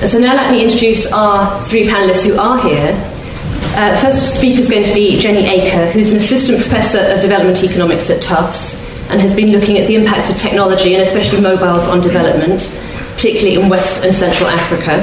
And 0.00 0.08
so 0.08 0.20
now 0.20 0.34
let 0.34 0.52
me 0.52 0.62
introduce 0.62 1.10
our 1.10 1.60
three 1.62 1.88
panelists 1.88 2.24
who 2.24 2.38
are 2.38 2.62
here. 2.62 2.94
Uh, 3.74 3.96
first 4.00 4.36
speaker 4.36 4.60
is 4.60 4.70
going 4.70 4.84
to 4.84 4.94
be 4.94 5.18
Jenny 5.18 5.42
Aker, 5.42 5.90
who's 5.90 6.12
an 6.12 6.18
assistant 6.18 6.60
professor 6.60 7.00
of 7.00 7.20
development 7.20 7.64
economics 7.64 8.08
at 8.08 8.22
Tufts 8.22 8.74
and 9.10 9.20
has 9.20 9.34
been 9.34 9.50
looking 9.50 9.76
at 9.76 9.88
the 9.88 9.96
impacts 9.96 10.30
of 10.30 10.36
technology 10.36 10.94
and 10.94 11.02
especially 11.02 11.40
mobiles 11.40 11.88
on 11.88 12.00
development, 12.00 12.70
particularly 13.14 13.60
in 13.60 13.68
West 13.68 14.04
and 14.04 14.14
Central 14.14 14.48
Africa. 14.48 15.02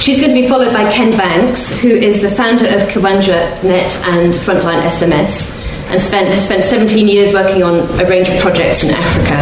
She's 0.00 0.18
going 0.18 0.34
to 0.34 0.40
be 0.40 0.48
followed 0.48 0.72
by 0.72 0.90
Ken 0.90 1.16
Banks, 1.16 1.70
who 1.80 1.88
is 1.88 2.20
the 2.20 2.30
founder 2.30 2.64
of 2.66 2.88
Kiwanja 2.88 3.62
Net 3.62 3.96
and 4.06 4.34
Frontline 4.34 4.82
SMS, 4.82 5.54
and 5.90 6.00
spent, 6.00 6.28
has 6.28 6.44
spent 6.44 6.64
17 6.64 7.06
years 7.06 7.32
working 7.32 7.62
on 7.62 7.80
a 8.00 8.08
range 8.08 8.28
of 8.28 8.40
projects 8.40 8.82
in 8.82 8.90
Africa, 8.90 9.34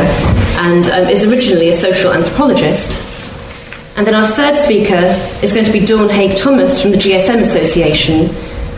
and 0.60 0.88
um, 0.88 1.08
is 1.08 1.24
originally 1.24 1.70
a 1.70 1.74
social 1.74 2.12
anthropologist. 2.12 3.05
And 3.96 4.06
then 4.06 4.14
our 4.14 4.26
third 4.26 4.58
speaker 4.58 5.16
is 5.42 5.54
going 5.54 5.64
to 5.64 5.72
be 5.72 5.80
Dawn 5.80 6.10
Haig 6.10 6.36
Thomas 6.36 6.82
from 6.82 6.90
the 6.90 6.98
GSM 6.98 7.40
Association, 7.40 8.26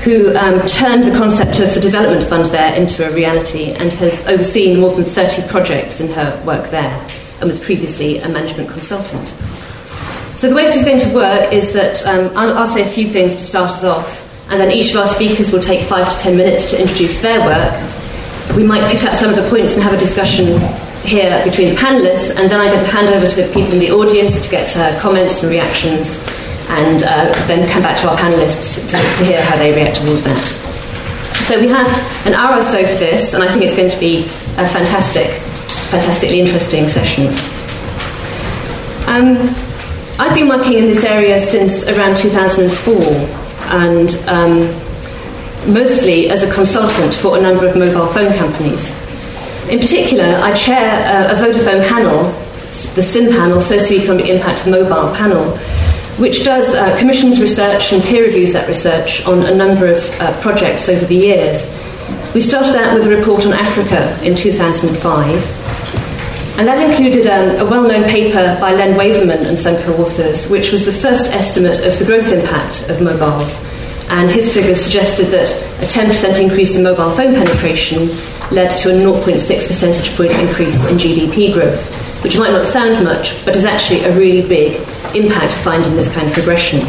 who 0.05 0.37
um, 0.37 0.65
turned 0.65 1.03
the 1.03 1.19
concept 1.19 1.59
of 1.59 1.75
the 1.75 1.81
development 1.81 2.23
fund 2.23 2.47
there 2.47 2.73
into 2.77 3.05
a 3.05 3.13
reality 3.13 3.73
and 3.73 3.93
has 3.95 4.27
overseen 4.29 4.79
more 4.79 4.95
than 4.95 5.05
30 5.05 5.49
projects 5.49 6.01
in 6.01 6.09
her 6.13 6.41
work 6.47 6.71
there 6.71 7.05
and 7.41 7.49
was 7.49 7.59
previously 7.59 8.19
a 8.19 8.29
management 8.29 8.71
consultant. 8.71 9.27
So, 10.37 10.49
the 10.49 10.55
way 10.55 10.67
this 10.67 10.77
is 10.77 10.85
going 10.85 11.01
to 11.01 11.13
work 11.13 11.53
is 11.53 11.73
that 11.73 12.07
um, 12.07 12.37
I'll, 12.37 12.59
I'll 12.59 12.67
say 12.69 12.83
a 12.83 12.91
few 12.91 13.09
things 13.09 13.35
to 13.35 13.43
start 13.43 13.73
us 13.73 13.83
off, 13.83 14.25
and 14.53 14.61
then 14.61 14.71
each 14.71 14.91
of 14.91 14.99
our 14.99 15.07
speakers 15.09 15.53
will 15.53 15.61
take 15.61 15.85
five 15.89 16.13
to 16.13 16.17
ten 16.17 16.37
minutes 16.37 16.71
to 16.71 16.81
introduce 16.81 17.21
their 17.21 17.41
work. 17.41 18.57
We 18.57 18.63
might 18.63 18.89
pick 18.89 19.03
up 19.03 19.17
some 19.17 19.31
of 19.31 19.37
the 19.37 19.49
points 19.51 19.75
and 19.75 19.83
have 19.83 19.93
a 19.93 19.99
discussion 19.99 20.47
here 21.05 21.43
between 21.45 21.71
the 21.71 21.77
panelists, 21.77 22.31
and 22.31 22.51
then 22.51 22.61
I'm 22.61 22.69
going 22.69 22.81
to 22.81 22.87
hand 22.87 23.09
over 23.09 23.27
to 23.27 23.43
the 23.43 23.53
people 23.53 23.73
in 23.75 23.79
the 23.79 23.91
audience 23.91 24.41
to 24.41 24.51
get 24.51 24.77
uh, 24.77 24.99
comments 25.01 25.43
and 25.43 25.51
reactions 25.51 26.17
and 26.69 27.03
uh, 27.03 27.33
then 27.47 27.69
come 27.71 27.83
back 27.83 27.97
to 27.99 28.09
our 28.09 28.17
panelists 28.17 28.85
to, 28.89 28.97
to, 29.19 29.25
hear 29.25 29.43
how 29.43 29.57
they 29.57 29.73
react 29.73 29.97
to 29.97 30.07
all 30.07 30.13
of 30.13 30.25
that. 30.25 30.45
So 31.43 31.59
we 31.59 31.69
have 31.69 31.89
an 32.27 32.35
hour 32.35 32.59
or 32.59 32.63
so 32.63 32.85
for 32.85 32.99
this, 32.99 33.33
and 33.33 33.43
I 33.43 33.49
think 33.49 33.63
it's 33.63 33.75
going 33.75 33.89
to 33.91 33.99
be 33.99 34.25
a 34.59 34.69
fantastic, 34.69 35.29
fantastically 35.89 36.41
interesting 36.41 36.89
session. 36.89 37.29
Um, 39.09 39.39
I've 40.21 40.35
been 40.35 40.49
working 40.49 40.75
in 40.75 40.87
this 40.87 41.05
area 41.05 41.41
since 41.41 41.89
around 41.89 42.17
2004, 42.17 42.95
and 43.71 44.15
um, 44.29 45.73
mostly 45.73 46.29
as 46.29 46.43
a 46.43 46.53
consultant 46.53 47.15
for 47.15 47.39
a 47.39 47.41
number 47.41 47.67
of 47.67 47.77
mobile 47.77 48.07
phone 48.09 48.37
companies. 48.37 48.98
In 49.71 49.81
particular, 49.81 50.25
I 50.25 50.55
chair 50.55 50.97
a, 51.05 51.33
a 51.33 51.35
Vodafone 51.35 51.87
panel, 51.87 52.33
the 52.95 53.03
SIM 53.03 53.31
panel, 53.31 53.59
Socioeconomic 53.59 54.27
Impact 54.27 54.67
Mobile 54.67 55.15
panel, 55.15 55.59
which 56.17 56.43
does 56.43 56.75
uh, 56.75 56.99
commissions 56.99 57.39
research 57.39 57.93
and 57.93 58.03
peer 58.03 58.25
reviews 58.25 58.55
that 58.55 58.67
research 58.67 59.27
on 59.27 59.45
a 59.45 59.55
number 59.55 59.87
of 59.87 59.99
uh, 60.21 60.41
projects 60.41 60.89
over 60.89 61.05
the 61.05 61.15
years. 61.15 61.67
We 62.35 62.41
started 62.41 62.77
out 62.77 62.95
with 62.95 63.07
a 63.07 63.15
report 63.15 63.45
on 63.45 63.53
Africa 63.53 64.19
in 64.25 64.35
2005, 64.35 64.89
and 66.59 66.67
that 66.67 66.83
included 66.83 67.27
um, 67.27 67.67
a 67.67 67.71
well 67.71 67.87
known 67.87 68.09
paper 68.09 68.57
by 68.63 68.73
Len 68.73 68.97
Waverman 68.97 69.45
and 69.45 69.59
some 69.59 69.77
co 69.83 69.95
authors, 69.97 70.49
which 70.49 70.73
was 70.73 70.87
the 70.87 70.93
first 70.93 71.31
estimate 71.33 71.87
of 71.87 71.99
the 71.99 72.07
growth 72.07 72.33
impact 72.33 72.89
of 72.89 73.03
mobiles. 73.03 73.61
And 74.11 74.31
his 74.31 74.53
figures 74.53 74.81
suggested 74.83 75.27
that 75.27 75.51
a 75.83 75.87
10% 75.87 76.41
increase 76.41 76.77
in 76.77 76.83
mobile 76.83 77.11
phone 77.11 77.35
penetration 77.35 78.09
led 78.51 78.71
to 78.71 78.91
a 78.91 78.99
0.6 78.99 79.67
percentage 79.67 80.17
point 80.17 80.33
increase 80.33 80.85
in 80.89 80.97
GDP 80.97 81.53
growth, 81.53 81.93
which 82.25 82.39
might 82.39 82.53
not 82.53 82.65
sound 82.65 83.05
much, 83.05 83.45
but 83.45 83.55
is 83.55 83.67
actually 83.67 84.05
a 84.05 84.17
really 84.17 84.47
big 84.49 84.77
impact 85.15 85.53
to 85.53 85.59
find 85.59 85.85
in 85.87 85.95
this 85.95 86.13
kind 86.13 86.27
of 86.27 86.37
regression. 86.37 86.81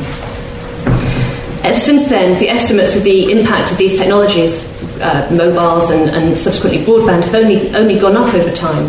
And 1.64 1.76
since 1.78 2.08
then, 2.08 2.40
the 2.40 2.50
estimates 2.50 2.96
of 2.96 3.04
the 3.04 3.32
impact 3.32 3.72
of 3.72 3.78
these 3.78 4.00
technologies, 4.00 4.68
uh, 5.02 5.30
mobiles 5.32 5.92
and, 5.92 6.10
and, 6.10 6.40
subsequently 6.40 6.84
broadband, 6.84 7.24
have 7.26 7.36
only, 7.36 7.70
only 7.76 8.00
gone 8.00 8.16
up 8.16 8.34
over 8.34 8.52
time. 8.52 8.88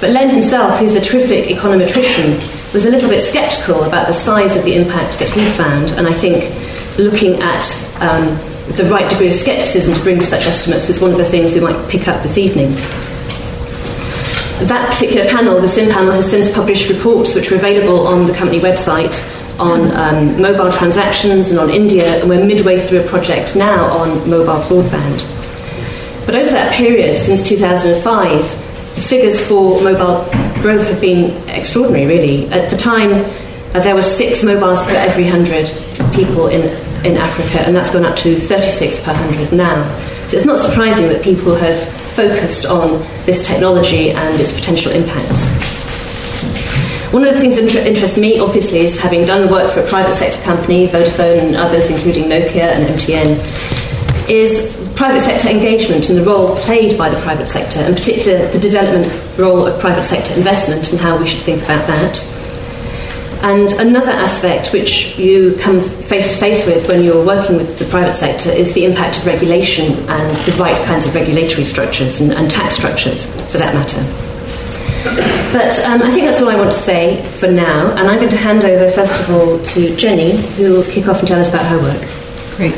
But 0.00 0.10
Len 0.10 0.28
himself, 0.28 0.78
who's 0.78 0.94
a 0.94 1.00
terrific 1.00 1.48
econometrician, 1.48 2.72
was 2.72 2.86
a 2.86 2.90
little 2.90 3.08
bit 3.08 3.22
sceptical 3.22 3.84
about 3.84 4.06
the 4.06 4.12
size 4.12 4.56
of 4.56 4.64
the 4.64 4.74
impact 4.74 5.18
that 5.18 5.30
he 5.30 5.44
found, 5.50 5.92
and 5.92 6.06
I 6.06 6.12
think 6.12 6.44
looking 7.00 7.42
at 7.42 7.64
um, 8.00 8.26
the 8.76 8.88
right 8.90 9.08
degree 9.10 9.28
of 9.28 9.34
scepticism 9.34 9.94
to 9.94 10.00
bring 10.02 10.18
to 10.18 10.26
such 10.26 10.46
estimates 10.46 10.88
is 10.88 11.00
one 11.00 11.10
of 11.10 11.18
the 11.18 11.24
things 11.24 11.54
we 11.54 11.60
might 11.60 11.90
pick 11.90 12.08
up 12.08 12.22
this 12.22 12.38
evening. 12.38 12.70
That 14.68 14.90
particular 14.92 15.28
panel, 15.30 15.60
the 15.60 15.68
SIM 15.68 15.90
panel, 15.90 16.12
has 16.12 16.30
since 16.30 16.52
published 16.52 16.90
reports 16.90 17.34
which 17.34 17.50
are 17.50 17.56
available 17.56 18.06
on 18.06 18.26
the 18.26 18.34
company 18.34 18.60
website 18.60 19.16
on 19.58 19.90
um, 19.92 20.40
mobile 20.40 20.70
transactions 20.70 21.50
and 21.50 21.58
on 21.58 21.70
India, 21.70 22.20
and 22.20 22.28
we're 22.28 22.44
midway 22.44 22.78
through 22.78 23.00
a 23.00 23.06
project 23.06 23.56
now 23.56 23.84
on 23.86 24.28
mobile 24.28 24.60
broadband. 24.68 25.26
But 26.26 26.34
over 26.34 26.50
that 26.50 26.74
period, 26.74 27.16
since 27.16 27.46
2005, 27.46 28.94
the 28.94 29.00
figures 29.00 29.46
for 29.46 29.80
mobile 29.82 30.24
growth 30.62 30.88
have 30.88 31.00
been 31.00 31.30
extraordinary, 31.48 32.06
really. 32.06 32.48
At 32.50 32.70
the 32.70 32.76
time, 32.76 33.12
uh, 33.74 33.80
there 33.80 33.94
were 33.94 34.02
six 34.02 34.42
mobiles 34.42 34.82
per 34.84 34.94
every 34.94 35.24
100 35.24 35.68
people 36.14 36.48
in, 36.48 36.62
in 37.04 37.16
Africa, 37.16 37.60
and 37.66 37.74
that's 37.74 37.90
gone 37.90 38.04
up 38.04 38.16
to 38.18 38.36
36 38.36 39.00
per 39.00 39.12
100 39.12 39.52
now. 39.52 39.82
So 40.28 40.36
it's 40.36 40.46
not 40.46 40.58
surprising 40.58 41.08
that 41.08 41.22
people 41.22 41.54
have 41.54 41.88
focused 42.14 42.66
on 42.66 43.00
this 43.24 43.46
technology 43.46 44.10
and 44.10 44.40
its 44.40 44.52
potential 44.52 44.92
impacts. 44.92 45.48
One 47.12 47.24
of 47.24 47.34
the 47.34 47.40
things 47.40 47.56
that 47.56 47.64
inter- 47.64 47.80
interests 47.80 48.16
me, 48.16 48.38
obviously, 48.38 48.80
is 48.80 49.00
having 49.00 49.24
done 49.24 49.46
the 49.46 49.52
work 49.52 49.72
for 49.72 49.80
a 49.80 49.86
private 49.86 50.14
sector 50.14 50.40
company, 50.42 50.86
Vodafone 50.86 51.48
and 51.48 51.56
others, 51.56 51.90
including 51.90 52.24
Nokia 52.24 52.70
and 52.70 52.84
MTN, 52.94 54.30
is 54.30 54.76
private 54.94 55.20
sector 55.20 55.48
engagement 55.48 56.08
and 56.08 56.18
the 56.18 56.24
role 56.24 56.54
played 56.56 56.96
by 56.96 57.08
the 57.08 57.18
private 57.22 57.48
sector, 57.48 57.80
in 57.80 57.94
particular 57.94 58.46
the 58.52 58.58
development 58.60 59.10
role 59.38 59.66
of 59.66 59.80
private 59.80 60.04
sector 60.04 60.34
investment 60.34 60.92
and 60.92 61.00
how 61.00 61.18
we 61.18 61.26
should 61.26 61.40
think 61.40 61.62
about 61.64 61.84
that. 61.86 62.39
And 63.42 63.72
another 63.72 64.10
aspect 64.10 64.72
which 64.72 65.18
you 65.18 65.56
come 65.60 65.80
face 65.80 66.32
to 66.32 66.38
face 66.38 66.66
with 66.66 66.88
when 66.88 67.02
you're 67.02 67.24
working 67.24 67.56
with 67.56 67.78
the 67.78 67.86
private 67.86 68.14
sector 68.14 68.50
is 68.50 68.74
the 68.74 68.84
impact 68.84 69.18
of 69.18 69.26
regulation 69.26 69.94
and 70.10 70.36
the 70.46 70.52
right 70.60 70.84
kinds 70.84 71.06
of 71.06 71.14
regulatory 71.14 71.64
structures 71.64 72.20
and, 72.20 72.32
and 72.32 72.50
tax 72.50 72.74
structures, 72.74 73.26
for 73.50 73.58
that 73.58 73.74
matter. 73.74 74.02
But 75.52 75.78
um, 75.86 76.02
I 76.02 76.10
think 76.10 76.26
that's 76.26 76.42
all 76.42 76.50
I 76.50 76.56
want 76.56 76.70
to 76.70 76.76
say 76.76 77.22
for 77.22 77.50
now, 77.50 77.90
and 77.96 78.00
I'm 78.00 78.18
going 78.18 78.28
to 78.28 78.36
hand 78.36 78.64
over, 78.64 78.90
first 78.90 79.22
of 79.22 79.30
all, 79.30 79.58
to 79.58 79.96
Jenny, 79.96 80.36
who 80.56 80.74
will 80.74 80.84
kick 80.84 81.08
off 81.08 81.20
and 81.20 81.28
tell 81.28 81.40
us 81.40 81.48
about 81.48 81.64
her 81.66 81.78
work. 81.78 82.56
Great. 82.56 82.74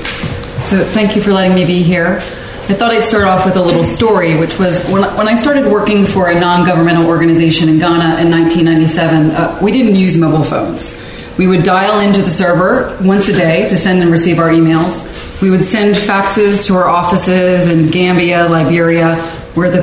So, 0.65 0.85
thank 0.85 1.17
you 1.17 1.23
for 1.23 1.33
letting 1.33 1.57
me 1.57 1.67
be 1.67 1.83
here. 1.83 2.21
I 2.69 2.75
thought 2.75 2.93
I'd 2.93 3.05
start 3.05 3.25
off 3.25 3.45
with 3.45 3.57
a 3.57 3.61
little 3.61 3.85
story, 3.85 4.39
which 4.39 4.57
was 4.59 4.83
when, 4.89 5.03
when 5.17 5.29
I 5.29 5.35
started 5.35 5.67
working 5.67 6.07
for 6.07 6.31
a 6.31 6.39
non 6.39 6.65
governmental 6.65 7.07
organization 7.07 7.69
in 7.69 7.81
Ghana 7.81 8.23
in 8.23 8.31
1997, 8.31 9.31
uh, 9.33 9.59
we 9.61 9.73
didn't 9.73 9.97
use 9.97 10.17
mobile 10.17 10.45
phones. 10.45 10.97
We 11.37 11.49
would 11.49 11.65
dial 11.65 11.99
into 11.99 12.23
the 12.23 12.31
server 12.31 12.97
once 13.03 13.29
a 13.29 13.33
day 13.33 13.69
to 13.69 13.77
send 13.77 14.01
and 14.01 14.13
receive 14.13 14.39
our 14.39 14.49
emails. 14.49 15.43
We 15.43 15.51
would 15.51 15.65
send 15.65 15.97
faxes 15.97 16.67
to 16.69 16.75
our 16.77 16.87
offices 16.87 17.67
in 17.67 17.91
Gambia, 17.91 18.49
Liberia, 18.49 19.17
where 19.55 19.71
the 19.71 19.83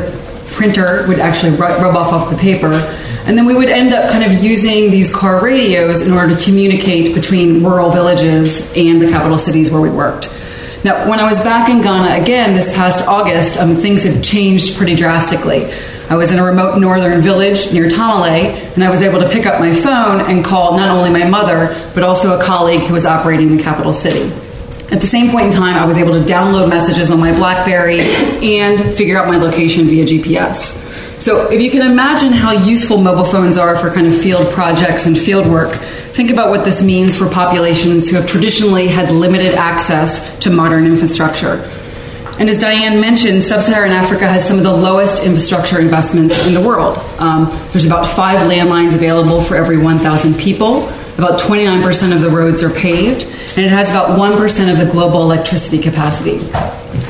printer 0.52 1.06
would 1.10 1.20
actually 1.20 1.58
rub 1.58 1.96
off 1.96 2.14
off 2.14 2.30
the 2.30 2.38
paper. 2.38 2.72
And 3.26 3.38
then 3.38 3.46
we 3.46 3.56
would 3.56 3.70
end 3.70 3.94
up 3.94 4.10
kind 4.10 4.24
of 4.24 4.42
using 4.42 4.90
these 4.90 5.14
car 5.14 5.44
radios 5.44 6.02
in 6.02 6.14
order 6.14 6.34
to 6.34 6.44
communicate 6.44 7.14
between 7.14 7.62
rural 7.62 7.92
villages 7.92 8.62
and 8.76 9.02
the 9.02 9.10
capital 9.10 9.38
cities 9.38 9.70
where 9.70 9.82
we 9.82 9.90
worked. 9.90 10.30
Now, 10.84 11.10
when 11.10 11.20
I 11.20 11.26
was 11.26 11.42
back 11.42 11.70
in 11.70 11.82
Ghana 11.82 12.22
again 12.22 12.54
this 12.54 12.74
past 12.74 13.06
August, 13.06 13.58
um, 13.58 13.76
things 13.76 14.04
had 14.06 14.24
changed 14.24 14.78
pretty 14.78 14.96
drastically. 14.96 15.70
I 16.10 16.16
was 16.16 16.32
in 16.32 16.40
a 16.40 16.44
remote 16.44 16.80
northern 16.80 17.22
village 17.22 17.72
near 17.74 17.90
Tamale, 17.90 18.48
and 18.48 18.84
I 18.84 18.90
was 18.90 19.02
able 19.02 19.20
to 19.20 19.28
pick 19.28 19.46
up 19.46 19.60
my 19.60 19.74
phone 19.74 20.22
and 20.22 20.44
call 20.44 20.78
not 20.78 20.90
only 20.90 21.12
my 21.12 21.30
mother, 21.30 21.76
but 21.94 22.04
also 22.04 22.40
a 22.40 22.44
colleague 22.44 22.82
who 22.82 22.94
was 22.94 23.06
operating 23.06 23.50
in 23.50 23.58
the 23.58 23.64
capital 23.64 23.92
city. 23.92 24.32
At 24.90 25.02
the 25.02 25.08
same 25.08 25.30
point 25.30 25.48
in 25.48 25.52
time, 25.52 25.76
I 25.76 25.86
was 25.86 25.98
able 25.98 26.14
to 26.14 26.22
download 26.22 26.70
messages 26.70 27.12
on 27.12 27.20
my 27.20 27.36
Blackberry 27.36 28.00
and 28.00 28.80
figure 28.96 29.20
out 29.20 29.28
my 29.28 29.38
location 29.38 29.86
via 29.86 30.06
GPS. 30.06 30.76
So, 31.22 31.52
if 31.52 31.62
you 31.62 31.70
can 31.70 31.82
imagine 31.82 32.32
how 32.32 32.54
useful 32.54 32.98
mobile 33.00 33.26
phones 33.26 33.58
are 33.58 33.76
for 33.76 33.92
kind 33.92 34.08
of 34.08 34.18
field 34.18 34.52
projects 34.54 35.06
and 35.06 35.20
field 35.20 35.46
work, 35.46 35.78
think 36.20 36.32
about 36.32 36.50
what 36.50 36.66
this 36.66 36.84
means 36.84 37.16
for 37.16 37.30
populations 37.30 38.10
who 38.10 38.18
have 38.18 38.28
traditionally 38.28 38.90
had 38.90 39.10
limited 39.10 39.56
access 39.56 40.38
to 40.40 40.50
modern 40.50 40.86
infrastructure. 40.86 41.66
And 42.38 42.50
as 42.50 42.58
Diane 42.58 43.00
mentioned, 43.00 43.42
sub 43.42 43.62
Saharan 43.62 43.94
Africa 43.94 44.28
has 44.28 44.46
some 44.46 44.58
of 44.58 44.66
the 44.66 44.76
lowest 44.76 45.24
infrastructure 45.24 45.80
investments 45.80 46.46
in 46.46 46.54
the 46.54 46.60
world. 46.60 46.98
Um, 47.20 47.46
there's 47.72 47.86
about 47.86 48.06
five 48.06 48.52
landlines 48.52 48.96
available 48.96 49.40
for 49.40 49.56
every 49.56 49.78
1,000 49.78 50.38
people. 50.38 50.90
About 51.18 51.40
29% 51.40 52.14
of 52.14 52.20
the 52.20 52.30
roads 52.30 52.64
are 52.64 52.70
paved, 52.70 53.24
and 53.56 53.66
it 53.66 53.72
has 53.72 53.90
about 53.90 54.20
1% 54.20 54.72
of 54.74 54.78
the 54.78 54.92
global 54.92 55.22
electricity 55.22 55.82
capacity. 55.82 56.40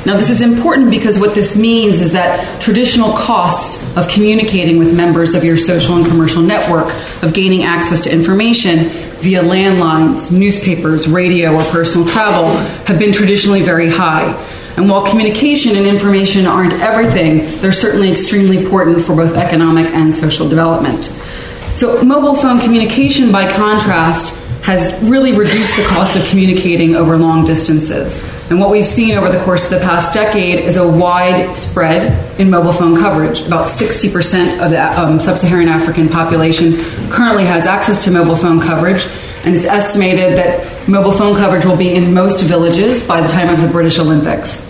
Now, 0.09 0.17
this 0.17 0.31
is 0.31 0.41
important 0.41 0.89
because 0.89 1.19
what 1.19 1.35
this 1.35 1.55
means 1.55 2.01
is 2.01 2.13
that 2.13 2.59
traditional 2.59 3.13
costs 3.13 3.95
of 3.95 4.07
communicating 4.07 4.79
with 4.79 4.91
members 4.91 5.35
of 5.35 5.43
your 5.43 5.55
social 5.55 5.97
and 5.97 6.03
commercial 6.03 6.41
network, 6.41 6.87
of 7.21 7.31
gaining 7.31 7.63
access 7.63 8.01
to 8.05 8.11
information, 8.11 8.89
via 9.19 9.43
landlines, 9.43 10.35
newspapers, 10.35 11.07
radio, 11.07 11.53
or 11.53 11.63
personal 11.65 12.07
travel 12.07 12.57
have 12.87 12.97
been 12.97 13.11
traditionally 13.11 13.61
very 13.61 13.87
high. 13.87 14.33
And 14.77 14.89
while 14.89 15.05
communication 15.05 15.75
and 15.75 15.85
information 15.85 16.47
aren't 16.47 16.73
everything, 16.73 17.59
they're 17.61 17.71
certainly 17.71 18.09
extremely 18.11 18.57
important 18.57 19.05
for 19.05 19.15
both 19.15 19.37
economic 19.37 19.93
and 19.93 20.11
social 20.11 20.49
development. 20.49 21.03
So, 21.75 22.01
mobile 22.03 22.33
phone 22.33 22.59
communication, 22.59 23.31
by 23.31 23.47
contrast, 23.47 24.35
has 24.63 25.07
really 25.07 25.33
reduced 25.33 25.77
the 25.77 25.83
cost 25.83 26.15
of 26.17 26.25
communicating 26.25 26.95
over 26.95 27.15
long 27.15 27.45
distances. 27.45 28.19
And 28.49 28.59
what 28.59 28.71
we've 28.71 28.85
seen 28.85 29.15
over 29.15 29.29
the 29.29 29.43
course 29.43 29.71
of 29.71 29.79
the 29.79 29.85
past 29.85 30.13
decade 30.13 30.59
is 30.59 30.77
a 30.77 30.87
wide 30.87 31.55
spread 31.55 32.39
in 32.39 32.49
mobile 32.49 32.73
phone 32.73 32.95
coverage. 32.95 33.45
About 33.45 33.67
60% 33.67 34.63
of 34.63 34.71
the 34.71 34.99
um, 34.99 35.19
sub 35.19 35.37
Saharan 35.37 35.67
African 35.67 36.09
population 36.09 36.83
currently 37.09 37.45
has 37.45 37.65
access 37.65 38.03
to 38.05 38.11
mobile 38.11 38.35
phone 38.35 38.59
coverage, 38.59 39.07
and 39.45 39.55
it's 39.55 39.65
estimated 39.65 40.37
that 40.37 40.87
mobile 40.87 41.11
phone 41.11 41.35
coverage 41.35 41.63
will 41.63 41.77
be 41.77 41.93
in 41.93 42.11
most 42.11 42.41
villages 42.41 43.07
by 43.07 43.21
the 43.21 43.27
time 43.27 43.49
of 43.49 43.61
the 43.61 43.67
British 43.67 43.99
Olympics. 43.99 44.68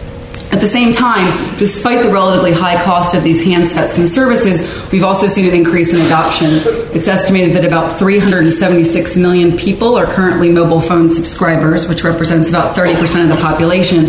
At 0.51 0.61
the 0.61 0.67
same 0.67 0.91
time, 0.91 1.27
despite 1.59 2.01
the 2.01 2.09
relatively 2.09 2.51
high 2.51 2.83
cost 2.83 3.13
of 3.13 3.23
these 3.23 3.39
handsets 3.45 3.99
and 3.99 4.09
services, 4.09 4.61
we've 4.91 5.03
also 5.03 5.27
seen 5.27 5.47
an 5.47 5.53
increase 5.53 5.93
in 5.93 6.01
adoption. 6.01 6.49
It's 6.91 7.07
estimated 7.07 7.55
that 7.55 7.65
about 7.65 7.99
376 7.99 9.15
million 9.15 9.55
people 9.55 9.95
are 9.95 10.07
currently 10.07 10.51
mobile 10.51 10.81
phone 10.81 11.07
subscribers, 11.07 11.87
which 11.87 12.03
represents 12.03 12.49
about 12.49 12.75
30% 12.75 13.23
of 13.23 13.29
the 13.29 13.41
population. 13.41 14.05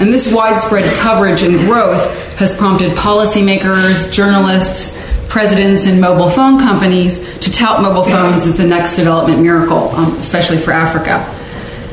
And 0.00 0.12
this 0.12 0.34
widespread 0.34 0.92
coverage 0.98 1.42
and 1.42 1.58
growth 1.60 2.02
has 2.38 2.56
prompted 2.56 2.90
policymakers, 2.92 4.10
journalists, 4.12 5.00
presidents, 5.28 5.86
and 5.86 6.00
mobile 6.00 6.28
phone 6.28 6.58
companies 6.58 7.38
to 7.38 7.52
tout 7.52 7.80
mobile 7.80 8.02
phones 8.02 8.46
as 8.46 8.56
the 8.56 8.66
next 8.66 8.96
development 8.96 9.40
miracle, 9.40 9.90
um, 9.90 10.16
especially 10.16 10.58
for 10.58 10.72
Africa. 10.72 11.33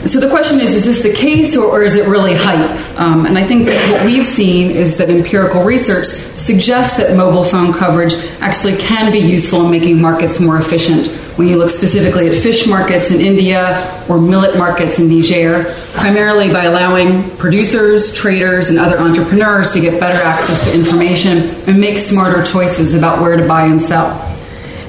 So 0.06 0.20
the 0.20 0.30
question 0.30 0.60
is 0.60 0.74
is 0.74 0.86
this 0.86 1.04
the 1.04 1.14
case 1.14 1.56
or, 1.56 1.66
or 1.66 1.84
is 1.84 1.96
it 1.96 2.08
really 2.08 2.34
hype? 2.34 3.00
Um, 3.00 3.28
and 3.28 3.38
I 3.38 3.44
think 3.44 3.68
that 3.68 3.92
what 3.92 4.04
we've 4.04 4.26
seen 4.26 4.72
is 4.72 4.98
that 4.98 5.12
empirical 5.12 5.64
research 5.64 6.08
suggests 6.08 6.98
that 6.98 7.16
mobile 7.16 7.44
phone 7.44 7.72
coverage 7.72 8.16
actually 8.40 8.78
can 8.78 9.12
be 9.12 9.20
useful 9.20 9.64
in 9.66 9.70
making 9.70 10.02
markets 10.02 10.40
more 10.40 10.58
efficient. 10.58 11.08
When 11.38 11.48
you 11.48 11.58
look 11.58 11.70
specifically 11.70 12.28
at 12.30 12.36
fish 12.36 12.66
markets 12.68 13.12
in 13.12 13.22
India 13.22 14.04
or 14.10 14.20
millet 14.20 14.58
markets 14.58 14.98
in 14.98 15.08
Niger, 15.08 15.76
primarily 15.94 16.52
by 16.52 16.64
allowing 16.64 17.30
producers, 17.38 18.12
traders, 18.12 18.70
and 18.70 18.80
other 18.80 18.98
entrepreneurs 18.98 19.74
to 19.74 19.82
get 19.82 20.00
better 20.00 20.22
access 20.24 20.66
to 20.66 20.74
information 20.74 21.38
and 21.68 21.80
make 21.80 22.00
smarter 22.00 22.44
choices 22.44 22.96
about 22.96 23.22
where 23.22 23.38
to 23.38 23.48
buy 23.48 23.66
and 23.66 23.82
sell. 23.82 24.31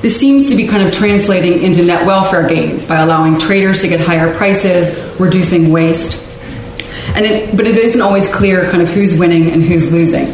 This 0.03 0.19
seems 0.19 0.51
to 0.51 0.57
be 0.57 0.67
kind 0.67 0.83
of 0.83 0.93
translating 0.93 1.63
into 1.63 1.85
net 1.85 2.05
welfare 2.05 2.47
gains 2.49 2.85
by 2.85 2.97
allowing 2.97 3.39
traders 3.39 3.83
to 3.83 3.89
get 3.89 4.01
higher 4.01 4.35
prices, 4.35 4.99
reducing 5.21 5.71
waste. 5.71 6.21
And 7.15 7.25
it, 7.25 7.57
but 7.57 7.69
it 7.69 7.79
isn't 7.79 8.01
always 8.01 8.27
clear 8.27 8.69
kind 8.69 8.83
of 8.83 8.89
who's 8.89 9.17
winning 9.17 9.53
and 9.53 9.63
who's 9.63 9.93
losing. 9.93 10.27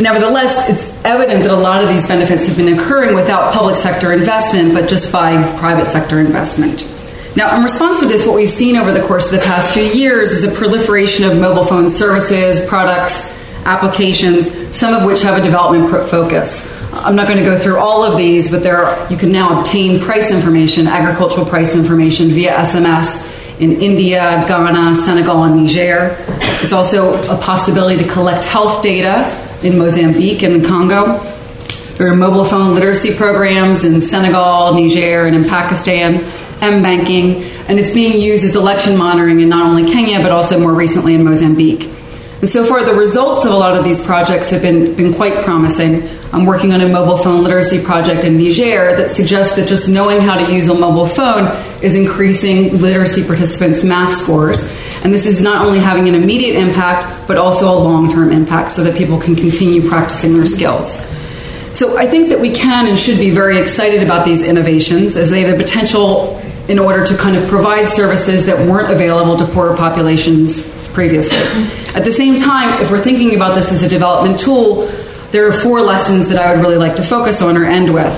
Nevertheless, 0.00 0.70
it's 0.70 1.04
evident 1.04 1.42
that 1.42 1.50
a 1.50 1.56
lot 1.56 1.82
of 1.82 1.88
these 1.88 2.06
benefits 2.06 2.46
have 2.46 2.56
been 2.56 2.78
occurring 2.78 3.16
without 3.16 3.52
public 3.52 3.74
sector 3.74 4.12
investment, 4.12 4.74
but 4.74 4.88
just 4.88 5.12
by 5.12 5.42
private 5.58 5.86
sector 5.86 6.20
investment. 6.20 6.88
Now, 7.34 7.56
in 7.56 7.64
response 7.64 7.98
to 7.98 8.06
this, 8.06 8.24
what 8.24 8.36
we've 8.36 8.48
seen 8.48 8.76
over 8.76 8.92
the 8.92 9.04
course 9.06 9.26
of 9.26 9.40
the 9.40 9.44
past 9.44 9.74
few 9.74 9.82
years 9.82 10.30
is 10.30 10.44
a 10.44 10.54
proliferation 10.54 11.24
of 11.24 11.36
mobile 11.36 11.66
phone 11.66 11.90
services, 11.90 12.64
products, 12.66 13.34
applications, 13.64 14.76
some 14.76 14.94
of 14.94 15.04
which 15.04 15.22
have 15.22 15.36
a 15.36 15.42
development 15.42 15.90
focus. 16.08 16.75
I'm 17.04 17.14
not 17.14 17.28
going 17.28 17.38
to 17.38 17.44
go 17.44 17.58
through 17.58 17.78
all 17.78 18.04
of 18.04 18.16
these, 18.16 18.50
but 18.50 18.62
there 18.62 18.78
are, 18.84 19.10
you 19.10 19.16
can 19.16 19.30
now 19.30 19.60
obtain 19.60 20.00
price 20.00 20.30
information, 20.30 20.86
agricultural 20.86 21.46
price 21.46 21.74
information 21.74 22.28
via 22.28 22.52
SMS 22.56 23.60
in 23.60 23.80
India, 23.80 24.44
Ghana, 24.48 24.94
Senegal, 24.96 25.44
and 25.44 25.56
Niger. 25.56 26.16
It's 26.62 26.72
also 26.72 27.14
a 27.32 27.40
possibility 27.40 28.02
to 28.04 28.10
collect 28.10 28.44
health 28.44 28.82
data 28.82 29.30
in 29.62 29.78
Mozambique 29.78 30.42
and 30.42 30.54
in 30.54 30.64
Congo. 30.64 31.18
There 31.96 32.08
are 32.08 32.14
mobile 32.14 32.44
phone 32.44 32.74
literacy 32.74 33.14
programs 33.16 33.84
in 33.84 34.00
Senegal, 34.00 34.74
Niger, 34.74 35.26
and 35.26 35.34
in 35.34 35.44
Pakistan, 35.44 36.16
M 36.60 36.82
banking, 36.82 37.42
and 37.68 37.78
it's 37.78 37.90
being 37.90 38.20
used 38.20 38.44
as 38.44 38.56
election 38.56 38.96
monitoring 38.96 39.40
in 39.40 39.48
not 39.48 39.66
only 39.66 39.90
Kenya 39.90 40.20
but 40.20 40.30
also 40.30 40.58
more 40.58 40.72
recently 40.74 41.14
in 41.14 41.24
Mozambique. 41.24 41.90
And 42.40 42.48
so 42.48 42.64
far, 42.64 42.84
the 42.84 42.94
results 42.94 43.46
of 43.46 43.52
a 43.52 43.56
lot 43.56 43.76
of 43.76 43.84
these 43.84 44.04
projects 44.04 44.50
have 44.50 44.60
been, 44.60 44.94
been 44.94 45.14
quite 45.14 45.42
promising. 45.42 46.06
I'm 46.32 46.44
working 46.44 46.72
on 46.72 46.80
a 46.80 46.88
mobile 46.88 47.16
phone 47.16 47.42
literacy 47.42 47.82
project 47.82 48.24
in 48.24 48.36
Niger 48.36 48.96
that 48.96 49.10
suggests 49.10 49.56
that 49.56 49.68
just 49.68 49.88
knowing 49.88 50.20
how 50.20 50.36
to 50.36 50.52
use 50.52 50.68
a 50.68 50.74
mobile 50.74 51.06
phone 51.06 51.46
is 51.82 51.94
increasing 51.94 52.78
literacy 52.78 53.24
participants' 53.24 53.84
math 53.84 54.12
scores. 54.12 54.64
And 55.04 55.14
this 55.14 55.26
is 55.26 55.42
not 55.42 55.64
only 55.64 55.78
having 55.78 56.08
an 56.08 56.14
immediate 56.14 56.56
impact, 56.56 57.28
but 57.28 57.38
also 57.38 57.66
a 57.72 57.78
long 57.78 58.10
term 58.10 58.32
impact 58.32 58.72
so 58.72 58.82
that 58.82 58.96
people 58.96 59.20
can 59.20 59.36
continue 59.36 59.88
practicing 59.88 60.34
their 60.34 60.46
skills. 60.46 60.96
So 61.76 61.98
I 61.98 62.06
think 62.06 62.30
that 62.30 62.40
we 62.40 62.50
can 62.50 62.86
and 62.86 62.98
should 62.98 63.18
be 63.18 63.30
very 63.30 63.60
excited 63.60 64.02
about 64.02 64.24
these 64.24 64.42
innovations 64.42 65.16
as 65.16 65.30
they 65.30 65.42
have 65.42 65.56
the 65.56 65.62
potential 65.62 66.38
in 66.68 66.78
order 66.78 67.06
to 67.06 67.16
kind 67.16 67.36
of 67.36 67.46
provide 67.48 67.88
services 67.88 68.46
that 68.46 68.58
weren't 68.66 68.90
available 68.90 69.36
to 69.36 69.44
poorer 69.44 69.76
populations 69.76 70.66
previously. 70.92 71.36
At 71.94 72.04
the 72.04 72.12
same 72.12 72.36
time, 72.36 72.72
if 72.82 72.90
we're 72.90 72.98
thinking 72.98 73.34
about 73.36 73.54
this 73.54 73.70
as 73.70 73.82
a 73.82 73.88
development 73.88 74.40
tool, 74.40 74.88
there 75.36 75.46
are 75.46 75.52
four 75.52 75.82
lessons 75.82 76.30
that 76.30 76.38
I 76.38 76.54
would 76.54 76.62
really 76.62 76.78
like 76.78 76.96
to 76.96 77.04
focus 77.04 77.42
on 77.42 77.58
or 77.58 77.64
end 77.66 77.92
with. 77.92 78.10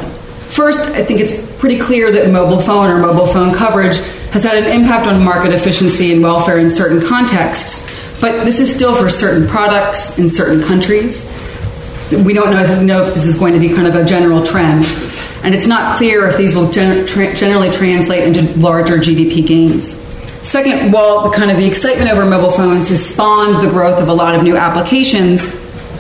First, 0.55 0.89
I 0.91 1.03
think 1.03 1.19
it's 1.19 1.53
pretty 1.59 1.77
clear 1.77 2.13
that 2.13 2.31
mobile 2.31 2.61
phone 2.61 2.89
or 2.89 3.01
mobile 3.01 3.27
phone 3.27 3.53
coverage 3.53 3.97
has 4.31 4.45
had 4.45 4.57
an 4.57 4.67
impact 4.67 5.09
on 5.09 5.25
market 5.25 5.53
efficiency 5.53 6.13
and 6.13 6.23
welfare 6.23 6.61
in 6.61 6.71
certain 6.71 7.05
contexts, 7.05 7.85
but 8.21 8.45
this 8.45 8.61
is 8.61 8.73
still 8.73 8.95
for 8.95 9.11
certain 9.11 9.49
products 9.49 10.17
in 10.17 10.29
certain 10.29 10.63
countries. 10.63 11.25
We 12.13 12.35
don't 12.35 12.53
know, 12.87 13.03
if 13.03 13.15
this 13.15 13.27
is 13.27 13.37
going 13.37 13.55
to 13.55 13.59
be 13.59 13.71
kind 13.71 13.89
of 13.89 13.97
a 13.97 14.05
general 14.05 14.47
trend, 14.47 14.85
and 15.43 15.57
it's 15.57 15.67
not 15.67 15.97
clear 15.97 16.25
if 16.25 16.37
these 16.37 16.55
will 16.55 16.71
gen- 16.71 17.05
tra- 17.05 17.35
generally 17.35 17.73
translate 17.73 18.29
into 18.29 18.57
larger 18.61 18.99
GDP 18.99 19.45
gains. 19.45 19.97
Second, 20.49 20.93
while 20.93 21.29
the 21.29 21.37
kind 21.37 21.51
of 21.51 21.57
the 21.57 21.67
excitement 21.67 22.13
over 22.13 22.25
mobile 22.25 22.53
phones 22.53 22.89
has 22.91 23.05
spawned 23.05 23.57
the 23.57 23.69
growth 23.69 24.01
of 24.01 24.07
a 24.07 24.15
lot 24.15 24.37
of 24.37 24.45
new 24.45 24.57
applications, 24.57 25.53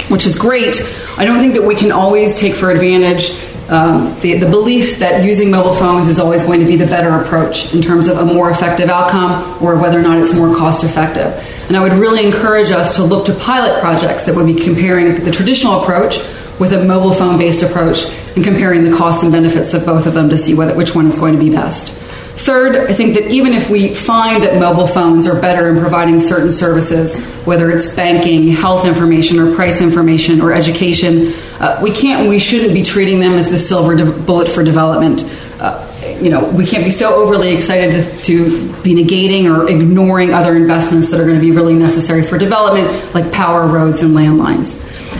which 0.08 0.26
is 0.26 0.36
great. 0.36 0.80
I 1.18 1.24
don't 1.24 1.40
think 1.40 1.54
that 1.54 1.64
we 1.64 1.74
can 1.74 1.92
always 1.92 2.38
take 2.38 2.54
for 2.54 2.70
advantage 2.70 3.32
um, 3.68 4.18
the, 4.20 4.38
the 4.38 4.48
belief 4.48 4.98
that 5.00 5.24
using 5.24 5.50
mobile 5.50 5.74
phones 5.74 6.08
is 6.08 6.18
always 6.18 6.42
going 6.42 6.60
to 6.60 6.66
be 6.66 6.76
the 6.76 6.86
better 6.86 7.10
approach 7.20 7.74
in 7.74 7.82
terms 7.82 8.08
of 8.08 8.16
a 8.16 8.24
more 8.24 8.50
effective 8.50 8.88
outcome 8.88 9.62
or 9.62 9.76
whether 9.76 9.98
or 9.98 10.02
not 10.02 10.16
it's 10.16 10.32
more 10.32 10.56
cost 10.56 10.84
effective. 10.84 11.26
And 11.68 11.76
I 11.76 11.82
would 11.82 11.92
really 11.92 12.24
encourage 12.24 12.70
us 12.70 12.96
to 12.96 13.04
look 13.04 13.26
to 13.26 13.34
pilot 13.34 13.78
projects 13.80 14.24
that 14.24 14.34
would 14.34 14.46
be 14.46 14.54
comparing 14.54 15.22
the 15.22 15.30
traditional 15.30 15.82
approach 15.82 16.18
with 16.58 16.72
a 16.72 16.82
mobile 16.82 17.12
phone 17.12 17.38
based 17.38 17.62
approach 17.62 18.06
and 18.36 18.42
comparing 18.42 18.84
the 18.84 18.96
costs 18.96 19.22
and 19.22 19.30
benefits 19.30 19.74
of 19.74 19.84
both 19.84 20.06
of 20.06 20.14
them 20.14 20.30
to 20.30 20.38
see 20.38 20.54
whether, 20.54 20.74
which 20.74 20.94
one 20.94 21.06
is 21.06 21.18
going 21.18 21.34
to 21.34 21.40
be 21.40 21.50
best. 21.50 21.94
Third, 22.38 22.76
I 22.76 22.94
think 22.94 23.14
that 23.14 23.30
even 23.32 23.52
if 23.52 23.68
we 23.68 23.92
find 23.92 24.44
that 24.44 24.60
mobile 24.60 24.86
phones 24.86 25.26
are 25.26 25.40
better 25.40 25.68
in 25.68 25.80
providing 25.80 26.20
certain 26.20 26.52
services, 26.52 27.20
whether 27.44 27.68
it's 27.68 27.92
banking, 27.96 28.46
health 28.46 28.84
information, 28.86 29.40
or 29.40 29.56
price 29.56 29.80
information, 29.80 30.40
or 30.40 30.52
education, 30.52 31.34
uh, 31.58 31.80
we 31.82 31.90
can't 31.90 32.28
we 32.28 32.38
shouldn't 32.38 32.74
be 32.74 32.82
treating 32.84 33.18
them 33.18 33.32
as 33.32 33.50
the 33.50 33.58
silver 33.58 33.96
de- 33.96 34.12
bullet 34.12 34.48
for 34.48 34.62
development. 34.62 35.24
Uh, 35.58 35.84
you 36.20 36.30
know, 36.30 36.48
we 36.50 36.64
can't 36.64 36.84
be 36.84 36.92
so 36.92 37.16
overly 37.16 37.52
excited 37.52 37.92
to, 37.92 38.22
to, 38.22 38.82
be 38.82 38.94
negating 38.94 39.52
or 39.52 39.68
ignoring 39.68 40.32
other 40.32 40.54
investments 40.54 41.10
that 41.10 41.20
are 41.20 41.24
going 41.24 41.34
to 41.34 41.40
be 41.40 41.50
really 41.50 41.74
necessary 41.74 42.22
for 42.22 42.38
development, 42.38 43.14
like 43.14 43.32
power, 43.32 43.66
roads, 43.66 44.02
and 44.02 44.14
landlines. 44.14 44.72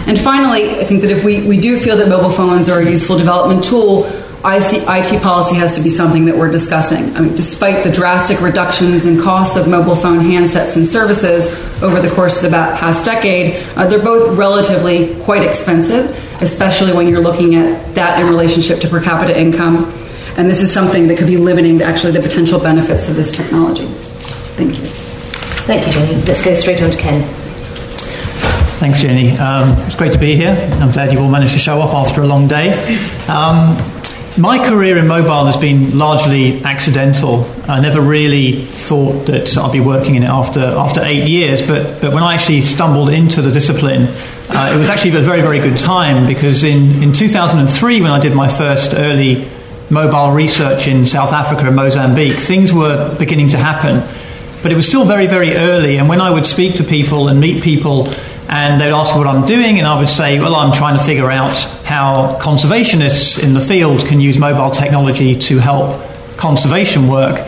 And 0.07 0.19
finally, 0.19 0.71
I 0.71 0.85
think 0.85 1.03
that 1.03 1.11
if 1.11 1.25
we, 1.25 1.47
we 1.47 1.61
do 1.61 1.77
feel 1.79 1.97
that 1.97 2.09
mobile 2.09 2.31
phones 2.31 2.69
are 2.69 2.79
a 2.79 2.89
useful 2.89 3.19
development 3.19 3.65
tool, 3.65 4.09
IT 4.45 5.23
policy 5.23 5.57
has 5.57 5.73
to 5.73 5.81
be 5.81 5.91
something 5.91 6.27
that 6.27 6.37
we're 6.37 6.51
discussing. 6.51 7.15
I 7.17 7.21
mean, 7.21 7.35
despite 7.35 7.83
the 7.83 7.91
drastic 7.91 8.41
reductions 8.41 9.05
in 9.05 9.21
costs 9.21 9.57
of 9.57 9.69
mobile 9.69 9.97
phone 9.97 10.21
handsets 10.21 10.77
and 10.77 10.87
services 10.87 11.49
over 11.83 12.01
the 12.01 12.11
course 12.11 12.37
of 12.37 12.51
the 12.51 12.57
past 12.57 13.05
decade, 13.05 13.57
uh, 13.77 13.89
they're 13.89 14.03
both 14.03 14.39
relatively 14.39 15.21
quite 15.25 15.43
expensive, 15.43 16.11
especially 16.41 16.93
when 16.93 17.09
you're 17.09 17.21
looking 17.21 17.57
at 17.57 17.95
that 17.97 18.21
in 18.21 18.29
relationship 18.29 18.81
to 18.81 18.89
per 18.89 19.03
capita 19.03 19.39
income. 19.39 19.93
And 20.37 20.49
this 20.49 20.63
is 20.63 20.73
something 20.73 21.09
that 21.09 21.19
could 21.19 21.27
be 21.27 21.37
limiting 21.37 21.83
actually 21.83 22.13
the 22.13 22.21
potential 22.21 22.61
benefits 22.61 23.09
of 23.09 23.17
this 23.17 23.33
technology. 23.33 23.87
Thank 23.87 24.79
you. 24.79 24.87
Thank 25.67 25.87
you, 25.87 25.93
Jenny. 25.93 26.15
Let's 26.25 26.45
go 26.45 26.55
straight 26.55 26.81
on 26.81 26.91
to 26.93 26.99
Ken. 26.99 27.23
Thanks, 28.79 29.03
Jenny. 29.03 29.37
Um, 29.37 29.77
it's 29.87 29.97
great 29.97 30.13
to 30.13 30.19
be 30.19 30.37
here. 30.37 30.55
I'm 30.81 30.93
glad 30.93 31.13
you 31.13 31.19
all 31.19 31.29
managed 31.29 31.55
to 31.55 31.59
show 31.59 31.81
up 31.81 31.93
after 31.93 32.23
a 32.23 32.29
long 32.29 32.47
day. 32.47 32.75
Um, 33.27 33.77
my 34.39 34.65
career 34.67 34.97
in 34.99 35.07
mobile 35.07 35.47
has 35.47 35.57
been 35.57 35.99
largely 35.99 36.63
accidental. 36.63 37.45
I 37.69 37.81
never 37.81 38.01
really 38.01 38.65
thought 38.65 39.27
that 39.27 39.57
I'd 39.59 39.73
be 39.73 39.81
working 39.81 40.15
in 40.15 40.23
it 40.23 40.31
after 40.31 40.61
after 40.61 41.03
eight 41.03 41.29
years. 41.29 41.61
But 41.61 42.01
but 42.01 42.13
when 42.15 42.23
I 42.23 42.35
actually 42.35 42.61
stumbled 42.61 43.09
into 43.09 43.43
the 43.43 43.51
discipline, 43.51 44.09
uh, 44.49 44.73
it 44.75 44.79
was 44.79 44.89
actually 44.89 45.17
a 45.17 45.23
very 45.23 45.41
very 45.41 45.59
good 45.59 45.79
time 45.79 46.27
because 46.27 46.65
in 46.65 47.03
in 47.03 47.13
2003 47.13 48.01
when 48.01 48.11
I 48.11 48.21
did 48.21 48.35
my 48.35 48.49
first 48.49 48.95
early 48.95 49.47
mobile 49.91 50.33
research 50.33 50.87
in 50.87 51.07
South 51.07 51.33
Africa 51.33 51.67
and 51.67 51.77
Mozambique. 51.77 52.37
Things 52.37 52.73
were 52.73 53.17
beginning 53.19 53.49
to 53.51 53.59
happen, 53.59 54.01
but 54.63 54.73
it 54.73 54.75
was 54.75 54.87
still 54.87 55.05
very, 55.05 55.27
very 55.27 55.57
early. 55.57 55.97
And 55.97 56.09
when 56.09 56.21
I 56.21 56.31
would 56.31 56.47
speak 56.47 56.77
to 56.77 56.85
people 56.85 57.29
and 57.29 57.41
meet 57.41 57.63
people, 57.63 58.09
and 58.49 58.81
they'd 58.81 58.91
ask 58.91 59.15
what 59.15 59.27
I'm 59.27 59.45
doing, 59.47 59.79
and 59.79 59.87
I 59.87 59.99
would 59.99 60.09
say, 60.09 60.41
well, 60.41 60.57
I'm 60.57 60.73
trying 60.73 60.97
to 60.97 61.05
figure 61.05 61.31
out 61.31 61.57
how 61.85 62.39
conservationists 62.41 63.43
in 63.43 63.53
the 63.53 63.61
field 63.61 64.07
can 64.07 64.21
use 64.21 64.39
mobile 64.39 64.71
technology 64.71 65.39
to 65.39 65.59
help 65.59 66.01
conservation 66.37 67.09
work 67.09 67.39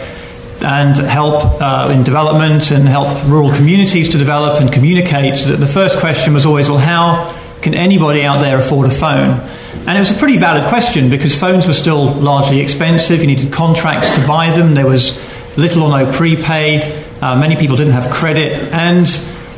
and 0.63 0.97
help 0.99 1.61
uh, 1.61 1.91
in 1.91 2.05
development 2.05 2.71
and 2.71 2.87
help 2.87 3.09
rural 3.27 3.51
communities 3.55 4.11
to 4.11 4.19
develop 4.19 4.61
and 4.61 4.71
communicate. 4.71 5.39
The 5.47 5.67
first 5.67 5.99
question 5.99 6.35
was 6.35 6.45
always, 6.45 6.69
well, 6.69 6.79
how 6.79 7.35
can 7.63 7.73
anybody 7.73 8.25
out 8.25 8.41
there 8.41 8.59
afford 8.59 8.87
a 8.87 8.91
phone? 8.91 9.41
And 9.87 9.97
it 9.97 10.01
was 10.01 10.11
a 10.11 10.19
pretty 10.19 10.37
valid 10.37 10.65
question 10.65 11.09
because 11.09 11.39
phones 11.39 11.67
were 11.67 11.75
still 11.75 12.13
largely 12.13 12.61
expensive. 12.61 13.21
You 13.21 13.27
needed 13.29 13.53
contracts 13.53 14.15
to 14.17 14.27
buy 14.27 14.51
them. 14.51 14.75
There 14.75 14.87
was 14.87 15.19
little 15.57 15.83
or 15.83 16.05
no 16.05 16.13
prepay. 16.13 16.81
Uh, 17.23 17.39
many 17.39 17.57
people 17.57 17.77
didn't 17.77 17.95
have 17.95 18.11
credit. 18.13 18.53
And 18.73 19.07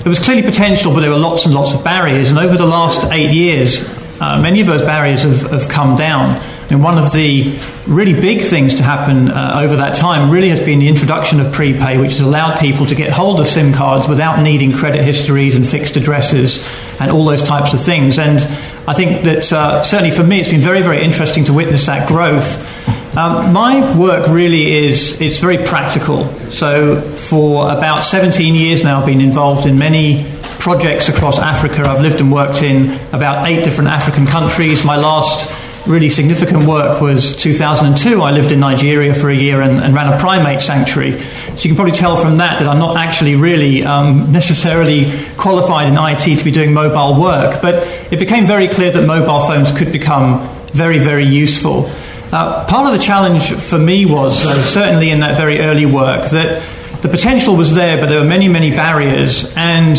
there 0.03 0.11
was 0.11 0.19
clearly 0.19 0.43
potential, 0.43 0.93
but 0.93 1.01
there 1.01 1.11
were 1.11 1.17
lots 1.17 1.45
and 1.45 1.55
lots 1.55 1.75
of 1.75 1.85
barriers. 1.85 2.31
And 2.31 2.39
over 2.39 2.57
the 2.57 2.67
last 2.67 3.11
eight 3.13 3.31
years, 3.31 3.89
uh, 4.21 4.41
many 4.41 4.61
of 4.61 4.67
those 4.67 4.83
barriers 4.83 5.23
have, 5.23 5.43
have 5.51 5.69
come 5.69 5.97
down. 5.97 6.41
And 6.71 6.83
one 6.83 6.99
of 6.99 7.13
the 7.13 7.57
really 7.87 8.13
big 8.13 8.43
things 8.45 8.75
to 8.77 8.83
happen 8.83 9.31
uh, 9.31 9.61
over 9.61 9.77
that 9.77 9.95
time 9.95 10.31
really 10.31 10.49
has 10.49 10.59
been 10.59 10.79
the 10.79 10.89
introduction 10.89 11.39
of 11.39 11.53
prepay, 11.53 11.99
which 11.99 12.13
has 12.13 12.21
allowed 12.21 12.59
people 12.59 12.87
to 12.87 12.95
get 12.95 13.11
hold 13.11 13.41
of 13.41 13.47
SIM 13.47 13.73
cards 13.73 14.09
without 14.09 14.43
needing 14.43 14.73
credit 14.73 15.03
histories 15.03 15.55
and 15.55 15.69
fixed 15.69 15.97
addresses 15.97 16.67
and 16.99 17.11
all 17.11 17.25
those 17.25 17.43
types 17.43 17.75
of 17.75 17.81
things. 17.81 18.19
And 18.19 18.41
I 18.89 18.95
think 18.95 19.25
that 19.25 19.53
uh, 19.53 19.83
certainly 19.83 20.15
for 20.15 20.25
me, 20.25 20.41
it's 20.41 20.49
been 20.49 20.61
very, 20.61 20.83
very 20.83 21.03
interesting 21.03 21.45
to 21.45 21.53
witness 21.53 21.87
that 21.87 22.09
growth. 22.09 22.67
Um, 23.15 23.53
my 23.53 23.99
work 23.99 24.29
really 24.29 24.73
is 24.73 25.21
it's 25.21 25.39
very 25.39 25.59
practical. 25.59 26.25
So 26.51 26.99
for 27.03 27.71
about 27.71 28.05
17 28.05 28.55
years 28.55 28.85
now, 28.85 29.01
I've 29.01 29.07
been 29.07 29.21
involved 29.21 29.67
in 29.67 29.79
many 29.79 30.25
projects 30.59 31.11
across 31.11 31.39
Africa. 31.39 31.83
I've 31.83 32.01
lived 32.01 32.23
and 32.23 32.33
worked 32.33 32.63
in 32.63 32.91
about 33.13 33.47
eight 33.47 33.65
different 33.65 33.91
African 33.91 34.27
countries. 34.27 34.83
My 34.83 34.97
last 34.97 35.47
really 35.87 36.09
significant 36.09 36.65
work 36.65 37.03
was 37.03 37.37
2002. 37.37 38.23
I 38.23 38.31
lived 38.31 38.51
in 38.51 38.61
Nigeria 38.61 39.13
for 39.13 39.29
a 39.29 39.35
year 39.35 39.61
and, 39.61 39.81
and, 39.81 39.95
ran 39.95 40.11
a 40.11 40.19
primate 40.19 40.63
sanctuary. 40.63 41.21
So 41.21 41.65
you 41.65 41.69
can 41.69 41.75
probably 41.75 41.93
tell 41.93 42.17
from 42.17 42.39
that 42.39 42.61
that 42.61 42.69
I'm 42.69 42.79
not 42.79 42.97
actually 42.97 43.35
really 43.35 43.85
um, 43.85 44.33
necessarily 44.39 45.13
qualified 45.37 45.89
in 45.89 45.99
IT 45.99 46.39
to 46.39 46.45
be 46.45 46.51
doing 46.51 46.73
mobile 46.73 47.21
work, 47.21 47.61
but 47.61 47.75
it 48.11 48.19
became 48.19 48.47
very 48.47 48.69
clear 48.69 48.91
that 48.93 49.07
mobile 49.07 49.41
phones 49.41 49.71
could 49.71 49.93
become 49.93 50.49
very, 50.69 50.99
very 50.99 51.25
useful. 51.25 51.91
Uh, 52.33 52.65
part 52.65 52.87
of 52.87 52.95
the 52.95 52.99
challenge 52.99 53.53
for 53.63 53.79
me 53.79 54.07
was, 54.07 54.47
uh, 54.47 54.55
certainly 54.65 55.11
in 55.11 55.21
that 55.21 55.37
very 55.37 55.61
early 55.61 55.85
work, 55.85 56.25
that 56.31 56.63
the 57.03 57.09
potential 57.09 57.55
was 57.55 57.75
there, 57.75 57.99
but 57.99 58.09
there 58.09 58.19
were 58.19 58.27
many, 58.27 58.49
many 58.49 58.71
barriers, 58.71 59.53
and 59.55 59.99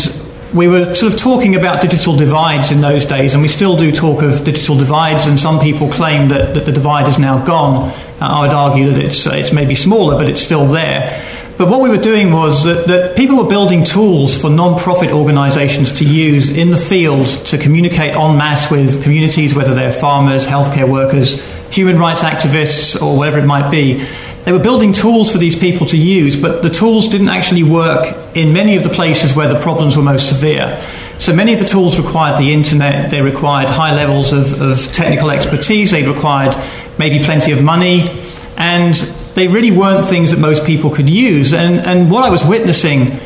we 0.52 0.66
were 0.66 0.94
sort 0.94 1.12
of 1.12 1.18
talking 1.18 1.54
about 1.54 1.80
digital 1.80 2.16
divides 2.16 2.72
in 2.72 2.80
those 2.80 3.04
days, 3.04 3.34
and 3.34 3.42
we 3.42 3.48
still 3.48 3.76
do 3.76 3.92
talk 3.92 4.20
of 4.20 4.42
digital 4.42 4.76
divides, 4.76 5.28
and 5.28 5.38
some 5.38 5.60
people 5.60 5.88
claim 5.88 6.28
that, 6.30 6.54
that 6.54 6.64
the 6.64 6.72
divide 6.72 7.06
is 7.06 7.20
now 7.20 7.44
gone. 7.44 7.88
Uh, 8.20 8.26
I 8.26 8.40
would 8.40 8.50
argue 8.50 8.90
that 8.90 8.98
it's, 8.98 9.28
uh, 9.28 9.34
it's 9.34 9.52
maybe 9.52 9.76
smaller, 9.76 10.18
but 10.18 10.28
it's 10.28 10.40
still 10.40 10.66
there. 10.66 11.22
But 11.56 11.68
what 11.68 11.82
we 11.82 11.88
were 11.88 12.02
doing 12.02 12.32
was 12.32 12.64
that, 12.64 12.88
that 12.88 13.16
people 13.16 13.36
were 13.36 13.48
building 13.48 13.84
tools 13.84 14.36
for 14.36 14.50
non 14.50 14.76
profit 14.76 15.12
organizations 15.12 15.92
to 15.92 16.04
use 16.04 16.50
in 16.50 16.72
the 16.72 16.78
field 16.78 17.28
to 17.46 17.58
communicate 17.58 18.16
en 18.16 18.36
masse 18.36 18.72
with 18.72 19.04
communities, 19.04 19.54
whether 19.54 19.72
they're 19.72 19.92
farmers, 19.92 20.48
healthcare 20.48 20.90
workers, 20.90 21.40
human 21.70 21.98
rights 21.98 22.22
activists, 22.22 23.00
or 23.00 23.16
whatever 23.16 23.38
it 23.38 23.46
might 23.46 23.70
be. 23.70 24.04
They 24.44 24.52
were 24.52 24.58
building 24.58 24.92
tools 24.92 25.32
for 25.32 25.38
these 25.38 25.56
people 25.56 25.86
to 25.86 25.96
use, 25.96 26.36
but 26.36 26.62
the 26.62 26.68
tools 26.68 27.08
didn't 27.08 27.30
actually 27.30 27.62
work 27.62 28.14
in 28.36 28.52
many 28.52 28.76
of 28.76 28.82
the 28.82 28.90
places 28.90 29.34
where 29.34 29.48
the 29.48 29.58
problems 29.58 29.96
were 29.96 30.02
most 30.02 30.28
severe. 30.28 30.78
So 31.18 31.34
many 31.34 31.54
of 31.54 31.60
the 31.60 31.64
tools 31.64 31.98
required 31.98 32.38
the 32.38 32.52
internet, 32.52 33.10
they 33.10 33.22
required 33.22 33.70
high 33.70 33.94
levels 33.94 34.32
of, 34.32 34.60
of 34.60 34.92
technical 34.92 35.30
expertise, 35.30 35.92
they 35.92 36.06
required 36.06 36.54
maybe 36.98 37.24
plenty 37.24 37.52
of 37.52 37.62
money, 37.62 38.10
and 38.58 38.94
they 39.34 39.48
really 39.48 39.70
weren't 39.70 40.06
things 40.06 40.30
that 40.32 40.40
most 40.40 40.66
people 40.66 40.90
could 40.90 41.08
use. 41.08 41.54
And, 41.54 41.80
and 41.80 42.10
what 42.10 42.24
I 42.24 42.30
was 42.30 42.44
witnessing 42.44 43.18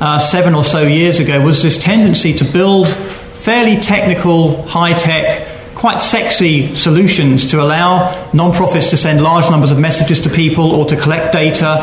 uh, 0.00 0.18
seven 0.18 0.54
or 0.54 0.64
so 0.64 0.82
years 0.82 1.20
ago 1.20 1.40
was 1.40 1.62
this 1.62 1.78
tendency 1.78 2.34
to 2.34 2.44
build 2.44 2.88
fairly 2.88 3.80
technical, 3.80 4.62
high 4.62 4.92
tech, 4.92 5.55
quite 5.86 6.00
sexy 6.00 6.74
solutions 6.74 7.46
to 7.46 7.62
allow 7.62 8.10
non-profits 8.32 8.90
to 8.90 8.96
send 8.96 9.22
large 9.22 9.48
numbers 9.48 9.70
of 9.70 9.78
messages 9.78 10.18
to 10.22 10.28
people 10.28 10.72
or 10.72 10.84
to 10.84 10.96
collect 10.96 11.32
data 11.32 11.76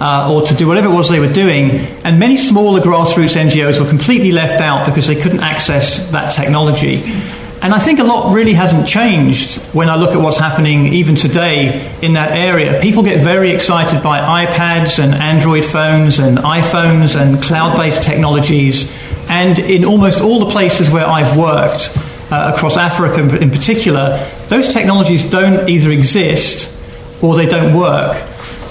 uh, 0.00 0.32
or 0.32 0.40
to 0.40 0.54
do 0.54 0.66
whatever 0.66 0.88
it 0.88 0.94
was 0.94 1.10
they 1.10 1.20
were 1.20 1.30
doing. 1.30 1.72
And 2.02 2.18
many 2.18 2.38
smaller 2.38 2.80
grassroots 2.80 3.36
NGOs 3.36 3.78
were 3.78 3.86
completely 3.86 4.32
left 4.32 4.62
out 4.62 4.86
because 4.86 5.06
they 5.06 5.16
couldn't 5.16 5.40
access 5.40 6.10
that 6.12 6.32
technology. 6.32 7.02
And 7.60 7.74
I 7.74 7.78
think 7.78 7.98
a 7.98 8.04
lot 8.04 8.32
really 8.32 8.54
hasn't 8.54 8.88
changed 8.88 9.58
when 9.74 9.90
I 9.90 9.96
look 9.96 10.12
at 10.12 10.20
what's 10.22 10.38
happening 10.38 10.86
even 10.86 11.14
today 11.14 11.94
in 12.00 12.14
that 12.14 12.30
area. 12.30 12.80
People 12.80 13.02
get 13.02 13.20
very 13.20 13.50
excited 13.50 14.02
by 14.02 14.46
iPads 14.46 14.98
and 14.98 15.12
Android 15.14 15.66
phones 15.66 16.20
and 16.20 16.38
iPhones 16.38 17.20
and 17.20 17.42
cloud 17.42 17.76
based 17.76 18.02
technologies. 18.02 18.90
And 19.28 19.58
in 19.58 19.84
almost 19.84 20.22
all 20.22 20.38
the 20.38 20.50
places 20.50 20.88
where 20.88 21.06
I've 21.06 21.36
worked, 21.36 21.90
uh, 22.32 22.50
across 22.54 22.78
Africa 22.78 23.20
in 23.38 23.50
particular, 23.50 24.16
those 24.48 24.72
technologies 24.72 25.22
don't 25.22 25.68
either 25.68 25.90
exist 25.90 26.74
or 27.22 27.36
they 27.36 27.46
don't 27.46 27.76
work. 27.76 28.16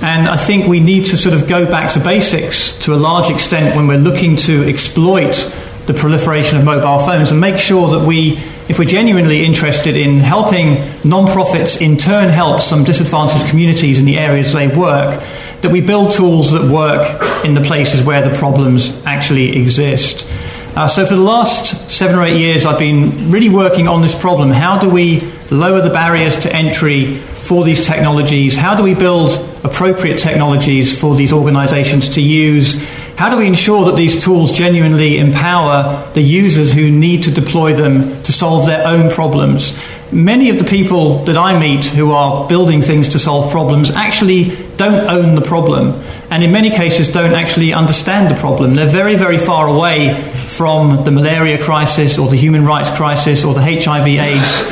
And 0.02 0.28
I 0.28 0.36
think 0.36 0.66
we 0.66 0.80
need 0.80 1.06
to 1.06 1.18
sort 1.18 1.36
of 1.36 1.48
go 1.48 1.70
back 1.70 1.92
to 1.94 2.00
basics 2.00 2.78
to 2.86 2.96
a 2.96 2.98
large 2.98 3.30
extent 3.30 3.76
when 3.76 3.86
we're 3.88 4.00
looking 4.00 4.36
to 4.38 4.68
exploit 4.68 5.48
the 5.86 5.94
proliferation 5.94 6.58
of 6.58 6.66
mobile 6.66 6.98
phones 7.00 7.32
and 7.32 7.40
make 7.40 7.60
sure 7.60 7.90
that 7.90 8.08
we, 8.08 8.34
if 8.68 8.80
we're 8.80 8.86
genuinely 8.86 9.46
interested 9.46 9.96
in 9.96 10.18
helping 10.18 10.78
non-profits 11.04 11.80
in 11.82 11.98
turn 11.98 12.30
help 12.30 12.62
some 12.62 12.84
disadvantaged 12.84 13.46
communities 13.48 14.00
in 14.00 14.06
the 14.06 14.18
areas 14.18 14.54
they 14.54 14.68
work, 14.76 15.22
that 15.62 15.72
we 15.72 15.82
build 15.82 16.12
tools 16.12 16.52
that 16.52 16.64
work 16.64 17.46
in 17.46 17.54
the 17.54 17.62
places 17.62 18.04
where 18.04 18.28
the 18.28 18.36
problems 18.36 19.04
actually 19.06 19.56
exist. 19.56 20.28
Uh, 20.74 20.88
so, 20.88 21.06
for 21.06 21.16
the 21.16 21.22
last 21.22 21.92
seven 21.92 22.16
or 22.16 22.24
eight 22.24 22.40
years, 22.40 22.66
I've 22.66 22.80
been 22.80 23.30
really 23.30 23.50
working 23.50 23.90
on 23.90 24.02
this 24.02 24.16
problem. 24.16 24.52
How 24.52 24.80
do 24.80 24.90
we 24.90 25.20
lower 25.52 25.82
the 25.82 25.90
barriers 25.90 26.38
to 26.40 26.56
entry 26.56 27.16
for 27.16 27.66
these 27.66 27.86
technologies? 27.86 28.56
How 28.56 28.78
do 28.78 28.84
we 28.84 28.94
build 28.94 29.34
appropriate 29.66 30.18
technologies 30.18 30.98
for 30.98 31.14
these 31.18 31.34
organizations 31.34 32.08
to 32.10 32.22
use? 32.22 32.76
How 33.22 33.30
do 33.30 33.38
we 33.38 33.46
ensure 33.46 33.86
that 33.86 33.96
these 33.96 34.20
tools 34.20 34.52
genuinely 34.52 35.20
empower 35.20 36.10
the 36.16 36.24
users 36.24 36.74
who 36.74 36.90
need 36.90 37.22
to 37.26 37.32
deploy 37.32 37.72
them 37.72 38.20
to 38.24 38.34
solve 38.34 38.66
their 38.66 38.84
own 38.88 39.12
problems? 39.12 39.80
Many 40.12 40.50
of 40.50 40.58
the 40.58 40.64
people 40.64 41.24
that 41.26 41.38
I 41.38 41.56
meet 41.60 41.86
who 41.86 42.14
are 42.14 42.50
building 42.50 42.82
things 42.82 43.10
to 43.10 43.20
solve 43.20 43.52
problems 43.52 43.92
actually 43.92 44.46
don't 44.76 45.08
own 45.08 45.36
the 45.36 45.42
problem 45.44 46.02
and 46.32 46.44
in 46.44 46.52
many 46.52 46.72
cases 46.72 47.10
don't 47.10 47.36
actually 47.36 47.74
understand 47.74 48.36
the 48.36 48.40
problem. 48.40 48.74
They're 48.74 48.88
very, 48.88 49.16
very 49.16 49.38
far 49.38 49.68
away 49.68 50.16
from 50.48 51.04
the 51.04 51.12
malaria 51.12 51.62
crisis 51.62 52.18
or 52.18 52.28
the 52.28 52.38
human 52.38 52.66
rights 52.66 52.90
crisis 52.90 53.44
or 53.44 53.54
the 53.54 53.62
HIV 53.62 54.08
AIDS 54.08 54.64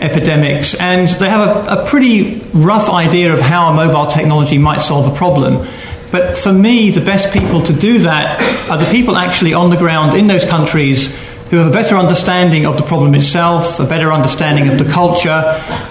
epidemics, 0.00 0.74
and 0.76 1.08
they 1.08 1.28
have 1.28 1.46
a, 1.46 1.82
a 1.82 1.86
pretty 1.86 2.38
rough 2.54 2.88
idea 2.88 3.34
of 3.34 3.40
how 3.40 3.70
a 3.70 3.74
mobile 3.74 4.06
technology 4.06 4.56
might 4.56 4.80
solve 4.80 5.12
a 5.12 5.14
problem. 5.14 5.66
But 6.10 6.38
for 6.38 6.52
me, 6.52 6.90
the 6.90 7.00
best 7.00 7.32
people 7.32 7.62
to 7.62 7.72
do 7.72 7.98
that 8.00 8.40
are 8.70 8.78
the 8.78 8.90
people 8.90 9.16
actually 9.16 9.54
on 9.54 9.70
the 9.70 9.76
ground 9.76 10.16
in 10.16 10.26
those 10.26 10.44
countries 10.44 11.14
who 11.50 11.56
have 11.56 11.66
a 11.66 11.72
better 11.72 11.96
understanding 11.96 12.66
of 12.66 12.76
the 12.76 12.82
problem 12.82 13.14
itself, 13.14 13.80
a 13.80 13.86
better 13.86 14.12
understanding 14.12 14.68
of 14.68 14.78
the 14.78 14.90
culture, 14.90 15.42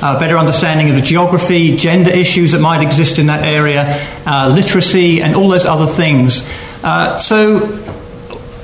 a 0.01 0.17
better 0.19 0.37
understanding 0.37 0.89
of 0.89 0.95
the 0.95 1.01
geography, 1.01 1.75
gender 1.75 2.11
issues 2.11 2.51
that 2.51 2.59
might 2.59 2.81
exist 2.83 3.17
in 3.17 3.25
that 3.27 3.43
area, 3.43 3.85
uh, 4.25 4.51
literacy, 4.53 5.21
and 5.21 5.35
all 5.35 5.49
those 5.49 5.65
other 5.65 5.87
things. 5.87 6.47
Uh, 6.83 7.17
so, 7.17 7.59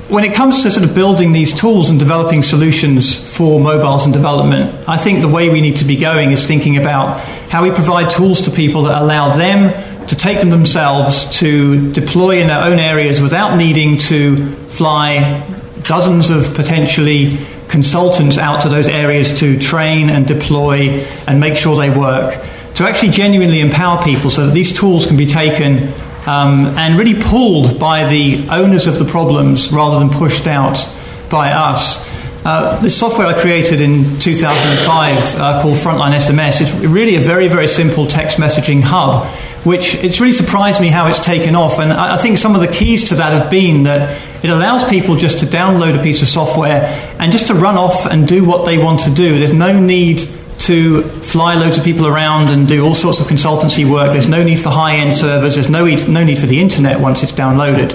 when 0.08 0.22
it 0.22 0.34
comes 0.34 0.62
to 0.62 0.70
sort 0.70 0.86
of 0.86 0.94
building 0.94 1.32
these 1.32 1.52
tools 1.52 1.90
and 1.90 1.98
developing 1.98 2.42
solutions 2.42 3.36
for 3.36 3.58
mobiles 3.58 4.04
and 4.04 4.12
development, 4.12 4.88
I 4.88 4.96
think 4.96 5.20
the 5.20 5.28
way 5.28 5.50
we 5.50 5.60
need 5.60 5.76
to 5.76 5.84
be 5.84 5.96
going 5.96 6.30
is 6.30 6.46
thinking 6.46 6.76
about 6.76 7.18
how 7.48 7.62
we 7.62 7.70
provide 7.70 8.10
tools 8.10 8.42
to 8.42 8.50
people 8.50 8.82
that 8.84 9.00
allow 9.00 9.36
them 9.36 9.72
to 10.08 10.16
take 10.16 10.38
them 10.38 10.50
themselves 10.50 11.26
to 11.38 11.92
deploy 11.92 12.40
in 12.40 12.46
their 12.46 12.64
own 12.64 12.78
areas 12.78 13.20
without 13.20 13.56
needing 13.56 13.98
to 13.98 14.46
fly 14.66 15.46
dozens 15.82 16.30
of 16.30 16.54
potentially 16.54 17.36
consultants 17.68 18.38
out 18.38 18.62
to 18.62 18.68
those 18.68 18.88
areas 18.88 19.38
to 19.40 19.58
train 19.58 20.10
and 20.10 20.26
deploy 20.26 20.88
and 21.26 21.40
make 21.40 21.56
sure 21.56 21.76
they 21.76 21.90
work, 21.90 22.34
to 22.74 22.84
actually 22.84 23.10
genuinely 23.10 23.60
empower 23.60 24.02
people 24.02 24.30
so 24.30 24.46
that 24.46 24.52
these 24.52 24.72
tools 24.72 25.06
can 25.06 25.16
be 25.16 25.26
taken 25.26 25.92
um, 26.26 26.66
and 26.78 26.98
really 26.98 27.20
pulled 27.20 27.78
by 27.78 28.08
the 28.08 28.46
owners 28.48 28.86
of 28.86 28.98
the 28.98 29.04
problems 29.04 29.72
rather 29.72 29.98
than 29.98 30.10
pushed 30.10 30.46
out 30.46 30.88
by 31.30 31.50
us. 31.50 32.13
Uh, 32.44 32.78
the 32.82 32.90
software 32.90 33.26
I 33.26 33.40
created 33.40 33.80
in 33.80 34.04
2005 34.20 35.40
uh, 35.40 35.62
called 35.62 35.76
Frontline 35.76 36.14
SMS, 36.14 36.60
it's 36.60 36.74
really 36.74 37.16
a 37.16 37.20
very, 37.20 37.48
very 37.48 37.66
simple 37.66 38.06
text 38.06 38.36
messaging 38.36 38.82
hub, 38.82 39.24
which 39.64 39.94
it's 39.94 40.20
really 40.20 40.34
surprised 40.34 40.78
me 40.78 40.88
how 40.88 41.06
it's 41.06 41.20
taken 41.20 41.56
off. 41.56 41.78
And 41.78 41.90
I, 41.90 42.14
I 42.14 42.16
think 42.18 42.36
some 42.36 42.54
of 42.54 42.60
the 42.60 42.68
keys 42.68 43.04
to 43.04 43.14
that 43.14 43.32
have 43.32 43.50
been 43.50 43.84
that 43.84 44.20
it 44.44 44.50
allows 44.50 44.84
people 44.84 45.16
just 45.16 45.38
to 45.38 45.46
download 45.46 45.98
a 45.98 46.02
piece 46.02 46.20
of 46.20 46.28
software 46.28 46.84
and 47.18 47.32
just 47.32 47.46
to 47.46 47.54
run 47.54 47.78
off 47.78 48.04
and 48.04 48.28
do 48.28 48.44
what 48.44 48.66
they 48.66 48.76
want 48.76 49.00
to 49.00 49.10
do. 49.10 49.38
There's 49.38 49.54
no 49.54 49.80
need 49.80 50.28
to 50.58 51.02
fly 51.02 51.54
loads 51.54 51.78
of 51.78 51.84
people 51.84 52.06
around 52.06 52.50
and 52.50 52.68
do 52.68 52.84
all 52.84 52.94
sorts 52.94 53.20
of 53.20 53.26
consultancy 53.26 53.90
work. 53.90 54.12
There's 54.12 54.28
no 54.28 54.44
need 54.44 54.60
for 54.60 54.68
high 54.68 54.96
end 54.96 55.14
servers. 55.14 55.54
There's 55.54 55.70
no 55.70 55.86
need, 55.86 56.06
no 56.10 56.22
need 56.22 56.38
for 56.38 56.46
the 56.46 56.60
internet 56.60 57.00
once 57.00 57.22
it's 57.22 57.32
downloaded. 57.32 57.94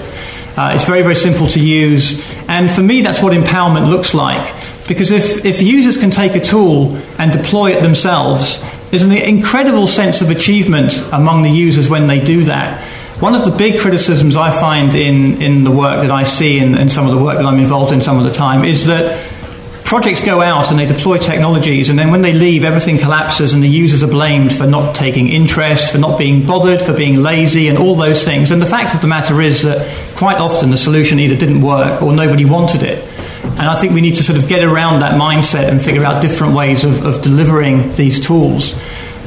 Uh, 0.56 0.72
it's 0.74 0.84
very, 0.84 1.02
very 1.02 1.14
simple 1.14 1.46
to 1.46 1.60
use. 1.60 2.20
And 2.50 2.68
for 2.68 2.82
me, 2.82 3.00
that's 3.00 3.22
what 3.22 3.32
empowerment 3.32 3.88
looks 3.88 4.12
like. 4.12 4.54
Because 4.88 5.12
if, 5.12 5.44
if 5.44 5.62
users 5.62 5.96
can 5.96 6.10
take 6.10 6.34
a 6.34 6.40
tool 6.40 6.96
and 7.16 7.30
deploy 7.30 7.70
it 7.70 7.80
themselves, 7.80 8.60
there's 8.90 9.04
an 9.04 9.12
incredible 9.12 9.86
sense 9.86 10.20
of 10.20 10.30
achievement 10.30 11.00
among 11.12 11.44
the 11.44 11.48
users 11.48 11.88
when 11.88 12.08
they 12.08 12.18
do 12.18 12.42
that. 12.44 12.82
One 13.20 13.36
of 13.36 13.44
the 13.44 13.52
big 13.52 13.78
criticisms 13.78 14.36
I 14.36 14.50
find 14.50 14.96
in, 14.96 15.40
in 15.40 15.62
the 15.62 15.70
work 15.70 16.00
that 16.00 16.10
I 16.10 16.24
see 16.24 16.58
and, 16.58 16.74
and 16.74 16.90
some 16.90 17.06
of 17.06 17.16
the 17.16 17.22
work 17.22 17.36
that 17.36 17.46
I'm 17.46 17.60
involved 17.60 17.92
in 17.92 18.02
some 18.02 18.18
of 18.18 18.24
the 18.24 18.32
time 18.32 18.64
is 18.64 18.86
that 18.86 19.29
projects 19.90 20.20
go 20.20 20.40
out 20.40 20.70
and 20.70 20.78
they 20.78 20.86
deploy 20.86 21.18
technologies, 21.18 21.88
and 21.88 21.98
then 21.98 22.12
when 22.12 22.22
they 22.22 22.32
leave, 22.32 22.62
everything 22.62 22.96
collapses, 22.96 23.52
and 23.52 23.60
the 23.60 23.68
users 23.68 24.04
are 24.04 24.08
blamed 24.08 24.54
for 24.54 24.64
not 24.64 24.94
taking 24.94 25.26
interest, 25.26 25.90
for 25.90 25.98
not 25.98 26.16
being 26.16 26.46
bothered, 26.46 26.80
for 26.80 26.92
being 26.92 27.16
lazy, 27.16 27.66
and 27.66 27.76
all 27.76 27.96
those 27.96 28.24
things. 28.24 28.52
And 28.52 28.62
the 28.62 28.66
fact 28.66 28.94
of 28.94 29.00
the 29.00 29.08
matter 29.08 29.40
is 29.40 29.62
that 29.62 29.84
quite 30.16 30.38
often 30.38 30.70
the 30.70 30.76
solution 30.76 31.18
either 31.18 31.34
didn't 31.34 31.60
work 31.60 32.02
or 32.02 32.12
nobody 32.12 32.44
wanted 32.44 32.84
it. 32.84 33.04
And 33.42 33.62
I 33.62 33.74
think 33.74 33.92
we 33.92 34.00
need 34.00 34.14
to 34.14 34.22
sort 34.22 34.38
of 34.38 34.46
get 34.46 34.62
around 34.62 35.00
that 35.00 35.20
mindset 35.20 35.68
and 35.68 35.82
figure 35.82 36.04
out 36.04 36.22
different 36.22 36.54
ways 36.54 36.84
of, 36.84 37.04
of 37.04 37.20
delivering 37.20 37.92
these 37.96 38.24
tools. 38.24 38.76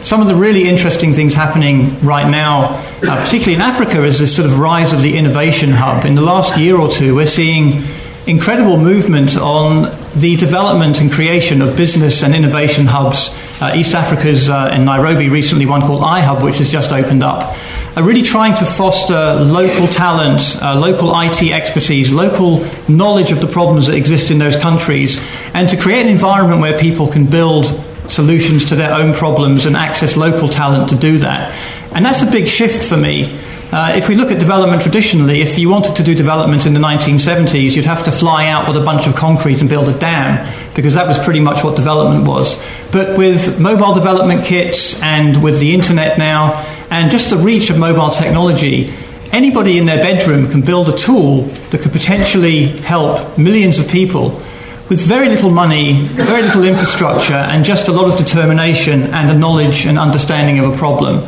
Some 0.04 0.22
of 0.22 0.28
the 0.28 0.36
really 0.36 0.70
interesting 0.70 1.12
things 1.12 1.34
happening 1.34 2.00
right 2.00 2.30
now, 2.30 2.82
uh, 3.04 3.22
particularly 3.26 3.56
in 3.56 3.62
Africa, 3.62 4.06
is 4.06 4.18
this 4.18 4.34
sort 4.34 4.50
of 4.50 4.60
rise 4.60 4.94
of 4.94 5.02
the 5.02 5.18
innovation 5.18 5.72
hub. 5.72 6.06
In 6.06 6.16
the 6.16 6.22
last 6.22 6.58
year 6.58 6.78
or 6.78 6.90
two, 6.90 7.16
we're 7.16 7.28
seeing 7.28 7.84
incredible 8.28 8.78
movement 8.78 9.36
on 9.36 9.84
the 10.16 10.36
development 10.38 11.02
and 11.02 11.12
creation 11.12 11.62
of 11.62 11.76
business 11.76 12.24
and 12.24 12.34
innovation 12.34 12.86
hubs. 12.86 13.30
Uh, 13.62 13.74
East 13.76 13.96
Africa's 13.96 14.50
uh, 14.50 14.72
in 14.74 14.86
Nairobi 14.86 15.30
recently 15.30 15.66
one 15.66 15.82
called 15.82 16.02
iHub, 16.02 16.44
which 16.44 16.58
has 16.58 16.70
just 16.70 16.94
opened 16.94 17.24
up, 17.24 17.58
are 17.98 18.04
really 18.04 18.22
trying 18.22 18.54
to 18.56 18.66
foster 18.66 19.34
local 19.36 19.88
talent, 19.88 20.58
uh, 20.62 20.80
local 20.80 21.12
IT 21.20 21.42
expertise, 21.52 22.12
local 22.12 22.66
knowledge 22.88 23.32
of 23.32 23.42
the 23.42 23.48
problems 23.48 23.88
that 23.88 23.96
exist 23.96 24.32
in 24.32 24.38
those 24.38 24.56
countries, 24.56 25.20
and 25.54 25.68
to 25.70 25.78
create 25.78 26.02
an 26.02 26.08
environment 26.08 26.62
where 26.62 26.78
people 26.80 27.08
can 27.08 27.26
build 27.26 27.66
solutions 28.08 28.66
to 28.66 28.76
their 28.76 28.94
own 28.94 29.14
problems 29.14 29.66
and 29.66 29.76
access 29.76 30.16
local 30.16 30.50
talent 30.50 30.90
to 30.90 30.96
do 30.96 31.18
that. 31.18 31.54
And 31.94 32.06
that's 32.06 32.22
a 32.22 32.30
big 32.30 32.48
shift 32.48 32.84
for 32.84 32.98
me. 32.98 33.38
Uh, 33.74 33.92
if 33.96 34.08
we 34.08 34.14
look 34.14 34.30
at 34.30 34.38
development 34.38 34.84
traditionally, 34.84 35.42
if 35.42 35.58
you 35.58 35.68
wanted 35.68 35.96
to 35.96 36.04
do 36.04 36.14
development 36.14 36.68
in 36.68 36.76
the 36.76 36.80
1970s, 36.80 37.76
you'd 37.76 37.86
have 37.86 38.04
to 38.04 38.12
fly 38.12 38.46
out 38.46 38.68
with 38.68 38.78
a 38.78 38.86
bunch 38.86 39.08
of 39.08 39.16
concrete 39.16 39.62
and 39.62 39.68
build 39.68 39.90
a 39.90 39.98
dam, 39.98 40.48
because 40.76 40.94
that 40.94 41.08
was 41.08 41.18
pretty 41.18 41.40
much 41.40 41.64
what 41.64 41.76
development 41.76 42.28
was. 42.28 42.64
But 42.92 43.18
with 43.18 43.60
mobile 43.60 43.96
development 43.96 44.46
kits 44.46 45.02
and 45.02 45.42
with 45.42 45.60
the 45.60 45.74
internet 45.74 46.20
now, 46.20 46.64
and 46.92 47.10
just 47.10 47.32
the 47.32 47.38
reach 47.38 47.72
of 47.72 47.80
mobile 47.80 48.12
technology, 48.12 48.94
anybody 49.32 49.80
in 49.80 49.88
their 49.88 50.04
bedroom 50.04 50.52
can 50.52 50.62
build 50.62 50.88
a 50.90 50.96
tool 50.96 51.42
that 51.72 51.82
could 51.82 51.94
potentially 51.94 52.68
help 52.82 53.40
millions 53.40 53.80
of 53.80 53.88
people 53.88 54.40
with 54.88 55.02
very 55.02 55.30
little 55.30 55.50
money, 55.50 55.94
very 55.94 56.44
little 56.44 56.64
infrastructure, 56.64 57.34
and 57.34 57.66
just 57.66 57.88
a 57.88 57.92
lot 57.92 58.08
of 58.08 58.20
determination 58.20 59.02
and 59.02 59.32
a 59.32 59.36
knowledge 59.36 59.88
and 59.88 59.98
understanding 59.98 60.60
of 60.60 60.72
a 60.72 60.78
problem. 60.78 61.28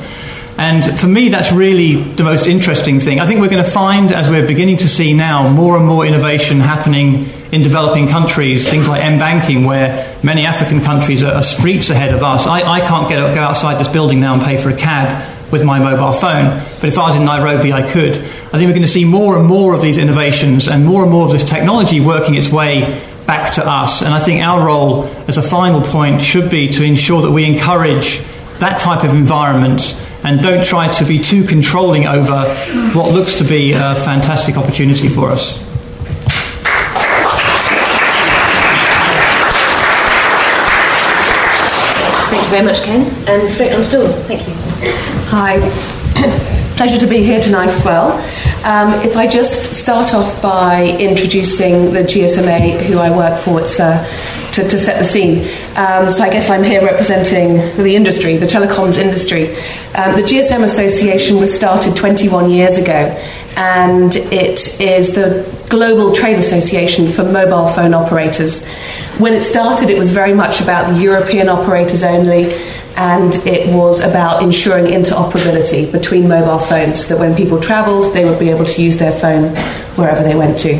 And 0.57 0.83
for 0.97 1.07
me, 1.07 1.29
that's 1.29 1.51
really 1.51 1.95
the 1.95 2.24
most 2.24 2.47
interesting 2.47 3.00
thing. 3.00 3.19
I 3.19 3.25
think 3.25 3.41
we're 3.41 3.50
going 3.50 3.63
to 3.63 3.69
find, 3.69 4.12
as 4.12 4.29
we're 4.29 4.47
beginning 4.47 4.77
to 4.77 4.89
see 4.89 5.13
now, 5.13 5.50
more 5.50 5.75
and 5.75 5.85
more 5.85 6.05
innovation 6.05 6.61
happening 6.61 7.25
in 7.51 7.61
developing 7.61 8.07
countries, 8.07 8.70
things 8.70 8.87
like 8.87 9.03
M 9.03 9.20
banking, 9.20 9.65
where 9.65 10.18
many 10.24 10.46
African 10.46 10.81
countries 10.81 11.24
are, 11.24 11.33
are 11.33 11.44
streets 11.44 11.89
ahead 11.89 12.13
of 12.13 12.24
us. 12.24 12.48
I, 12.48 12.61
I 12.61 12.79
can't 12.81 13.09
get, 13.09 13.18
go 13.35 13.41
outside 13.41 13.79
this 13.79 13.89
building 13.89 14.22
now 14.22 14.33
and 14.33 14.44
pay 14.44 14.57
for 14.57 14.70
a 14.70 14.77
cab 14.77 15.33
with 15.51 15.63
my 15.63 15.79
mobile 15.79 16.13
phone, 16.13 16.59
but 16.79 16.85
if 16.85 16.98
I 16.98 17.07
was 17.07 17.15
in 17.15 17.25
Nairobi, 17.25 17.72
I 17.72 17.87
could. 17.87 18.13
I 18.13 18.18
think 18.18 18.68
we're 18.68 18.70
going 18.70 18.81
to 18.81 18.87
see 18.87 19.05
more 19.05 19.37
and 19.37 19.46
more 19.46 19.74
of 19.74 19.81
these 19.81 19.98
innovations 19.98 20.68
and 20.68 20.85
more 20.85 21.03
and 21.03 21.11
more 21.11 21.25
of 21.25 21.31
this 21.31 21.44
technology 21.44 22.00
working 22.00 22.35
its 22.35 22.50
way 22.50 22.81
back 23.27 23.53
to 23.53 23.65
us. 23.65 24.01
And 24.01 24.13
I 24.13 24.20
think 24.20 24.41
our 24.41 24.65
role 24.65 25.05
as 25.27 25.37
a 25.37 25.44
final 25.44 25.81
point 25.81 26.22
should 26.22 26.50
be 26.50 26.70
to 26.70 26.83
ensure 26.83 27.22
that 27.22 27.31
we 27.31 27.46
encourage 27.46 28.22
that 28.59 28.79
type 28.79 29.03
of 29.03 29.13
environment 29.13 29.96
and 30.25 30.42
don't 30.42 30.66
try 30.66 30.90
to 30.90 31.05
be 31.05 31.20
too 31.20 31.44
controlling 31.44 32.07
over 32.07 32.51
what 32.94 33.14
looks 33.14 33.35
to 33.35 33.44
be 33.44 33.74
a 33.74 33.96
fantastic 33.96 34.57
opportunity 34.57 35.07
for 35.07 35.29
us. 35.29 35.59
Thank 42.29 42.44
you 42.44 42.50
very 42.50 42.66
much, 42.66 42.81
Ken. 42.81 43.29
And 43.29 43.48
straight 43.48 43.72
on 43.72 43.83
to 43.83 43.92
Dawn. 43.92 44.11
Thank 44.24 44.48
you. 44.48 44.53
Hi. 45.29 45.59
Pleasure 46.75 46.98
to 46.98 47.07
be 47.07 47.24
here 47.24 47.40
tonight 47.40 47.70
as 47.70 47.85
well. 47.85 48.14
Um, 48.66 48.94
if 49.05 49.16
I 49.16 49.27
just 49.27 49.75
start 49.75 50.16
off 50.16 50.42
by 50.42 50.98
introducing 51.00 51.94
the 51.94 52.00
GSMA 52.00 52.81
who 52.81 52.98
I 52.98 53.16
work 53.16 53.40
for, 53.40 53.61
it's 53.61 53.79
uh, 53.79 54.03
to, 54.55 54.68
to, 54.68 54.79
set 54.79 54.98
the 55.00 55.05
scene. 55.05 55.39
Um, 55.75 56.11
so 56.11 56.24
I 56.24 56.29
guess 56.29 56.50
I'm 56.50 56.63
here 56.63 56.83
representing 56.83 57.57
the 57.81 57.96
industry, 57.96 58.37
the 58.37 58.46
telecoms 58.46 58.98
industry. 58.98 59.50
Um, 59.96 60.15
the 60.15 60.24
GSM 60.24 60.63
Association 60.63 61.37
was 61.37 61.53
started 61.53 61.96
21 61.96 62.50
years 62.50 62.77
ago, 62.77 63.15
and 63.57 64.15
it 64.15 64.79
is 64.79 65.13
the 65.13 65.46
global 65.70 66.13
trade 66.13 66.37
association 66.37 67.07
for 67.07 67.24
mobile 67.24 67.68
phone 67.68 67.94
operators. 67.94 68.65
When 69.18 69.33
it 69.33 69.41
started, 69.41 69.89
it 69.89 69.98
was 69.98 70.09
very 70.09 70.33
much 70.33 70.61
about 70.61 70.94
the 70.94 71.01
European 71.01 71.50
operators 71.50 72.03
only, 72.03 72.53
and 72.98 73.36
it 73.46 73.74
was 73.74 74.00
about 74.00 74.42
ensuring 74.42 74.86
interoperability 74.86 75.92
between 75.92 76.27
mobile 76.27 76.60
phones, 76.60 77.08
that 77.08 77.20
when 77.20 77.36
people 77.36 77.60
travelled, 77.60 78.14
they 78.14 78.24
would 78.24 78.40
be 78.40 78.50
able 78.50 78.66
to 78.66 78.81
use 78.81 78.98
their 78.98 79.12
phone 79.12 79.53
wherever 79.96 80.24
they 80.24 80.36
went 80.36 80.58
to. 80.60 80.75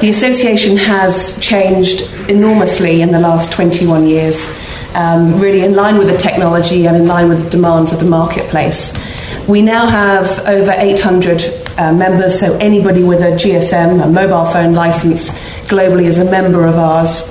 The 0.00 0.10
association 0.10 0.76
has 0.76 1.38
changed 1.40 2.02
enormously 2.28 3.00
in 3.00 3.10
the 3.10 3.18
last 3.18 3.50
21 3.52 4.06
years, 4.06 4.46
um, 4.94 5.40
really 5.40 5.64
in 5.64 5.74
line 5.74 5.98
with 5.98 6.08
the 6.08 6.18
technology 6.18 6.86
and 6.86 6.96
in 6.96 7.06
line 7.06 7.28
with 7.28 7.42
the 7.42 7.50
demands 7.50 7.92
of 7.92 7.98
the 7.98 8.06
marketplace. 8.06 8.92
We 9.48 9.62
now 9.62 9.86
have 9.86 10.40
over 10.40 10.72
800 10.76 11.42
uh, 11.78 11.94
members, 11.94 12.38
so 12.38 12.56
anybody 12.58 13.02
with 13.02 13.22
a 13.22 13.32
GSM, 13.32 14.04
a 14.04 14.08
mobile 14.08 14.44
phone 14.44 14.74
license, 14.74 15.30
globally 15.68 16.04
is 16.04 16.18
a 16.18 16.30
member 16.30 16.66
of 16.66 16.76
ours, 16.76 17.22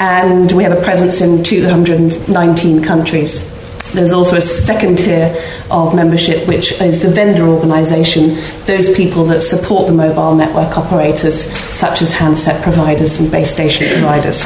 and 0.00 0.50
we 0.52 0.62
have 0.62 0.72
a 0.72 0.82
presence 0.82 1.20
in 1.20 1.44
219 1.44 2.82
countries. 2.82 3.57
There's 3.92 4.12
also 4.12 4.36
a 4.36 4.40
second 4.40 4.98
tier 4.98 5.34
of 5.70 5.94
membership, 5.94 6.46
which 6.46 6.80
is 6.80 7.02
the 7.02 7.10
vendor 7.10 7.46
organisation, 7.48 8.36
those 8.66 8.94
people 8.94 9.24
that 9.26 9.42
support 9.42 9.86
the 9.86 9.94
mobile 9.94 10.34
network 10.34 10.76
operators, 10.76 11.44
such 11.76 12.02
as 12.02 12.12
handset 12.12 12.62
providers 12.62 13.20
and 13.20 13.30
base 13.30 13.50
station 13.50 13.86
providers. 13.88 14.44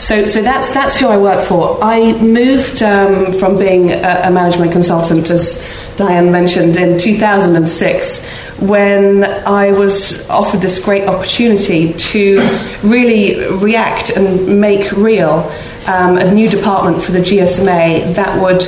So, 0.00 0.26
so 0.26 0.40
that's, 0.40 0.72
that's 0.72 0.96
who 0.96 1.08
I 1.08 1.18
work 1.18 1.44
for. 1.44 1.78
I 1.82 2.14
moved 2.22 2.82
um, 2.82 3.34
from 3.34 3.58
being 3.58 3.90
a, 3.90 4.22
a, 4.24 4.30
management 4.30 4.72
consultant, 4.72 5.28
as 5.28 5.62
Diane 5.96 6.32
mentioned, 6.32 6.78
in 6.78 6.96
2006 6.96 8.26
when 8.60 9.24
I 9.24 9.72
was 9.72 10.28
offered 10.30 10.62
this 10.62 10.82
great 10.82 11.06
opportunity 11.06 11.92
to 11.92 12.40
really 12.82 13.46
react 13.56 14.08
and 14.10 14.58
make 14.58 14.90
real 14.92 15.50
um, 15.88 16.18
a 16.18 16.32
new 16.32 16.48
department 16.48 17.02
for 17.02 17.12
the 17.12 17.20
GSMA 17.20 18.14
that 18.14 18.40
would 18.40 18.62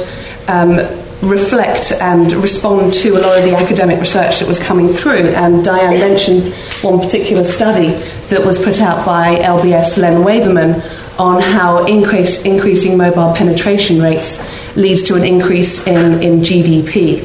um, 0.48 0.78
reflect 1.22 1.92
and 2.00 2.32
respond 2.32 2.92
to 2.92 3.16
a 3.16 3.20
lot 3.20 3.38
of 3.38 3.44
the 3.44 3.54
academic 3.54 4.00
research 4.00 4.40
that 4.40 4.48
was 4.48 4.58
coming 4.58 4.88
through. 4.88 5.28
And 5.28 5.64
Diane 5.64 5.98
mentioned 6.00 6.52
one 6.82 6.98
particular 6.98 7.44
study 7.44 7.92
that 8.28 8.44
was 8.44 8.62
put 8.62 8.80
out 8.80 9.06
by 9.06 9.36
LBS 9.36 9.98
Len 9.98 10.24
Waverman 10.24 10.82
on 11.18 11.40
how 11.40 11.84
increase, 11.86 12.44
increasing 12.44 12.96
mobile 12.96 13.34
penetration 13.34 14.02
rates 14.02 14.40
leads 14.76 15.04
to 15.04 15.14
an 15.14 15.24
increase 15.24 15.86
in, 15.86 16.22
in 16.22 16.40
GDP. 16.40 17.22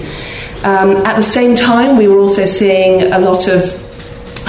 Um, 0.64 0.98
at 1.06 1.16
the 1.16 1.24
same 1.24 1.56
time, 1.56 1.98
we 1.98 2.08
were 2.08 2.20
also 2.20 2.46
seeing 2.46 3.12
a 3.14 3.20
lot 3.20 3.48
of 3.48 3.87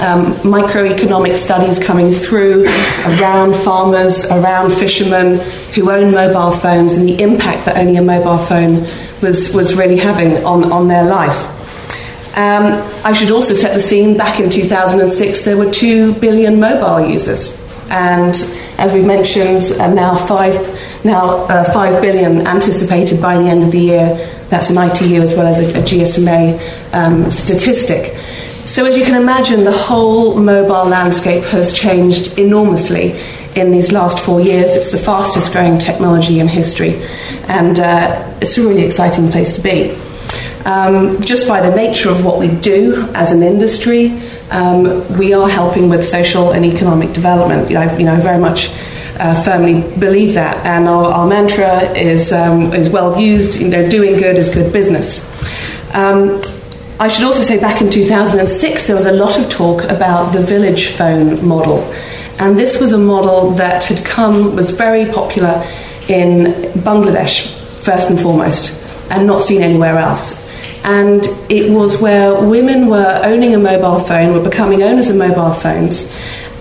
um, 0.01 0.33
microeconomic 0.43 1.35
studies 1.35 1.77
coming 1.77 2.11
through 2.11 2.65
around 3.05 3.55
farmers, 3.55 4.25
around 4.25 4.71
fishermen 4.71 5.39
who 5.73 5.91
own 5.91 6.13
mobile 6.13 6.51
phones, 6.51 6.95
and 6.95 7.07
the 7.07 7.21
impact 7.21 7.65
that 7.65 7.77
owning 7.77 7.97
a 7.97 8.01
mobile 8.01 8.37
phone 8.37 8.81
was, 9.21 9.53
was 9.53 9.75
really 9.75 9.97
having 9.97 10.43
on, 10.45 10.71
on 10.71 10.87
their 10.87 11.03
life. 11.03 11.57
Um, 12.37 12.87
I 13.03 13.13
should 13.13 13.31
also 13.31 13.53
set 13.53 13.73
the 13.73 13.81
scene 13.81 14.15
back 14.17 14.39
in 14.39 14.49
2006, 14.49 15.41
there 15.41 15.57
were 15.57 15.71
2 15.71 16.13
billion 16.15 16.59
mobile 16.59 17.05
users. 17.05 17.59
And 17.89 18.35
as 18.77 18.93
we've 18.93 19.05
mentioned, 19.05 19.63
and 19.79 19.95
now 19.95 20.15
five 20.15 20.53
now 21.03 21.45
uh, 21.47 21.63
five 21.73 22.01
billion 22.01 22.45
anticipated 22.45 23.21
by 23.21 23.37
the 23.37 23.49
end 23.49 23.63
of 23.63 23.71
the 23.71 23.79
year. 23.79 24.45
That's 24.49 24.69
an 24.69 24.77
ITU 24.77 25.21
as 25.21 25.35
well 25.35 25.47
as 25.47 25.59
a, 25.59 25.69
a 25.77 25.81
GSMA 25.81 26.93
um, 26.93 27.31
statistic. 27.31 28.15
So, 28.65 28.85
as 28.85 28.97
you 28.97 29.03
can 29.03 29.19
imagine, 29.19 29.63
the 29.63 29.71
whole 29.71 30.35
mobile 30.35 30.85
landscape 30.87 31.43
has 31.45 31.73
changed 31.73 32.37
enormously 32.37 33.19
in 33.55 33.71
these 33.71 33.91
last 33.91 34.19
four 34.19 34.41
years. 34.41 34.75
It's 34.75 34.91
the 34.91 34.97
fastest 34.97 35.51
growing 35.51 35.77
technology 35.77 36.39
in 36.39 36.47
history, 36.47 37.01
and 37.47 37.79
uh, 37.79 38.37
it's 38.41 38.57
a 38.57 38.67
really 38.67 38.83
exciting 38.83 39.31
place 39.31 39.55
to 39.55 39.61
be. 39.61 39.97
Um, 40.65 41.19
just 41.21 41.47
by 41.47 41.67
the 41.67 41.75
nature 41.75 42.09
of 42.09 42.23
what 42.23 42.37
we 42.37 42.47
do 42.47 43.09
as 43.15 43.31
an 43.31 43.41
industry, 43.41 44.21
um, 44.51 45.17
we 45.17 45.33
are 45.33 45.49
helping 45.49 45.89
with 45.89 46.05
social 46.05 46.51
and 46.51 46.65
economic 46.65 47.13
development. 47.13 47.75
I 47.75 47.97
you 47.97 48.05
know, 48.05 48.17
very 48.17 48.39
much 48.39 48.69
uh, 49.19 49.41
firmly 49.41 49.81
believe 49.97 50.33
that, 50.35 50.63
and 50.65 50.87
our, 50.87 51.05
our 51.05 51.27
mantra 51.27 51.91
is, 51.93 52.31
um, 52.31 52.73
is 52.73 52.89
well 52.89 53.19
used. 53.19 53.59
You 53.59 53.69
know, 53.69 53.89
doing 53.89 54.17
good 54.17 54.35
is 54.37 54.53
good 54.53 54.71
business. 54.71 55.25
I 57.01 57.07
should 57.07 57.23
also 57.23 57.43
say 57.43 57.57
back 57.57 57.81
in 57.81 57.89
2006 57.89 58.87
there 58.87 58.95
was 58.95 59.05
a 59.05 59.13
lot 59.13 59.39
of 59.39 59.49
talk 59.49 59.83
about 59.83 60.33
the 60.33 60.41
village 60.41 60.89
phone 60.89 61.47
model. 61.47 61.79
And 62.39 62.59
this 62.59 62.81
was 62.81 62.91
a 62.91 62.97
model 62.97 63.51
that 63.51 63.85
had 63.85 64.03
come, 64.03 64.53
was 64.53 64.71
very 64.71 65.09
popular 65.09 65.65
in 66.09 66.53
Bangladesh, 66.83 67.55
first 67.81 68.09
and 68.09 68.19
foremost, 68.19 68.83
and 69.09 69.25
not 69.25 69.43
seen 69.43 69.61
anywhere 69.61 69.97
else. 69.97 70.45
And 70.83 71.25
it 71.49 71.71
was 71.71 72.01
where 72.01 72.35
women 72.45 72.87
were 72.87 73.21
owning 73.23 73.55
a 73.55 73.59
mobile 73.59 73.99
phone, 73.99 74.33
were 74.33 74.43
becoming 74.43 74.83
owners 74.83 75.09
of 75.09 75.15
mobile 75.15 75.53
phones, 75.53 76.13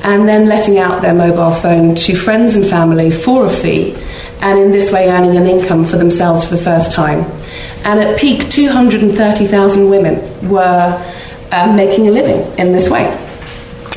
and 0.04 0.28
then 0.28 0.46
letting 0.46 0.78
out 0.78 1.02
their 1.02 1.14
mobile 1.14 1.52
phone 1.52 1.96
to 1.96 2.14
friends 2.14 2.54
and 2.54 2.64
family 2.64 3.10
for 3.10 3.46
a 3.46 3.50
fee, 3.50 3.92
and 4.40 4.56
in 4.60 4.70
this 4.70 4.92
way 4.92 5.08
earning 5.08 5.36
an 5.36 5.48
income 5.48 5.84
for 5.84 5.96
themselves 5.96 6.46
for 6.46 6.54
the 6.54 6.62
first 6.62 6.92
time. 6.92 7.24
And 7.84 8.00
at 8.00 8.18
peak, 8.18 8.48
230,000 8.50 9.88
women 9.88 10.48
were 10.48 11.16
uh, 11.50 11.72
making 11.74 12.08
a 12.08 12.10
living 12.10 12.40
in 12.58 12.72
this 12.72 12.90
way. 12.90 13.14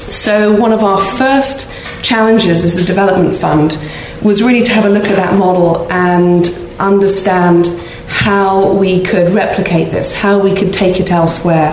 So, 0.09 0.55
one 0.59 0.73
of 0.73 0.83
our 0.83 0.99
first 1.15 1.69
challenges 2.01 2.63
as 2.63 2.75
the 2.75 2.83
Development 2.83 3.35
Fund 3.35 3.77
was 4.21 4.43
really 4.43 4.63
to 4.63 4.71
have 4.71 4.85
a 4.85 4.89
look 4.89 5.05
at 5.05 5.15
that 5.15 5.37
model 5.37 5.91
and 5.91 6.47
understand 6.79 7.67
how 8.07 8.73
we 8.73 9.03
could 9.03 9.29
replicate 9.29 9.91
this, 9.91 10.13
how 10.13 10.37
we 10.39 10.53
could 10.53 10.73
take 10.73 10.99
it 10.99 11.11
elsewhere. 11.11 11.71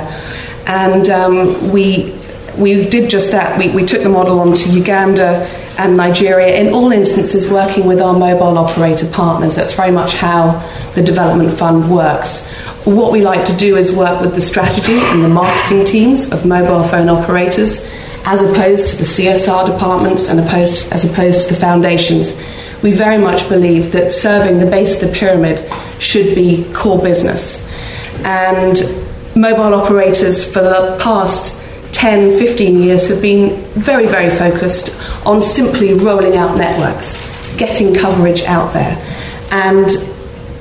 And 0.66 1.08
um, 1.08 1.72
we 1.72 2.18
we 2.56 2.88
did 2.88 3.08
just 3.08 3.30
that. 3.32 3.58
We, 3.58 3.68
we 3.70 3.84
took 3.84 4.02
the 4.02 4.08
model 4.08 4.40
on 4.40 4.54
to 4.54 4.70
Uganda 4.70 5.48
and 5.78 5.96
Nigeria, 5.96 6.56
in 6.56 6.74
all 6.74 6.90
instances, 6.90 7.48
working 7.48 7.86
with 7.86 8.00
our 8.00 8.12
mobile 8.12 8.58
operator 8.58 9.08
partners. 9.08 9.54
That's 9.54 9.72
very 9.72 9.92
much 9.92 10.14
how 10.14 10.58
the 10.94 11.02
Development 11.02 11.52
Fund 11.52 11.90
works. 11.90 12.44
What 12.84 13.12
we 13.12 13.22
like 13.22 13.46
to 13.46 13.56
do 13.56 13.76
is 13.76 13.94
work 13.94 14.20
with 14.20 14.34
the 14.34 14.40
strategy 14.40 14.98
and 14.98 15.22
the 15.22 15.28
marketing 15.28 15.84
teams 15.84 16.32
of 16.32 16.44
mobile 16.44 16.82
phone 16.82 17.08
operators, 17.08 17.78
as 18.24 18.42
opposed 18.42 18.88
to 18.88 18.96
the 18.96 19.04
CSR 19.04 19.66
departments 19.66 20.28
and 20.28 20.40
opposed, 20.40 20.92
as 20.92 21.04
opposed 21.04 21.48
to 21.48 21.54
the 21.54 21.60
foundations. 21.60 22.34
We 22.82 22.92
very 22.92 23.18
much 23.18 23.48
believe 23.48 23.92
that 23.92 24.12
serving 24.12 24.58
the 24.58 24.70
base 24.70 25.00
of 25.00 25.08
the 25.08 25.16
pyramid 25.16 25.64
should 26.00 26.34
be 26.34 26.66
core 26.74 27.00
business. 27.00 27.64
And 28.24 28.76
mobile 29.36 29.74
operators 29.74 30.44
for 30.44 30.60
the 30.60 30.98
past 31.00 31.57
10, 31.98 32.38
15 32.38 32.78
years 32.80 33.08
have 33.08 33.20
been 33.20 33.56
very, 33.72 34.06
very 34.06 34.30
focused 34.30 34.94
on 35.26 35.42
simply 35.42 35.94
rolling 35.94 36.36
out 36.36 36.56
networks, 36.56 37.18
getting 37.56 37.92
coverage 37.92 38.44
out 38.44 38.72
there. 38.72 38.96
And 39.50 39.88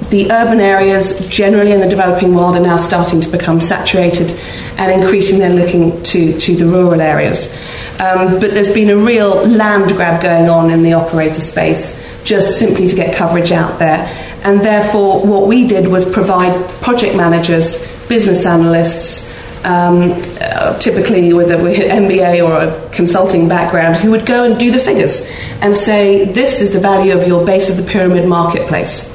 the 0.10 0.32
urban 0.32 0.60
areas, 0.60 1.30
generally 1.30 1.73
in 1.73 1.80
the 1.80 1.88
developing 1.88 2.34
world, 2.34 2.56
are 2.56 2.60
now 2.60 2.78
starting 2.78 3.21
to 3.21 3.30
become 3.30 3.62
saturated 3.62 4.32
and 4.80 4.91
increasingly 4.91 5.47
they're 5.47 5.63
looking 5.63 6.02
to, 6.02 6.39
to 6.39 6.56
the 6.56 6.65
rural 6.65 7.02
areas. 7.02 7.56
Um, 8.00 8.39
but 8.39 8.56
there's 8.56 8.73
been 8.73 8.89
a 8.89 8.97
real 8.97 9.47
land 9.47 9.91
grab 9.91 10.23
going 10.23 10.50
on 10.50 10.71
in 10.71 10.82
the 10.82 10.93
operator 10.93 11.41
space, 11.41 12.04
just 12.23 12.58
simply 12.58 12.88
to 12.88 12.95
get 12.95 13.15
coverage 13.15 13.52
out 13.52 13.78
there. 13.78 14.12
And 14.43 14.62
therefore, 14.62 15.23
what 15.23 15.47
we 15.47 15.67
did 15.67 15.88
was 15.88 16.12
provide 16.12 16.67
project 16.82 17.15
managers, 17.15 17.78
business 18.08 18.43
analysts, 18.43 19.37
um, 19.67 20.13
uh, 20.39 20.80
typically 20.80 21.34
with 21.34 21.51
an 21.51 21.60
MBA 21.60 22.41
or 22.41 22.53
a 22.53 22.89
consulting 22.91 23.49
background, 23.49 23.97
who 23.97 24.12
would 24.12 24.25
go 24.25 24.45
and 24.45 24.58
do 24.58 24.71
the 24.71 24.80
figures 24.80 25.30
and 25.62 25.75
say, 25.75 26.23
This 26.23 26.62
is 26.62 26.71
the 26.71 26.80
value 26.80 27.15
of 27.15 27.27
your 27.27 27.45
base 27.45 27.69
of 27.69 27.75
the 27.75 27.84
pyramid 27.84 28.27
marketplace. 28.30 29.13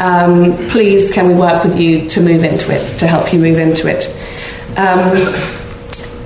Um, 0.00 0.56
please, 0.68 1.12
can 1.12 1.28
we 1.28 1.34
work 1.34 1.62
with 1.62 1.78
you 1.78 2.08
to 2.10 2.20
move 2.20 2.42
into 2.42 2.72
it, 2.72 2.98
to 2.98 3.06
help 3.06 3.32
you 3.32 3.38
move 3.38 3.58
into 3.58 3.88
it? 3.88 4.12
Um, 4.76 5.32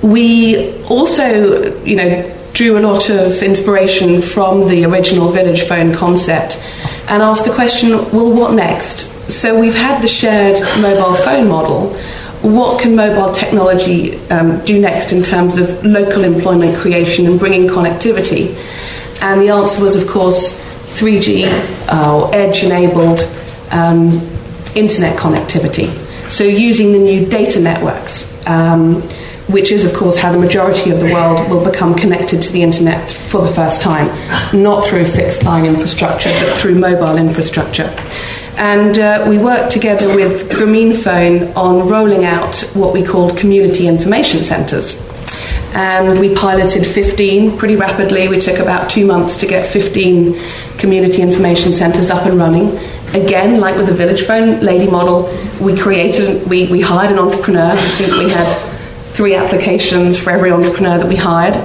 we 0.01 0.83
also, 0.85 1.75
you 1.83 1.95
know, 1.95 2.37
drew 2.53 2.79
a 2.79 2.81
lot 2.81 3.11
of 3.11 3.43
inspiration 3.43 4.21
from 4.23 4.67
the 4.67 4.85
original 4.85 5.29
village 5.29 5.67
phone 5.67 5.93
concept 5.93 6.57
and 7.07 7.21
asked 7.21 7.45
the 7.45 7.53
question 7.53 7.91
well, 8.11 8.33
what 8.33 8.55
next? 8.55 9.09
So 9.31 9.57
we've 9.57 9.75
had 9.75 10.01
the 10.01 10.07
shared 10.07 10.59
mobile 10.81 11.13
phone 11.13 11.47
model 11.47 11.95
what 12.41 12.81
can 12.81 12.95
mobile 12.95 13.31
technology 13.31 14.17
um, 14.29 14.63
do 14.65 14.79
next 14.79 15.11
in 15.11 15.21
terms 15.21 15.57
of 15.57 15.85
local 15.85 16.23
employment 16.23 16.77
creation 16.77 17.27
and 17.27 17.39
bringing 17.39 17.67
connectivity? 17.67 18.55
And 19.21 19.41
the 19.41 19.49
answer 19.49 19.83
was, 19.83 19.95
of 19.95 20.07
course, 20.07 20.59
3G 20.99 21.45
uh, 21.87 22.17
or 22.17 22.33
edge 22.35 22.63
enabled 22.63 23.19
um, 23.71 24.13
internet 24.75 25.17
connectivity. 25.17 25.89
So, 26.31 26.43
using 26.43 26.93
the 26.93 26.99
new 26.99 27.25
data 27.25 27.59
networks, 27.59 28.27
um, 28.47 29.01
which 29.47 29.71
is, 29.71 29.83
of 29.83 29.93
course, 29.93 30.17
how 30.17 30.31
the 30.31 30.39
majority 30.39 30.91
of 30.91 30.99
the 30.99 31.13
world 31.13 31.49
will 31.49 31.63
become 31.63 31.93
connected 31.93 32.41
to 32.41 32.51
the 32.51 32.63
internet 32.63 33.09
for 33.09 33.41
the 33.41 33.49
first 33.49 33.81
time, 33.81 34.07
not 34.59 34.85
through 34.85 35.05
fixed 35.05 35.43
line 35.43 35.65
infrastructure, 35.65 36.29
but 36.39 36.57
through 36.57 36.75
mobile 36.75 37.17
infrastructure. 37.17 37.93
And 38.57 38.97
uh, 38.97 39.25
we 39.27 39.37
worked 39.37 39.71
together 39.71 40.13
with 40.15 40.49
Grameenphone 40.49 41.55
on 41.55 41.87
rolling 41.87 42.25
out 42.25 42.61
what 42.73 42.93
we 42.93 43.03
called 43.03 43.37
community 43.37 43.87
information 43.87 44.43
centres. 44.43 45.07
And 45.73 46.19
we 46.19 46.35
piloted 46.35 46.85
15 46.85 47.57
pretty 47.57 47.75
rapidly. 47.75 48.27
We 48.27 48.39
took 48.39 48.59
about 48.59 48.89
two 48.89 49.05
months 49.05 49.37
to 49.37 49.47
get 49.47 49.67
15 49.67 50.37
community 50.77 51.21
information 51.21 51.71
centres 51.71 52.09
up 52.09 52.25
and 52.25 52.37
running. 52.37 52.77
Again, 53.15 53.59
like 53.59 53.75
with 53.77 53.87
the 53.87 53.93
Village 53.93 54.23
Phone 54.23 54.59
lady 54.59 54.89
model, 54.89 55.33
we 55.61 55.77
created, 55.77 56.47
we, 56.47 56.67
we 56.67 56.81
hired 56.81 57.11
an 57.11 57.19
entrepreneur. 57.19 57.71
I 57.71 57.75
think 57.75 58.11
we 58.17 58.29
had 58.29 58.47
three 59.13 59.35
applications 59.35 60.17
for 60.17 60.31
every 60.31 60.51
entrepreneur 60.51 60.97
that 60.97 61.07
we 61.07 61.15
hired. 61.15 61.55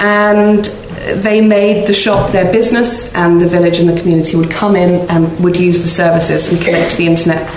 And 0.00 0.66
they 1.04 1.40
made 1.40 1.86
the 1.86 1.94
shop 1.94 2.30
their 2.30 2.50
business, 2.52 3.14
and 3.14 3.40
the 3.40 3.46
village 3.46 3.78
and 3.78 3.88
the 3.88 4.00
community 4.00 4.36
would 4.36 4.50
come 4.50 4.76
in 4.76 5.08
and 5.10 5.42
would 5.44 5.56
use 5.56 5.82
the 5.82 5.88
services 5.88 6.48
and 6.48 6.60
connect 6.60 6.92
to 6.92 6.96
the 6.96 7.06
internet 7.06 7.48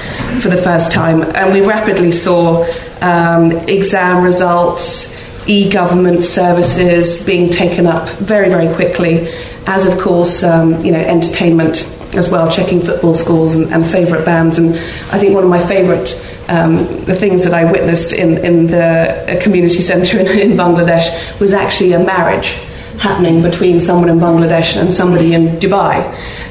for 0.41 0.49
the 0.49 0.57
first 0.57 0.91
time. 0.91 1.21
And 1.21 1.53
we 1.53 1.61
rapidly 1.61 2.11
saw 2.11 2.65
um, 3.01 3.51
exam 3.67 4.23
results, 4.23 5.15
e 5.47 5.69
government 5.69 6.25
services 6.25 7.25
being 7.25 7.49
taken 7.49 7.87
up 7.87 8.09
very, 8.19 8.49
very 8.49 8.73
quickly, 8.75 9.29
as 9.65 9.85
of 9.85 9.97
course, 9.97 10.43
um, 10.43 10.79
you 10.81 10.91
know, 10.91 10.99
entertainment 10.99 11.93
as 12.15 12.29
well, 12.29 12.49
checking 12.49 12.81
football 12.81 13.13
scores 13.13 13.55
and, 13.55 13.71
and 13.73 13.85
favourite 13.85 14.25
bands. 14.25 14.57
And 14.57 14.75
I 15.11 15.19
think 15.19 15.35
one 15.35 15.43
of 15.43 15.49
my 15.49 15.65
favourite 15.65 16.09
um, 16.49 16.77
the 17.03 17.15
things 17.15 17.43
that 17.43 17.53
I 17.53 17.69
witnessed 17.69 18.13
in, 18.13 18.43
in 18.43 18.67
the 18.67 19.39
community 19.41 19.81
centre 19.81 20.17
in, 20.17 20.27
in 20.27 20.51
Bangladesh 20.57 21.39
was 21.39 21.53
actually 21.53 21.93
a 21.93 21.99
marriage 21.99 22.57
happening 22.99 23.41
between 23.41 23.79
someone 23.79 24.09
in 24.09 24.17
Bangladesh 24.19 24.79
and 24.79 24.93
somebody 24.93 25.33
in 25.33 25.57
Dubai. 25.59 26.03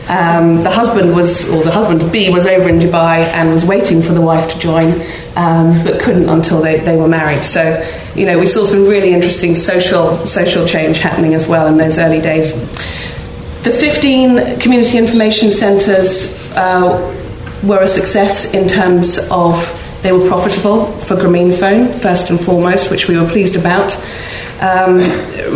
Um, 0.09 0.63
the 0.63 0.71
husband 0.71 1.15
was, 1.17 1.49
or 1.49 1.65
the 1.65 1.73
husband 1.73 2.01
to 2.01 2.09
be, 2.09 2.31
was 2.31 2.47
over 2.47 2.69
in 2.69 2.79
Dubai 2.79 3.27
and 3.27 3.51
was 3.51 3.65
waiting 3.65 4.03
for 4.03 4.13
the 4.13 4.21
wife 4.21 4.53
to 4.53 4.59
join, 4.59 5.01
um, 5.35 5.83
but 5.83 6.01
couldn't 6.01 6.29
until 6.29 6.61
they, 6.61 6.79
they 6.79 6.97
were 6.97 7.09
married. 7.09 7.43
So, 7.43 7.83
you 8.15 8.25
know, 8.25 8.39
we 8.39 8.47
saw 8.47 8.65
some 8.65 8.87
really 8.87 9.13
interesting 9.13 9.55
social 9.55 10.25
social 10.25 10.67
change 10.67 10.99
happening 10.99 11.35
as 11.35 11.49
well 11.49 11.67
in 11.67 11.77
those 11.77 11.99
early 11.99 12.21
days. 12.21 12.55
The 13.65 13.73
15 13.73 14.61
community 14.61 14.97
information 14.97 15.51
centres 15.51 16.41
uh, 16.57 17.15
were 17.65 17.83
a 17.83 17.89
success 17.89 18.55
in 18.55 18.69
terms 18.69 19.19
of 19.31 19.83
they 20.03 20.13
were 20.13 20.29
profitable 20.29 20.87
for 21.01 21.17
Grameenphone, 21.17 21.99
first 22.01 22.31
and 22.31 22.41
foremost, 22.41 22.93
which 22.93 23.09
we 23.09 23.19
were 23.19 23.29
pleased 23.29 23.57
about. 23.57 23.91
Um, 24.61 24.99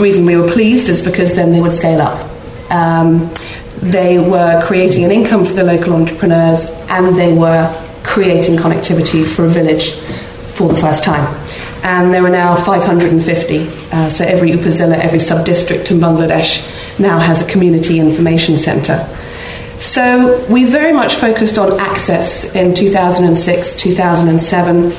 reason 0.00 0.26
we 0.26 0.36
were 0.36 0.50
pleased 0.50 0.88
is 0.88 1.02
because 1.02 1.34
then 1.34 1.52
they 1.52 1.60
would 1.60 1.74
scale 1.74 2.00
up. 2.00 2.30
Um, 2.70 3.32
they 3.80 4.18
were 4.18 4.62
creating 4.64 5.04
an 5.04 5.10
income 5.10 5.44
for 5.44 5.54
the 5.54 5.64
local 5.64 5.94
entrepreneurs 5.94 6.66
and 6.90 7.16
they 7.16 7.32
were 7.32 7.72
creating 8.02 8.56
connectivity 8.56 9.26
for 9.26 9.46
a 9.46 9.48
village 9.48 9.94
for 10.54 10.68
the 10.68 10.76
first 10.76 11.02
time. 11.02 11.34
And 11.82 12.12
there 12.12 12.22
are 12.24 12.30
now 12.30 12.56
550, 12.56 13.68
uh, 13.92 14.10
so 14.10 14.24
every 14.24 14.50
upazila, 14.50 14.98
every 14.98 15.18
sub 15.18 15.46
district 15.46 15.90
in 15.90 15.98
Bangladesh 15.98 16.98
now 16.98 17.18
has 17.18 17.40
a 17.40 17.50
community 17.50 17.98
information 17.98 18.58
centre. 18.58 19.08
So 19.78 20.44
we 20.50 20.66
very 20.66 20.92
much 20.92 21.14
focused 21.14 21.56
on 21.56 21.80
access 21.80 22.54
in 22.54 22.74
2006, 22.74 23.76
2007. 23.76 24.92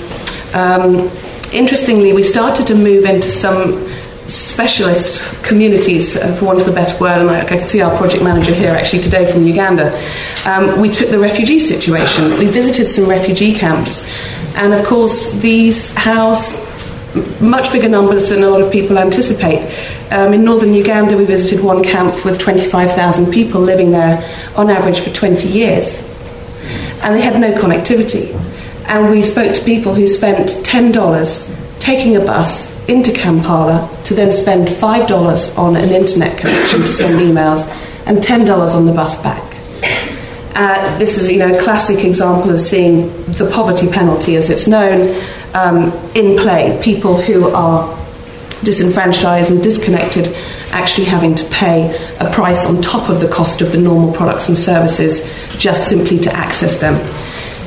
Um, 0.56 1.12
interestingly, 1.54 2.14
we 2.14 2.24
started 2.24 2.66
to 2.66 2.74
move 2.74 3.06
into 3.06 3.30
some 3.30 3.88
specialist 4.28 5.44
communities, 5.44 6.18
for 6.40 6.46
want 6.46 6.62
of 6.62 6.68
a 6.68 6.72
better 6.72 6.98
word, 7.00 7.22
and 7.22 7.30
I, 7.30 7.42
I, 7.42 7.46
can 7.46 7.60
see 7.60 7.82
our 7.82 7.96
project 7.98 8.24
manager 8.24 8.54
here 8.54 8.72
actually 8.72 9.02
today 9.02 9.30
from 9.30 9.46
Uganda. 9.46 9.92
Um, 10.46 10.80
we 10.80 10.90
took 10.90 11.10
the 11.10 11.20
refugee 11.20 11.60
situation. 11.60 12.38
We 12.38 12.46
visited 12.46 12.88
some 12.88 13.10
refugee 13.10 13.54
camps, 13.54 14.08
and 14.56 14.74
of 14.74 14.86
course, 14.86 15.34
these 15.34 15.94
house 15.96 16.56
much 17.42 17.72
bigger 17.72 17.90
numbers 17.90 18.30
than 18.30 18.44
a 18.44 18.50
lot 18.50 18.62
of 18.62 18.72
people 18.72 18.98
anticipate. 18.98 19.60
Um, 20.12 20.34
in 20.34 20.44
northern 20.44 20.74
Uganda, 20.74 21.18
we 21.18 21.26
visited 21.26 21.64
one 21.64 21.84
camp 21.84 22.24
with 22.24 22.40
25,000 22.40 23.32
people 23.32 23.60
living 23.60 23.92
there 23.92 24.24
on 24.56 24.70
average 24.70 25.02
for 25.02 25.10
20 25.10 25.48
years, 25.48 26.02
and 27.04 27.16
they 27.16 27.22
had 27.22 27.40
no 27.40 27.54
connectivity. 27.54 28.38
And 28.88 29.12
we 29.12 29.24
spoke 29.24 29.54
to 29.54 29.64
people 29.64 29.94
who 29.94 30.08
spent 30.08 30.50
$10 30.50 31.80
taking 31.80 32.16
a 32.16 32.20
bus 32.20 32.72
into 32.88 33.12
Kampala 33.12 33.90
to 34.12 34.16
then 34.16 34.32
spend 34.32 34.68
$5 34.68 35.58
on 35.58 35.78
an 35.78 35.90
internet 35.90 36.38
connection 36.38 36.82
to 36.82 36.88
send 36.88 37.16
emails 37.20 37.66
and 38.06 38.18
$10 38.18 38.76
on 38.76 38.86
the 38.86 38.92
bus 38.92 39.22
back. 39.24 39.42
Uh, 40.54 40.98
this 40.98 41.18
is 41.18 41.32
you 41.32 41.40
know, 41.40 41.50
a 41.50 41.64
classic 41.64 42.04
example 42.04 42.52
of 42.52 42.60
seeing 42.60 43.08
the 43.32 43.50
poverty 43.54 43.90
penalty, 43.90 44.36
as 44.36 44.50
it's 44.50 44.68
known, 44.68 45.16
um, 45.54 45.94
in 46.14 46.38
play. 46.38 46.78
People 46.84 47.22
who 47.22 47.48
are 47.52 47.88
disenfranchised 48.64 49.50
and 49.50 49.64
disconnected 49.64 50.28
actually 50.72 51.06
having 51.06 51.34
to 51.34 51.46
pay 51.50 51.96
a 52.20 52.30
price 52.32 52.66
on 52.66 52.82
top 52.82 53.10
of 53.10 53.22
the 53.22 53.30
cost 53.30 53.62
of 53.62 53.72
the 53.72 53.78
normal 53.78 54.14
products 54.14 54.50
and 54.50 54.58
services 54.58 55.22
just 55.58 55.88
simply 55.88 56.20
to 56.20 56.32
access 56.34 56.80
them. 56.80 56.96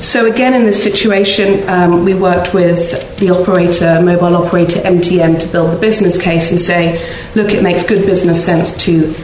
So, 0.05 0.27
again, 0.27 0.53
in 0.53 0.65
this 0.65 0.85
situation, 0.85 1.67
um, 1.67 2.05
we 2.05 2.13
worked 2.13 2.53
with 2.53 3.19
the 3.19 3.31
operator, 3.31 4.03
mobile 4.03 4.37
operator 4.37 4.81
MTN, 4.81 5.41
to 5.41 5.49
build 5.49 5.73
the 5.73 5.79
business 5.79 6.21
case 6.21 6.51
and 6.51 6.61
say, 6.61 7.03
look, 7.35 7.53
it 7.55 7.63
makes 7.63 7.85
good 7.85 8.05
business 8.05 8.45
sense 8.45 8.77
to 8.85 9.15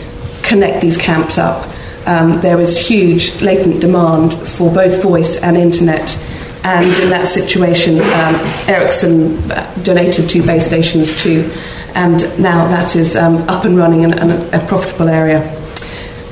connect 0.42 0.80
these 0.80 0.96
camps 0.96 1.36
up. 1.36 1.68
Um, 2.06 2.40
there 2.40 2.58
is 2.58 2.78
huge 2.78 3.42
latent 3.42 3.82
demand 3.82 4.32
for 4.32 4.72
both 4.72 5.02
voice 5.02 5.36
and 5.42 5.58
internet. 5.58 6.16
And 6.64 6.86
in 7.02 7.10
that 7.10 7.28
situation, 7.28 7.96
um, 8.00 8.36
Ericsson 8.66 9.36
uh, 9.52 9.74
donated 9.82 10.30
two 10.30 10.44
base 10.44 10.66
stations 10.66 11.22
too. 11.22 11.52
And 11.94 12.20
now 12.40 12.66
that 12.68 12.96
is 12.96 13.16
um, 13.16 13.36
up 13.50 13.66
and 13.66 13.76
running 13.76 14.04
in, 14.04 14.14
in 14.14 14.30
a 14.54 14.66
profitable 14.66 15.10
area 15.10 15.59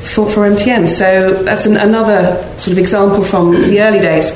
for, 0.08 0.28
for 0.28 0.48
MTN. 0.48 0.88
So 0.88 1.42
that's 1.42 1.66
an, 1.66 1.76
another 1.76 2.42
sort 2.58 2.72
of 2.72 2.78
example 2.78 3.22
from 3.22 3.52
the 3.52 3.80
early 3.80 4.00
days. 4.00 4.30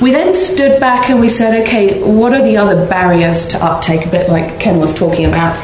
We 0.00 0.12
then 0.12 0.34
stood 0.34 0.78
back 0.78 1.10
and 1.10 1.20
we 1.20 1.28
said, 1.28 1.62
okay, 1.62 2.00
what 2.02 2.32
are 2.32 2.42
the 2.42 2.56
other 2.56 2.86
barriers 2.86 3.46
to 3.48 3.64
uptake, 3.64 4.06
a 4.06 4.10
bit 4.10 4.28
like 4.28 4.60
Ken 4.60 4.78
was 4.78 4.94
talking 4.94 5.26
about? 5.26 5.56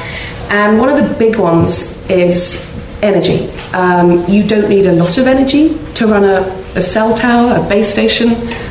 And 0.50 0.78
one 0.78 0.88
of 0.88 0.96
the 0.96 1.14
big 1.16 1.36
ones 1.36 1.94
is 2.10 2.70
energy. 3.00 3.50
Um, 3.72 4.24
you 4.28 4.46
don't 4.46 4.68
need 4.68 4.86
a 4.86 4.92
lot 4.92 5.18
of 5.18 5.26
energy 5.26 5.78
to 5.94 6.06
run 6.06 6.24
a, 6.24 6.40
a 6.74 6.82
cell 6.82 7.16
tower, 7.16 7.64
a 7.64 7.68
base 7.68 7.90
station, 7.90 8.30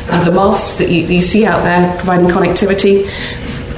uh, 0.10 0.24
the 0.26 0.32
masts 0.32 0.78
that 0.80 0.90
you, 0.90 1.04
you, 1.04 1.22
see 1.22 1.46
out 1.46 1.64
there 1.64 1.96
providing 1.98 2.28
connectivity. 2.28 3.08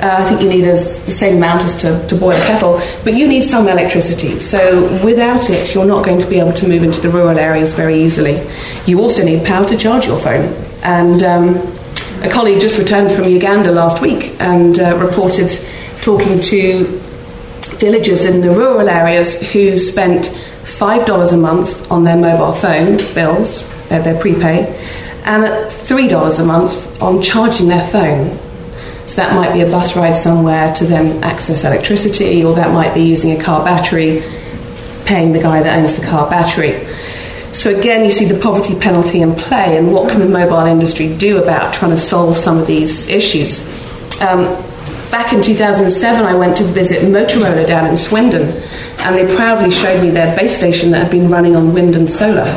Uh, 0.02 0.18
I 0.20 0.26
think 0.26 0.42
you 0.42 0.50
need 0.50 0.66
as, 0.66 1.04
the 1.06 1.12
same 1.12 1.38
amount 1.38 1.64
as 1.64 1.76
to, 1.78 2.06
to, 2.08 2.16
boil 2.16 2.36
a 2.36 2.46
kettle, 2.46 2.82
but 3.06 3.14
you 3.14 3.28
need 3.28 3.44
some 3.44 3.70
electricity. 3.70 4.40
So 4.40 4.84
without 5.06 5.50
it, 5.50 5.74
you're 5.74 5.86
not 5.86 6.06
going 6.06 6.20
to 6.20 6.28
be 6.28 6.38
able 6.38 6.52
to 6.54 6.68
move 6.68 6.84
into 6.84 7.00
the 7.00 7.10
rural 7.10 7.40
areas 7.40 7.74
very 7.74 7.96
easily. 8.04 8.46
You 8.86 9.00
also 9.00 9.24
need 9.24 9.46
power 9.46 9.66
to 9.66 9.78
charge 9.78 10.06
your 10.06 10.18
phone. 10.18 10.54
And 10.84 11.24
um, 11.24 11.56
a 12.22 12.30
colleague 12.30 12.60
just 12.60 12.78
returned 12.78 13.10
from 13.10 13.26
Uganda 13.26 13.72
last 13.72 14.02
week 14.02 14.36
and 14.42 14.78
uh, 14.80 14.98
reported 14.98 15.58
talking 16.02 16.42
to 16.42 16.84
villagers 17.80 18.26
in 18.26 18.42
the 18.42 18.52
rural 18.52 18.90
areas 18.90 19.42
who 19.54 19.80
spent 19.80 20.26
$5 20.64 21.34
a 21.34 21.38
month 21.38 21.90
on 21.90 22.04
their 22.04 22.18
mobile 22.18 22.54
phone 22.54 22.98
bills, 23.14 23.68
their, 23.88 24.02
their 24.02 24.20
prepay, 24.20 24.68
and 25.24 25.46
$3 25.46 26.40
a 26.40 26.44
month 26.44 27.02
on 27.02 27.22
charging 27.22 27.68
their 27.68 27.88
phone 27.88 28.38
so 29.08 29.18
that 29.18 29.36
might 29.36 29.54
be 29.54 29.62
a 29.62 29.66
bus 29.68 29.96
ride 29.96 30.18
somewhere 30.18 30.74
to 30.76 30.86
then 30.86 31.24
access 31.24 31.64
electricity, 31.64 32.44
or 32.44 32.56
that 32.56 32.74
might 32.74 32.94
be 32.94 33.02
using 33.02 33.40
a 33.40 33.44
car 33.44 33.64
battery, 33.64 34.24
paying 35.06 35.32
the 35.32 35.42
guy 35.42 35.62
that 35.62 35.78
owns 35.78 35.94
the 35.94 36.06
car 36.06 36.30
battery. 36.30 36.86
So 37.54 37.74
again, 37.74 38.04
you 38.04 38.12
see 38.12 38.26
the 38.26 38.40
poverty 38.40 38.78
penalty 38.78 39.22
in 39.22 39.36
play, 39.36 39.78
and 39.78 39.94
what 39.94 40.10
can 40.10 40.20
the 40.20 40.28
mobile 40.28 40.66
industry 40.66 41.16
do 41.18 41.42
about 41.42 41.74
trying 41.74 41.92
to 41.92 42.00
solve 42.00 42.38
some 42.38 42.58
of 42.58 42.68
these 42.68 43.08
issues? 43.08 43.62
Um, 44.22 44.46
back 45.12 45.32
in 45.32 45.42
2007, 45.42 46.26
I 46.26 46.36
went 46.36 46.58
to 46.58 46.64
visit 46.64 47.04
Motorola 47.04 47.66
down 47.66 47.88
in 47.88 47.96
Swindon, 47.96 48.62
and 49.00 49.16
they 49.16 49.36
proudly 49.36 49.72
showed 49.72 50.02
me 50.02 50.10
their 50.10 50.36
base 50.36 50.58
station 50.58 50.92
that 50.92 51.04
had 51.04 51.12
been 51.12 51.30
running 51.30 51.56
on 51.56 51.74
wind 51.74 51.96
and 51.96 52.10
solar, 52.10 52.50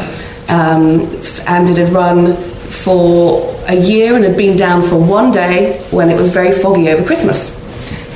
um, 0.49 1.03
and 1.47 1.69
it 1.69 1.77
had 1.77 1.91
run 1.91 2.35
for 2.35 3.58
a 3.69 3.77
year 3.77 4.15
and 4.15 4.25
had 4.25 4.37
been 4.37 4.57
down 4.57 4.83
for 4.83 4.97
one 4.97 5.31
day 5.31 5.81
when 5.91 6.09
it 6.11 6.17
was 6.17 6.29
very 6.29 6.53
foggy 6.53 6.91
over 6.91 7.05
Christmas. 7.05 7.55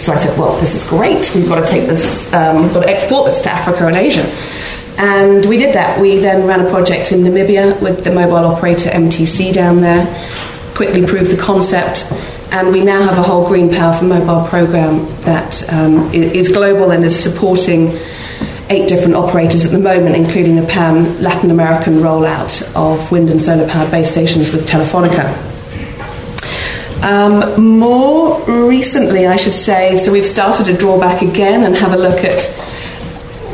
So 0.03 0.13
I 0.13 0.17
said, 0.17 0.37
well, 0.39 0.59
this 0.59 0.75
is 0.75 0.89
great. 0.89 1.33
We've 1.35 1.49
got 1.49 1.61
to 1.61 1.67
take 1.67 1.89
this, 1.89 2.33
um, 2.33 2.63
we've 2.63 2.75
got 2.75 2.83
to 2.83 2.89
export 2.89 3.27
this 3.27 3.41
to 3.43 3.51
Africa 3.51 3.87
and 3.87 3.95
Asia. 3.95 4.25
And 4.99 5.45
we 5.47 5.57
did 5.57 5.75
that. 5.75 6.01
We 6.01 6.19
then 6.19 6.47
ran 6.47 6.67
a 6.67 6.71
project 6.71 7.13
in 7.13 7.21
Namibia 7.21 7.81
with 7.81 8.03
the 8.03 8.13
mobile 8.13 8.37
operator 8.37 8.91
MTC 8.91 9.53
down 9.53 9.81
there, 9.81 10.05
quickly 10.75 11.07
proved 11.07 11.31
the 11.31 11.41
concept, 11.41 12.11
and 12.53 12.73
we 12.73 12.85
now 12.85 13.03
have 13.03 13.17
a 13.17 13.23
whole 13.23 13.47
Green 13.47 13.71
Power 13.71 13.95
for 13.95 14.05
Mobile 14.05 14.47
program 14.49 15.07
that 15.23 15.63
um, 15.73 16.13
is 16.13 16.51
global 16.51 16.91
and 16.91 17.05
is 17.05 17.19
supporting 17.19 17.99
eight 18.73 18.89
different 18.89 19.15
operators 19.15 19.67
at 19.67 19.71
the 19.71 19.79
moment, 19.79 20.17
including 20.17 20.59
a 20.59 20.63
pan 20.63 21.23
Latin 21.23 21.51
American 21.51 21.97
rollout 21.97 22.75
of 22.75 23.13
wind 23.13 23.29
and 23.29 23.41
solar 23.41 23.69
powered 23.69 23.91
base 23.91 24.11
stations 24.11 24.51
with 24.51 24.67
Telefonica. 24.67 25.29
Um, 27.05 27.79
more 27.79 28.43
recently, 28.45 29.27
I 29.27 29.37
should 29.37 29.53
say, 29.55 29.99
so 29.99 30.11
we've 30.11 30.27
started 30.27 30.65
to 30.67 30.77
draw 30.77 30.99
back 30.99 31.21
again 31.21 31.65
and 31.65 31.77
have 31.77 31.93
a 31.93 31.99
look 31.99 32.25
at 32.25 32.41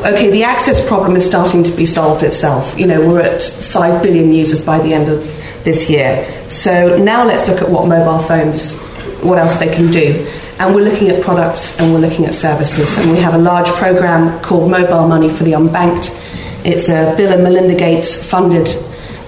okay, 0.01 0.31
the 0.31 0.45
access 0.45 0.87
problem 0.87 1.17
is 1.17 1.27
starting 1.27 1.65
to 1.65 1.73
be 1.73 1.85
solved 1.85 2.23
itself. 2.23 2.79
You 2.79 2.87
know, 2.87 3.01
we're 3.01 3.23
at 3.23 3.43
5 3.43 4.01
billion 4.01 4.33
users 4.33 4.65
by 4.65 4.79
the 4.79 4.95
end 4.95 5.09
of 5.09 5.21
this 5.65 5.91
year. 5.91 6.25
So 6.49 6.97
now 6.99 7.27
let's 7.27 7.49
look 7.49 7.61
at 7.61 7.69
what 7.69 7.89
mobile 7.89 8.21
phones, 8.21 8.79
what 9.23 9.39
else 9.39 9.57
they 9.57 9.75
can 9.75 9.91
do 9.91 10.25
and 10.59 10.75
we're 10.75 10.83
looking 10.83 11.09
at 11.09 11.23
products 11.23 11.79
and 11.79 11.93
we're 11.93 12.01
looking 12.01 12.25
at 12.27 12.35
services. 12.35 12.99
And 12.99 13.13
we 13.13 13.19
have 13.19 13.35
a 13.35 13.39
large 13.39 13.69
program 13.69 14.41
called 14.43 14.71
Mobile 14.71 15.07
Money 15.07 15.31
for 15.31 15.45
the 15.45 15.53
Unbanked. 15.53 16.15
It's 16.65 16.89
a 16.89 17.15
Bill 17.17 17.33
and 17.33 17.45
Melinda 17.45 17.77
Gates 17.77 18.29
funded, 18.29 18.69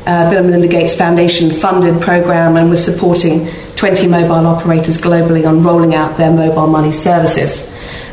uh, 0.06 0.28
Bill 0.28 0.40
and 0.40 0.46
Melinda 0.46 0.66
Gates 0.66 0.96
Foundation 0.96 1.50
funded 1.50 2.02
program, 2.02 2.56
and 2.56 2.68
we're 2.68 2.76
supporting 2.76 3.46
20 3.76 4.08
mobile 4.08 4.46
operators 4.46 4.98
globally 4.98 5.48
on 5.48 5.62
rolling 5.62 5.94
out 5.94 6.16
their 6.16 6.32
mobile 6.32 6.66
money 6.66 6.92
services, 6.92 7.72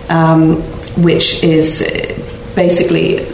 um, 0.10 0.58
which 1.02 1.44
is 1.44 1.82
basically 2.56 3.26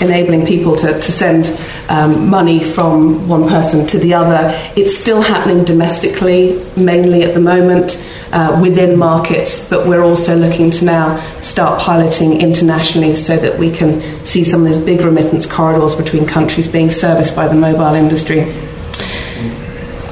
enabling 0.00 0.46
people 0.46 0.76
to, 0.76 0.92
to 1.00 1.12
send 1.12 1.58
um, 1.88 2.28
money 2.28 2.62
from 2.62 3.28
one 3.28 3.48
person 3.48 3.86
to 3.88 3.98
the 3.98 4.14
other. 4.14 4.50
It's 4.76 4.96
still 4.96 5.22
happening 5.22 5.64
domestically, 5.64 6.64
mainly 6.76 7.22
at 7.22 7.34
the 7.34 7.40
moment 7.40 8.00
uh, 8.34 8.58
within 8.60 8.98
markets, 8.98 9.68
but 9.70 9.86
we're 9.86 10.02
also 10.02 10.36
looking 10.36 10.68
to 10.68 10.84
now 10.84 11.20
start 11.40 11.80
piloting 11.80 12.40
internationally 12.40 13.14
so 13.14 13.36
that 13.36 13.56
we 13.58 13.70
can 13.70 14.00
see 14.24 14.42
some 14.42 14.66
of 14.66 14.66
those 14.66 14.84
big 14.84 15.00
remittance 15.02 15.46
corridors 15.46 15.94
between 15.94 16.26
countries 16.26 16.66
being 16.66 16.90
serviced 16.90 17.36
by 17.36 17.46
the 17.46 17.54
mobile 17.54 17.94
industry. 17.94 18.52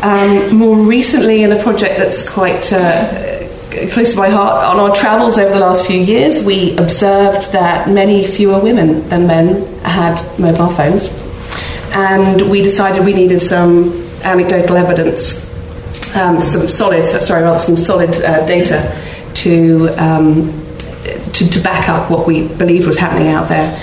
Um, 0.03 0.57
more 0.57 0.77
recently, 0.77 1.43
in 1.43 1.51
a 1.51 1.61
project 1.65 1.99
that's 1.99 2.29
quite 2.29 2.73
uh, 2.73 3.49
close 3.91 4.13
to 4.13 4.19
my 4.19 4.29
heart, 4.29 4.67
on 4.67 4.79
our 4.79 4.95
travels 4.95 5.37
over 5.37 5.53
the 5.53 5.61
last 5.61 5.85
few 5.85 6.01
years, 6.01 6.45
we 6.45 6.77
observed 6.77 7.53
that 7.53 7.89
many 7.89 8.25
fewer 8.25 8.61
women 8.61 9.09
than 9.09 9.27
men 9.27 9.67
had 9.83 10.17
mobile 10.39 10.69
phones. 10.69 11.09
And 11.95 12.49
we 12.49 12.63
decided 12.63 13.05
we 13.05 13.15
needed 13.15 13.41
some 13.41 13.93
anecdotal 14.23 14.77
evidence 14.77 15.52
um, 16.15 16.41
some 16.41 16.69
solid, 16.69 17.05
sorry, 17.05 17.43
rather 17.43 17.59
some 17.59 17.77
solid 17.77 18.15
uh, 18.17 18.45
data 18.47 18.97
to, 19.35 19.89
um, 19.99 20.53
to, 21.33 21.49
to 21.49 21.61
back 21.63 21.89
up 21.89 22.11
what 22.11 22.27
we 22.27 22.49
believed 22.49 22.87
was 22.87 22.99
happening 22.99 23.29
out 23.29 23.49
there. 23.49 23.79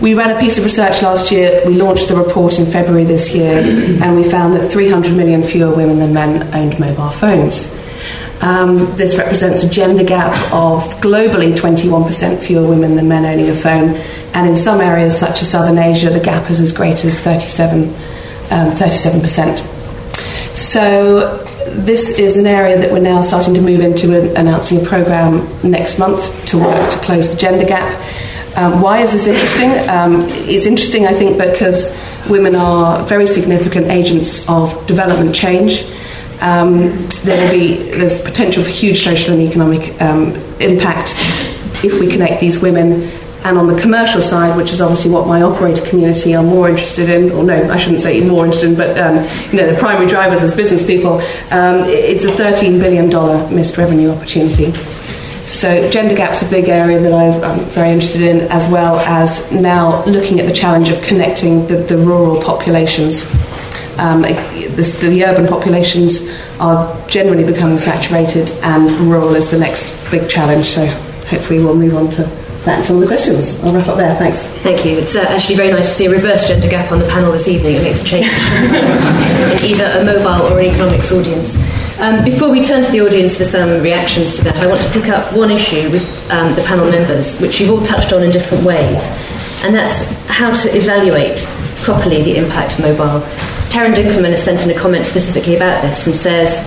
We 0.00 0.14
ran 0.14 0.36
a 0.36 0.40
piece 0.40 0.58
of 0.58 0.64
research 0.64 1.02
last 1.02 1.30
year. 1.30 1.62
We 1.66 1.74
launched 1.74 2.08
the 2.08 2.16
report 2.16 2.58
in 2.58 2.66
February 2.66 3.04
this 3.04 3.34
year, 3.34 3.58
and 4.02 4.16
we 4.16 4.28
found 4.28 4.54
that 4.54 4.70
300 4.70 5.16
million 5.16 5.42
fewer 5.42 5.74
women 5.74 5.98
than 5.98 6.12
men 6.12 6.54
owned 6.54 6.78
mobile 6.78 7.10
phones. 7.10 7.72
Um, 8.42 8.94
this 8.96 9.16
represents 9.16 9.62
a 9.62 9.70
gender 9.70 10.04
gap 10.04 10.34
of 10.52 10.82
globally 11.00 11.54
21% 11.54 12.42
fewer 12.42 12.68
women 12.68 12.96
than 12.96 13.08
men 13.08 13.24
owning 13.24 13.48
a 13.48 13.54
phone, 13.54 13.94
and 14.34 14.48
in 14.48 14.56
some 14.56 14.80
areas, 14.80 15.18
such 15.18 15.40
as 15.40 15.50
Southern 15.50 15.78
Asia, 15.78 16.10
the 16.10 16.20
gap 16.20 16.50
is 16.50 16.60
as 16.60 16.72
great 16.72 17.04
as 17.04 17.18
37, 17.20 17.84
um, 18.50 18.72
37%. 18.72 19.58
So, 20.56 21.44
this 21.70 22.18
is 22.18 22.36
an 22.36 22.46
area 22.46 22.78
that 22.78 22.92
we're 22.92 23.00
now 23.00 23.22
starting 23.22 23.54
to 23.54 23.60
move 23.60 23.80
into, 23.80 24.34
announcing 24.38 24.80
a 24.80 24.84
program 24.84 25.48
next 25.62 25.98
month 25.98 26.44
to 26.46 26.58
work 26.58 26.90
to 26.90 26.98
close 26.98 27.30
the 27.30 27.36
gender 27.36 27.66
gap. 27.66 28.00
Um, 28.56 28.80
why 28.80 29.00
is 29.00 29.12
this 29.12 29.26
interesting? 29.26 29.70
Um, 29.88 30.26
it's 30.48 30.66
interesting, 30.66 31.06
I 31.06 31.12
think, 31.12 31.38
because 31.38 31.96
women 32.28 32.54
are 32.54 33.02
very 33.04 33.26
significant 33.26 33.86
agents 33.86 34.48
of 34.48 34.86
development 34.86 35.34
change. 35.34 35.84
Um, 36.40 37.06
there 37.24 37.42
will 37.42 37.50
be 37.50 37.90
there's 37.90 38.20
potential 38.20 38.62
for 38.62 38.70
huge 38.70 39.02
social 39.02 39.34
and 39.34 39.42
economic 39.42 40.00
um, 40.00 40.34
impact 40.60 41.14
if 41.84 41.98
we 42.00 42.08
connect 42.08 42.40
these 42.40 42.60
women. 42.60 43.10
And 43.44 43.58
on 43.58 43.66
the 43.66 43.78
commercial 43.78 44.22
side, 44.22 44.56
which 44.56 44.70
is 44.70 44.80
obviously 44.80 45.10
what 45.10 45.26
my 45.26 45.42
operator 45.42 45.84
community 45.84 46.34
are 46.34 46.42
more 46.42 46.66
interested 46.66 47.10
in, 47.10 47.30
or 47.30 47.44
no, 47.44 47.70
I 47.70 47.76
shouldn't 47.76 48.00
say 48.00 48.26
more 48.26 48.46
interested 48.46 48.70
in, 48.70 48.76
but 48.76 48.98
um, 48.98 49.16
you 49.52 49.60
know 49.60 49.70
the 49.70 49.78
primary 49.78 50.06
drivers 50.06 50.42
as 50.42 50.56
business 50.56 50.84
people, 50.84 51.20
um, 51.50 51.84
it's 51.86 52.24
a 52.24 52.30
$13 52.30 52.80
billion 52.80 53.10
missed 53.54 53.76
revenue 53.76 54.10
opportunity. 54.10 54.72
So 55.42 55.90
gender 55.90 56.16
gap's 56.16 56.40
a 56.40 56.48
big 56.48 56.70
area 56.70 56.98
that 56.98 57.12
I'm 57.12 57.64
very 57.66 57.90
interested 57.90 58.22
in, 58.22 58.50
as 58.50 58.66
well 58.66 58.96
as 59.00 59.52
now 59.52 60.02
looking 60.06 60.40
at 60.40 60.46
the 60.46 60.54
challenge 60.54 60.88
of 60.88 61.02
connecting 61.02 61.66
the, 61.66 61.76
the 61.76 61.98
rural 61.98 62.42
populations. 62.42 63.24
Um, 63.98 64.22
the, 64.22 64.98
the, 65.02 65.24
urban 65.24 65.46
populations 65.46 66.26
are 66.58 67.08
generally 67.08 67.44
becoming 67.44 67.78
saturated, 67.78 68.52
and 68.62 68.90
rural 69.02 69.34
is 69.34 69.50
the 69.50 69.58
next 69.58 70.10
big 70.10 70.30
challenge. 70.30 70.64
So 70.64 70.86
hopefully 70.86 71.62
we'll 71.62 71.76
move 71.76 71.94
on 71.94 72.10
to 72.12 72.43
that 72.64 72.76
and 72.76 72.84
some 72.84 72.96
of 72.96 73.02
the 73.02 73.06
questions. 73.06 73.62
I'll 73.62 73.74
wrap 73.74 73.88
up 73.88 73.96
there. 73.96 74.14
Thanks. 74.16 74.44
Thank 74.44 74.84
you. 74.84 74.98
It's 74.98 75.16
uh, 75.16 75.20
actually 75.28 75.56
very 75.56 75.70
nice 75.70 75.88
to 75.88 75.94
see 75.94 76.06
a 76.06 76.10
reverse 76.10 76.48
gender 76.48 76.68
gap 76.68 76.92
on 76.92 76.98
the 76.98 77.08
panel 77.08 77.32
this 77.32 77.48
evening. 77.48 77.76
It 77.76 77.82
makes 77.82 78.02
a 78.02 78.04
change 78.04 78.26
in 78.28 79.70
either 79.70 79.84
a 80.00 80.04
mobile 80.04 80.52
or 80.52 80.60
an 80.60 80.66
economics 80.66 81.12
audience. 81.12 81.56
Um, 82.00 82.24
before 82.24 82.50
we 82.50 82.62
turn 82.62 82.82
to 82.82 82.90
the 82.90 83.00
audience 83.00 83.36
for 83.36 83.44
some 83.44 83.80
reactions 83.82 84.36
to 84.38 84.44
that, 84.44 84.56
I 84.56 84.66
want 84.66 84.82
to 84.82 84.90
pick 84.90 85.08
up 85.08 85.32
one 85.32 85.50
issue 85.50 85.90
with 85.90 86.04
um, 86.30 86.54
the 86.54 86.62
panel 86.62 86.90
members, 86.90 87.38
which 87.40 87.60
you've 87.60 87.70
all 87.70 87.82
touched 87.82 88.12
on 88.12 88.22
in 88.22 88.30
different 88.30 88.64
ways, 88.64 89.06
and 89.62 89.74
that's 89.74 90.10
how 90.26 90.54
to 90.54 90.76
evaluate 90.76 91.46
properly 91.82 92.22
the 92.22 92.36
impact 92.36 92.78
of 92.78 92.80
mobile. 92.80 93.20
Taryn 93.68 93.92
Dinkelman 93.92 94.30
has 94.30 94.42
sent 94.42 94.64
in 94.64 94.70
a 94.70 94.78
comment 94.78 95.04
specifically 95.04 95.56
about 95.56 95.82
this 95.82 96.06
and 96.06 96.14
says, 96.14 96.62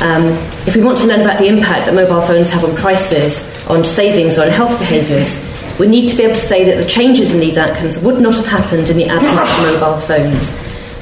um, 0.00 0.26
if 0.66 0.76
we 0.76 0.82
want 0.82 0.98
to 0.98 1.06
learn 1.06 1.22
about 1.22 1.38
the 1.38 1.46
impact 1.48 1.86
that 1.86 1.94
mobile 1.94 2.20
phones 2.20 2.50
have 2.50 2.64
on 2.64 2.76
prices, 2.76 3.42
on 3.68 3.84
savings, 3.84 4.38
or 4.38 4.44
on 4.44 4.50
health 4.50 4.78
behaviours, 4.78 5.38
we 5.78 5.86
need 5.86 6.08
to 6.08 6.16
be 6.16 6.24
able 6.24 6.34
to 6.34 6.40
say 6.40 6.64
that 6.64 6.82
the 6.82 6.88
changes 6.88 7.32
in 7.32 7.40
these 7.40 7.56
outcomes 7.56 7.98
would 7.98 8.20
not 8.20 8.34
have 8.34 8.46
happened 8.46 8.88
in 8.88 8.96
the 8.96 9.06
absence 9.06 9.50
of 9.50 9.80
mobile 9.80 9.98
phones. 9.98 10.52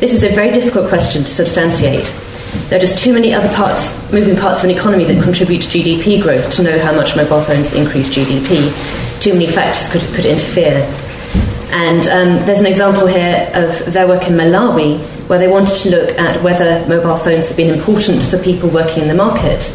This 0.00 0.12
is 0.12 0.24
a 0.24 0.28
very 0.28 0.52
difficult 0.52 0.88
question 0.88 1.22
to 1.22 1.28
substantiate. 1.28 2.04
There 2.68 2.76
are 2.76 2.80
just 2.80 2.98
too 3.02 3.14
many 3.14 3.32
other 3.32 3.52
parts, 3.54 4.12
moving 4.12 4.36
parts 4.36 4.58
of 4.62 4.68
an 4.68 4.76
economy 4.76 5.04
that 5.04 5.22
contribute 5.22 5.62
to 5.62 5.68
GDP 5.68 6.22
growth 6.22 6.50
to 6.52 6.62
know 6.62 6.78
how 6.78 6.94
much 6.94 7.16
mobile 7.16 7.40
phones 7.40 7.72
increase 7.72 8.08
GDP. 8.08 8.72
Too 9.20 9.32
many 9.32 9.46
factors 9.46 9.88
could, 9.88 10.02
could 10.14 10.26
interfere. 10.26 10.84
And 11.70 12.06
um, 12.08 12.46
there's 12.46 12.60
an 12.60 12.66
example 12.66 13.06
here 13.06 13.50
of 13.54 13.92
their 13.92 14.06
work 14.06 14.28
in 14.28 14.34
Malawi 14.34 14.98
where 15.28 15.38
they 15.38 15.48
wanted 15.48 15.74
to 15.76 15.90
look 15.90 16.10
at 16.18 16.42
whether 16.42 16.86
mobile 16.88 17.16
phones 17.16 17.48
had 17.48 17.56
been 17.56 17.74
important 17.74 18.22
for 18.22 18.38
people 18.38 18.68
working 18.68 19.02
in 19.02 19.08
the 19.08 19.14
market. 19.14 19.72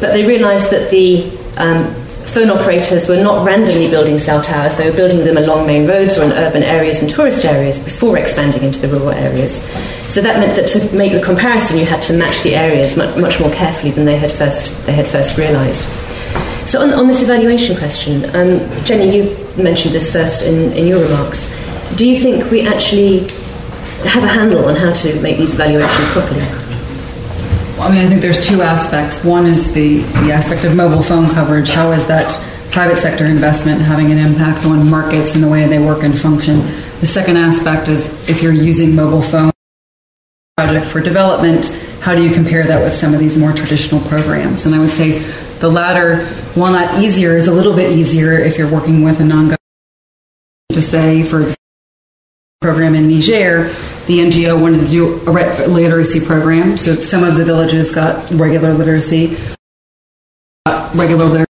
But 0.00 0.12
they 0.12 0.26
realised 0.26 0.70
that 0.70 0.90
the 0.90 1.30
um, 1.56 2.01
phone 2.32 2.48
operators 2.48 3.08
were 3.08 3.22
not 3.22 3.46
randomly 3.46 3.90
building 3.90 4.18
cell 4.18 4.40
towers, 4.40 4.74
they 4.78 4.88
were 4.88 4.96
building 4.96 5.18
them 5.18 5.36
along 5.36 5.66
main 5.66 5.86
roads 5.86 6.16
or 6.16 6.24
in 6.24 6.32
urban 6.32 6.62
areas 6.62 7.02
and 7.02 7.10
tourist 7.10 7.44
areas 7.44 7.78
before 7.78 8.16
expanding 8.16 8.62
into 8.62 8.78
the 8.78 8.88
rural 8.88 9.10
areas. 9.10 9.62
So 10.08 10.22
that 10.22 10.40
meant 10.40 10.56
that 10.56 10.66
to 10.68 10.96
make 10.96 11.12
the 11.12 11.20
comparison, 11.20 11.78
you 11.78 11.84
had 11.84 12.00
to 12.02 12.14
match 12.14 12.42
the 12.42 12.54
areas 12.54 12.96
much, 12.96 13.16
much 13.18 13.38
more 13.38 13.50
carefully 13.50 13.92
than 13.92 14.06
they 14.06 14.16
had 14.16 14.32
first, 14.32 14.74
they 14.86 14.92
had 14.92 15.06
first 15.06 15.36
realised. 15.36 15.84
So, 16.66 16.80
on, 16.80 16.92
on, 16.94 17.08
this 17.08 17.22
evaluation 17.22 17.76
question, 17.76 18.24
um, 18.36 18.84
Jenny, 18.84 19.14
you 19.14 19.36
mentioned 19.62 19.94
this 19.94 20.10
first 20.10 20.42
in, 20.42 20.72
in 20.72 20.86
your 20.86 21.02
remarks. 21.02 21.50
Do 21.96 22.08
you 22.08 22.18
think 22.18 22.50
we 22.50 22.66
actually 22.66 23.28
have 24.08 24.24
a 24.24 24.28
handle 24.28 24.64
on 24.64 24.76
how 24.76 24.92
to 24.92 25.20
make 25.20 25.36
these 25.36 25.54
evaluations 25.54 26.08
properly? 26.12 26.61
I 27.82 27.90
mean, 27.90 27.98
I 27.98 28.08
think 28.08 28.22
there's 28.22 28.46
two 28.46 28.62
aspects. 28.62 29.24
One 29.24 29.44
is 29.44 29.72
the, 29.72 30.02
the 30.24 30.30
aspect 30.30 30.62
of 30.62 30.76
mobile 30.76 31.02
phone 31.02 31.28
coverage. 31.30 31.70
How 31.70 31.90
is 31.90 32.06
that 32.06 32.30
private 32.70 32.96
sector 32.96 33.26
investment 33.26 33.80
having 33.80 34.12
an 34.12 34.18
impact 34.18 34.64
on 34.64 34.88
markets 34.88 35.34
and 35.34 35.42
the 35.42 35.48
way 35.48 35.66
they 35.66 35.80
work 35.80 36.04
and 36.04 36.16
function? 36.16 36.60
The 37.00 37.06
second 37.06 37.38
aspect 37.38 37.88
is 37.88 38.06
if 38.28 38.40
you're 38.40 38.52
using 38.52 38.94
mobile 38.94 39.20
phone 39.20 39.50
project 40.56 40.86
for 40.86 41.00
development, 41.00 41.66
how 42.00 42.14
do 42.14 42.22
you 42.22 42.32
compare 42.32 42.64
that 42.64 42.84
with 42.84 42.94
some 42.94 43.14
of 43.14 43.18
these 43.18 43.36
more 43.36 43.52
traditional 43.52 44.00
programs? 44.02 44.64
And 44.64 44.76
I 44.76 44.78
would 44.78 44.90
say 44.90 45.18
the 45.58 45.68
latter, 45.68 46.24
while 46.54 46.72
not 46.72 47.02
easier, 47.02 47.36
is 47.36 47.48
a 47.48 47.52
little 47.52 47.74
bit 47.74 47.90
easier 47.90 48.32
if 48.32 48.58
you're 48.58 48.72
working 48.72 49.02
with 49.02 49.20
a 49.20 49.24
non-government 49.24 49.58
to 50.70 50.80
say, 50.80 51.24
for 51.24 51.38
example, 51.38 51.56
program 52.60 52.94
in 52.94 53.08
Niger, 53.08 53.74
the 54.06 54.18
NGO 54.18 54.60
wanted 54.60 54.80
to 54.80 54.88
do 54.88 55.14
a 55.26 55.66
literacy 55.68 56.20
program. 56.20 56.76
So 56.76 56.96
some 56.96 57.24
of 57.24 57.36
the 57.36 57.44
villages 57.44 57.92
got 57.92 58.30
regular 58.30 58.74
literacy, 58.74 59.36
regular 60.94 61.24
literacy. 61.24 61.46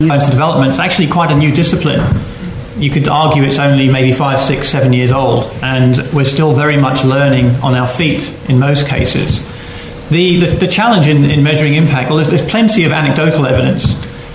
For 0.00 0.30
development, 0.30 0.70
it's 0.70 0.78
actually 0.78 1.08
quite 1.08 1.30
a 1.30 1.36
new 1.36 1.54
discipline. 1.54 2.00
You 2.78 2.90
could 2.90 3.06
argue 3.08 3.42
it's 3.42 3.58
only 3.58 3.90
maybe 3.90 4.12
five, 4.12 4.40
six, 4.40 4.70
seven 4.70 4.92
years 4.92 5.12
old, 5.12 5.44
and 5.62 5.98
we're 6.14 6.24
still 6.24 6.54
very 6.54 6.76
much 6.76 7.04
learning 7.04 7.56
on 7.58 7.74
our 7.74 7.88
feet 7.88 8.32
in 8.48 8.58
most 8.58 8.86
cases. 8.86 9.40
The, 10.08 10.40
the, 10.40 10.46
the 10.56 10.68
challenge 10.68 11.06
in, 11.06 11.24
in 11.24 11.42
measuring 11.42 11.74
impact, 11.74 12.08
well, 12.08 12.16
there's, 12.16 12.30
there's 12.30 12.48
plenty 12.48 12.84
of 12.84 12.92
anecdotal 12.92 13.46
evidence 13.46 13.92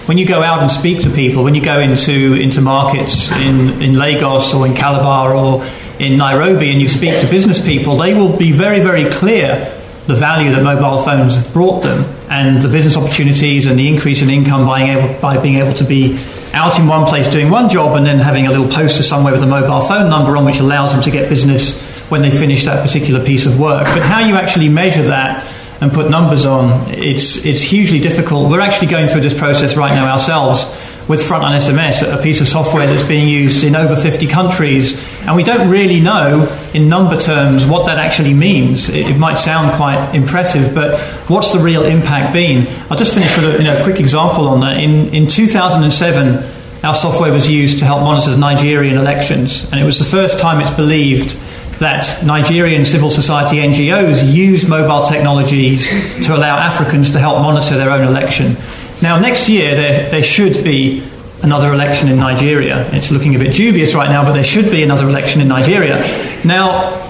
when 0.07 0.19
you 0.19 0.25
go 0.25 0.43
out 0.43 0.61
and 0.61 0.69
speak 0.69 1.01
to 1.01 1.09
people, 1.09 1.43
when 1.43 1.55
you 1.55 1.63
go 1.63 1.79
into, 1.79 2.33
into 2.33 2.61
markets 2.61 3.31
in, 3.31 3.81
in 3.81 3.97
Lagos 3.97 4.53
or 4.53 4.67
in 4.67 4.75
Calabar 4.75 5.35
or 5.35 5.65
in 5.99 6.17
Nairobi 6.17 6.71
and 6.71 6.81
you 6.81 6.87
speak 6.87 7.19
to 7.21 7.27
business 7.27 7.63
people, 7.63 7.97
they 7.97 8.13
will 8.13 8.37
be 8.37 8.51
very, 8.51 8.79
very 8.79 9.09
clear 9.09 9.71
the 10.07 10.15
value 10.15 10.51
that 10.51 10.63
mobile 10.63 11.01
phones 11.01 11.35
have 11.35 11.51
brought 11.51 11.81
them 11.81 12.05
and 12.29 12.61
the 12.61 12.67
business 12.67 12.95
opportunities 12.95 13.65
and 13.65 13.77
the 13.77 13.87
increase 13.87 14.21
in 14.21 14.29
income 14.29 14.65
by, 14.65 14.83
being, 14.83 14.97
able, 14.97 15.21
by 15.21 15.37
being 15.37 15.55
able 15.55 15.73
to 15.73 15.83
be 15.83 16.17
out 16.53 16.79
in 16.79 16.87
one 16.87 17.05
place 17.05 17.27
doing 17.27 17.49
one 17.49 17.69
job 17.69 17.95
and 17.95 18.05
then 18.05 18.19
having 18.19 18.45
a 18.45 18.51
little 18.51 18.67
poster 18.67 19.03
somewhere 19.03 19.33
with 19.33 19.41
a 19.41 19.47
mobile 19.47 19.81
phone 19.81 20.09
number 20.09 20.37
on 20.37 20.45
which 20.45 20.59
allows 20.59 20.93
them 20.93 21.01
to 21.01 21.11
get 21.11 21.27
business 21.27 21.81
when 22.09 22.21
they 22.21 22.29
finish 22.29 22.65
that 22.65 22.85
particular 22.85 23.23
piece 23.25 23.45
of 23.45 23.59
work. 23.59 23.85
But 23.85 24.03
how 24.03 24.19
you 24.19 24.35
actually 24.35 24.69
measure 24.69 25.03
that 25.03 25.51
and 25.81 25.91
put 25.91 26.09
numbers 26.09 26.45
on, 26.45 26.89
it's, 26.93 27.43
it's 27.45 27.61
hugely 27.61 27.99
difficult. 27.99 28.49
We're 28.49 28.61
actually 28.61 28.87
going 28.87 29.07
through 29.07 29.21
this 29.21 29.33
process 29.33 29.75
right 29.75 29.93
now 29.93 30.11
ourselves 30.11 30.65
with 31.07 31.21
Frontline 31.21 31.55
SMS, 31.55 32.01
a 32.01 32.21
piece 32.21 32.41
of 32.41 32.47
software 32.47 32.87
that's 32.87 33.03
being 33.03 33.27
used 33.27 33.63
in 33.63 33.75
over 33.75 33.95
50 33.95 34.25
countries, 34.27 34.93
and 35.21 35.35
we 35.35 35.43
don't 35.43 35.69
really 35.69 35.99
know 35.99 36.47
in 36.73 36.89
number 36.89 37.15
terms 37.15 37.65
what 37.65 37.85
that 37.85 37.99
actually 37.99 38.33
means. 38.33 38.89
It, 38.89 39.09
it 39.09 39.17
might 39.17 39.35
sound 39.35 39.75
quite 39.75 40.15
impressive, 40.15 40.73
but 40.73 40.99
what's 41.29 41.53
the 41.53 41.59
real 41.59 41.83
impact 41.83 42.33
been? 42.33 42.67
I'll 42.89 42.97
just 42.97 43.13
finish 43.13 43.35
with 43.37 43.55
a 43.55 43.57
you 43.57 43.63
know, 43.65 43.83
quick 43.83 43.99
example 43.99 44.47
on 44.47 44.61
that. 44.61 44.77
In, 44.77 45.13
in 45.13 45.27
2007, 45.27 46.51
our 46.83 46.95
software 46.95 47.31
was 47.31 47.49
used 47.49 47.79
to 47.79 47.85
help 47.85 48.01
monitor 48.01 48.31
the 48.31 48.37
Nigerian 48.37 48.97
elections, 48.97 49.63
and 49.71 49.79
it 49.79 49.83
was 49.83 49.99
the 49.99 50.05
first 50.05 50.39
time 50.39 50.59
it's 50.59 50.71
believed 50.71 51.37
that 51.79 52.23
Nigerian 52.25 52.85
civil 52.85 53.11
society 53.11 53.57
NGOs 53.57 54.33
used 54.33 54.67
mobile 54.67 55.03
technologies 55.03 55.89
to 56.25 56.35
allow 56.35 56.57
Africans 56.57 57.11
to 57.11 57.19
help 57.19 57.41
monitor 57.41 57.75
their 57.77 57.91
own 57.91 58.07
election. 58.07 58.55
Now, 59.05 59.19
next 59.19 59.47
year, 59.47 59.75
there, 59.75 60.09
there 60.09 60.23
should 60.23 60.63
be 60.63 61.07
another 61.43 61.71
election 61.71 62.09
in 62.09 62.17
Nigeria. 62.17 62.89
It's 62.91 63.11
looking 63.11 63.35
a 63.35 63.37
bit 63.37 63.53
dubious 63.53 63.93
right 63.93 64.09
now, 64.09 64.23
but 64.23 64.33
there 64.33 64.43
should 64.43 64.71
be 64.71 64.81
another 64.81 65.07
election 65.07 65.41
in 65.41 65.47
Nigeria. 65.47 65.99
Now, 66.43 67.05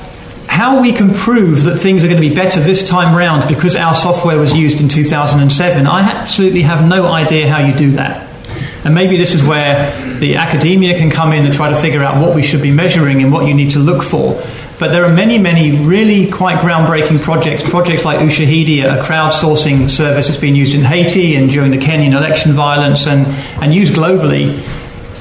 how 0.46 0.82
we 0.82 0.92
can 0.92 1.14
prove 1.14 1.64
that 1.64 1.78
things 1.78 2.04
are 2.04 2.08
going 2.08 2.22
to 2.22 2.30
be 2.30 2.36
better 2.36 2.60
this 2.60 2.86
time 2.86 3.16
round 3.16 3.48
because 3.48 3.78
our 3.78 3.96
software 3.96 4.38
was 4.38 4.54
used 4.54 4.82
in 4.82 4.90
2007, 4.90 5.88
I 5.88 6.02
absolutely 6.02 6.64
have 6.64 6.86
no 6.86 7.08
idea 7.08 7.48
how 7.48 7.66
you 7.66 7.74
do 7.74 7.92
that. 7.92 8.30
And 8.84 8.94
maybe 8.94 9.16
this 9.16 9.34
is 9.34 9.42
where 9.42 10.20
the 10.20 10.36
academia 10.36 10.98
can 10.98 11.10
come 11.10 11.32
in 11.32 11.46
and 11.46 11.54
try 11.54 11.70
to 11.70 11.78
figure 11.78 12.04
out 12.04 12.22
what 12.22 12.36
we 12.36 12.44
should 12.44 12.62
be 12.62 12.72
measuring 12.72 13.24
and 13.24 13.32
what 13.32 13.48
you 13.48 13.54
need 13.54 13.72
to 13.72 13.80
look 13.80 14.04
for. 14.04 14.34
But 14.78 14.92
there 14.92 15.06
are 15.06 15.14
many, 15.14 15.38
many 15.38 15.86
really 15.86 16.30
quite 16.30 16.58
groundbreaking 16.58 17.22
projects. 17.22 17.68
Projects 17.68 18.04
like 18.04 18.20
Ushahidi, 18.20 18.84
a 18.84 19.02
crowdsourcing 19.02 19.90
service 19.90 20.28
that's 20.28 20.40
been 20.40 20.56
used 20.56 20.76
in 20.76 20.82
Haiti 20.82 21.36
and 21.36 21.50
during 21.50 21.72
the 21.72 21.78
Kenyan 21.78 22.12
election 22.12 22.52
violence 22.52 23.08
and, 23.08 23.26
and 23.62 23.74
used 23.74 23.94
globally. 23.94 24.60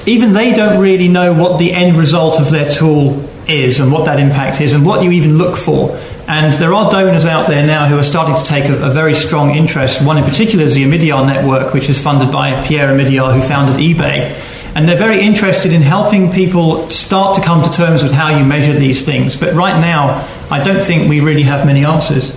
Even 0.09 0.32
they 0.32 0.52
don't 0.52 0.80
really 0.80 1.09
know 1.09 1.32
what 1.32 1.59
the 1.59 1.72
end 1.72 1.96
result 1.96 2.40
of 2.40 2.50
their 2.50 2.68
tool 2.68 3.28
is 3.46 3.78
and 3.78 3.92
what 3.92 4.07
that 4.07 4.18
impact 4.18 4.61
is 4.61 4.74
and 4.74 4.84
what 4.84 5.05
you 5.05 5.12
even 5.12 5.38
look 5.38 5.57
for. 5.57 5.96
And 6.26 6.52
there 6.55 6.72
are 6.74 6.90
donors 6.90 7.26
out 7.26 7.46
there 7.46 7.64
now 7.64 7.86
who 7.86 7.98
are 7.98 8.05
starting 8.05 8.34
to 8.36 8.42
take 8.42 8.64
a, 8.64 8.86
a 8.86 8.90
very 8.90 9.14
strong 9.14 9.55
interest. 9.55 10.02
One 10.02 10.18
in 10.18 10.24
particular 10.24 10.64
is 10.64 10.74
the 10.74 10.84
Omidyar 10.84 11.26
network, 11.26 11.74
which 11.74 11.88
is 11.88 12.00
funded 12.00 12.32
by 12.32 12.66
Pierre 12.66 12.88
Omidyar, 12.88 13.34
who 13.34 13.42
founded 13.46 13.76
eBay. 13.76 14.53
And 14.75 14.89
they're 14.89 14.99
very 14.99 15.20
interested 15.20 15.72
in 15.72 15.83
helping 15.83 16.33
people 16.33 16.91
start 16.91 17.37
to 17.37 17.43
come 17.43 17.62
to 17.62 17.70
terms 17.70 18.03
with 18.03 18.12
how 18.12 18.37
you 18.37 18.45
measure 18.45 18.72
these 18.72 19.05
things. 19.05 19.37
But 19.37 19.55
right 19.55 19.81
now, 19.81 20.27
I 20.51 20.62
don't 20.64 20.83
think 20.83 21.09
we 21.09 21.20
really 21.20 21.45
have 21.45 21.64
many 21.64 21.85
answers. 21.85 22.33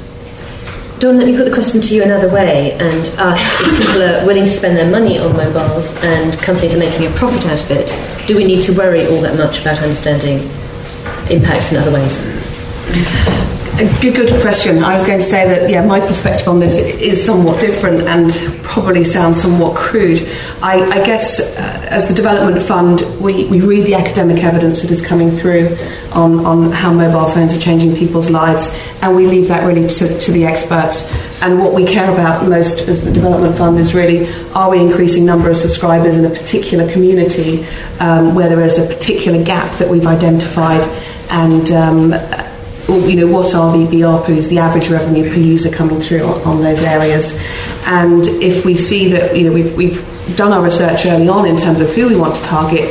Dawn, 1.00 1.18
let 1.18 1.28
me 1.28 1.36
put 1.36 1.46
the 1.46 1.54
question 1.54 1.80
to 1.80 1.96
you 1.96 2.04
another 2.04 2.28
way 2.32 2.74
and 2.74 3.08
ask 3.20 3.62
if 3.62 3.80
people 3.80 4.02
are 4.02 4.26
willing 4.26 4.46
to 4.46 4.52
spend 4.52 4.78
their 4.78 4.90
money 4.90 5.20
on 5.20 5.32
mobiles 5.36 5.96
and 6.04 6.36
companies 6.40 6.76
are 6.76 6.80
making 6.80 7.06
a 7.06 7.12
profit 7.12 7.46
out 7.46 7.64
of 7.64 7.72
it, 7.72 8.28
do 8.28 8.36
we 8.36 8.44
need 8.44 8.62
to 8.64 8.74
worry 8.74 9.06
all 9.06 9.22
that 9.22 9.38
much 9.38 9.62
about 9.62 9.80
understanding 9.80 10.40
impacts 11.30 11.72
in 11.72 11.78
other 11.78 11.92
ways? 11.92 12.18
Good, 13.78 14.16
good 14.16 14.42
question. 14.42 14.84
I 14.84 14.96
was 14.96 15.04
going 15.04 15.20
to 15.20 15.24
say 15.24 15.48
that, 15.48 15.70
yeah, 15.70 15.86
my 15.86 16.00
perspective 16.00 16.48
on 16.48 16.60
this 16.60 16.80
is 16.80 17.24
somewhat 17.24 17.62
different 17.62 18.08
and 18.08 18.34
probably 18.64 19.04
sounds 19.04 19.40
somewhat 19.40 19.76
crude. 19.76 20.28
I, 20.64 20.82
I 20.82 21.06
guess 21.06 21.40
uh, 21.40 21.88
as 21.92 22.08
the 22.08 22.16
development 22.16 22.60
fund, 22.60 23.02
we, 23.22 23.46
we 23.50 23.62
read 23.62 23.86
the 23.86 23.94
academic 23.94 24.44
evidence 24.44 24.82
that 24.82 24.90
is 24.90 25.06
coming 25.06 25.30
through 25.30 25.78
on, 26.12 26.44
on 26.44 26.72
how 26.72 26.92
mobile 26.92 27.30
phones 27.30 27.54
are 27.54 27.60
changing 27.60 27.96
people's 27.96 28.32
lives, 28.32 28.68
and 29.04 29.16
we 29.16 29.28
leave 29.28 29.48
that 29.50 29.64
really 29.64 29.88
to, 29.88 30.20
to 30.22 30.32
the 30.32 30.44
experts. 30.44 31.14
And 31.44 31.60
what 31.60 31.76
we 31.76 31.86
care 31.86 32.12
about 32.12 32.50
most 32.50 32.88
as 32.88 33.04
the 33.04 33.14
development 33.14 33.60
fund 33.60 33.78
is 33.78 33.94
really 33.94 34.28
are 34.56 34.72
we 34.72 34.82
increasing 34.82 35.24
number 35.24 35.52
of 35.52 35.58
subscribers 35.58 36.18
in 36.18 36.26
a 36.26 36.32
particular 36.32 36.92
community 36.92 37.64
um, 38.00 38.34
where 38.34 38.50
there 38.50 38.62
is 38.62 38.80
a 38.80 38.88
particular 38.88 39.44
gap 39.44 39.72
that 39.78 39.88
we've 39.88 40.08
identified 40.08 40.84
and 41.30 41.70
um, 41.72 42.14
you 42.88 43.16
know, 43.16 43.28
what 43.28 43.54
are 43.54 43.78
the, 43.78 43.86
the 43.88 44.02
ARPUs, 44.02 44.48
the 44.48 44.60
average 44.60 44.90
revenue 44.90 45.30
per 45.30 45.40
user 45.40 45.70
coming 45.70 46.00
through 46.00 46.24
on, 46.24 46.42
on, 46.44 46.64
those 46.64 46.82
areas. 46.84 47.34
And 47.86 48.26
if 48.26 48.66
we 48.66 48.78
see 48.78 49.10
that, 49.12 49.36
you 49.36 49.50
know, 49.50 49.54
we've, 49.54 49.76
we've 49.76 50.36
done 50.36 50.54
our 50.54 50.64
research 50.64 51.06
early 51.06 51.28
on 51.28 51.48
in 51.48 51.58
terms 51.58 51.82
of 51.82 51.94
who 51.94 52.08
we 52.08 52.16
want 52.16 52.36
to 52.36 52.44
target, 52.44 52.86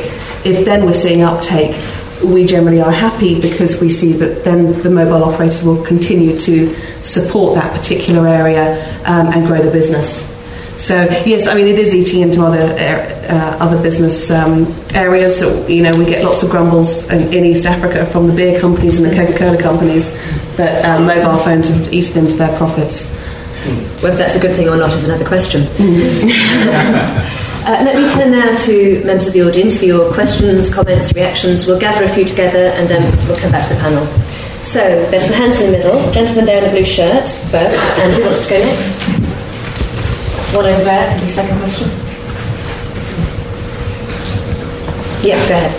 if 0.45 0.65
then 0.65 0.85
we're 0.85 0.93
seeing 0.93 1.23
uptake, 1.23 1.75
we 2.23 2.45
generally 2.45 2.81
are 2.81 2.91
happy 2.91 3.39
because 3.39 3.79
we 3.79 3.89
see 3.89 4.11
that 4.13 4.43
then 4.43 4.81
the 4.81 4.89
mobile 4.89 5.23
operators 5.23 5.63
will 5.63 5.83
continue 5.83 6.39
to 6.39 6.75
support 7.01 7.55
that 7.55 7.75
particular 7.75 8.27
area 8.27 8.83
um, 9.05 9.27
and 9.27 9.47
grow 9.47 9.61
the 9.61 9.71
business. 9.71 10.36
So 10.77 11.03
yes, 11.25 11.47
I 11.47 11.55
mean 11.55 11.67
it 11.67 11.79
is 11.79 11.93
eating 11.93 12.21
into 12.21 12.43
other 12.43 12.75
uh, 13.29 13.57
other 13.59 13.81
business 13.81 14.29
um, 14.29 14.73
areas. 14.93 15.39
So 15.39 15.65
you 15.67 15.81
know 15.81 15.97
we 15.97 16.05
get 16.05 16.23
lots 16.23 16.43
of 16.43 16.51
grumbles 16.51 17.09
in, 17.09 17.33
in, 17.33 17.45
East 17.45 17.65
Africa 17.65 18.05
from 18.05 18.27
the 18.27 18.33
beer 18.33 18.59
companies 18.59 18.99
and 18.99 19.11
the 19.11 19.15
Coca-Cola 19.15 19.61
companies 19.61 20.11
that 20.55 20.85
um, 20.85 21.07
mobile 21.07 21.37
phones 21.37 21.69
have 21.69 21.91
eaten 21.91 22.25
into 22.25 22.37
their 22.37 22.55
profits. 22.57 23.11
Whether 24.01 24.17
that's 24.17 24.35
a 24.35 24.39
good 24.39 24.53
thing 24.53 24.69
or 24.69 24.77
not 24.77 24.93
is 24.93 25.03
another 25.03 25.25
question. 25.25 25.63
uh, 27.67 27.81
let 27.83 27.97
me 27.97 28.07
turn 28.09 28.31
now 28.31 28.55
to 28.55 29.03
members 29.03 29.27
of 29.27 29.33
the 29.33 29.41
audience 29.41 29.77
for 29.77 29.85
your 29.85 30.13
questions, 30.13 30.73
comments, 30.73 31.11
reactions. 31.13 31.65
We'll 31.65 31.79
gather 31.79 32.05
a 32.05 32.09
few 32.09 32.23
together 32.23 32.71
and 32.75 32.87
then 32.87 33.01
we'll 33.27 33.37
come 33.37 33.51
back 33.51 33.67
to 33.67 33.73
the 33.73 33.79
panel. 33.81 34.05
So 34.61 34.79
there's 35.09 35.25
some 35.25 35.33
hands 35.33 35.59
in 35.59 35.71
the 35.71 35.77
middle. 35.77 36.11
Gentleman 36.11 36.45
there 36.45 36.59
in 36.59 36.63
the 36.65 36.69
blue 36.69 36.85
shirt 36.85 37.27
first, 37.49 37.83
and 37.99 38.13
who 38.13 38.23
wants 38.23 38.43
to 38.45 38.49
go 38.51 38.59
next? 38.59 39.26
One 40.55 40.65
over 40.65 40.83
there, 40.83 41.19
the 41.19 41.27
second 41.27 41.57
question. 41.59 41.89
Yeah, 45.27 45.45
go 45.47 45.55
ahead. 45.55 45.71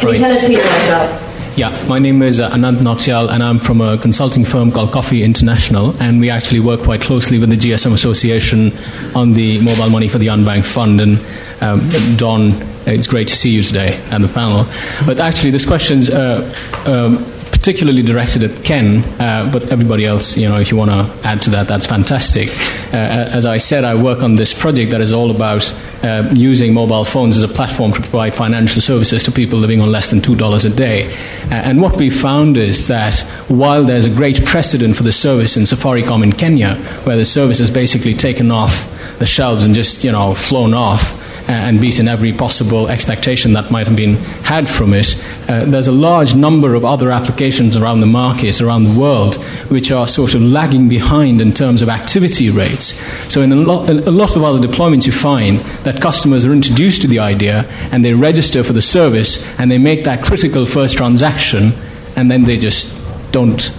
Can 0.00 0.08
right. 0.08 0.18
you 0.18 0.24
tell 0.24 0.32
us 0.32 0.46
who 0.46 0.52
you 0.52 0.58
are 0.58 0.62
as 0.62 0.88
well? 0.88 1.22
Yeah, 1.56 1.86
my 1.88 2.00
name 2.00 2.20
is 2.20 2.40
uh, 2.40 2.50
Anand 2.50 2.78
Nautiyal, 2.78 3.30
and 3.30 3.42
I'm 3.42 3.58
from 3.58 3.80
a 3.80 3.96
consulting 3.96 4.44
firm 4.44 4.72
called 4.72 4.92
Coffey 4.92 5.22
International, 5.22 5.96
and 6.02 6.20
we 6.20 6.28
actually 6.28 6.60
work 6.60 6.80
quite 6.80 7.00
closely 7.00 7.38
with 7.38 7.48
the 7.48 7.56
GSM 7.56 7.94
Association 7.94 8.72
on 9.14 9.32
the 9.32 9.62
mobile 9.62 9.88
money 9.88 10.08
for 10.08 10.18
the 10.18 10.26
unbanked 10.26 10.66
fund. 10.66 11.00
And 11.00 11.18
um, 11.60 11.88
Dawn, 12.16 12.52
it's 12.86 13.06
great 13.06 13.28
to 13.28 13.36
see 13.36 13.50
you 13.50 13.62
today 13.62 13.98
and 14.10 14.24
the 14.24 14.28
panel. 14.28 14.66
But 15.06 15.20
actually, 15.20 15.52
this 15.52 15.64
question's 15.64 16.10
uh, 16.10 16.52
um, 16.86 17.24
particularly 17.66 18.00
directed 18.00 18.44
at 18.44 18.64
Ken, 18.64 19.02
uh, 19.20 19.50
but 19.52 19.72
everybody 19.72 20.04
else, 20.04 20.36
you 20.36 20.48
know, 20.48 20.56
if 20.60 20.70
you 20.70 20.76
want 20.76 20.88
to 20.88 21.26
add 21.26 21.42
to 21.42 21.50
that, 21.50 21.66
that's 21.66 21.84
fantastic. 21.84 22.48
Uh, 22.94 22.96
as 23.34 23.44
I 23.44 23.58
said, 23.58 23.82
I 23.82 24.00
work 24.00 24.22
on 24.22 24.36
this 24.36 24.54
project 24.54 24.92
that 24.92 25.00
is 25.00 25.12
all 25.12 25.32
about 25.32 25.74
uh, 26.04 26.30
using 26.32 26.72
mobile 26.72 27.04
phones 27.04 27.36
as 27.36 27.42
a 27.42 27.48
platform 27.48 27.90
to 27.90 28.00
provide 28.00 28.36
financial 28.36 28.80
services 28.80 29.24
to 29.24 29.32
people 29.32 29.58
living 29.58 29.80
on 29.80 29.90
less 29.90 30.10
than 30.10 30.20
$2 30.20 30.64
a 30.64 30.76
day. 30.76 31.12
Uh, 31.46 31.54
and 31.54 31.82
what 31.82 31.96
we 31.96 32.08
found 32.08 32.56
is 32.56 32.86
that 32.86 33.18
while 33.48 33.82
there's 33.82 34.04
a 34.04 34.10
great 34.10 34.44
precedent 34.44 34.94
for 34.94 35.02
the 35.02 35.10
service 35.10 35.56
in 35.56 35.64
Safaricom 35.64 36.22
in 36.22 36.30
Kenya, 36.30 36.76
where 37.02 37.16
the 37.16 37.24
service 37.24 37.58
has 37.58 37.68
basically 37.68 38.14
taken 38.14 38.52
off 38.52 39.18
the 39.18 39.26
shelves 39.26 39.64
and 39.64 39.74
just, 39.74 40.04
you 40.04 40.12
know, 40.12 40.36
flown 40.36 40.72
off, 40.72 41.15
and 41.48 41.80
beaten 41.80 42.08
every 42.08 42.32
possible 42.32 42.88
expectation 42.88 43.52
that 43.52 43.70
might 43.70 43.86
have 43.86 43.96
been 43.96 44.14
had 44.44 44.68
from 44.68 44.92
it. 44.92 45.14
Uh, 45.48 45.64
there's 45.64 45.86
a 45.86 45.92
large 45.92 46.34
number 46.34 46.74
of 46.74 46.84
other 46.84 47.10
applications 47.10 47.76
around 47.76 48.00
the 48.00 48.06
market, 48.06 48.60
around 48.60 48.84
the 48.84 48.98
world, 48.98 49.36
which 49.70 49.90
are 49.90 50.08
sort 50.08 50.34
of 50.34 50.42
lagging 50.42 50.88
behind 50.88 51.40
in 51.40 51.52
terms 51.52 51.82
of 51.82 51.88
activity 51.88 52.50
rates. 52.50 52.94
So, 53.32 53.42
in 53.42 53.52
a 53.52 53.56
lot, 53.56 53.88
a 53.88 54.10
lot 54.10 54.36
of 54.36 54.42
other 54.42 54.58
deployments, 54.58 55.06
you 55.06 55.12
find 55.12 55.58
that 55.84 56.00
customers 56.00 56.44
are 56.44 56.52
introduced 56.52 57.02
to 57.02 57.08
the 57.08 57.20
idea 57.20 57.64
and 57.92 58.04
they 58.04 58.14
register 58.14 58.64
for 58.64 58.72
the 58.72 58.82
service 58.82 59.58
and 59.58 59.70
they 59.70 59.78
make 59.78 60.04
that 60.04 60.24
critical 60.24 60.66
first 60.66 60.96
transaction 60.96 61.72
and 62.16 62.30
then 62.30 62.44
they 62.44 62.58
just 62.58 62.92
don't 63.32 63.70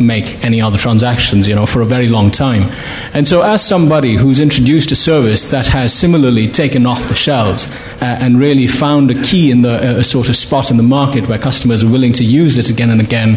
make 0.00 0.44
any 0.44 0.60
other 0.60 0.78
transactions, 0.78 1.46
you 1.46 1.54
know, 1.54 1.66
for 1.66 1.80
a 1.82 1.86
very 1.86 2.08
long 2.08 2.30
time. 2.30 2.70
And 3.14 3.26
so, 3.26 3.42
as 3.42 3.64
somebody 3.64 4.16
who's 4.16 4.40
introduced 4.40 4.90
a 4.92 4.96
service 4.96 5.50
that 5.50 5.66
has 5.68 5.92
similarly 5.92 6.48
taken 6.48 6.86
off 6.86 7.08
the 7.08 7.14
shelves 7.14 7.66
uh, 8.00 8.04
and 8.04 8.38
really 8.38 8.66
found 8.66 9.10
a 9.10 9.22
key 9.22 9.50
in 9.50 9.62
the 9.62 9.98
uh, 9.98 10.02
sort 10.02 10.28
of 10.28 10.36
spot 10.36 10.70
in 10.70 10.76
the 10.76 10.82
market 10.82 11.28
where 11.28 11.38
customers 11.38 11.84
are 11.84 11.90
willing 11.90 12.12
to 12.14 12.24
use 12.24 12.58
it 12.58 12.70
again 12.70 12.90
and 12.90 13.00
again, 13.00 13.36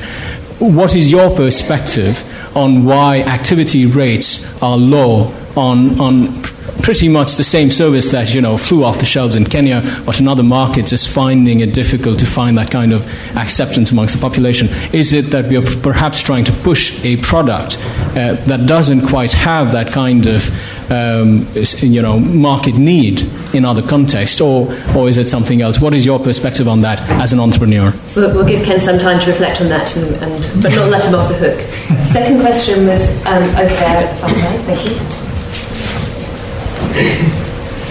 what 0.59 0.95
is 0.95 1.11
your 1.11 1.35
perspective 1.35 2.23
on 2.55 2.85
why 2.85 3.21
activity 3.21 3.85
rates 3.85 4.61
are 4.61 4.77
low 4.77 5.33
on 5.55 5.99
on 5.99 6.27
pretty 6.83 7.07
much 7.07 7.35
the 7.35 7.43
same 7.43 7.69
service 7.69 8.11
that 8.11 8.33
you 8.33 8.41
know 8.41 8.57
flew 8.57 8.83
off 8.83 8.99
the 8.99 9.05
shelves 9.05 9.35
in 9.35 9.45
Kenya, 9.45 9.81
but 10.05 10.19
in 10.19 10.27
other 10.27 10.43
markets 10.43 10.91
is 10.91 11.05
finding 11.05 11.59
it 11.59 11.73
difficult 11.73 12.19
to 12.19 12.25
find 12.25 12.57
that 12.57 12.71
kind 12.71 12.93
of 12.93 13.05
acceptance 13.37 13.91
amongst 13.91 14.15
the 14.15 14.21
population. 14.21 14.67
Is 14.93 15.13
it 15.13 15.31
that 15.31 15.47
we 15.47 15.57
are 15.57 15.65
perhaps 15.81 16.21
trying 16.21 16.43
to 16.45 16.51
push 16.51 17.03
a 17.05 17.17
product 17.17 17.77
uh, 17.79 18.33
that 18.45 18.65
doesn't 18.67 19.07
quite 19.07 19.31
have 19.33 19.71
that 19.73 19.91
kind 19.91 20.27
of 20.27 20.91
um, 20.91 21.47
you 21.79 22.01
know 22.01 22.19
market 22.19 22.75
need 22.75 23.21
in 23.53 23.65
other 23.65 23.81
contexts, 23.81 24.41
or 24.41 24.67
or 24.95 25.07
is 25.09 25.17
it 25.17 25.29
something 25.29 25.61
else? 25.61 25.79
What 25.79 25.93
is 25.93 26.05
your 26.05 26.19
perspective 26.19 26.67
on 26.67 26.81
that 26.81 26.99
as 27.21 27.33
an 27.33 27.39
entrepreneur? 27.39 27.93
We'll, 28.15 28.33
we'll 28.33 28.47
give 28.47 28.65
Ken 28.65 28.79
some 28.79 28.97
time 28.97 29.19
to 29.19 29.29
reflect 29.29 29.61
on 29.61 29.69
that, 29.69 29.95
and, 29.95 30.15
and 30.23 30.63
but 30.63 30.71
not 30.71 30.89
let 30.89 31.05
him 31.05 31.15
off 31.15 31.29
the 31.29 31.35
hook. 31.35 31.59
Second 32.11 32.41
question 32.41 32.87
was 32.87 33.07
um, 33.25 33.43
over 33.43 33.75
there, 33.75 34.07
Thank 34.65 34.85
you. 34.85 35.30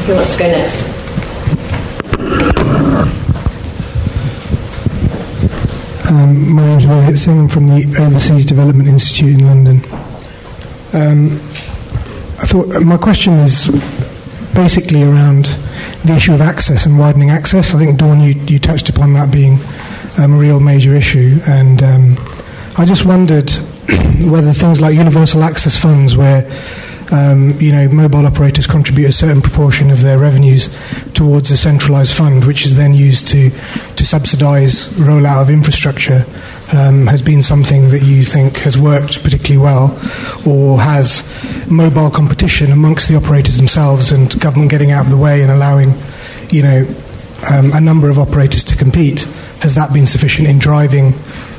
Who 0.06 0.14
wants 0.14 0.36
to 0.36 0.42
go 0.42 0.48
next? 0.48 1.00
Um, 6.10 6.54
my 6.54 6.66
name 6.66 6.78
is 6.78 6.86
Rohit 6.86 7.18
Singh. 7.18 7.48
From 7.48 7.68
the 7.68 7.96
Overseas 8.00 8.44
Development 8.44 8.88
Institute 8.88 9.40
in 9.40 9.46
London. 9.46 9.76
Um, 10.92 11.40
I 12.40 12.46
thought 12.46 12.74
uh, 12.74 12.80
my 12.80 12.96
question 12.96 13.34
is 13.34 13.68
basically 14.54 15.04
around 15.04 15.44
the 16.04 16.14
issue 16.16 16.34
of 16.34 16.40
access 16.40 16.84
and 16.84 16.98
widening 16.98 17.30
access. 17.30 17.74
I 17.74 17.78
think 17.78 17.98
Dawn, 17.98 18.20
you, 18.20 18.34
you 18.48 18.58
touched 18.58 18.88
upon 18.88 19.12
that 19.12 19.30
being 19.30 19.58
um, 20.18 20.34
a 20.34 20.36
real 20.36 20.58
major 20.58 20.94
issue, 20.94 21.38
and 21.46 21.82
um, 21.82 22.16
I 22.76 22.84
just 22.86 23.04
wondered 23.04 23.50
whether 24.24 24.52
things 24.52 24.80
like 24.80 24.96
universal 24.96 25.44
access 25.44 25.80
funds, 25.80 26.16
where 26.16 26.42
um, 27.12 27.52
you 27.60 27.72
know, 27.72 27.88
mobile 27.88 28.26
operators 28.26 28.66
contribute 28.66 29.08
a 29.08 29.12
certain 29.12 29.42
proportion 29.42 29.90
of 29.90 30.02
their 30.02 30.18
revenues 30.18 30.68
towards 31.12 31.50
a 31.50 31.56
centralised 31.56 32.14
fund, 32.14 32.44
which 32.44 32.64
is 32.64 32.76
then 32.76 32.94
used 32.94 33.28
to 33.28 33.50
to 33.50 34.04
subsidise 34.04 34.88
rollout 34.90 35.42
of 35.42 35.50
infrastructure. 35.50 36.24
Um, 36.72 37.08
has 37.08 37.20
been 37.20 37.42
something 37.42 37.90
that 37.90 38.02
you 38.02 38.22
think 38.22 38.58
has 38.58 38.78
worked 38.78 39.24
particularly 39.24 39.60
well, 39.60 39.90
or 40.46 40.80
has 40.80 41.26
mobile 41.68 42.10
competition 42.10 42.70
amongst 42.70 43.08
the 43.08 43.16
operators 43.16 43.56
themselves 43.56 44.12
and 44.12 44.38
government 44.40 44.70
getting 44.70 44.92
out 44.92 45.04
of 45.04 45.10
the 45.10 45.16
way 45.16 45.42
and 45.42 45.50
allowing, 45.50 45.94
you 46.50 46.62
know, 46.62 46.86
um, 47.52 47.72
a 47.72 47.80
number 47.80 48.08
of 48.08 48.20
operators 48.20 48.62
to 48.64 48.76
compete? 48.76 49.22
Has 49.62 49.74
that 49.74 49.92
been 49.92 50.06
sufficient 50.06 50.48
in 50.48 50.60
driving 50.60 51.12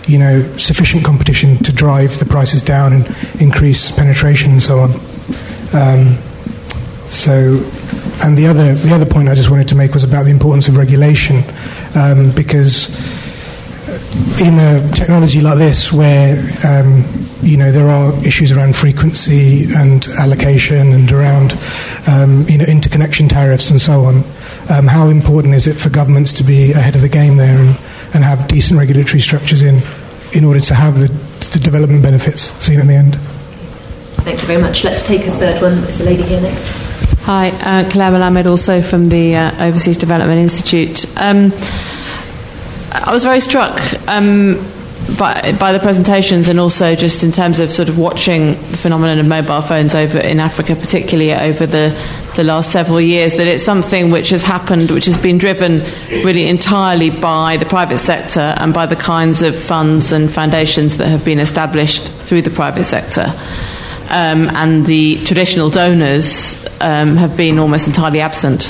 you 0.08 0.18
know, 0.18 0.42
sufficient 0.58 1.04
competition 1.06 1.58
to 1.58 1.72
drive 1.72 2.18
the 2.20 2.26
prices 2.26 2.62
down 2.62 2.94
and 2.94 3.06
increase 3.40 3.92
penetration 3.92 4.52
and 4.52 4.64
so 4.64 4.80
on. 4.80 4.92
Um, 5.74 6.18
so, 7.08 7.62
and 8.24 8.38
the 8.38 8.48
other 8.48 8.74
the 8.76 8.94
other 8.94 9.06
point 9.06 9.28
I 9.28 9.36
just 9.36 9.50
wanted 9.50 9.68
to 9.70 9.76
make 9.76 9.94
was 9.94 10.04
about 10.04 10.24
the 10.24 10.32
importance 10.32 10.68
of 10.68 10.78
regulation, 10.78 11.44
um, 11.96 12.32
because 12.36 12.90
in 14.42 14.58
a 14.60 14.90
technology 14.94 15.42
like 15.42 15.58
this, 15.58 15.92
where 15.92 16.38
um, 16.66 17.04
you 17.42 17.58
know 17.58 17.72
there 17.72 17.88
are 17.88 18.14
issues 18.26 18.52
around 18.52 18.76
frequency 18.76 19.66
and 19.76 20.08
allocation 20.20 20.94
and 20.94 21.12
around 21.12 21.58
um, 22.08 22.46
you 22.48 22.58
know 22.58 22.66
interconnection 22.66 23.28
tariffs 23.28 23.72
and 23.72 23.82
so 23.82 24.06
on, 24.06 24.24
um, 24.70 24.88
how 24.88 25.10
important 25.10 25.54
is 25.54 25.68
it 25.68 25.76
for 25.76 25.90
governments 25.90 26.32
to 26.34 26.44
be 26.44 26.72
ahead 26.72 26.96
of 26.96 27.02
the 27.02 27.10
game 27.10 27.36
there 27.36 27.60
and, 27.60 27.78
and 28.14 28.24
have 28.24 28.48
decent 28.48 28.80
regulatory 28.80 29.20
structures 29.20 29.62
in 29.62 29.82
in 30.34 30.46
order 30.46 30.62
to 30.62 30.74
have 30.74 30.98
the, 31.00 31.08
the 31.52 31.60
development 31.60 32.02
benefits 32.02 32.54
seen 32.64 32.80
at 32.80 32.88
the 32.88 32.94
end? 32.94 33.20
Thank 34.24 34.42
you 34.42 34.48
very 34.48 34.62
much. 34.62 34.84
Let's 34.84 35.06
take 35.06 35.26
a 35.26 35.32
third 35.32 35.62
one. 35.62 35.82
There's 35.82 36.00
a 36.00 36.06
lady 36.06 36.24
here 36.24 36.42
next. 36.42 36.64
Hi, 37.24 37.50
uh, 37.50 37.90
Claire 37.90 38.12
Melamed, 38.12 38.46
also 38.46 38.82
from 38.82 39.10
the 39.10 39.36
uh, 39.36 39.66
Overseas 39.66 39.98
Development 39.98 40.40
Institute. 40.40 41.06
Um, 41.18 41.52
I 42.92 43.12
was 43.12 43.24
very 43.24 43.40
struck 43.40 43.80
um, 44.08 44.56
by, 45.18 45.56
by 45.60 45.72
the 45.72 45.80
presentations 45.80 46.48
and 46.48 46.60
also 46.60 46.96
just 46.96 47.24
in 47.24 47.32
terms 47.32 47.60
of 47.60 47.72
sort 47.72 47.90
of 47.90 47.98
watching 47.98 48.50
the 48.72 48.78
phenomenon 48.78 49.20
of 49.20 49.28
mobile 49.28 49.62
phones 49.62 49.96
over 49.96 50.20
in 50.20 50.40
Africa, 50.40 50.76
particularly 50.76 51.34
over 51.34 51.66
the, 51.66 51.98
the 52.36 52.44
last 52.44 52.72
several 52.72 53.02
years, 53.02 53.38
that 53.38 53.48
it's 53.48 53.64
something 53.64 54.12
which 54.12 54.30
has 54.30 54.44
happened, 54.44 54.92
which 54.92 55.06
has 55.06 55.18
been 55.18 55.38
driven 55.38 55.82
really 56.24 56.48
entirely 56.48 57.10
by 57.10 57.58
the 57.58 57.66
private 57.66 57.98
sector 57.98 58.56
and 58.58 58.74
by 58.74 58.86
the 58.86 58.96
kinds 58.96 59.42
of 59.42 59.58
funds 59.58 60.12
and 60.12 60.32
foundations 60.32 60.98
that 60.98 61.08
have 61.08 61.26
been 61.26 61.40
established 61.40 62.08
through 62.12 62.42
the 62.42 62.52
private 62.52 62.86
sector. 62.86 63.34
Um, 64.12 64.50
and 64.50 64.86
the 64.86 65.24
traditional 65.24 65.70
donors 65.70 66.62
um, 66.82 67.16
have 67.16 67.38
been 67.38 67.60
almost 67.60 67.88
entirely 67.88 68.20
absent 68.20 68.64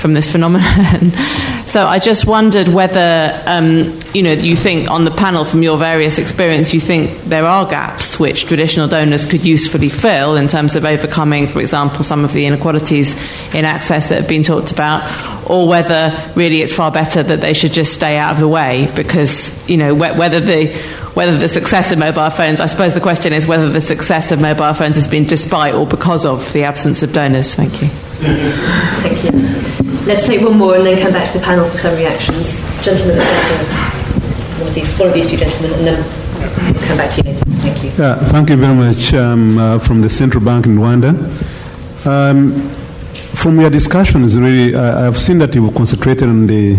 from 0.00 0.14
this 0.14 0.30
phenomenon. 0.30 1.04
so 1.66 1.86
I 1.86 2.00
just 2.00 2.26
wondered 2.26 2.66
whether, 2.66 3.40
um, 3.46 4.00
you 4.12 4.24
know, 4.24 4.32
you 4.32 4.56
think 4.56 4.90
on 4.90 5.04
the 5.04 5.12
panel 5.12 5.44
from 5.44 5.62
your 5.62 5.78
various 5.78 6.18
experience, 6.18 6.74
you 6.74 6.80
think 6.80 7.22
there 7.22 7.44
are 7.44 7.68
gaps 7.68 8.18
which 8.18 8.46
traditional 8.46 8.88
donors 8.88 9.24
could 9.24 9.44
usefully 9.44 9.90
fill 9.90 10.34
in 10.34 10.48
terms 10.48 10.74
of 10.74 10.84
overcoming, 10.84 11.46
for 11.46 11.60
example, 11.60 12.02
some 12.02 12.24
of 12.24 12.32
the 12.32 12.46
inequalities 12.46 13.14
in 13.54 13.64
access 13.64 14.08
that 14.08 14.20
have 14.20 14.28
been 14.28 14.42
talked 14.42 14.72
about, 14.72 15.48
or 15.48 15.68
whether 15.68 16.32
really 16.34 16.62
it's 16.62 16.74
far 16.74 16.90
better 16.90 17.22
that 17.22 17.40
they 17.40 17.52
should 17.52 17.72
just 17.72 17.92
stay 17.92 18.16
out 18.16 18.32
of 18.32 18.40
the 18.40 18.48
way 18.48 18.90
because, 18.96 19.68
you 19.68 19.76
know, 19.76 19.94
whether 19.94 20.40
the 20.40 20.74
whether 21.14 21.36
the 21.36 21.48
success 21.48 21.90
of 21.92 21.98
mobile 21.98 22.30
phones, 22.30 22.60
I 22.60 22.66
suppose 22.66 22.94
the 22.94 23.00
question 23.00 23.32
is 23.32 23.46
whether 23.46 23.68
the 23.68 23.80
success 23.80 24.30
of 24.30 24.40
mobile 24.40 24.72
phones 24.74 24.96
has 24.96 25.08
been 25.08 25.24
despite 25.24 25.74
or 25.74 25.86
because 25.86 26.24
of 26.24 26.52
the 26.52 26.64
absence 26.64 27.02
of 27.02 27.12
donors. 27.12 27.54
Thank 27.54 27.82
you. 27.82 27.88
Thank 27.88 29.24
you. 29.24 30.06
Let's 30.06 30.26
take 30.26 30.40
one 30.40 30.56
more 30.56 30.76
and 30.76 30.86
then 30.86 31.00
come 31.02 31.12
back 31.12 31.26
to 31.32 31.38
the 31.38 31.44
panel 31.44 31.68
for 31.68 31.78
some 31.78 31.94
reactions. 31.96 32.56
Gentlemen, 32.82 33.16
one 33.16 34.68
of 34.68 34.74
these, 34.74 34.98
one 34.98 35.08
of 35.08 35.14
these 35.14 35.28
two 35.28 35.36
gentlemen, 35.36 35.72
and 35.78 35.86
then 35.86 36.74
we'll 36.74 36.86
come 36.86 36.96
back 36.96 37.10
to 37.12 37.16
you 37.18 37.32
later. 37.32 37.44
Thank 37.44 37.84
you. 37.84 37.90
Yeah, 37.90 38.14
thank 38.16 38.50
you 38.50 38.56
very 38.56 38.74
much 38.74 39.12
um, 39.14 39.58
uh, 39.58 39.78
from 39.78 40.00
the 40.02 40.10
Central 40.10 40.44
Bank 40.44 40.66
in 40.66 40.76
Rwanda. 40.76 41.14
Um, 42.06 42.70
from 43.34 43.60
your 43.60 43.70
discussions, 43.70 44.38
really, 44.38 44.74
uh, 44.74 45.06
I've 45.06 45.18
seen 45.18 45.38
that 45.38 45.54
you've 45.54 45.74
concentrated 45.74 46.28
on 46.28 46.46
the 46.46 46.76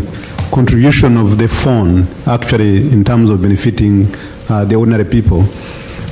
contribution 0.52 1.18
of 1.18 1.38
the 1.38 1.48
phone, 1.48 2.08
actually, 2.28 2.92
in 2.92 3.04
terms 3.04 3.30
of 3.30 3.42
benefiting 3.42 4.14
uh, 4.50 4.66
the 4.66 4.76
ordinary 4.76 5.06
people. 5.06 5.42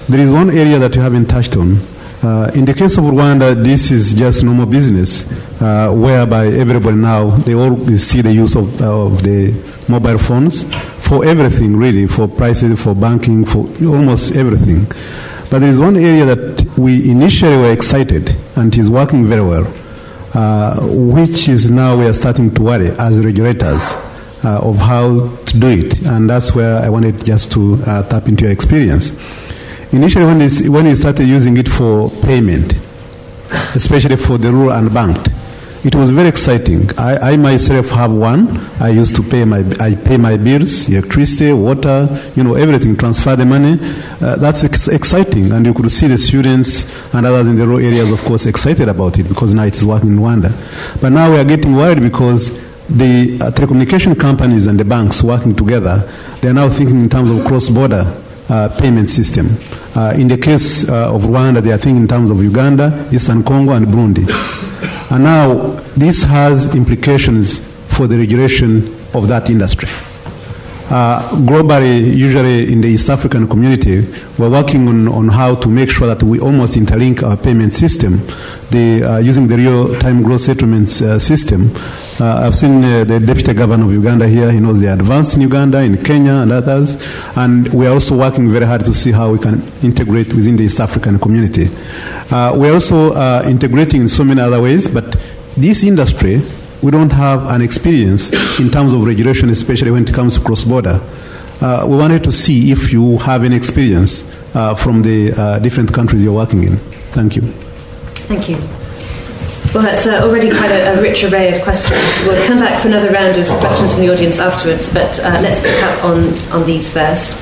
There 0.07 0.19
is 0.19 0.31
one 0.31 0.49
area 0.49 0.79
that 0.79 0.95
you 0.95 1.01
haven't 1.01 1.27
touched 1.27 1.55
on. 1.57 1.77
Uh, 2.21 2.51
in 2.55 2.65
the 2.65 2.73
case 2.73 2.97
of 2.97 3.03
Rwanda, 3.03 3.63
this 3.63 3.91
is 3.91 4.13
just 4.13 4.43
normal 4.43 4.65
business, 4.65 5.29
uh, 5.61 5.91
whereby 5.93 6.47
everybody 6.47 6.97
now 6.97 7.29
they 7.29 7.53
all 7.53 7.77
see 7.97 8.21
the 8.21 8.33
use 8.33 8.55
of, 8.55 8.81
uh, 8.81 9.05
of 9.05 9.23
the 9.23 9.53
mobile 9.87 10.17
phones 10.17 10.63
for 10.97 11.25
everything, 11.25 11.75
really, 11.77 12.07
for 12.07 12.27
prices, 12.27 12.81
for 12.81 12.95
banking, 12.95 13.45
for 13.45 13.67
almost 13.85 14.35
everything. 14.35 14.85
But 15.49 15.59
there 15.59 15.69
is 15.69 15.79
one 15.79 15.95
area 15.95 16.25
that 16.25 16.77
we 16.77 17.09
initially 17.09 17.57
were 17.57 17.71
excited 17.71 18.35
and 18.55 18.75
is 18.77 18.89
working 18.89 19.25
very 19.25 19.43
well, 19.43 19.73
uh, 20.33 20.79
which 20.81 21.49
is 21.49 21.69
now 21.71 21.97
we 21.97 22.05
are 22.05 22.13
starting 22.13 22.53
to 22.53 22.61
worry 22.61 22.89
as 22.99 23.23
regulators 23.23 23.95
of 24.47 24.77
how 24.77 25.27
to 25.45 25.59
do 25.59 25.67
it, 25.67 26.01
and 26.05 26.29
that's 26.29 26.55
where 26.55 26.77
I 26.79 26.89
wanted 26.89 27.23
just 27.25 27.51
to 27.53 27.81
uh, 27.85 28.03
tap 28.03 28.27
into 28.27 28.43
your 28.45 28.53
experience. 28.53 29.11
Initially, 29.91 30.25
when, 30.25 30.39
when 30.71 30.85
we 30.85 30.95
started 30.95 31.27
using 31.27 31.57
it 31.57 31.67
for 31.67 32.09
payment, 32.21 32.73
especially 33.75 34.15
for 34.15 34.37
the 34.37 34.51
rural 34.51 34.71
and 34.71 34.93
banked, 34.93 35.29
it 35.83 35.95
was 35.95 36.09
very 36.09 36.27
exciting. 36.27 36.89
I, 36.97 37.31
I, 37.31 37.37
myself 37.37 37.89
have 37.91 38.11
one. 38.11 38.57
I 38.81 38.89
used 38.89 39.15
to 39.15 39.23
pay 39.23 39.45
my 39.45 39.63
I 39.79 39.95
pay 39.95 40.17
my 40.17 40.35
bills, 40.35 40.89
electricity, 40.89 41.53
water, 41.53 42.07
you 42.35 42.43
know, 42.43 42.55
everything. 42.55 42.97
Transfer 42.97 43.37
the 43.37 43.45
money. 43.45 43.77
Uh, 44.21 44.35
that's 44.35 44.65
ex- 44.65 44.89
exciting, 44.89 45.53
and 45.53 45.65
you 45.65 45.73
could 45.73 45.89
see 45.89 46.07
the 46.07 46.17
students 46.17 46.83
and 47.13 47.25
others 47.25 47.47
in 47.47 47.55
the 47.55 47.65
rural 47.65 47.79
areas, 47.85 48.11
of 48.11 48.19
course, 48.25 48.45
excited 48.45 48.89
about 48.89 49.17
it 49.19 49.23
because 49.29 49.53
now 49.53 49.63
it 49.63 49.73
is 49.73 49.85
working 49.85 50.09
in 50.11 50.17
Rwanda. 50.17 50.51
But 51.01 51.13
now 51.13 51.31
we 51.31 51.37
are 51.37 51.45
getting 51.45 51.73
worried 51.75 52.01
because 52.01 52.51
the 52.89 53.37
uh, 53.41 53.51
telecommunication 53.51 54.19
companies 54.19 54.67
and 54.67 54.79
the 54.79 54.85
banks 54.85 55.23
working 55.23 55.55
together, 55.55 56.09
they 56.41 56.49
are 56.49 56.53
now 56.53 56.69
thinking 56.69 57.01
in 57.01 57.09
terms 57.09 57.29
of 57.29 57.45
cross-border 57.45 58.03
uh, 58.49 58.69
payment 58.79 59.09
system. 59.09 59.47
Uh, 59.95 60.13
in 60.17 60.27
the 60.27 60.37
case 60.37 60.87
uh, 60.89 61.13
of 61.13 61.23
Rwanda, 61.23 61.61
they 61.61 61.71
are 61.71 61.77
thinking 61.77 62.03
in 62.03 62.07
terms 62.07 62.31
of 62.31 62.41
Uganda, 62.41 63.07
Eastern 63.13 63.43
Congo, 63.43 63.73
and 63.73 63.85
Burundi. 63.87 64.25
And 65.11 65.23
now 65.23 65.53
this 65.95 66.23
has 66.23 66.73
implications 66.75 67.59
for 67.87 68.07
the 68.07 68.17
regulation 68.17 68.87
of 69.13 69.27
that 69.27 69.49
industry. 69.49 69.89
Uh, 70.91 71.21
globally, 71.45 72.15
usually 72.15 72.73
in 72.73 72.81
the 72.81 72.87
East 72.87 73.11
African 73.11 73.47
community, 73.47 74.01
we're 74.39 74.49
working 74.49 74.87
on, 74.87 75.07
on 75.07 75.27
how 75.27 75.53
to 75.53 75.69
make 75.69 75.87
sure 75.87 76.07
that 76.07 76.23
we 76.23 76.39
almost 76.39 76.75
interlink 76.75 77.21
our 77.21 77.37
payment 77.37 77.75
system. 77.75 78.17
The, 78.71 79.03
uh, 79.03 79.17
using 79.19 79.47
the 79.47 79.57
real-time 79.57 80.23
gross 80.23 80.45
settlements 80.45 80.99
uh, 81.01 81.19
system, 81.19 81.71
uh, 82.19 82.41
I've 82.43 82.55
seen 82.55 82.83
uh, 82.83 83.03
the 83.03 83.19
deputy 83.19 83.53
governor 83.53 83.85
of 83.85 83.93
Uganda 83.93 84.27
here. 84.27 84.51
He 84.51 84.59
knows 84.59 84.79
the 84.79 84.91
advanced 84.91 85.35
in 85.35 85.41
Uganda, 85.41 85.79
in 85.81 86.03
Kenya, 86.03 86.33
and 86.33 86.51
others. 86.51 86.97
And 87.37 87.71
we 87.71 87.85
are 87.85 87.93
also 87.93 88.17
working 88.17 88.49
very 88.49 88.65
hard 88.65 88.83
to 88.85 88.93
see 88.93 89.11
how 89.11 89.31
we 89.31 89.37
can 89.37 89.61
integrate 89.83 90.33
within 90.33 90.55
the 90.55 90.63
East 90.63 90.79
African 90.79 91.19
community. 91.19 91.67
Uh, 92.31 92.55
we're 92.57 92.73
also 92.73 93.13
integrating 93.43 94.01
in 94.01 94.07
so 94.07 94.23
many 94.23 94.41
other 94.41 94.59
ways, 94.59 94.87
but 94.87 95.15
this 95.55 95.83
industry 95.83 96.41
we 96.81 96.91
don't 96.91 97.11
have 97.11 97.47
an 97.47 97.61
experience 97.61 98.29
in 98.59 98.69
terms 98.69 98.93
of 98.93 99.05
regulation, 99.05 99.49
especially 99.49 99.91
when 99.91 100.03
it 100.03 100.13
comes 100.13 100.37
to 100.37 100.43
cross 100.43 100.63
border. 100.63 101.01
Uh, 101.61 101.85
we 101.87 101.97
wanted 101.97 102.23
to 102.23 102.31
see 102.31 102.71
if 102.71 102.93
you 102.93 103.17
have 103.17 103.43
any 103.43 103.55
experience 103.55 104.23
uh, 104.55 104.73
from 104.73 105.01
the 105.01 105.33
uh, 105.33 105.59
different 105.59 105.93
countries 105.93 106.23
you're 106.23 106.33
working 106.33 106.63
in. 106.63 106.77
Thank 107.11 107.35
you. 107.35 107.41
Thank 108.31 108.49
you. 108.49 108.57
Well, 109.73 109.83
that's 109.83 110.07
uh, 110.07 110.21
already 110.23 110.49
quite 110.49 110.71
a, 110.71 110.97
a, 110.97 111.01
rich 111.01 111.23
array 111.25 111.55
of 111.55 111.61
questions. 111.61 111.99
We'll 112.25 112.45
come 112.47 112.59
back 112.59 112.81
for 112.81 112.87
another 112.87 113.11
round 113.11 113.37
of 113.37 113.47
questions 113.59 113.93
from 113.93 114.03
the 114.03 114.11
audience 114.11 114.39
afterwards, 114.39 114.91
but 114.91 115.19
uh, 115.19 115.39
let's 115.41 115.59
pick 115.59 115.83
up 115.83 116.05
on, 116.05 116.33
on 116.51 116.65
these 116.65 116.91
first. 116.91 117.37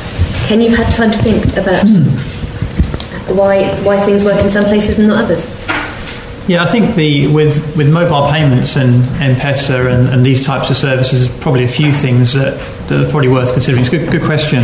Ken, 0.48 0.60
you've 0.60 0.76
had 0.76 0.92
time 0.92 1.12
to 1.12 1.18
think 1.20 1.46
about 1.56 1.86
why, 3.34 3.74
why 3.84 4.00
things 4.04 4.26
work 4.26 4.42
in 4.42 4.50
some 4.50 4.66
places 4.66 4.98
and 5.00 5.08
not 5.08 5.24
others. 5.24 5.46
Yeah, 6.48 6.64
I 6.64 6.66
think 6.66 6.96
the 6.96 7.28
with 7.28 7.76
with 7.76 7.92
mobile 7.92 8.32
payments 8.32 8.78
and 8.78 9.06
M-Pesa 9.22 9.94
and, 9.94 10.08
and 10.08 10.26
these 10.26 10.46
types 10.46 10.70
of 10.70 10.78
services, 10.78 11.28
probably 11.28 11.66
a 11.66 11.68
few 11.68 11.92
things 11.92 12.34
that, 12.36 12.58
that 12.88 13.06
are 13.06 13.12
probably 13.12 13.28
worth 13.28 13.52
considering. 13.52 13.82
It's 13.84 13.94
a 13.94 13.98
good, 13.98 14.10
good 14.10 14.24
question. 14.24 14.60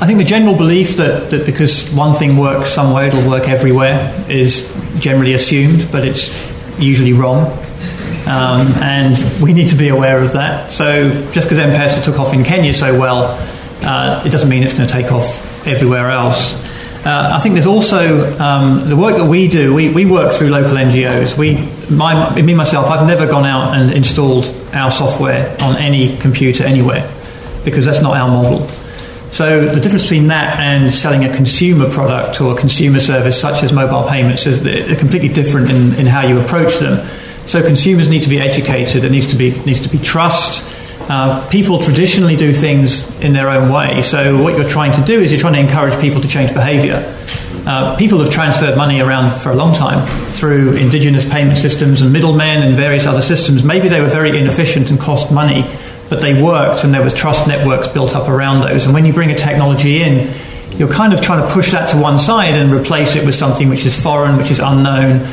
I 0.00 0.06
think 0.06 0.18
the 0.18 0.24
general 0.24 0.56
belief 0.56 0.96
that, 0.96 1.30
that 1.30 1.44
because 1.44 1.92
one 1.92 2.14
thing 2.14 2.38
works 2.38 2.70
somewhere, 2.70 3.06
it'll 3.06 3.28
work 3.28 3.48
everywhere 3.48 4.24
is 4.30 4.74
generally 4.98 5.34
assumed, 5.34 5.92
but 5.92 6.06
it's 6.06 6.32
usually 6.80 7.12
wrong. 7.12 7.52
Um, 8.26 8.72
and 8.82 9.22
we 9.42 9.52
need 9.52 9.68
to 9.68 9.76
be 9.76 9.88
aware 9.88 10.22
of 10.22 10.32
that. 10.32 10.72
So 10.72 11.10
just 11.32 11.48
because 11.48 11.58
M-Pesa 11.58 12.02
took 12.02 12.18
off 12.18 12.32
in 12.32 12.44
Kenya 12.44 12.72
so 12.72 12.98
well, 12.98 13.38
uh, 13.82 14.22
it 14.24 14.30
doesn't 14.30 14.48
mean 14.48 14.62
it's 14.62 14.72
going 14.72 14.88
to 14.88 14.92
take 14.92 15.12
off 15.12 15.66
everywhere 15.66 16.08
else. 16.08 16.54
Uh, 17.04 17.32
I 17.34 17.38
think 17.38 17.52
there's 17.52 17.66
also 17.66 18.34
um, 18.38 18.88
the 18.88 18.96
work 18.96 19.16
that 19.16 19.26
we 19.26 19.46
do. 19.46 19.74
We, 19.74 19.90
we 19.90 20.06
work 20.06 20.32
through 20.32 20.48
local 20.48 20.76
NGOs. 20.76 21.36
We, 21.36 21.56
my, 21.94 22.34
me 22.40 22.54
myself, 22.54 22.86
I've 22.86 23.06
never 23.06 23.26
gone 23.26 23.44
out 23.44 23.76
and 23.76 23.92
installed 23.92 24.46
our 24.72 24.90
software 24.90 25.54
on 25.60 25.76
any 25.76 26.16
computer 26.16 26.64
anywhere 26.64 27.06
because 27.62 27.84
that's 27.84 28.00
not 28.00 28.16
our 28.16 28.28
model. 28.28 28.66
So 29.34 29.66
the 29.66 29.80
difference 29.80 30.04
between 30.04 30.28
that 30.28 30.58
and 30.60 30.92
selling 30.92 31.24
a 31.24 31.34
consumer 31.34 31.90
product 31.90 32.40
or 32.40 32.54
a 32.54 32.56
consumer 32.56 33.00
service 33.00 33.38
such 33.38 33.62
as 33.62 33.72
mobile 33.72 34.08
payments 34.08 34.46
is 34.46 34.62
they're 34.62 34.96
completely 34.96 35.28
different 35.28 35.70
in, 35.70 35.92
in 35.94 36.06
how 36.06 36.26
you 36.26 36.40
approach 36.40 36.78
them. 36.78 37.04
So 37.46 37.60
consumers 37.60 38.08
need 38.08 38.22
to 38.22 38.30
be 38.30 38.38
educated. 38.38 39.02
There 39.02 39.10
needs 39.10 39.26
to 39.26 39.36
be 39.36 39.50
needs 39.64 39.80
to 39.80 39.88
be 39.88 39.98
trust. 39.98 40.64
Uh, 41.08 41.46
people 41.50 41.82
traditionally 41.82 42.34
do 42.34 42.52
things 42.52 43.08
in 43.20 43.32
their 43.34 43.50
own 43.50 43.70
way. 43.70 44.00
So, 44.02 44.42
what 44.42 44.56
you're 44.56 44.68
trying 44.68 44.92
to 44.92 45.04
do 45.04 45.20
is 45.20 45.30
you're 45.30 45.40
trying 45.40 45.54
to 45.54 45.60
encourage 45.60 46.00
people 46.00 46.22
to 46.22 46.28
change 46.28 46.54
behavior. 46.54 47.02
Uh, 47.66 47.96
people 47.96 48.18
have 48.18 48.30
transferred 48.30 48.76
money 48.76 49.00
around 49.00 49.38
for 49.38 49.50
a 49.50 49.54
long 49.54 49.74
time 49.74 50.06
through 50.28 50.74
indigenous 50.74 51.28
payment 51.28 51.56
systems 51.56 52.02
and 52.02 52.12
middlemen 52.12 52.62
and 52.62 52.76
various 52.76 53.06
other 53.06 53.22
systems. 53.22 53.64
Maybe 53.64 53.88
they 53.88 54.00
were 54.00 54.08
very 54.08 54.38
inefficient 54.38 54.90
and 54.90 55.00
cost 55.00 55.32
money, 55.32 55.64
but 56.10 56.20
they 56.20 56.40
worked 56.40 56.84
and 56.84 56.92
there 56.92 57.02
was 57.02 57.14
trust 57.14 57.46
networks 57.46 57.88
built 57.88 58.14
up 58.14 58.28
around 58.28 58.60
those. 58.60 58.84
And 58.84 58.92
when 58.92 59.06
you 59.06 59.14
bring 59.14 59.30
a 59.30 59.34
technology 59.34 60.02
in, 60.02 60.32
you're 60.76 60.90
kind 60.90 61.14
of 61.14 61.20
trying 61.20 61.46
to 61.46 61.54
push 61.54 61.72
that 61.72 61.88
to 61.90 61.98
one 61.98 62.18
side 62.18 62.54
and 62.54 62.72
replace 62.72 63.16
it 63.16 63.24
with 63.24 63.34
something 63.34 63.68
which 63.68 63.86
is 63.86 64.00
foreign, 64.00 64.36
which 64.36 64.50
is 64.50 64.58
unknown. 64.58 65.26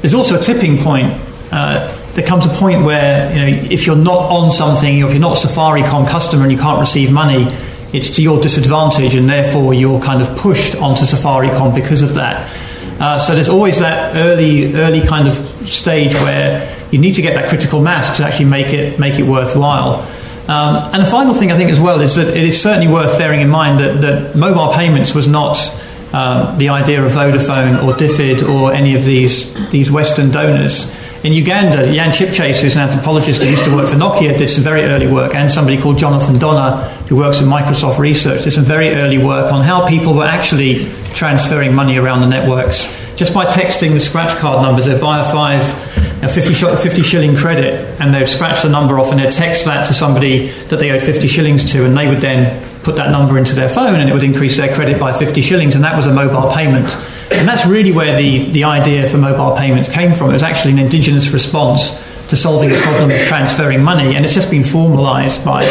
There's 0.00 0.14
also 0.14 0.38
a 0.38 0.42
tipping 0.42 0.78
point. 0.78 1.12
Uh, 1.50 1.93
there 2.14 2.24
comes 2.24 2.46
a 2.46 2.48
point 2.48 2.84
where 2.84 3.30
you 3.30 3.40
know, 3.40 3.68
if 3.70 3.86
you're 3.86 3.96
not 3.96 4.30
on 4.30 4.52
something, 4.52 4.98
if 4.98 5.10
you're 5.10 5.20
not 5.20 5.42
a 5.42 5.48
Safaricom 5.48 6.08
customer 6.08 6.44
and 6.44 6.52
you 6.52 6.58
can't 6.58 6.78
receive 6.78 7.12
money, 7.12 7.46
it's 7.92 8.10
to 8.10 8.22
your 8.22 8.40
disadvantage, 8.40 9.14
and 9.14 9.28
therefore 9.28 9.74
you're 9.74 10.00
kind 10.00 10.22
of 10.22 10.36
pushed 10.36 10.74
onto 10.76 11.04
Safaricom 11.04 11.74
because 11.74 12.02
of 12.02 12.14
that. 12.14 12.50
Uh, 13.00 13.18
so 13.18 13.34
there's 13.34 13.48
always 13.48 13.80
that 13.80 14.16
early, 14.16 14.74
early 14.74 15.00
kind 15.00 15.26
of 15.26 15.34
stage 15.68 16.14
where 16.14 16.72
you 16.92 16.98
need 16.98 17.14
to 17.14 17.22
get 17.22 17.34
that 17.34 17.48
critical 17.48 17.82
mass 17.82 18.16
to 18.16 18.24
actually 18.24 18.46
make 18.46 18.72
it 18.72 18.98
make 19.00 19.18
it 19.18 19.24
worthwhile. 19.24 20.00
Um, 20.46 20.76
and 20.92 21.02
the 21.02 21.06
final 21.06 21.34
thing 21.34 21.50
I 21.50 21.56
think 21.56 21.70
as 21.70 21.80
well 21.80 22.00
is 22.00 22.16
that 22.16 22.28
it 22.28 22.44
is 22.44 22.60
certainly 22.60 22.86
worth 22.86 23.18
bearing 23.18 23.40
in 23.40 23.48
mind 23.48 23.80
that, 23.80 24.00
that 24.02 24.36
mobile 24.36 24.72
payments 24.74 25.14
was 25.14 25.26
not 25.26 25.58
um, 26.12 26.58
the 26.58 26.68
idea 26.68 27.02
of 27.02 27.12
Vodafone 27.12 27.82
or 27.82 27.94
DFID 27.94 28.48
or 28.48 28.72
any 28.72 28.94
of 28.94 29.04
these 29.04 29.52
these 29.70 29.90
Western 29.90 30.30
donors. 30.30 30.86
In 31.24 31.32
Uganda, 31.32 31.90
Jan 31.90 32.10
Chipchase, 32.10 32.60
who's 32.60 32.76
an 32.76 32.82
anthropologist 32.82 33.42
who 33.42 33.48
used 33.48 33.64
to 33.64 33.74
work 33.74 33.88
for 33.88 33.96
Nokia, 33.96 34.36
did 34.36 34.50
some 34.50 34.62
very 34.62 34.82
early 34.82 35.06
work, 35.06 35.34
and 35.34 35.50
somebody 35.50 35.80
called 35.80 35.96
Jonathan 35.96 36.38
Donner, 36.38 36.86
who 37.08 37.16
works 37.16 37.40
at 37.40 37.46
Microsoft 37.46 37.98
Research, 37.98 38.42
did 38.42 38.52
some 38.52 38.64
very 38.64 38.90
early 38.90 39.16
work 39.16 39.50
on 39.50 39.62
how 39.62 39.88
people 39.88 40.12
were 40.12 40.26
actually 40.26 40.84
transferring 41.14 41.74
money 41.74 41.96
around 41.96 42.20
the 42.20 42.26
networks 42.26 42.88
just 43.16 43.32
by 43.32 43.46
texting 43.46 43.92
the 43.92 44.00
scratch 44.00 44.36
card 44.36 44.62
numbers. 44.62 44.84
They'd 44.84 45.00
buy 45.00 45.20
a 45.20 45.32
five, 45.32 45.62
a 46.22 46.28
50, 46.28 46.52
50 46.52 47.02
shilling 47.02 47.34
credit, 47.34 47.98
and 48.02 48.12
they'd 48.12 48.28
scratch 48.28 48.60
the 48.60 48.68
number 48.68 48.98
off 48.98 49.10
and 49.10 49.18
they'd 49.18 49.32
text 49.32 49.64
that 49.64 49.86
to 49.86 49.94
somebody 49.94 50.48
that 50.68 50.78
they 50.78 50.90
owed 50.90 51.00
50 51.00 51.26
shillings 51.26 51.72
to, 51.72 51.86
and 51.86 51.96
they 51.96 52.06
would 52.06 52.18
then 52.18 52.62
put 52.84 52.96
that 52.96 53.10
number 53.10 53.38
into 53.38 53.54
their 53.54 53.68
phone 53.68 53.98
and 53.98 54.08
it 54.08 54.12
would 54.12 54.22
increase 54.22 54.56
their 54.56 54.72
credit 54.72 55.00
by 55.00 55.12
50 55.12 55.40
shillings, 55.40 55.74
and 55.74 55.82
that 55.84 55.96
was 55.96 56.06
a 56.06 56.12
mobile 56.12 56.52
payment. 56.52 56.86
And 57.32 57.48
that's 57.48 57.66
really 57.66 57.90
where 57.90 58.16
the, 58.16 58.50
the 58.50 58.64
idea 58.64 59.08
for 59.08 59.16
mobile 59.16 59.56
payments 59.56 59.88
came 59.88 60.14
from. 60.14 60.30
It 60.30 60.34
was 60.34 60.42
actually 60.42 60.72
an 60.72 60.78
indigenous 60.78 61.30
response 61.30 61.90
to 62.28 62.36
solving 62.36 62.70
a 62.70 62.74
problem 62.76 63.10
of 63.10 63.16
transferring 63.26 63.82
money, 63.82 64.14
and 64.14 64.24
it's 64.24 64.34
just 64.34 64.50
been 64.50 64.62
formalised 64.62 65.44
by, 65.44 65.64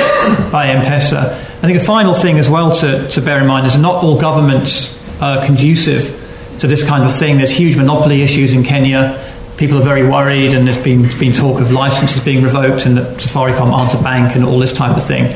by 0.52 0.68
M-Pesa. 0.68 1.32
I 1.32 1.68
think 1.68 1.80
a 1.80 1.84
final 1.84 2.14
thing 2.14 2.40
as 2.40 2.50
well 2.50 2.76
to, 2.78 3.08
to 3.10 3.22
bear 3.22 3.40
in 3.40 3.48
mind 3.48 3.66
is 3.66 3.78
not 3.78 4.04
all 4.04 4.20
governments 4.20 5.00
are 5.22 5.46
conducive 5.46 6.20
to 6.60 6.68
this 6.68 6.88
kind 6.88 7.04
of 7.04 7.14
thing. 7.14 7.38
There's 7.38 7.52
huge 7.52 7.76
monopoly 7.78 8.22
issues 8.22 8.54
in 8.54 8.64
Kenya. 8.64 9.20
People 9.58 9.78
are 9.78 9.84
very 9.84 10.08
worried, 10.08 10.54
and 10.54 10.68
there's 10.68 10.78
been, 10.78 11.04
been 11.20 11.34
talk 11.34 11.62
of 11.62 11.72
licenses 11.72 12.24
being 12.24 12.44
revoked 12.44 12.86
and 12.86 12.98
that 12.98 13.18
Safaricom 13.18 13.72
aren't 13.72 13.94
a 13.94 14.02
bank 14.02 14.36
and 14.36 14.46
all 14.46 14.60
this 14.60 14.74
type 14.74 14.98
of 14.98 15.06
thing. 15.06 15.34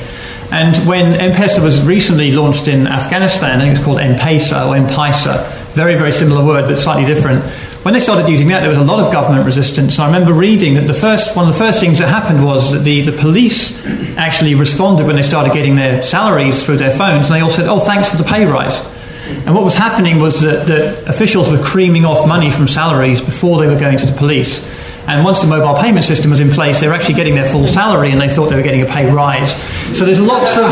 And 0.51 0.77
when 0.87 1.13
M-Pesa 1.13 1.61
was 1.61 1.81
recently 1.85 2.31
launched 2.31 2.67
in 2.67 2.87
Afghanistan, 2.87 3.61
I 3.61 3.65
think 3.65 3.77
it's 3.77 3.85
called 3.85 3.99
M-Pesa 3.99 4.67
or 4.67 4.75
M-Paisa, 4.77 5.45
very, 5.73 5.95
very 5.95 6.11
similar 6.11 6.43
word, 6.43 6.67
but 6.67 6.77
slightly 6.77 7.05
different. 7.05 7.43
When 7.83 7.93
they 7.93 7.99
started 7.99 8.27
using 8.29 8.47
that, 8.49 8.61
there 8.61 8.69
was 8.69 8.77
a 8.77 8.83
lot 8.83 9.05
of 9.05 9.11
government 9.11 9.45
resistance. 9.45 9.97
And 9.97 10.03
I 10.03 10.07
remember 10.07 10.33
reading 10.33 10.75
that 10.75 10.87
the 10.87 10.93
first, 10.93 11.35
one 11.35 11.47
of 11.47 11.53
the 11.53 11.59
first 11.59 11.79
things 11.79 11.99
that 11.99 12.07
happened 12.09 12.45
was 12.45 12.71
that 12.73 12.79
the, 12.79 13.01
the 13.01 13.11
police 13.11 13.85
actually 14.17 14.55
responded 14.55 15.05
when 15.05 15.15
they 15.15 15.21
started 15.21 15.53
getting 15.53 15.75
their 15.75 16.01
salaries 16.03 16.63
through 16.63 16.77
their 16.77 16.91
phones, 16.91 17.29
and 17.29 17.35
they 17.35 17.41
all 17.41 17.49
said, 17.49 17.67
oh, 17.67 17.79
thanks 17.79 18.09
for 18.09 18.17
the 18.17 18.23
pay 18.23 18.45
rise. 18.45 18.79
And 19.45 19.53
what 19.53 19.63
was 19.63 19.75
happening 19.75 20.19
was 20.19 20.41
that, 20.41 20.67
that 20.67 21.07
officials 21.07 21.51
were 21.51 21.61
creaming 21.61 22.05
off 22.05 22.25
money 22.27 22.51
from 22.51 22.67
salaries 22.67 23.21
before 23.21 23.59
they 23.59 23.67
were 23.67 23.79
going 23.79 23.97
to 23.97 24.05
the 24.05 24.17
police. 24.17 24.61
And 25.07 25.23
once 25.23 25.41
the 25.41 25.47
mobile 25.47 25.79
payment 25.81 26.05
system 26.05 26.31
was 26.31 26.41
in 26.41 26.49
place, 26.49 26.81
they 26.81 26.87
were 26.87 26.93
actually 26.93 27.15
getting 27.15 27.35
their 27.35 27.47
full 27.47 27.65
salary 27.65 28.11
and 28.11 28.19
they 28.19 28.27
thought 28.27 28.49
they 28.49 28.57
were 28.57 28.61
getting 28.61 28.81
a 28.81 28.85
pay 28.85 29.09
rise. 29.09 29.55
So 29.97 30.05
there's 30.05 30.19
lots 30.19 30.57
of, 30.57 30.65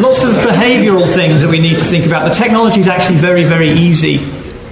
lots 0.00 0.22
of 0.22 0.30
behavioural 0.46 1.12
things 1.12 1.42
that 1.42 1.50
we 1.50 1.58
need 1.58 1.78
to 1.80 1.84
think 1.84 2.06
about. 2.06 2.28
The 2.28 2.34
technology 2.34 2.80
is 2.80 2.88
actually 2.88 3.16
very, 3.16 3.42
very 3.42 3.70
easy, 3.70 4.18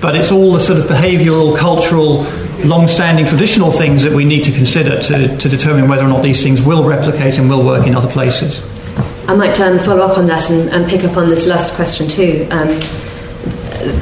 but 0.00 0.14
it's 0.14 0.30
all 0.30 0.52
the 0.52 0.60
sort 0.60 0.78
of 0.78 0.86
behavioural, 0.86 1.56
cultural, 1.56 2.24
long 2.64 2.86
standing 2.86 3.26
traditional 3.26 3.72
things 3.72 4.04
that 4.04 4.12
we 4.12 4.24
need 4.24 4.44
to 4.44 4.52
consider 4.52 5.02
to, 5.02 5.36
to 5.36 5.48
determine 5.48 5.88
whether 5.88 6.04
or 6.04 6.08
not 6.08 6.22
these 6.22 6.42
things 6.42 6.62
will 6.62 6.84
replicate 6.84 7.38
and 7.38 7.50
will 7.50 7.64
work 7.64 7.86
in 7.86 7.96
other 7.96 8.10
places. 8.10 8.62
I 9.26 9.34
might 9.34 9.58
um, 9.60 9.78
follow 9.78 10.02
up 10.02 10.18
on 10.18 10.26
that 10.26 10.50
and, 10.50 10.68
and, 10.70 10.88
pick 10.88 11.04
up 11.04 11.16
on 11.16 11.28
this 11.28 11.46
last 11.46 11.74
question 11.74 12.08
too. 12.08 12.46
Um, 12.50 12.68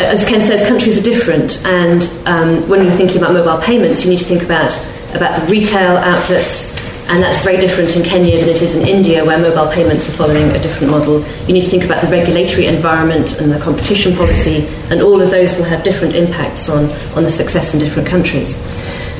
as 0.00 0.24
Ken 0.28 0.40
says, 0.40 0.66
countries 0.66 0.98
are 0.98 1.02
different, 1.02 1.64
and 1.64 2.02
um, 2.26 2.68
when 2.68 2.84
you're 2.84 2.94
thinking 2.94 3.18
about 3.18 3.32
mobile 3.32 3.60
payments, 3.62 4.04
you 4.04 4.10
need 4.10 4.18
to 4.18 4.24
think 4.24 4.42
about 4.42 4.72
about 5.14 5.40
the 5.40 5.46
retail 5.50 5.96
outlets, 5.96 6.70
and 7.08 7.22
that's 7.22 7.42
very 7.42 7.56
different 7.56 7.96
in 7.96 8.02
Kenya 8.04 8.38
than 8.38 8.48
it 8.48 8.62
is 8.62 8.76
in 8.76 8.88
India, 8.88 9.24
where 9.24 9.38
mobile 9.38 9.70
payments 9.72 10.08
are 10.08 10.12
following 10.12 10.50
a 10.50 10.58
different 10.60 10.92
model. 10.92 11.24
You 11.46 11.54
need 11.54 11.62
to 11.62 11.68
think 11.68 11.84
about 11.84 12.00
the 12.02 12.08
regulatory 12.08 12.66
environment 12.66 13.40
and 13.40 13.50
the 13.50 13.58
competition 13.58 14.14
policy, 14.14 14.68
and 14.90 15.02
all 15.02 15.20
of 15.20 15.30
those 15.30 15.56
will 15.56 15.64
have 15.64 15.82
different 15.82 16.14
impacts 16.14 16.68
on, 16.68 16.90
on 17.16 17.24
the 17.24 17.30
success 17.30 17.74
in 17.74 17.80
different 17.80 18.08
countries. 18.08 18.54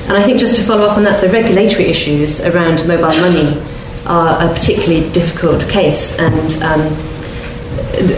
And 0.09 0.17
I 0.17 0.23
think 0.23 0.41
just 0.41 0.57
to 0.57 0.63
follow 0.63 0.87
up 0.87 0.97
on 0.97 1.05
that, 1.05 1.21
the 1.21 1.29
regulatory 1.29 1.87
issues 1.89 2.41
around 2.41 2.87
mobile 2.87 3.17
money 3.21 3.61
are 4.07 4.43
a 4.43 4.49
particularly 4.55 5.11
difficult 5.11 5.69
case, 5.69 6.19
and 6.19 6.63
um, 6.63 7.10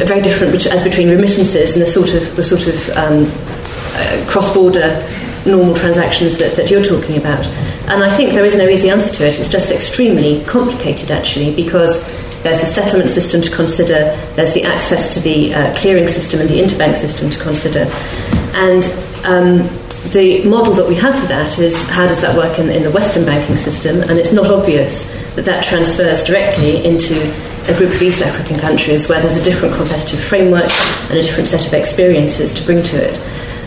very 0.07 0.21
different 0.21 0.67
as 0.67 0.83
between 0.83 1.11
remittances 1.11 1.75
and 1.75 1.83
the 1.83 1.87
sort 1.87 2.15
of 2.15 2.37
the 2.37 2.43
sort 2.43 2.67
of 2.67 2.89
um, 2.91 3.27
uh, 3.95 4.25
cross-border 4.29 5.07
normal 5.45 5.75
transactions 5.75 6.39
that, 6.39 6.57
that 6.57 6.71
you're 6.71 6.85
talking 6.85 7.17
about. 7.17 7.47
And 7.89 8.03
I 8.03 8.15
think 8.17 8.31
there 8.31 8.45
is 8.45 8.57
no 8.57 8.69
easy 8.69 8.91
answer 8.91 9.13
to 9.13 9.27
it. 9.27 9.39
It's 9.39 9.49
just 9.49 9.73
extremely 9.73 10.45
complicated, 10.45 11.11
actually, 11.11 11.55
because 11.55 12.01
there's 12.43 12.61
the 12.61 12.67
settlement 12.67 13.11
system 13.11 13.43
to 13.43 13.51
consider, 13.51 14.17
there's 14.35 14.53
the 14.53 14.65
access 14.65 15.13
to 15.15 15.21
the 15.21 15.55
uh, 15.55 15.77
clearing 15.77 16.09
system 16.09 16.41
and 16.41 16.49
the 16.49 16.61
interbank 16.61 16.97
system 16.97 17.29
to 17.31 17.39
consider. 17.41 17.91
And 18.55 18.85
um, 19.25 19.69
the 20.11 20.45
model 20.45 20.75
that 20.75 20.87
we 20.87 20.95
have 20.97 21.19
for 21.19 21.27
that 21.27 21.59
is 21.59 21.89
how 21.89 22.07
does 22.07 22.21
that 22.21 22.37
work 22.37 22.59
in, 22.59 22.71
in 22.71 22.83
the 22.83 22.91
Western 22.91 23.25
banking 23.25 23.57
system? 23.57 24.01
And 24.03 24.13
it's 24.13 24.33
not 24.33 24.51
obvious 24.51 25.05
that 25.35 25.45
that 25.45 25.65
transfers 25.65 26.23
directly 26.25 26.85
into 26.85 27.33
a 27.69 27.77
group 27.77 27.93
of 27.93 28.03
East 28.03 28.23
African 28.23 28.59
countries 28.59 29.09
where 29.09 29.21
there's 29.21 29.37
a 29.37 29.43
different 29.43 29.75
competitive 29.75 30.21
framework 30.21 30.71
and 31.11 31.19
a 31.19 31.23
different 31.23 31.49
set 31.49 31.67
of 31.67 31.75
experiences 31.75 32.53
to 32.55 32.65
bring 32.65 32.83
to 32.83 32.97
it. 32.97 33.19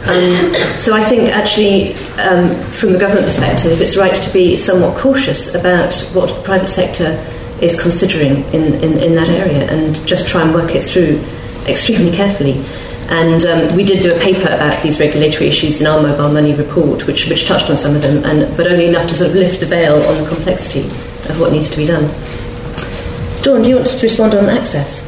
Um, 0.08 0.54
so 0.78 0.94
I 0.94 1.04
think 1.04 1.30
actually, 1.30 1.94
um, 2.20 2.54
from 2.66 2.94
the 2.94 3.00
government 3.00 3.26
perspective, 3.26 3.82
it's 3.82 3.98
right 3.98 4.14
to 4.14 4.34
be 4.34 4.58
somewhat 4.58 4.98
cautious 4.98 5.56
about 5.56 5.96
what 6.14 6.30
the 6.30 6.42
private 6.44 6.70
sector 6.70 7.18
is 7.62 7.80
considering 7.82 8.44
in, 8.54 8.76
in, 8.84 9.00
in 9.00 9.16
that 9.16 9.30
area 9.30 9.70
and 9.72 9.96
just 10.06 10.28
try 10.28 10.44
and 10.44 10.54
work 10.54 10.76
it 10.76 10.84
through 10.84 11.20
extremely 11.68 12.12
carefully. 12.12 12.64
And 13.08 13.46
um, 13.46 13.76
we 13.76 13.84
did 13.84 14.04
do 14.04 14.14
a 14.14 14.20
paper 14.20 14.48
about 14.48 14.82
these 14.84 15.00
regulatory 15.00 15.48
issues 15.48 15.80
in 15.80 15.88
our 15.88 16.02
mobile 16.02 16.32
money 16.32 16.54
report, 16.54 17.08
which, 17.08 17.28
which 17.28 17.48
touched 17.48 17.70
on 17.70 17.76
some 17.76 17.96
of 17.96 18.02
them, 18.02 18.24
and, 18.26 18.56
but 18.58 18.68
only 18.68 18.86
enough 18.86 19.08
to 19.10 19.16
sort 19.16 19.30
of 19.30 19.36
lift 19.36 19.60
the 19.60 19.66
veil 19.66 19.96
on 20.08 20.22
the 20.22 20.28
complexity 20.28 20.82
of 21.30 21.40
what 21.40 21.52
needs 21.52 21.70
to 21.70 21.78
be 21.78 21.86
done. 21.86 22.10
Dawn, 23.46 23.62
do 23.62 23.70
you 23.70 23.76
want 23.76 23.88
to 23.88 24.02
respond 24.02 24.34
on 24.34 24.50
access? 24.50 25.06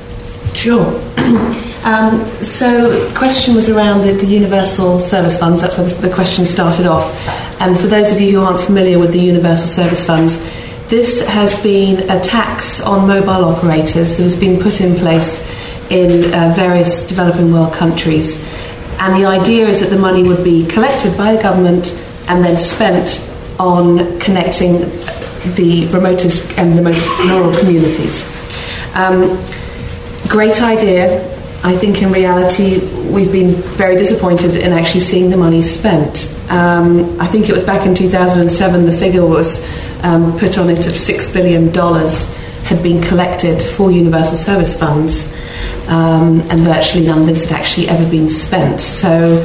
Sure. 0.56 0.86
Um, 1.84 2.26
so, 2.44 2.90
the 2.90 3.18
question 3.18 3.56
was 3.56 3.70
around 3.70 4.02
the, 4.02 4.12
the, 4.12 4.26
universal 4.26 5.00
service 5.00 5.38
funds. 5.38 5.62
That's 5.62 5.78
where 5.78 5.88
the, 5.88 6.08
the 6.08 6.14
question 6.14 6.44
started 6.44 6.86
off. 6.86 7.16
And 7.62 7.80
for 7.80 7.88
those 7.88 8.12
of 8.12 8.20
you 8.20 8.32
who 8.32 8.46
aren't 8.46 8.60
familiar 8.60 9.00
with 9.00 9.14
the 9.14 9.20
universal 9.20 9.68
service 9.68 10.06
funds, 10.06 10.38
this 10.90 11.26
has 11.28 11.62
been 11.64 12.10
a 12.10 12.20
tax 12.20 12.82
on 12.82 13.08
mobile 13.08 13.46
operators 13.46 14.18
that 14.18 14.24
has 14.24 14.38
been 14.38 14.60
put 14.60 14.82
in 14.82 14.98
place 14.98 15.40
in 15.90 16.34
uh, 16.34 16.52
various 16.58 17.08
developing 17.08 17.54
world 17.54 17.74
countries. 17.74 18.44
And 19.00 19.16
the 19.16 19.26
idea 19.26 19.66
is 19.66 19.80
that 19.80 19.90
the 19.90 20.00
money 20.00 20.24
would 20.24 20.44
be 20.44 20.68
collected 20.68 21.16
by 21.16 21.38
the 21.38 21.42
government 21.42 21.92
and 22.28 22.44
then 22.44 22.58
spent 22.58 23.24
on 23.60 24.20
connecting 24.20 24.82
the 25.56 25.88
remotest 25.88 26.58
and 26.58 26.78
the 26.78 26.82
most 26.82 27.06
rural 27.20 27.58
communities. 27.58 28.24
Um, 28.94 29.38
great 30.28 30.62
idea. 30.62 31.26
I 31.64 31.76
think 31.76 32.02
in 32.02 32.12
reality 32.12 32.80
we've 33.12 33.32
been 33.32 33.54
very 33.76 33.96
disappointed 33.96 34.56
in 34.56 34.74
actually 34.74 35.02
seeing 35.02 35.30
the 35.30 35.38
money 35.38 35.62
spent. 35.62 36.34
Um, 36.50 37.20
I 37.20 37.28
think 37.28 37.50
it 37.50 37.54
was 37.54 37.64
back 37.64 37.86
in 37.86 37.96
2007 37.96 38.86
the 38.86 38.92
figure 38.92 39.26
was 39.26 39.62
um, 40.04 40.38
put 40.40 40.58
on 40.58 40.70
it 40.70 40.88
of 40.88 40.94
$6 40.94 41.34
billion 41.34 41.74
had 42.68 42.84
been 42.84 43.02
collected 43.02 43.62
for 43.62 43.92
universal 43.92 44.36
service 44.36 44.78
funds, 44.78 45.34
um, 45.88 46.42
and 46.50 46.60
virtually 46.62 47.06
none 47.06 47.20
of 47.20 47.26
this 47.26 47.46
had 47.46 47.60
actually 47.60 47.88
ever 47.88 48.08
been 48.10 48.30
spent. 48.30 48.82
So 48.82 49.42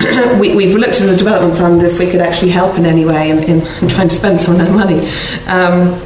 we, 0.40 0.66
have 0.66 0.76
looked 0.78 1.00
at 1.00 1.06
the 1.06 1.16
development 1.16 1.56
fund 1.56 1.82
if 1.82 1.98
we 1.98 2.10
could 2.10 2.20
actually 2.20 2.50
help 2.50 2.76
in 2.76 2.84
any 2.86 3.04
way 3.04 3.30
in, 3.30 3.38
in, 3.44 3.60
in 3.82 3.88
trying 3.88 4.08
to 4.08 4.14
spend 4.14 4.40
some 4.40 4.54
of 4.54 4.58
that 4.58 4.72
money. 4.72 4.98
Um, 5.46 6.00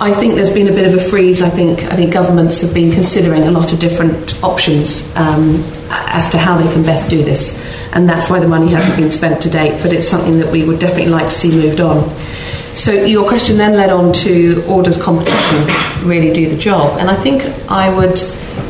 I 0.00 0.12
think 0.12 0.36
there's 0.36 0.52
been 0.52 0.68
a 0.68 0.72
bit 0.72 0.86
of 0.86 0.94
a 0.94 1.04
freeze. 1.04 1.42
I 1.42 1.48
think 1.48 1.80
I 1.84 1.96
think 1.96 2.12
governments 2.12 2.60
have 2.60 2.72
been 2.72 2.92
considering 2.92 3.42
a 3.42 3.50
lot 3.50 3.72
of 3.72 3.80
different 3.80 4.42
options 4.44 5.02
um, 5.16 5.64
as 5.90 6.28
to 6.30 6.38
how 6.38 6.56
they 6.56 6.72
can 6.72 6.84
best 6.84 7.10
do 7.10 7.24
this, 7.24 7.58
and 7.94 8.08
that's 8.08 8.30
why 8.30 8.38
the 8.38 8.46
money 8.46 8.68
hasn't 8.68 8.96
been 8.96 9.10
spent 9.10 9.42
to 9.42 9.50
date. 9.50 9.82
But 9.82 9.92
it's 9.92 10.08
something 10.08 10.38
that 10.38 10.52
we 10.52 10.64
would 10.64 10.78
definitely 10.78 11.10
like 11.10 11.24
to 11.24 11.34
see 11.34 11.50
moved 11.50 11.80
on. 11.80 12.08
so 12.76 12.92
your 12.92 13.26
question 13.26 13.56
then 13.56 13.74
led 13.74 13.90
on 13.90 14.12
to, 14.12 14.64
or 14.68 14.84
does 14.84 15.02
competition 15.02 15.66
really 16.06 16.32
do 16.32 16.48
the 16.48 16.56
job? 16.56 17.00
And 17.00 17.10
I 17.10 17.16
think 17.16 17.42
I 17.68 17.92
would 17.92 18.18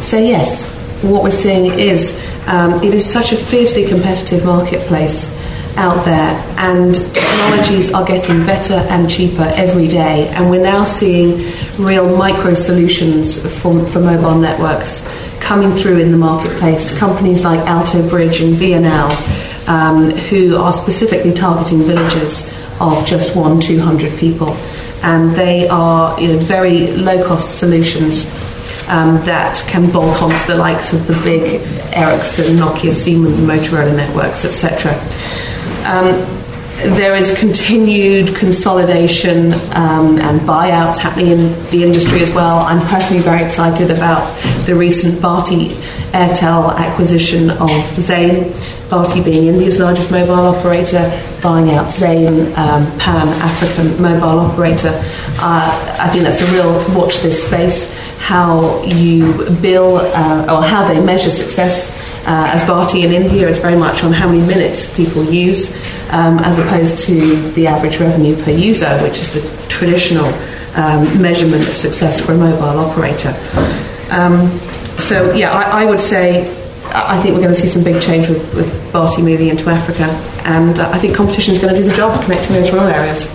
say 0.02 0.28
yes. 0.28 0.74
What 1.02 1.22
we're 1.22 1.30
seeing 1.30 1.78
is 1.78 2.18
um, 2.48 2.82
it 2.82 2.94
is 2.94 3.10
such 3.10 3.32
a 3.32 3.36
fiercely 3.36 3.86
competitive 3.86 4.44
marketplace 4.44 5.36
out 5.76 6.02
there, 6.04 6.54
and 6.56 6.94
technologies 7.14 7.92
are 7.92 8.04
getting 8.04 8.44
better 8.46 8.74
and 8.74 9.08
cheaper 9.08 9.46
every 9.54 9.86
day. 9.86 10.28
And 10.28 10.50
we're 10.50 10.62
now 10.62 10.84
seeing 10.84 11.52
real 11.78 12.16
micro 12.16 12.54
solutions 12.54 13.40
for, 13.60 13.86
for 13.86 14.00
mobile 14.00 14.38
networks 14.38 15.06
coming 15.40 15.70
through 15.72 15.98
in 15.98 16.10
the 16.10 16.16
marketplace. 16.16 16.96
Companies 16.98 17.44
like 17.44 17.60
Altobridge 17.60 18.44
and 18.44 18.56
VNL, 18.56 19.68
um, 19.68 20.10
who 20.10 20.56
are 20.56 20.72
specifically 20.72 21.34
targeting 21.34 21.82
villages 21.82 22.52
of 22.80 23.06
just 23.06 23.36
one, 23.36 23.60
200 23.60 24.18
people. 24.18 24.50
And 25.02 25.30
they 25.34 25.68
are 25.68 26.18
you 26.18 26.28
know, 26.28 26.38
very 26.38 26.88
low 26.96 27.26
cost 27.26 27.58
solutions 27.58 28.24
um, 28.88 29.16
that 29.24 29.64
can 29.68 29.90
bolt 29.90 30.22
onto 30.22 30.46
the 30.46 30.56
likes 30.56 30.92
of 30.92 31.06
the 31.06 31.14
big 31.24 31.60
Ericsson, 31.94 32.56
Nokia, 32.56 32.92
Siemens, 32.92 33.40
Motorola 33.40 33.94
networks, 33.94 34.44
etc. 34.44 34.92
Um, 35.86 36.37
there 36.78 37.16
is 37.16 37.36
continued 37.36 38.36
consolidation 38.36 39.52
um, 39.74 40.18
and 40.18 40.40
buyouts 40.42 40.98
happening 40.98 41.32
in 41.32 41.70
the 41.70 41.82
industry 41.82 42.22
as 42.22 42.32
well. 42.32 42.58
I'm 42.58 42.80
personally 42.86 43.20
very 43.20 43.44
excited 43.44 43.90
about 43.90 44.32
the 44.64 44.76
recent 44.76 45.14
Bharti 45.14 45.70
Airtel 46.12 46.72
acquisition 46.76 47.50
of 47.50 47.70
Zain, 48.00 48.52
Bharti 48.90 49.24
being 49.24 49.48
India's 49.48 49.80
largest 49.80 50.12
mobile 50.12 50.34
operator, 50.34 51.10
buying 51.42 51.70
out 51.70 51.90
Zain, 51.90 52.46
um, 52.56 52.86
Pan 52.98 53.28
African 53.42 54.00
mobile 54.00 54.38
operator. 54.38 54.92
Uh, 55.40 55.98
I 56.00 56.08
think 56.10 56.22
that's 56.22 56.42
a 56.42 56.52
real 56.52 56.72
watch 56.96 57.18
this 57.18 57.44
space. 57.44 57.92
How 58.18 58.84
you 58.84 59.50
bill 59.60 59.96
uh, 59.96 60.46
or 60.48 60.62
how 60.62 60.86
they 60.86 61.04
measure 61.04 61.30
success 61.30 61.98
uh, 62.28 62.50
as 62.52 62.62
Bharti 62.62 63.04
in 63.04 63.12
India 63.12 63.48
is 63.48 63.58
very 63.58 63.76
much 63.76 64.04
on 64.04 64.12
how 64.12 64.28
many 64.28 64.46
minutes 64.46 64.94
people 64.94 65.24
use, 65.24 65.74
um, 66.10 66.38
as 66.40 66.58
opposed 66.58 66.98
to 66.98 67.50
the 67.52 67.66
average 67.66 67.98
revenue 67.98 68.40
per 68.42 68.50
user, 68.50 68.98
which 69.00 69.18
is 69.18 69.32
the 69.32 69.40
traditional 69.68 70.26
um, 70.76 71.20
measurement 71.20 71.66
of 71.68 71.74
success 71.74 72.20
for 72.20 72.32
a 72.32 72.36
mobile 72.36 72.80
operator. 72.80 73.34
Um, 74.10 74.48
so, 74.98 75.32
yeah, 75.34 75.50
I, 75.52 75.82
I, 75.82 75.84
would 75.84 76.00
say 76.00 76.48
I 76.94 77.20
think 77.22 77.34
we're 77.34 77.42
going 77.42 77.54
to 77.54 77.60
see 77.60 77.68
some 77.68 77.84
big 77.84 78.02
change 78.02 78.28
with, 78.28 78.54
with 78.54 78.66
Bharti 78.92 79.22
moving 79.22 79.48
into 79.48 79.68
Africa, 79.68 80.04
and 80.44 80.78
uh, 80.78 80.90
I 80.90 80.98
think 80.98 81.14
competition 81.14 81.54
is 81.54 81.60
going 81.60 81.74
to 81.74 81.80
do 81.80 81.86
the 81.86 81.94
job 81.94 82.16
of 82.16 82.24
connecting 82.24 82.54
those 82.54 82.72
rural 82.72 82.88
areas. 82.88 83.26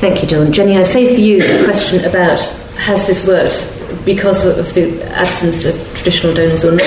Thank 0.00 0.22
you, 0.22 0.28
John. 0.28 0.52
Jenny, 0.52 0.76
I 0.76 0.84
say 0.84 1.14
for 1.14 1.20
you 1.20 1.40
the 1.40 1.64
question 1.64 2.04
about 2.04 2.40
has 2.76 3.06
this 3.06 3.26
worked 3.26 4.04
because 4.04 4.44
of 4.44 4.74
the 4.74 5.02
absence 5.16 5.64
of 5.64 5.74
traditional 5.94 6.34
donors 6.34 6.64
or 6.64 6.72
not. 6.72 6.82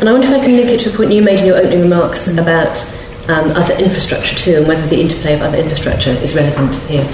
And 0.00 0.08
I 0.08 0.12
wonder 0.12 0.26
if 0.26 0.34
I 0.34 0.44
can 0.44 0.56
link 0.56 0.68
it 0.68 0.80
to 0.80 0.90
a 0.90 0.92
point 0.92 1.12
you 1.12 1.22
made 1.22 1.40
in 1.40 1.46
your 1.46 1.56
opening 1.56 1.80
remarks 1.80 2.28
about 2.28 2.76
um, 3.28 3.50
other 3.50 3.74
infrastructure 3.74 4.36
too, 4.36 4.56
and 4.56 4.68
whether 4.68 4.86
the 4.86 5.00
interplay 5.00 5.34
of 5.34 5.42
other 5.42 5.58
infrastructure 5.58 6.10
is 6.10 6.34
relevant 6.34 6.74
here. 6.88 7.06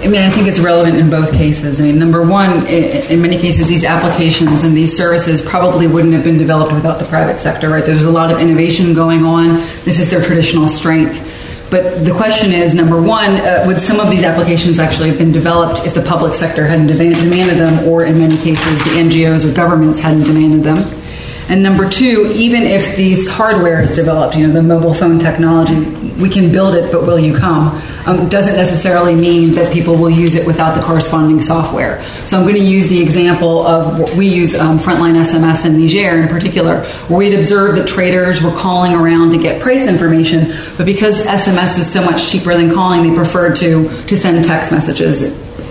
I 0.00 0.06
mean, 0.06 0.22
I 0.22 0.30
think 0.30 0.46
it's 0.46 0.60
relevant 0.60 0.96
in 0.96 1.10
both 1.10 1.32
cases. 1.32 1.80
I 1.80 1.84
mean, 1.84 1.98
number 1.98 2.24
one, 2.24 2.66
in 2.66 3.20
many 3.20 3.36
cases, 3.36 3.66
these 3.66 3.84
applications 3.84 4.62
and 4.62 4.76
these 4.76 4.96
services 4.96 5.42
probably 5.42 5.88
wouldn't 5.88 6.14
have 6.14 6.22
been 6.22 6.38
developed 6.38 6.72
without 6.72 7.00
the 7.00 7.04
private 7.06 7.40
sector, 7.40 7.68
right? 7.68 7.84
There's 7.84 8.04
a 8.04 8.10
lot 8.10 8.30
of 8.30 8.38
innovation 8.38 8.94
going 8.94 9.24
on. 9.24 9.56
This 9.84 9.98
is 9.98 10.08
their 10.08 10.22
traditional 10.22 10.68
strength. 10.68 11.18
But 11.72 12.04
the 12.04 12.12
question 12.12 12.52
is 12.52 12.74
number 12.74 13.00
one, 13.00 13.30
uh, 13.30 13.64
would 13.66 13.80
some 13.80 13.98
of 13.98 14.10
these 14.10 14.22
applications 14.22 14.78
actually 14.78 15.08
have 15.08 15.18
been 15.18 15.32
developed 15.32 15.84
if 15.86 15.94
the 15.94 16.02
public 16.02 16.34
sector 16.34 16.66
hadn't 16.66 16.86
demanded 16.86 17.56
them, 17.56 17.88
or 17.88 18.04
in 18.04 18.18
many 18.18 18.36
cases, 18.36 18.84
the 18.84 18.90
NGOs 18.90 19.50
or 19.50 19.54
governments 19.54 19.98
hadn't 19.98 20.24
demanded 20.24 20.62
them? 20.62 21.01
And 21.52 21.62
number 21.62 21.86
two, 21.86 22.32
even 22.34 22.62
if 22.62 22.96
these 22.96 23.28
hardware 23.28 23.82
is 23.82 23.94
developed, 23.94 24.34
you 24.34 24.46
know, 24.46 24.54
the 24.54 24.62
mobile 24.62 24.94
phone 24.94 25.18
technology, 25.18 25.78
we 26.18 26.30
can 26.30 26.50
build 26.50 26.74
it, 26.74 26.90
but 26.90 27.02
will 27.02 27.18
you 27.18 27.36
come? 27.36 27.78
Um, 28.06 28.30
doesn't 28.30 28.56
necessarily 28.56 29.14
mean 29.14 29.54
that 29.56 29.70
people 29.70 29.98
will 29.98 30.08
use 30.08 30.34
it 30.34 30.46
without 30.46 30.74
the 30.74 30.80
corresponding 30.80 31.42
software. 31.42 32.02
So 32.24 32.38
I'm 32.38 32.44
going 32.44 32.58
to 32.58 32.66
use 32.66 32.88
the 32.88 33.02
example 33.02 33.66
of 33.66 34.16
we 34.16 34.28
use 34.28 34.54
um, 34.54 34.78
Frontline 34.78 35.22
SMS 35.22 35.66
in 35.66 35.78
Niger 35.78 36.22
in 36.22 36.28
particular, 36.28 36.84
where 37.08 37.18
we'd 37.18 37.34
observed 37.34 37.76
that 37.76 37.86
traders 37.86 38.40
were 38.40 38.52
calling 38.52 38.94
around 38.94 39.32
to 39.32 39.38
get 39.38 39.60
price 39.60 39.86
information, 39.86 40.54
but 40.78 40.86
because 40.86 41.20
SMS 41.26 41.78
is 41.78 41.92
so 41.92 42.02
much 42.02 42.32
cheaper 42.32 42.54
than 42.54 42.72
calling, 42.72 43.02
they 43.02 43.14
preferred 43.14 43.56
to 43.56 43.90
to 44.06 44.16
send 44.16 44.42
text 44.42 44.72
messages 44.72 45.20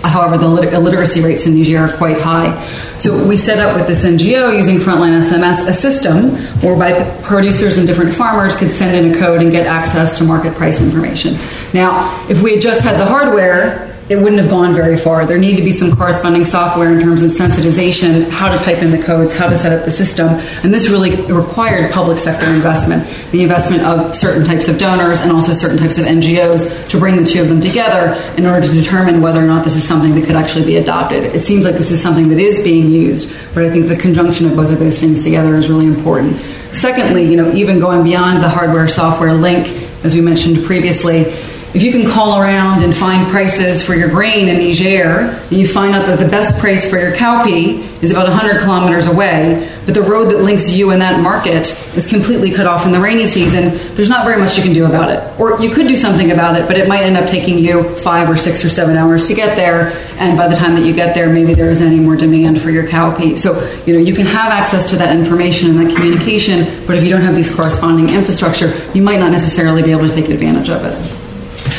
However, 0.02 0.36
the 0.36 0.74
illiteracy 0.74 1.20
rates 1.20 1.46
in 1.46 1.54
Niger 1.54 1.78
are 1.78 1.96
quite 1.96 2.20
high. 2.20 2.66
So 2.98 3.24
we 3.24 3.36
set 3.36 3.58
up 3.58 3.76
with 3.76 3.86
this 3.86 4.04
NGO 4.04 4.54
using 4.54 4.78
Frontline 4.78 5.20
SMS 5.22 5.66
a 5.66 5.72
system 5.72 6.36
whereby 6.60 7.18
producers 7.22 7.78
and 7.78 7.86
different 7.86 8.14
farmers 8.14 8.54
could 8.54 8.72
send 8.72 8.96
in 8.96 9.14
a 9.14 9.18
code 9.18 9.42
and 9.42 9.50
get 9.50 9.66
access 9.66 10.18
to 10.18 10.24
market 10.24 10.54
price 10.54 10.80
information. 10.80 11.36
Now, 11.72 12.26
if 12.28 12.42
we 12.42 12.52
had 12.54 12.62
just 12.62 12.82
had 12.84 12.98
the 12.98 13.06
hardware, 13.06 13.91
it 14.12 14.22
wouldn't 14.22 14.40
have 14.42 14.50
gone 14.50 14.74
very 14.74 14.98
far. 14.98 15.24
There 15.24 15.38
need 15.38 15.56
to 15.56 15.62
be 15.62 15.70
some 15.70 15.96
corresponding 15.96 16.44
software 16.44 16.92
in 16.92 17.00
terms 17.00 17.22
of 17.22 17.30
sensitization, 17.30 18.28
how 18.28 18.52
to 18.52 18.62
type 18.62 18.82
in 18.82 18.90
the 18.90 19.02
codes, 19.02 19.32
how 19.32 19.48
to 19.48 19.56
set 19.56 19.72
up 19.72 19.86
the 19.86 19.90
system. 19.90 20.28
And 20.62 20.72
this 20.72 20.90
really 20.90 21.16
required 21.32 21.90
public 21.90 22.18
sector 22.18 22.46
investment, 22.46 23.06
the 23.30 23.42
investment 23.42 23.84
of 23.84 24.14
certain 24.14 24.44
types 24.44 24.68
of 24.68 24.76
donors 24.76 25.20
and 25.20 25.32
also 25.32 25.54
certain 25.54 25.78
types 25.78 25.96
of 25.96 26.04
NGOs 26.04 26.90
to 26.90 26.98
bring 26.98 27.16
the 27.16 27.24
two 27.24 27.40
of 27.40 27.48
them 27.48 27.62
together 27.62 28.20
in 28.36 28.44
order 28.44 28.66
to 28.66 28.72
determine 28.72 29.22
whether 29.22 29.40
or 29.40 29.46
not 29.46 29.64
this 29.64 29.76
is 29.76 29.88
something 29.88 30.14
that 30.14 30.26
could 30.26 30.36
actually 30.36 30.66
be 30.66 30.76
adopted. 30.76 31.24
It 31.24 31.42
seems 31.42 31.64
like 31.64 31.76
this 31.76 31.90
is 31.90 32.02
something 32.02 32.28
that 32.28 32.38
is 32.38 32.62
being 32.62 32.90
used, 32.90 33.34
but 33.54 33.64
I 33.64 33.70
think 33.70 33.88
the 33.88 33.96
conjunction 33.96 34.46
of 34.46 34.56
both 34.56 34.70
of 34.70 34.78
those 34.78 34.98
things 34.98 35.24
together 35.24 35.54
is 35.54 35.70
really 35.70 35.86
important. 35.86 36.38
Secondly, 36.72 37.24
you 37.24 37.36
know, 37.36 37.50
even 37.52 37.80
going 37.80 38.04
beyond 38.04 38.42
the 38.42 38.48
hardware 38.48 38.88
software 38.88 39.32
link, 39.32 39.68
as 40.04 40.14
we 40.14 40.20
mentioned 40.20 40.64
previously, 40.64 41.32
if 41.74 41.82
you 41.82 41.90
can 41.90 42.06
call 42.06 42.38
around 42.38 42.82
and 42.82 42.94
find 42.94 43.30
prices 43.30 43.84
for 43.84 43.94
your 43.94 44.10
grain 44.10 44.48
in 44.48 44.58
Niger, 44.58 45.20
and 45.50 45.52
you 45.52 45.66
find 45.66 45.94
out 45.94 46.04
that 46.04 46.18
the 46.18 46.28
best 46.28 46.58
price 46.58 46.88
for 46.88 46.98
your 46.98 47.12
cowpea 47.12 48.02
is 48.02 48.10
about 48.10 48.28
100 48.28 48.60
kilometers 48.60 49.06
away, 49.06 49.70
but 49.86 49.94
the 49.94 50.02
road 50.02 50.30
that 50.30 50.42
links 50.42 50.70
you 50.70 50.90
and 50.90 51.00
that 51.00 51.22
market 51.22 51.72
is 51.96 52.10
completely 52.10 52.50
cut 52.50 52.66
off 52.66 52.84
in 52.84 52.92
the 52.92 53.00
rainy 53.00 53.26
season, 53.26 53.70
there's 53.94 54.10
not 54.10 54.26
very 54.26 54.38
much 54.38 54.56
you 54.58 54.62
can 54.62 54.74
do 54.74 54.84
about 54.84 55.10
it. 55.10 55.40
Or 55.40 55.62
you 55.62 55.70
could 55.70 55.88
do 55.88 55.96
something 55.96 56.30
about 56.30 56.60
it, 56.60 56.66
but 56.66 56.76
it 56.76 56.88
might 56.88 57.04
end 57.04 57.16
up 57.16 57.26
taking 57.26 57.58
you 57.58 57.96
five 58.00 58.28
or 58.28 58.36
six 58.36 58.62
or 58.62 58.68
seven 58.68 58.98
hours 58.98 59.26
to 59.28 59.34
get 59.34 59.56
there, 59.56 59.92
and 60.18 60.36
by 60.36 60.48
the 60.48 60.56
time 60.56 60.74
that 60.74 60.84
you 60.84 60.92
get 60.92 61.14
there, 61.14 61.32
maybe 61.32 61.54
there 61.54 61.70
isn't 61.70 61.86
any 61.86 62.00
more 62.00 62.16
demand 62.16 62.60
for 62.60 62.70
your 62.70 62.84
cowpea. 62.84 63.38
So, 63.38 63.58
you 63.86 63.94
know, 63.94 64.00
you 64.00 64.12
can 64.12 64.26
have 64.26 64.52
access 64.52 64.84
to 64.90 64.96
that 64.96 65.16
information 65.16 65.70
and 65.70 65.86
that 65.86 65.96
communication, 65.96 66.64
but 66.86 66.98
if 66.98 67.02
you 67.04 67.08
don't 67.08 67.22
have 67.22 67.34
these 67.34 67.54
corresponding 67.54 68.10
infrastructure, 68.10 68.78
you 68.92 69.00
might 69.00 69.20
not 69.20 69.30
necessarily 69.30 69.82
be 69.82 69.90
able 69.92 70.06
to 70.06 70.14
take 70.14 70.28
advantage 70.28 70.68
of 70.68 70.84
it. 70.84 71.21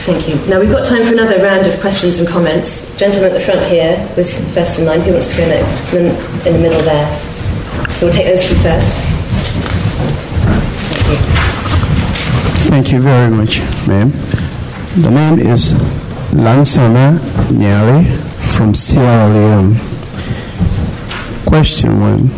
Thank 0.05 0.27
you. 0.27 0.35
Now 0.49 0.59
we've 0.59 0.69
got 0.69 0.85
time 0.85 1.01
for 1.03 1.13
another 1.13 1.41
round 1.41 1.65
of 1.65 1.79
questions 1.79 2.19
and 2.19 2.27
comments. 2.27 2.83
Gentleman 2.97 3.31
at 3.31 3.33
the 3.35 3.39
front 3.39 3.63
here 3.63 3.95
was 4.17 4.33
first 4.53 4.77
in 4.77 4.83
line. 4.83 4.99
Who 4.99 5.13
wants 5.13 5.27
to 5.27 5.37
go 5.37 5.47
next? 5.47 5.79
Then 5.91 6.07
in 6.45 6.53
the 6.53 6.59
middle 6.59 6.81
there. 6.81 7.07
So 7.93 8.07
we'll 8.07 8.13
take 8.13 8.27
those 8.27 8.45
two 8.45 8.55
first. 8.55 8.97
Thank 11.07 11.21
you 11.21 11.43
Thank 12.69 12.91
you 12.91 12.99
very 12.99 13.31
much, 13.31 13.59
ma'am. 13.87 14.11
The 15.01 15.09
name 15.09 15.39
is 15.39 15.73
Lansana 16.33 17.17
Nyari 17.53 18.03
from 18.57 18.75
Sierra 18.75 19.29
Leone. 19.33 19.75
Question 21.45 22.01
one 22.01 22.29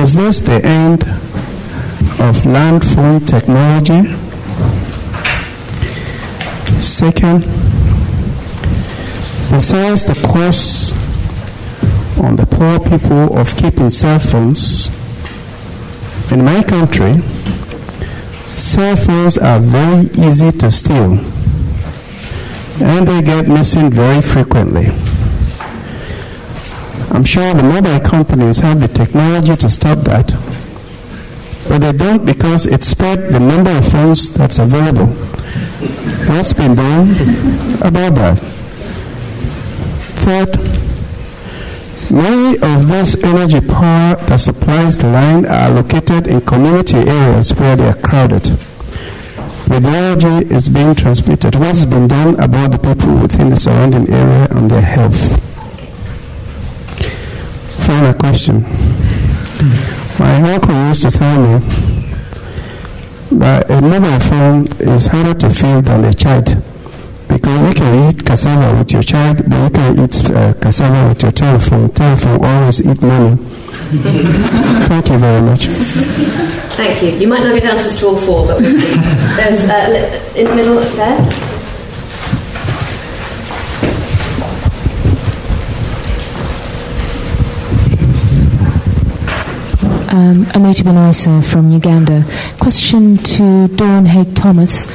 Is 0.00 0.14
this 0.14 0.40
the 0.40 0.64
end 0.64 1.02
of 2.20 2.46
land 2.46 2.84
phone 2.84 3.26
technology? 3.26 4.23
Second, 6.84 7.40
besides 9.50 10.04
the 10.04 10.14
cost 10.28 10.92
on 12.22 12.36
the 12.36 12.44
poor 12.44 12.78
people 12.78 13.38
of 13.38 13.56
keeping 13.56 13.88
cell 13.88 14.18
phones, 14.18 14.88
in 16.30 16.44
my 16.44 16.62
country, 16.62 17.22
cell 18.54 18.96
phones 18.96 19.38
are 19.38 19.60
very 19.60 20.10
easy 20.28 20.52
to 20.52 20.70
steal 20.70 21.14
and 22.82 23.08
they 23.08 23.22
get 23.22 23.48
missing 23.48 23.90
very 23.90 24.20
frequently. 24.20 24.88
I'm 27.10 27.24
sure 27.24 27.54
the 27.54 27.62
mobile 27.62 28.00
companies 28.00 28.58
have 28.58 28.80
the 28.80 28.88
technology 28.88 29.56
to 29.56 29.70
stop 29.70 30.00
that, 30.00 30.34
but 31.66 31.78
they 31.78 31.92
don't 31.92 32.26
because 32.26 32.66
it 32.66 32.84
spread 32.84 33.32
the 33.32 33.40
number 33.40 33.70
of 33.70 33.90
phones 33.90 34.34
that's 34.34 34.58
available. 34.58 35.16
What's 36.28 36.52
been 36.52 36.74
done 36.74 37.10
about 37.82 38.14
that? 38.14 38.38
Third, 40.24 40.56
many 42.10 42.56
of 42.56 42.88
this 42.88 43.22
energy 43.22 43.60
power 43.60 44.16
that 44.16 44.38
supplies 44.40 44.98
the 44.98 45.08
line 45.08 45.44
are 45.46 45.70
located 45.70 46.26
in 46.26 46.40
community 46.40 46.96
areas 46.96 47.52
where 47.54 47.76
they 47.76 47.88
are 47.88 47.96
crowded. 47.96 48.44
the 49.66 49.76
energy 49.76 50.54
is 50.54 50.68
being 50.68 50.94
transmitted. 50.94 51.54
What's 51.56 51.84
been 51.84 52.08
done 52.08 52.40
about 52.40 52.70
the 52.72 52.78
people 52.78 53.16
within 53.16 53.50
the 53.50 53.56
surrounding 53.56 54.08
area 54.08 54.48
and 54.50 54.70
their 54.70 54.80
health? 54.80 55.40
Final 57.86 58.14
question. 58.14 58.62
My 60.18 60.54
uncle 60.54 60.74
used 60.88 61.02
to 61.02 61.10
tell 61.10 61.58
me 61.58 61.93
that 63.32 63.70
a 63.70 63.80
mobile 63.80 64.20
phone 64.20 64.66
is 64.80 65.06
harder 65.06 65.34
to 65.34 65.50
fill 65.50 65.82
than 65.82 66.04
a 66.04 66.12
child 66.12 66.62
because 67.28 67.68
you 67.68 67.74
can 67.74 68.08
eat 68.10 68.24
cassava 68.24 68.78
with 68.78 68.92
your 68.92 69.02
child, 69.02 69.38
but 69.48 69.58
you 69.64 69.70
can 69.70 70.04
eat 70.04 70.30
uh, 70.30 70.52
cassava 70.54 71.08
with 71.08 71.22
your 71.22 71.32
telephone. 71.32 71.90
Telephone 71.90 72.44
always 72.44 72.80
eat 72.80 73.00
money. 73.02 73.36
Thank 74.88 75.10
you 75.10 75.18
very 75.18 75.42
much. 75.42 75.66
Thank 76.76 77.02
you. 77.02 77.10
You 77.10 77.28
might 77.28 77.42
not 77.42 77.54
get 77.54 77.64
answers 77.64 77.98
to 78.00 78.06
all 78.06 78.16
four, 78.16 78.46
but 78.46 78.60
we'll 78.60 78.80
see. 78.80 78.94
There's 79.36 79.68
uh, 79.68 80.32
in 80.36 80.46
the 80.46 80.56
middle 80.56 80.80
there. 80.80 81.43
Um, 90.14 90.44
Amoti 90.54 90.84
Benaisa 90.84 91.44
from 91.44 91.70
Uganda. 91.70 92.22
Question 92.60 93.16
to 93.18 93.66
Dawn 93.66 94.06
Haig 94.06 94.36
Thomas. 94.36 94.86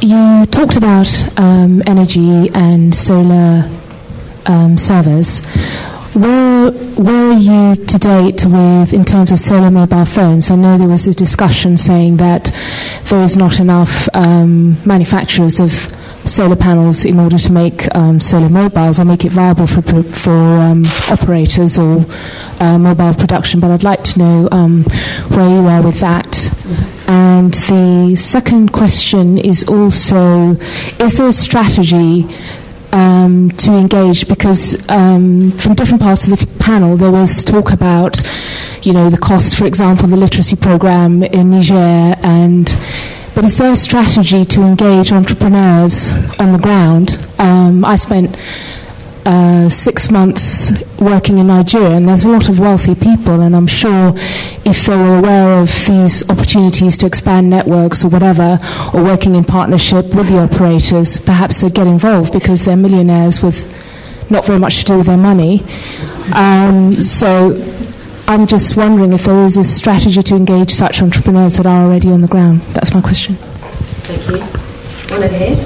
You 0.00 0.46
talked 0.46 0.76
about 0.76 1.06
um, 1.38 1.82
energy 1.86 2.48
and 2.54 2.94
solar 2.94 3.70
um, 4.46 4.78
servers. 4.78 5.44
Where, 6.14 6.70
where 6.70 7.32
are 7.32 7.34
you 7.34 7.76
to 7.76 7.98
date 7.98 8.46
with 8.46 8.94
in 8.94 9.04
terms 9.04 9.32
of 9.32 9.38
solar 9.38 9.70
mobile 9.70 10.06
phones? 10.06 10.50
I 10.50 10.56
know 10.56 10.78
there 10.78 10.88
was 10.88 11.06
a 11.06 11.12
discussion 11.12 11.76
saying 11.76 12.16
that 12.16 12.44
there 13.10 13.22
is 13.22 13.36
not 13.36 13.60
enough 13.60 14.08
um, 14.14 14.78
manufacturers 14.86 15.60
of 15.60 15.94
solar 16.26 16.56
panels 16.56 17.04
in 17.04 17.18
order 17.20 17.38
to 17.38 17.52
make 17.52 17.94
um, 17.94 18.20
solar 18.20 18.48
mobiles 18.48 18.98
or 18.98 19.04
make 19.04 19.24
it 19.24 19.32
viable 19.32 19.66
for, 19.66 19.82
for 20.02 20.30
um, 20.32 20.84
operators 21.10 21.78
or 21.78 22.04
uh, 22.60 22.78
mobile 22.78 23.14
production. 23.14 23.60
But 23.60 23.70
I'd 23.70 23.84
like 23.84 24.02
to 24.04 24.18
know 24.18 24.48
um, 24.50 24.82
where 25.34 25.48
you 25.48 25.66
are 25.66 25.82
with 25.82 26.00
that. 26.00 26.50
And 27.08 27.54
the 27.54 28.16
second 28.16 28.72
question 28.72 29.38
is 29.38 29.64
also 29.68 30.56
is 30.98 31.16
there 31.16 31.28
a 31.28 31.32
strategy 31.32 32.26
um, 32.92 33.50
to 33.50 33.72
engage 33.74 34.28
because 34.28 34.76
um, 34.88 35.52
from 35.52 35.74
different 35.74 36.02
parts 36.02 36.24
of 36.24 36.30
this 36.30 36.44
panel 36.44 36.96
there 36.96 37.10
was 37.10 37.44
talk 37.44 37.70
about 37.72 38.20
you 38.82 38.92
know 38.92 39.10
the 39.10 39.18
cost 39.18 39.56
for 39.56 39.66
example 39.66 40.08
the 40.08 40.16
literacy 40.16 40.56
program 40.56 41.22
in 41.22 41.50
Niger 41.50 42.16
and 42.22 42.68
but 43.36 43.44
is 43.44 43.58
there 43.58 43.70
a 43.70 43.76
strategy 43.76 44.46
to 44.46 44.62
engage 44.62 45.12
entrepreneurs 45.12 46.10
on 46.40 46.52
the 46.52 46.58
ground? 46.58 47.18
Um, 47.38 47.84
I 47.84 47.96
spent 47.96 48.34
uh, 49.26 49.68
six 49.68 50.10
months 50.10 50.72
working 50.98 51.36
in 51.36 51.48
Nigeria, 51.48 51.90
and 51.90 52.08
there's 52.08 52.24
a 52.24 52.30
lot 52.30 52.48
of 52.48 52.58
wealthy 52.58 52.94
people, 52.94 53.42
and 53.42 53.54
I'm 53.54 53.66
sure 53.66 54.14
if 54.64 54.86
they 54.86 54.96
were 54.96 55.18
aware 55.18 55.60
of 55.60 55.68
these 55.86 56.26
opportunities 56.30 56.96
to 56.96 57.06
expand 57.06 57.50
networks 57.50 58.06
or 58.06 58.08
whatever, 58.08 58.58
or 58.94 59.04
working 59.04 59.34
in 59.34 59.44
partnership 59.44 60.14
with 60.14 60.28
the 60.28 60.38
operators, 60.38 61.20
perhaps 61.20 61.60
they'd 61.60 61.74
get 61.74 61.86
involved 61.86 62.32
because 62.32 62.64
they're 62.64 62.74
millionaires 62.74 63.42
with 63.42 63.70
not 64.30 64.46
very 64.46 64.58
much 64.58 64.78
to 64.78 64.84
do 64.84 64.96
with 64.96 65.08
their 65.08 65.18
money. 65.18 65.62
Um, 66.34 66.94
so 66.94 67.52
I'm 68.28 68.46
just 68.46 68.76
wondering 68.76 69.12
if 69.12 69.22
there 69.24 69.44
is 69.44 69.56
a 69.56 69.62
strategy 69.62 70.20
to 70.20 70.34
engage 70.34 70.72
such 70.72 71.00
entrepreneurs 71.00 71.56
that 71.58 71.66
are 71.66 71.84
already 71.84 72.10
on 72.10 72.22
the 72.22 72.28
ground. 72.28 72.60
That's 72.74 72.92
my 72.92 73.00
question. 73.00 73.36
Thank 73.36 74.28
you. 74.28 74.44
One 75.14 75.22
over 75.22 75.36
here. 75.36 75.56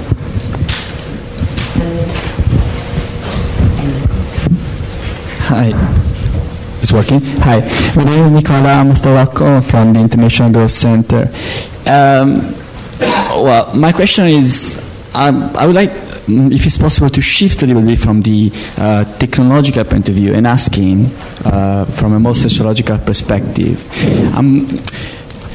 Hi. 5.49 5.71
It's 6.81 6.91
working. 6.93 7.19
Hi. 7.39 7.59
My 7.95 8.03
name 8.03 8.25
is 8.25 8.31
Nicola 8.31 8.83
Mustawako 8.85 9.63
from 9.67 9.93
the 9.93 9.99
International 9.99 10.51
Growth 10.51 10.71
Center. 10.71 11.29
Um, 11.87 12.55
well, 13.43 13.75
my 13.75 13.91
question 13.91 14.27
is 14.27 14.77
um, 15.13 15.43
I 15.55 15.65
would 15.65 15.75
like 15.75 15.91
if 16.27 16.65
it's 16.65 16.77
possible 16.77 17.09
to 17.09 17.21
shift 17.21 17.63
a 17.63 17.67
little 17.67 17.81
bit 17.81 17.99
from 17.99 18.21
the 18.21 18.51
uh, 18.77 19.03
technological 19.17 19.83
point 19.83 20.09
of 20.09 20.15
view 20.15 20.33
and 20.33 20.47
asking 20.47 21.05
uh, 21.45 21.85
from 21.85 22.13
a 22.13 22.19
more 22.19 22.35
sociological 22.35 22.97
perspective. 22.97 23.77
Um, 24.35 24.67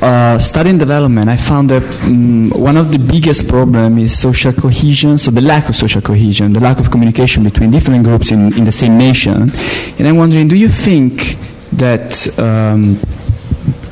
uh, 0.02 0.38
studying 0.38 0.76
development, 0.76 1.30
I 1.30 1.36
found 1.36 1.70
that 1.70 1.82
um, 2.04 2.50
one 2.50 2.76
of 2.76 2.92
the 2.92 2.98
biggest 2.98 3.48
problems 3.48 3.98
is 4.02 4.18
social 4.18 4.52
cohesion, 4.52 5.16
so 5.16 5.30
the 5.30 5.40
lack 5.40 5.70
of 5.70 5.74
social 5.74 6.02
cohesion, 6.02 6.52
the 6.52 6.60
lack 6.60 6.78
of 6.78 6.90
communication 6.90 7.42
between 7.44 7.70
different 7.70 8.04
groups 8.04 8.30
in, 8.30 8.52
in 8.58 8.64
the 8.64 8.72
same 8.72 8.98
nation. 8.98 9.50
And 9.98 10.06
I'm 10.06 10.16
wondering, 10.16 10.48
do 10.48 10.56
you 10.56 10.68
think 10.68 11.38
that 11.72 12.38
um, 12.38 12.98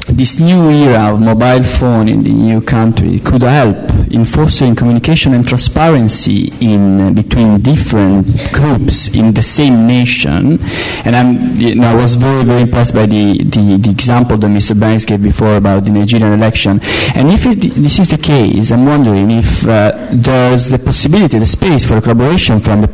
this 0.09 0.38
new 0.38 0.70
era 0.70 1.14
of 1.14 1.20
mobile 1.20 1.62
phone 1.62 2.09
in 2.09 2.22
the 2.22 2.30
new 2.30 2.61
country 2.61 3.18
could 3.20 3.42
help 3.42 3.76
in 4.11 4.24
fostering 4.24 4.74
communication 4.74 5.32
and 5.34 5.46
transparency 5.48 6.52
in 6.61 7.00
uh, 7.00 7.11
between 7.11 7.61
different 7.61 8.26
groups 8.52 9.09
in 9.09 9.32
the 9.32 9.42
same 9.42 9.86
nation. 9.86 10.59
And 11.05 11.16
I'm, 11.16 11.57
you 11.57 11.74
know, 11.74 11.88
I 11.88 11.94
was 11.94 12.16
very, 12.16 12.44
very 12.44 12.62
impressed 12.62 12.94
by 12.94 13.07
the, 13.07 13.38
the, 13.42 13.78
the, 13.78 13.90
example 13.90 14.36
that 14.36 14.46
Mr. 14.46 14.78
Banks 14.78 15.05
gave 15.05 15.22
before 15.22 15.57
about 15.57 15.84
the 15.86 15.90
Nigerian 15.90 16.32
election. 16.32 16.80
And 17.14 17.30
if 17.30 17.46
it, 17.46 17.61
this 17.74 17.98
is 17.98 18.11
the 18.11 18.18
case, 18.18 18.70
I'm 18.70 18.84
wondering 18.84 19.30
if 19.30 19.66
uh, 19.66 19.92
there's 20.12 20.68
the 20.68 20.78
possibility, 20.78 21.38
the 21.38 21.46
space 21.46 21.86
for 21.86 22.00
collaboration 22.00 22.61
from 22.61 22.82
the 22.82 22.88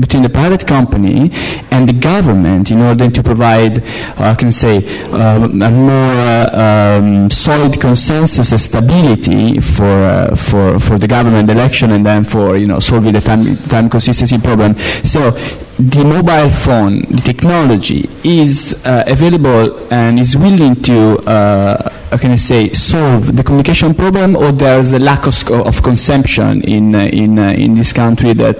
between 0.00 0.22
the 0.22 0.28
private 0.30 0.66
company 0.66 1.30
and 1.70 1.88
the 1.88 1.92
government 1.92 2.70
in 2.70 2.80
order 2.80 3.10
to 3.10 3.22
provide, 3.22 3.82
uh, 4.18 4.32
I 4.32 4.34
can 4.34 4.52
say, 4.52 4.84
uh, 5.12 5.44
a 5.44 5.70
more 5.70 6.17
uh, 6.18 6.98
um, 7.00 7.30
solid 7.30 7.80
consensus 7.80 8.52
and 8.52 8.60
stability 8.60 9.60
for 9.60 9.84
uh, 9.84 10.34
for 10.34 10.78
for 10.78 10.98
the 10.98 11.06
government 11.06 11.50
election 11.50 11.92
and 11.92 12.04
then 12.04 12.24
for 12.24 12.56
you 12.56 12.66
know 12.66 12.80
solving 12.80 13.12
the 13.12 13.20
time 13.20 13.56
time 13.68 13.88
consistency 13.88 14.38
problem. 14.38 14.74
So 15.04 15.30
the 15.78 16.04
mobile 16.04 16.50
phone, 16.50 17.02
the 17.02 17.22
technology 17.24 18.08
is 18.24 18.74
uh, 18.84 19.04
available 19.06 19.92
and 19.92 20.18
is 20.18 20.36
willing 20.36 20.74
to, 20.82 21.18
uh, 21.18 21.90
how 22.10 22.16
can 22.16 22.32
I 22.32 22.36
say, 22.36 22.72
solve 22.72 23.36
the 23.36 23.44
communication 23.44 23.94
problem, 23.94 24.34
or 24.34 24.50
there's 24.50 24.92
a 24.92 24.98
lack 24.98 25.26
of, 25.28 25.50
of 25.50 25.82
consumption 25.84 26.62
in 26.62 26.94
uh, 26.94 27.00
in 27.12 27.38
uh, 27.38 27.50
in 27.50 27.74
this 27.74 27.92
country 27.92 28.32
that. 28.34 28.56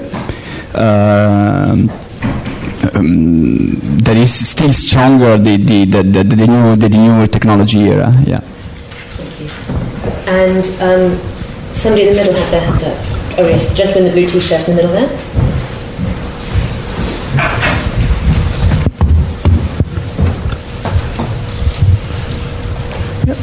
Um, 2.95 3.75
that 4.05 4.17
is 4.17 4.49
still 4.49 4.73
stronger 4.73 5.37
the 5.37 5.57
the, 5.57 5.85
the, 5.85 6.03
the, 6.03 6.25
the 6.25 6.47
new 6.47 6.77
the 6.77 6.89
new 6.89 7.27
technology 7.27 7.81
era. 7.81 8.13
Yeah. 8.25 8.41
And 10.27 10.65
um, 10.81 11.19
somebody 11.75 12.09
in 12.09 12.15
the 12.15 12.21
middle 12.21 12.35
had 12.35 12.51
their 12.53 12.61
hand 12.61 12.83
up. 12.85 12.99
Oh 13.39 13.47
yes, 13.49 13.75
gentleman 13.75 14.07
in 14.07 14.11
the 14.11 14.21
blue 14.21 14.27
t-shirt 14.29 14.69
in 14.69 14.77
the 14.77 14.83
middle 14.83 14.93
there. 14.93 15.11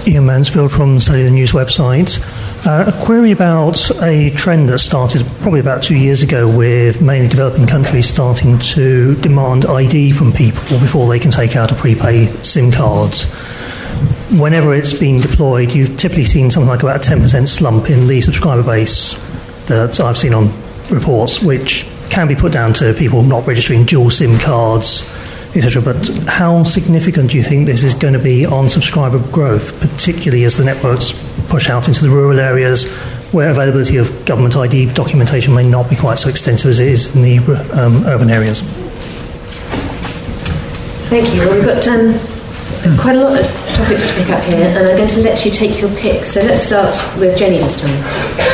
Ian 0.08 0.26
Mansfield 0.26 0.72
from 0.72 1.00
Cellular 1.00 1.32
News 1.32 1.52
website. 1.52 2.20
Uh, 2.66 2.92
a 2.92 3.06
query 3.06 3.30
about 3.30 3.92
a 4.02 4.32
trend 4.32 4.68
that 4.70 4.80
started 4.80 5.24
probably 5.42 5.60
about 5.60 5.84
two 5.84 5.96
years 5.96 6.24
ago 6.24 6.50
with 6.50 7.00
mainly 7.00 7.28
developing 7.28 7.68
countries 7.68 8.08
starting 8.08 8.58
to 8.58 9.14
demand 9.18 9.68
ID 9.68 10.12
from 10.12 10.32
people 10.32 10.80
before 10.80 11.08
they 11.08 11.20
can 11.20 11.30
take 11.30 11.56
out 11.56 11.72
a 11.72 11.76
prepaid 11.76 12.44
SIM 12.44 12.72
card. 12.72 13.14
Whenever 14.40 14.74
it's 14.74 14.94
been 14.94 15.22
deployed, 15.22 15.74
you've 15.74 15.96
typically 15.96 16.24
seen 16.24 16.50
something 16.50 16.68
like 16.68 16.82
about 16.82 17.06
a 17.06 17.08
10% 17.08 17.48
slump 17.48 17.92
in 17.92 18.08
the 18.08 18.20
subscriber 18.20 18.64
base 18.64 19.14
that 19.68 20.00
I've 20.00 20.18
seen 20.18 20.34
on 20.34 20.50
reports, 20.90 21.44
which 21.44 21.88
can 22.10 22.28
be 22.28 22.36
put 22.36 22.52
down 22.52 22.74
to 22.74 22.96
people 22.96 23.22
not 23.22 23.46
registering 23.46 23.86
dual 23.86 24.10
SIM 24.10 24.40
cards, 24.40 25.04
etc. 25.56 25.84
But 25.84 26.08
how 26.26 26.64
significant 26.64 27.30
do 27.30 27.38
you 27.38 27.44
think 27.44 27.68
this 27.68 27.84
is 27.84 27.94
going 27.94 28.14
to 28.14 28.20
be 28.20 28.44
on 28.44 28.70
subscriber 28.70 29.20
growth, 29.32 29.80
particularly 29.80 30.46
as 30.46 30.58
the 30.58 30.66
networks 30.66 31.12
push 31.50 31.70
out 31.70 31.88
into 31.88 32.02
the 32.04 32.10
rural 32.10 32.40
areas 32.40 32.94
where 33.32 33.50
availability 33.50 33.98
of 33.98 34.26
government 34.26 34.56
ID 34.56 34.94
documentation 34.94 35.54
may 35.54 35.68
not 35.68 35.90
be 35.90 35.96
quite 35.96 36.18
so 36.18 36.30
extensive 36.30 36.70
as 36.70 36.80
it 36.80 36.88
is 36.88 37.16
in 37.16 37.22
the 37.22 37.38
um, 37.74 38.06
urban 38.06 38.30
areas. 38.30 38.62
Thank 41.10 41.34
you. 41.34 41.42
Well, 41.42 41.56
we've 41.56 41.66
got 41.66 41.88
um, 41.88 42.14
quite 42.98 43.16
a 43.16 43.24
lot 43.24 43.40
of 43.40 43.46
topics 43.76 44.08
to 44.08 44.14
pick 44.16 44.30
up 44.30 44.44
here, 44.46 44.68
and 44.68 44.88
I'm 44.90 44.98
going 44.98 45.10
to 45.10 45.22
let 45.22 45.46
you 45.46 45.52
take 45.52 45.80
your 45.80 45.90
pick. 45.98 46.26
So 46.26 46.42
let's 46.42 46.64
start 46.64 46.96
with 47.18 47.38
Jenny 47.38 47.58
this 47.58 47.80
time. 47.80 47.92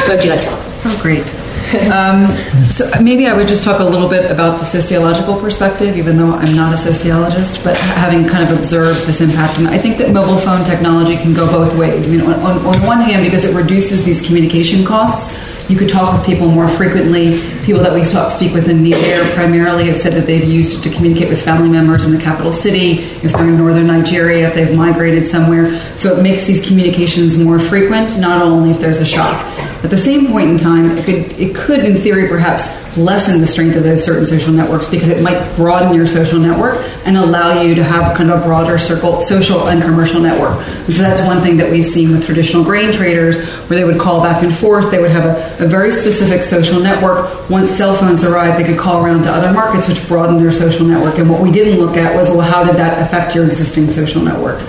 Where 0.07 0.15
would 0.15 0.23
you 0.23 0.31
like 0.31 0.41
to? 0.41 0.49
Oh, 0.51 0.99
great. 1.01 1.40
Um, 1.91 2.28
so 2.63 2.89
maybe 3.01 3.28
I 3.28 3.36
would 3.36 3.47
just 3.47 3.63
talk 3.63 3.80
a 3.80 3.84
little 3.84 4.07
bit 4.07 4.32
about 4.32 4.59
the 4.59 4.65
sociological 4.65 5.39
perspective, 5.39 5.97
even 5.97 6.17
though 6.17 6.32
I'm 6.34 6.55
not 6.55 6.74
a 6.74 6.78
sociologist, 6.78 7.63
but 7.63 7.76
having 7.78 8.26
kind 8.26 8.43
of 8.43 8.57
observed 8.57 9.05
this 9.07 9.19
impact. 9.19 9.59
And 9.59 9.67
I 9.67 9.78
think 9.78 9.97
that 9.97 10.11
mobile 10.11 10.38
phone 10.38 10.63
technology 10.63 11.17
can 11.17 11.34
go 11.34 11.45
both 11.47 11.76
ways. 11.76 12.07
I 12.07 12.11
mean, 12.11 12.22
on, 12.22 12.34
on, 12.39 12.65
on 12.65 12.86
one 12.86 13.01
hand, 13.01 13.24
because 13.26 13.43
it 13.43 13.55
reduces 13.55 14.05
these 14.05 14.26
communication 14.26 14.86
costs, 14.86 15.36
you 15.69 15.78
could 15.78 15.89
talk 15.89 16.13
with 16.13 16.26
people 16.26 16.47
more 16.47 16.67
frequently. 16.67 17.39
People 17.64 17.84
that 17.84 17.93
we 17.93 18.01
talk, 18.03 18.32
speak 18.32 18.53
with 18.53 18.68
in 18.70 18.82
Niger 18.82 19.24
primarily 19.36 19.86
have 19.86 19.97
said 19.97 20.14
that 20.14 20.26
they've 20.26 20.43
used 20.43 20.80
it 20.80 20.89
to 20.89 20.95
communicate 20.95 21.30
with 21.30 21.43
family 21.43 21.70
members 21.70 22.05
in 22.05 22.12
the 22.12 22.18
capital 22.18 22.51
city, 22.51 22.93
if 23.24 23.34
they're 23.34 23.47
in 23.47 23.57
northern 23.57 23.86
Nigeria, 23.86 24.47
if 24.47 24.55
they've 24.55 24.76
migrated 24.76 25.30
somewhere. 25.30 25.80
So 25.95 26.18
it 26.18 26.24
makes 26.24 26.45
these 26.45 26.66
communications 26.68 27.38
more 27.38 27.59
frequent, 27.59 28.18
not 28.18 28.41
only 28.41 28.72
if 28.72 28.80
there's 28.80 28.99
a 28.99 29.05
shock. 29.05 29.45
At 29.84 29.91
the 29.91 29.97
same 29.97 30.28
point 30.28 30.49
in 30.49 30.57
time, 30.57 30.97
it 30.97 31.05
could, 31.05 31.39
it 31.39 31.55
could 31.55 31.86
in 31.86 31.97
theory, 31.97 32.28
perhaps 32.28 32.82
lessen 32.97 33.39
the 33.39 33.47
strength 33.47 33.76
of 33.78 33.84
those 33.84 34.03
certain 34.03 34.26
social 34.26 34.53
networks 34.53 34.88
because 34.88 35.07
it 35.07 35.24
might 35.24 35.55
broaden 35.55 35.93
your 35.93 36.05
social 36.05 36.39
network 36.39 36.78
and 37.05 37.18
allow 37.18 37.62
you 37.62 37.74
to 37.74 37.84
have 37.84 38.16
kind 38.18 38.30
of 38.30 38.41
a 38.41 38.43
broader 38.43 38.78
circle, 38.78 39.22
social 39.22 39.70
and 39.70 39.82
commercial 39.82 40.20
network. 40.22 40.62
So 40.89 41.01
that's 41.01 41.22
one 41.26 41.41
thing 41.41 41.57
that 41.57 41.72
we've 41.72 41.86
seen 41.86 42.12
with 42.12 42.26
traditional 42.26 42.64
grain 42.64 42.91
traders, 42.91 43.43
where 43.70 43.80
they 43.80 43.86
would 43.86 43.99
call 43.99 44.22
back 44.22 44.43
and 44.43 44.53
forth. 44.53 44.91
They 44.91 44.99
would 44.99 45.12
have 45.12 45.26
a, 45.26 45.64
a 45.64 45.68
very 45.68 45.91
specific 45.91 46.43
social 46.43 46.80
network. 46.80 47.40
Once 47.52 47.70
cell 47.72 47.93
phones 47.93 48.24
arrived, 48.24 48.58
they 48.58 48.64
could 48.64 48.80
call 48.80 49.04
around 49.04 49.24
to 49.24 49.30
other 49.30 49.54
markets, 49.54 49.86
which 49.86 50.08
broadened 50.08 50.39
their 50.39 50.54
social 50.54 50.86
network. 50.88 51.20
And 51.20 51.30
what 51.30 51.41
we 51.41 51.52
didn't 51.52 51.86
look 51.86 51.97
at 51.97 52.16
was, 52.16 52.30
well, 52.30 52.39
how 52.39 52.64
did 52.64 52.78
that 52.78 53.02
affect 53.02 53.36
your 53.36 53.45
existing 53.45 53.91
social 53.91 54.22
network? 54.22 54.62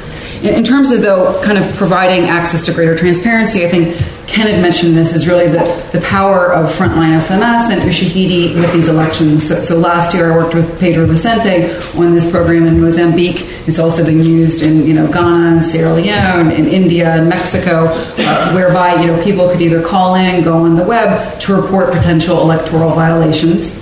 In 0.43 0.65
terms 0.65 0.91
of, 0.91 1.01
though, 1.01 1.41
kind 1.45 1.57
of 1.59 1.77
providing 1.77 2.25
access 2.25 2.67
to 2.67 2.73
greater 2.73 2.97
transparency, 2.97 3.65
I 3.65 3.69
think 3.69 3.97
Ken 4.27 4.47
had 4.47 4.63
mentioned 4.63 4.97
this 4.97 5.15
is 5.15 5.29
really 5.29 5.49
the, 5.49 5.91
the 5.93 6.01
power 6.01 6.53
of 6.53 6.71
frontline 6.71 7.19
SMS 7.19 7.71
and 7.71 7.83
Ushahidi 7.83 8.55
with 8.55 8.73
these 8.73 8.89
elections. 8.89 9.47
So, 9.47 9.61
so, 9.61 9.77
last 9.77 10.15
year 10.15 10.33
I 10.33 10.37
worked 10.37 10.55
with 10.55 10.79
Pedro 10.81 11.07
Vicente 11.07 11.73
on 11.99 12.15
this 12.15 12.31
program 12.31 12.67
in 12.67 12.81
Mozambique. 12.81 13.47
It's 13.67 13.79
also 13.79 14.05
been 14.05 14.23
used 14.23 14.63
in 14.63 14.87
you 14.87 14.95
know 14.95 15.11
Ghana 15.11 15.57
and 15.57 15.65
Sierra 15.65 15.95
Leone, 15.95 16.51
in 16.53 16.67
India 16.67 17.11
and 17.11 17.29
Mexico, 17.29 17.87
uh, 17.89 18.53
whereby 18.53 18.95
you 19.01 19.09
know 19.09 19.23
people 19.23 19.49
could 19.49 19.61
either 19.61 19.83
call 19.83 20.15
in, 20.15 20.43
go 20.43 20.65
on 20.65 20.77
the 20.77 20.85
web 20.85 21.39
to 21.41 21.61
report 21.61 21.93
potential 21.93 22.41
electoral 22.41 22.91
violations. 22.91 23.79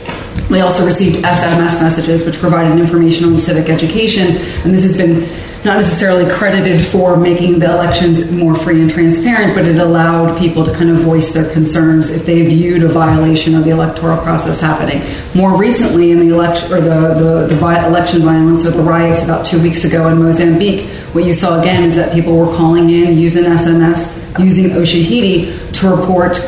We 0.51 0.61
also 0.61 0.85
received 0.85 1.25
SMS 1.25 1.81
messages, 1.81 2.27
which 2.27 2.39
provided 2.39 2.81
information 2.81 3.33
on 3.33 3.39
civic 3.39 3.69
education, 3.69 4.37
and 4.65 4.75
this 4.75 4.83
has 4.83 4.97
been 4.97 5.29
not 5.65 5.77
necessarily 5.77 6.31
credited 6.33 6.83
for 6.83 7.17
making 7.17 7.59
the 7.59 7.71
elections 7.71 8.31
more 8.33 8.55
free 8.55 8.81
and 8.81 8.91
transparent, 8.91 9.55
but 9.55 9.67
it 9.67 9.77
allowed 9.77 10.39
people 10.39 10.65
to 10.65 10.73
kind 10.73 10.89
of 10.89 10.97
voice 10.99 11.35
their 11.35 11.53
concerns 11.53 12.09
if 12.09 12.25
they 12.25 12.47
viewed 12.47 12.83
a 12.83 12.89
violation 12.89 13.55
of 13.55 13.65
the 13.65 13.71
electoral 13.71 14.17
process 14.23 14.59
happening. 14.59 15.03
More 15.35 15.55
recently, 15.57 16.13
in 16.13 16.21
the 16.21 16.35
election 16.35 16.73
or 16.73 16.81
the, 16.81 17.49
the, 17.49 17.55
the 17.55 17.87
election 17.87 18.23
violence 18.23 18.65
or 18.65 18.71
the 18.71 18.83
riots 18.83 19.23
about 19.23 19.45
two 19.45 19.61
weeks 19.61 19.85
ago 19.85 20.09
in 20.09 20.19
Mozambique, 20.19 20.89
what 21.13 21.25
you 21.25 21.35
saw 21.35 21.61
again 21.61 21.85
is 21.85 21.95
that 21.97 22.15
people 22.15 22.39
were 22.39 22.57
calling 22.57 22.89
in 22.89 23.19
using 23.19 23.45
SMS, 23.45 24.43
using 24.43 24.71
Ushahidi 24.71 25.73
to 25.81 25.95
report 25.95 26.41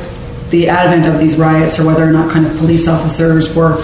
the 0.49 0.69
advent 0.69 1.13
of 1.13 1.21
these 1.21 1.37
riots 1.37 1.79
or 1.79 1.87
whether 1.87 2.05
or 2.05 2.13
not 2.13 2.31
kind 2.31 2.47
of 2.47 2.57
police 2.57 2.89
officers 2.89 3.55
were 3.55 3.83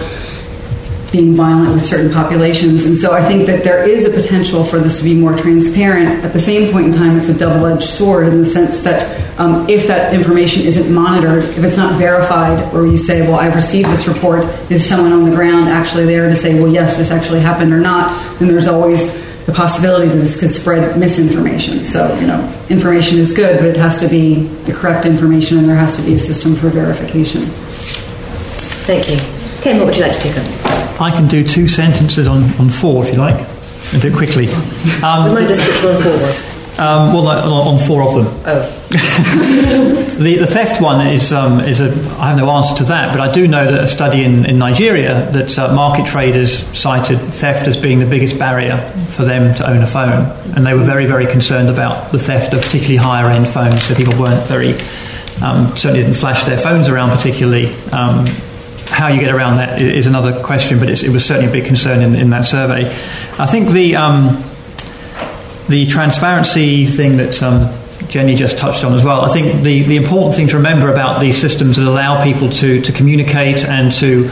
being 1.10 1.34
violent 1.34 1.72
with 1.72 1.86
certain 1.86 2.12
populations. 2.12 2.84
And 2.84 2.96
so 2.96 3.12
I 3.12 3.24
think 3.24 3.46
that 3.46 3.64
there 3.64 3.88
is 3.88 4.04
a 4.04 4.10
potential 4.10 4.62
for 4.64 4.78
this 4.78 4.98
to 4.98 5.04
be 5.04 5.14
more 5.14 5.36
transparent. 5.36 6.24
At 6.24 6.32
the 6.32 6.40
same 6.40 6.70
point 6.70 6.86
in 6.86 6.92
time, 6.92 7.16
it's 7.16 7.28
a 7.28 7.36
double 7.36 7.66
edged 7.66 7.88
sword 7.88 8.26
in 8.28 8.38
the 8.38 8.46
sense 8.46 8.82
that 8.82 9.02
um, 9.38 9.68
if 9.68 9.86
that 9.86 10.12
information 10.12 10.64
isn't 10.64 10.92
monitored, 10.92 11.44
if 11.44 11.64
it's 11.64 11.76
not 11.76 11.98
verified, 11.98 12.74
or 12.74 12.86
you 12.86 12.96
say, 12.96 13.22
well, 13.22 13.36
I've 13.36 13.54
received 13.54 13.88
this 13.88 14.06
report, 14.06 14.44
is 14.70 14.86
someone 14.86 15.12
on 15.12 15.24
the 15.24 15.34
ground 15.34 15.68
actually 15.68 16.04
there 16.04 16.28
to 16.28 16.36
say, 16.36 16.60
well, 16.60 16.70
yes, 16.70 16.96
this 16.96 17.10
actually 17.10 17.40
happened 17.40 17.72
or 17.72 17.80
not, 17.80 18.38
then 18.38 18.48
there's 18.48 18.66
always 18.66 19.26
the 19.46 19.52
possibility 19.54 20.08
that 20.08 20.16
this 20.16 20.38
could 20.38 20.50
spread 20.50 20.98
misinformation. 20.98 21.86
So, 21.86 22.14
you 22.20 22.26
know, 22.26 22.66
information 22.68 23.18
is 23.18 23.34
good, 23.34 23.58
but 23.58 23.68
it 23.68 23.78
has 23.78 23.98
to 24.00 24.08
be 24.08 24.42
the 24.66 24.74
correct 24.74 25.06
information 25.06 25.56
and 25.56 25.66
there 25.66 25.76
has 25.76 25.96
to 25.96 26.02
be 26.02 26.14
a 26.14 26.18
system 26.18 26.54
for 26.54 26.68
verification. 26.68 27.46
Thank 28.84 29.08
you. 29.08 29.37
Ken, 29.62 29.76
what 29.78 29.86
would 29.86 29.96
you 29.96 30.02
like 30.02 30.12
to 30.12 30.20
pick 30.20 30.36
up? 30.36 31.00
I 31.00 31.10
can 31.10 31.26
do 31.26 31.46
two 31.46 31.66
sentences 31.66 32.26
on, 32.26 32.44
on 32.60 32.70
four 32.70 33.04
if 33.04 33.12
you 33.12 33.20
like, 33.20 33.38
and 33.92 34.00
do 34.00 34.08
it 34.08 34.14
quickly. 34.14 34.48
Um, 35.02 35.34
Remind 35.34 35.50
us 35.50 35.66
which 35.66 35.84
one 35.84 36.02
four 36.02 36.12
was. 36.12 36.58
Um, 36.78 37.12
well, 37.12 37.26
on, 37.26 37.74
on, 37.74 37.88
four 37.88 38.04
of 38.04 38.14
them. 38.14 38.26
Oh. 38.46 38.74
the, 38.88 40.36
the 40.36 40.46
theft 40.46 40.80
one 40.80 41.04
is, 41.04 41.32
um, 41.32 41.58
is 41.58 41.80
a, 41.80 41.86
I 42.20 42.28
have 42.28 42.36
no 42.36 42.48
answer 42.50 42.76
to 42.76 42.84
that, 42.84 43.12
but 43.12 43.20
I 43.20 43.32
do 43.32 43.48
know 43.48 43.68
that 43.68 43.82
a 43.82 43.88
study 43.88 44.22
in, 44.22 44.46
in 44.46 44.58
Nigeria 44.58 45.28
that 45.32 45.58
uh, 45.58 45.74
market 45.74 46.06
traders 46.06 46.64
cited 46.78 47.18
theft 47.18 47.66
as 47.66 47.76
being 47.76 47.98
the 47.98 48.06
biggest 48.06 48.38
barrier 48.38 48.76
for 49.08 49.24
them 49.24 49.56
to 49.56 49.68
own 49.68 49.82
a 49.82 49.88
phone. 49.88 50.30
And 50.54 50.64
they 50.64 50.74
were 50.74 50.84
very, 50.84 51.06
very 51.06 51.26
concerned 51.26 51.68
about 51.68 52.12
the 52.12 52.18
theft 52.18 52.52
of 52.52 52.62
particularly 52.62 52.96
higher 52.96 53.28
end 53.28 53.48
phones, 53.48 53.82
so 53.82 53.96
people 53.96 54.16
weren't 54.16 54.46
very, 54.46 54.74
um, 55.42 55.76
certainly 55.76 56.02
didn't 56.02 56.14
flash 56.14 56.44
their 56.44 56.58
phones 56.58 56.88
around 56.88 57.10
particularly. 57.10 57.74
How 58.90 59.08
you 59.08 59.20
get 59.20 59.34
around 59.34 59.58
that 59.58 59.80
is 59.80 60.06
another 60.06 60.42
question, 60.42 60.78
but 60.78 60.88
it 60.88 61.10
was 61.10 61.24
certainly 61.24 61.48
a 61.48 61.52
big 61.52 61.66
concern 61.66 62.02
in, 62.02 62.14
in 62.14 62.30
that 62.30 62.46
survey. 62.46 62.86
I 63.38 63.46
think 63.46 63.70
the 63.70 63.96
um, 63.96 64.42
the 65.68 65.86
transparency 65.86 66.86
thing 66.86 67.18
that 67.18 67.42
um, 67.42 67.72
Jenny 68.08 68.34
just 68.34 68.56
touched 68.56 68.84
on 68.84 68.94
as 68.94 69.04
well. 69.04 69.20
I 69.20 69.28
think 69.28 69.62
the, 69.62 69.82
the 69.82 69.96
important 69.96 70.34
thing 70.34 70.48
to 70.48 70.56
remember 70.56 70.90
about 70.90 71.20
these 71.20 71.38
systems 71.38 71.76
that 71.76 71.86
allow 71.86 72.24
people 72.24 72.48
to, 72.48 72.80
to 72.80 72.92
communicate 72.92 73.64
and 73.64 73.92
to 73.94 74.30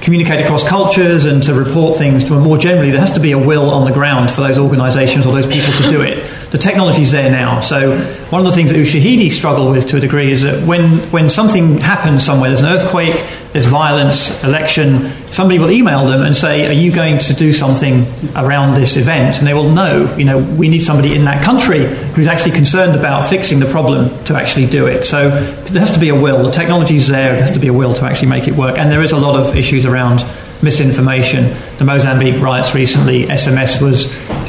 communicate 0.00 0.40
across 0.44 0.66
cultures 0.66 1.26
and 1.26 1.42
to 1.42 1.54
report 1.54 1.98
things 1.98 2.24
to 2.24 2.40
more 2.40 2.56
generally, 2.56 2.90
there 2.90 3.00
has 3.00 3.12
to 3.12 3.20
be 3.20 3.32
a 3.32 3.38
will 3.38 3.70
on 3.70 3.84
the 3.84 3.92
ground 3.92 4.30
for 4.30 4.40
those 4.40 4.58
organisations 4.58 5.26
or 5.26 5.34
those 5.34 5.46
people 5.46 5.72
to 5.74 5.88
do 5.90 6.00
it 6.00 6.24
the 6.50 6.58
technology 6.58 7.02
is 7.02 7.12
there 7.12 7.30
now. 7.30 7.60
So 7.60 7.98
one 8.30 8.40
of 8.40 8.46
the 8.46 8.52
things 8.52 8.70
that 8.70 8.76
Ushahidi 8.76 9.30
struggle 9.30 9.70
with 9.70 9.86
to 9.88 9.98
a 9.98 10.00
degree 10.00 10.30
is 10.30 10.42
that 10.42 10.66
when, 10.66 10.98
when 11.10 11.28
something 11.28 11.76
happens 11.76 12.24
somewhere, 12.24 12.48
there's 12.48 12.62
an 12.62 12.72
earthquake, 12.72 13.22
there's 13.52 13.66
violence, 13.66 14.42
election, 14.44 15.10
somebody 15.30 15.58
will 15.58 15.70
email 15.70 16.06
them 16.06 16.22
and 16.22 16.34
say, 16.34 16.66
are 16.66 16.72
you 16.72 16.90
going 16.90 17.18
to 17.18 17.34
do 17.34 17.52
something 17.52 18.06
around 18.34 18.76
this 18.76 18.96
event? 18.96 19.38
And 19.38 19.46
they 19.46 19.52
will 19.52 19.70
know, 19.70 20.14
you 20.16 20.24
know, 20.24 20.38
we 20.38 20.68
need 20.68 20.80
somebody 20.80 21.14
in 21.14 21.24
that 21.24 21.44
country 21.44 21.84
who's 22.14 22.26
actually 22.26 22.52
concerned 22.52 22.98
about 22.98 23.26
fixing 23.26 23.60
the 23.60 23.66
problem 23.66 24.08
to 24.24 24.34
actually 24.34 24.66
do 24.66 24.86
it. 24.86 25.04
So 25.04 25.28
there 25.28 25.80
has 25.80 25.92
to 25.92 26.00
be 26.00 26.08
a 26.08 26.14
will. 26.14 26.42
The 26.42 26.50
technology 26.50 26.96
is 26.96 27.08
there, 27.08 27.34
it 27.34 27.40
has 27.40 27.50
to 27.52 27.60
be 27.60 27.68
a 27.68 27.74
will 27.74 27.92
to 27.94 28.04
actually 28.06 28.28
make 28.28 28.48
it 28.48 28.54
work. 28.54 28.78
And 28.78 28.90
there 28.90 29.02
is 29.02 29.12
a 29.12 29.18
lot 29.18 29.38
of 29.38 29.54
issues 29.54 29.84
around 29.84 30.24
misinformation. 30.62 31.54
The 31.76 31.84
Mozambique 31.84 32.40
riots 32.40 32.74
recently, 32.74 33.24
SMS 33.26 33.82
was 33.82 34.06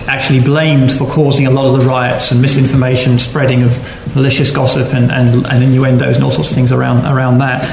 actually 0.10 0.42
blamed 0.42 0.92
for 0.92 1.08
causing 1.08 1.46
a 1.46 1.52
lot 1.52 1.66
of 1.66 1.80
the 1.80 1.88
riots 1.88 2.32
and 2.32 2.42
misinformation, 2.42 3.20
spreading 3.20 3.62
of 3.62 4.16
malicious 4.16 4.50
gossip 4.50 4.92
and, 4.94 5.12
and, 5.12 5.46
and 5.46 5.64
innuendos 5.64 6.16
and 6.16 6.24
all 6.24 6.32
sorts 6.32 6.50
of 6.50 6.56
things 6.56 6.72
around, 6.72 7.06
around 7.06 7.38
that. 7.38 7.64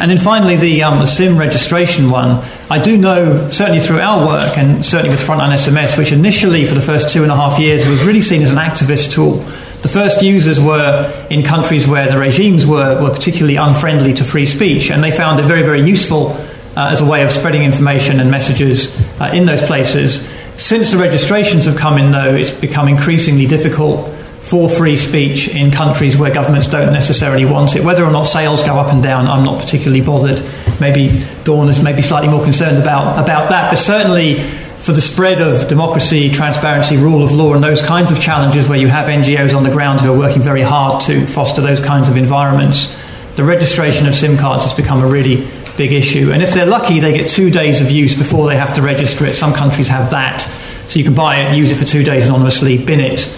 And 0.00 0.10
then 0.10 0.18
finally, 0.18 0.56
the, 0.56 0.82
um, 0.82 0.98
the 0.98 1.06
SIM 1.06 1.38
registration 1.38 2.10
one. 2.10 2.44
I 2.68 2.78
do 2.82 2.98
know, 2.98 3.48
certainly 3.48 3.80
through 3.80 4.00
our 4.00 4.26
work 4.26 4.58
and 4.58 4.84
certainly 4.84 5.10
with 5.10 5.22
Frontline 5.22 5.54
SMS, 5.54 5.96
which 5.96 6.12
initially 6.12 6.66
for 6.66 6.74
the 6.74 6.82
first 6.82 7.08
two 7.08 7.22
and 7.22 7.32
a 7.32 7.36
half 7.36 7.58
years 7.58 7.86
was 7.86 8.04
really 8.04 8.20
seen 8.20 8.42
as 8.42 8.50
an 8.50 8.58
activist 8.58 9.12
tool. 9.12 9.36
The 9.80 9.88
first 9.88 10.20
users 10.20 10.60
were 10.60 11.26
in 11.30 11.44
countries 11.44 11.88
where 11.88 12.08
the 12.08 12.18
regimes 12.18 12.66
were, 12.66 13.02
were 13.02 13.10
particularly 13.10 13.56
unfriendly 13.56 14.14
to 14.14 14.24
free 14.24 14.46
speech, 14.46 14.90
and 14.90 15.02
they 15.02 15.12
found 15.12 15.40
it 15.40 15.44
very, 15.44 15.62
very 15.62 15.80
useful 15.80 16.32
uh, 16.76 16.90
as 16.90 17.00
a 17.00 17.06
way 17.06 17.22
of 17.22 17.30
spreading 17.30 17.62
information 17.62 18.20
and 18.20 18.30
messages 18.30 18.94
uh, 19.20 19.30
in 19.32 19.46
those 19.46 19.62
places. 19.62 20.28
Since 20.56 20.92
the 20.92 20.98
registrations 20.98 21.66
have 21.66 21.76
come 21.76 21.98
in, 21.98 22.12
though, 22.12 22.34
it's 22.34 22.50
become 22.50 22.88
increasingly 22.88 23.46
difficult 23.46 24.08
for 24.40 24.70
free 24.70 24.96
speech 24.96 25.48
in 25.48 25.70
countries 25.70 26.16
where 26.16 26.32
governments 26.32 26.68
don't 26.68 26.92
necessarily 26.92 27.44
want 27.44 27.74
it. 27.74 27.82
Whether 27.82 28.04
or 28.04 28.12
not 28.12 28.22
sales 28.22 28.62
go 28.62 28.78
up 28.78 28.92
and 28.92 29.02
down, 29.02 29.26
I'm 29.26 29.44
not 29.44 29.60
particularly 29.60 30.02
bothered. 30.02 30.42
Maybe 30.80 31.24
Dawn 31.44 31.68
is 31.68 31.82
maybe 31.82 32.00
slightly 32.00 32.28
more 32.28 32.44
concerned 32.44 32.78
about, 32.78 33.22
about 33.22 33.48
that, 33.48 33.70
but 33.70 33.76
certainly 33.76 34.34
for 34.80 34.92
the 34.92 35.00
spread 35.00 35.42
of 35.42 35.66
democracy, 35.68 36.30
transparency, 36.30 36.96
rule 36.96 37.24
of 37.24 37.32
law, 37.32 37.54
and 37.54 37.64
those 37.64 37.82
kinds 37.82 38.12
of 38.12 38.20
challenges 38.20 38.68
where 38.68 38.78
you 38.78 38.86
have 38.86 39.06
NGOs 39.06 39.54
on 39.54 39.64
the 39.64 39.70
ground 39.70 40.00
who 40.00 40.12
are 40.12 40.18
working 40.18 40.42
very 40.42 40.62
hard 40.62 41.02
to 41.02 41.26
foster 41.26 41.60
those 41.60 41.80
kinds 41.80 42.08
of 42.08 42.16
environments, 42.16 42.96
the 43.34 43.42
registration 43.42 44.06
of 44.06 44.14
SIM 44.14 44.38
cards 44.38 44.64
has 44.64 44.72
become 44.72 45.02
a 45.02 45.06
really 45.06 45.46
big 45.76 45.92
issue. 45.92 46.32
And 46.32 46.42
if 46.42 46.52
they're 46.52 46.66
lucky, 46.66 47.00
they 47.00 47.12
get 47.12 47.30
two 47.30 47.50
days 47.50 47.80
of 47.80 47.90
use 47.90 48.14
before 48.14 48.46
they 48.46 48.56
have 48.56 48.74
to 48.74 48.82
register 48.82 49.26
it. 49.26 49.34
Some 49.34 49.52
countries 49.52 49.88
have 49.88 50.10
that. 50.10 50.42
So 50.88 50.98
you 50.98 51.04
can 51.04 51.14
buy 51.14 51.40
it, 51.40 51.56
use 51.56 51.72
it 51.72 51.76
for 51.76 51.84
two 51.84 52.04
days 52.04 52.28
anonymously, 52.28 52.78
bin 52.78 53.00
it, 53.00 53.28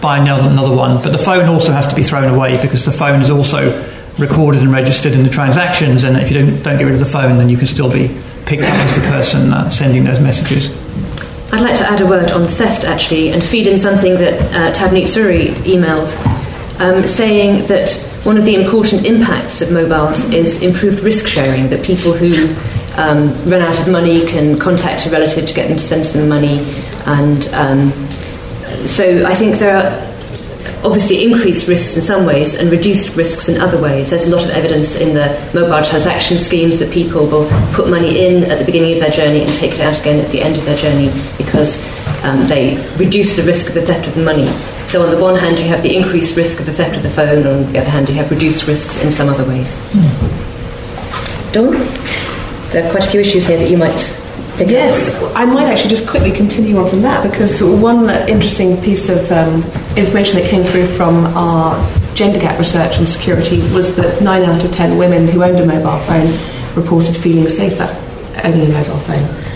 buy 0.00 0.18
another, 0.18 0.74
one. 0.74 1.02
But 1.02 1.12
the 1.12 1.18
phone 1.18 1.48
also 1.48 1.72
has 1.72 1.86
to 1.86 1.94
be 1.94 2.02
thrown 2.02 2.32
away 2.32 2.60
because 2.60 2.84
the 2.84 2.92
phone 2.92 3.22
is 3.22 3.30
also 3.30 3.86
recorded 4.18 4.62
and 4.62 4.72
registered 4.72 5.12
in 5.12 5.22
the 5.22 5.30
transactions. 5.30 6.04
And 6.04 6.16
if 6.16 6.30
you 6.30 6.38
don't, 6.38 6.62
don't 6.62 6.78
get 6.78 6.84
rid 6.84 6.94
of 6.94 7.00
the 7.00 7.06
phone, 7.06 7.38
then 7.38 7.48
you 7.48 7.56
can 7.56 7.66
still 7.66 7.90
be 7.90 8.08
picked 8.46 8.64
up 8.64 8.74
as 8.74 8.94
the 8.94 9.02
person 9.02 9.52
uh, 9.52 9.70
sending 9.70 10.04
those 10.04 10.20
messages. 10.20 10.70
I'd 11.52 11.60
like 11.60 11.76
to 11.76 11.88
add 11.88 12.00
a 12.00 12.06
word 12.06 12.32
on 12.32 12.46
theft 12.46 12.84
actually 12.84 13.30
and 13.30 13.42
feed 13.42 13.66
in 13.66 13.78
something 13.78 14.14
that 14.14 14.34
uh, 14.52 14.72
Tavneet 14.74 15.04
Suri 15.04 15.50
emailed, 15.62 16.10
um, 16.80 17.06
saying 17.06 17.66
that 17.68 17.88
one 18.26 18.36
of 18.36 18.44
the 18.44 18.56
important 18.56 19.06
impacts 19.06 19.62
of 19.62 19.70
mobiles 19.70 20.24
is 20.32 20.60
improved 20.60 20.98
risk 21.00 21.28
sharing, 21.28 21.70
that 21.70 21.84
people 21.84 22.12
who 22.12 22.48
um, 23.00 23.28
run 23.48 23.62
out 23.62 23.78
of 23.78 23.88
money 23.88 24.26
can 24.26 24.58
contact 24.58 25.06
a 25.06 25.10
relative 25.10 25.46
to 25.46 25.54
get 25.54 25.68
them 25.68 25.76
to 25.76 25.82
send 25.82 26.04
some 26.04 26.28
money. 26.28 26.58
And 27.06 27.46
um, 27.54 27.92
so 28.84 29.24
I 29.24 29.32
think 29.32 29.58
there 29.58 29.76
are 29.76 30.15
obviously 30.86 31.24
increased 31.24 31.66
risks 31.66 31.96
in 31.96 32.00
some 32.00 32.24
ways 32.24 32.54
and 32.54 32.70
reduced 32.70 33.16
risks 33.16 33.48
in 33.48 33.60
other 33.60 33.76
ways. 33.82 34.10
There's 34.10 34.24
a 34.24 34.30
lot 34.30 34.44
of 34.44 34.50
evidence 34.50 34.94
in 34.94 35.14
the 35.14 35.28
mobile 35.52 35.84
transaction 35.84 36.38
schemes 36.38 36.78
that 36.78 36.92
people 36.92 37.26
will 37.26 37.48
put 37.72 37.90
money 37.90 38.24
in 38.24 38.44
at 38.44 38.60
the 38.60 38.64
beginning 38.64 38.94
of 38.94 39.00
their 39.00 39.10
journey 39.10 39.42
and 39.42 39.52
take 39.52 39.72
it 39.72 39.80
out 39.80 40.00
again 40.00 40.24
at 40.24 40.30
the 40.30 40.40
end 40.40 40.56
of 40.56 40.64
their 40.64 40.76
journey 40.76 41.08
because 41.36 41.76
um, 42.24 42.46
they 42.46 42.76
reduce 42.98 43.34
the 43.34 43.42
risk 43.42 43.66
of 43.68 43.74
the 43.74 43.82
theft 43.82 44.06
of 44.06 44.14
the 44.14 44.22
money. 44.22 44.46
So, 44.86 45.02
on 45.04 45.10
the 45.10 45.20
one 45.20 45.34
hand, 45.34 45.58
you 45.58 45.66
have 45.66 45.82
the 45.82 45.94
increased 45.96 46.36
risk 46.36 46.60
of 46.60 46.66
the 46.66 46.72
theft 46.72 46.96
of 46.96 47.02
the 47.02 47.10
phone, 47.10 47.38
and 47.38 47.48
on 47.48 47.72
the 47.72 47.80
other 47.80 47.90
hand, 47.90 48.08
you 48.08 48.14
have 48.14 48.30
reduced 48.30 48.68
risks 48.68 49.02
in 49.02 49.10
some 49.10 49.28
other 49.28 49.44
ways. 49.44 49.74
Mm. 49.90 51.52
Dawn? 51.52 51.72
There 52.70 52.86
are 52.86 52.90
quite 52.92 53.04
a 53.04 53.10
few 53.10 53.20
issues 53.20 53.48
here 53.48 53.58
that 53.58 53.68
you 53.68 53.76
might 53.76 53.98
Yes, 54.58 55.22
I 55.34 55.44
might 55.44 55.66
actually 55.66 55.90
just 55.90 56.08
quickly 56.08 56.32
continue 56.32 56.78
on 56.78 56.88
from 56.88 57.02
that 57.02 57.28
because 57.28 57.62
one 57.62 58.08
interesting 58.28 58.80
piece 58.82 59.10
of 59.10 59.30
um, 59.30 59.56
information 59.96 60.36
that 60.36 60.48
came 60.48 60.64
through 60.64 60.86
from 60.86 61.26
our 61.36 61.76
gender 62.14 62.38
gap 62.38 62.58
research 62.58 62.98
on 62.98 63.06
security 63.06 63.60
was 63.74 63.94
that 63.96 64.22
9 64.22 64.42
out 64.44 64.64
of 64.64 64.72
10 64.72 64.96
women 64.96 65.28
who 65.28 65.42
owned 65.42 65.60
a 65.60 65.66
mobile 65.66 65.98
phone 66.06 66.32
reported 66.74 67.14
feeling 67.14 67.48
safer 67.48 67.86
owning 68.44 68.70
a 68.70 68.72
mobile 68.72 68.98
phone. 69.00 69.46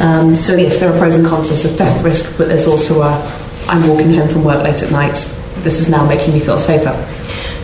Um, 0.00 0.34
so, 0.34 0.56
yes, 0.56 0.78
there 0.78 0.92
are 0.92 0.98
pros 0.98 1.16
and 1.16 1.26
cons. 1.26 1.48
There's 1.48 1.64
a 1.64 1.68
theft 1.68 2.04
risk, 2.04 2.36
but 2.36 2.48
there's 2.48 2.66
also 2.66 3.02
a 3.02 3.40
I'm 3.66 3.86
walking 3.88 4.12
home 4.14 4.28
from 4.28 4.44
work 4.44 4.62
late 4.64 4.82
at 4.82 4.90
night. 4.90 5.14
This 5.58 5.78
is 5.78 5.88
now 5.88 6.06
making 6.06 6.34
me 6.34 6.40
feel 6.40 6.58
safer. 6.58 6.92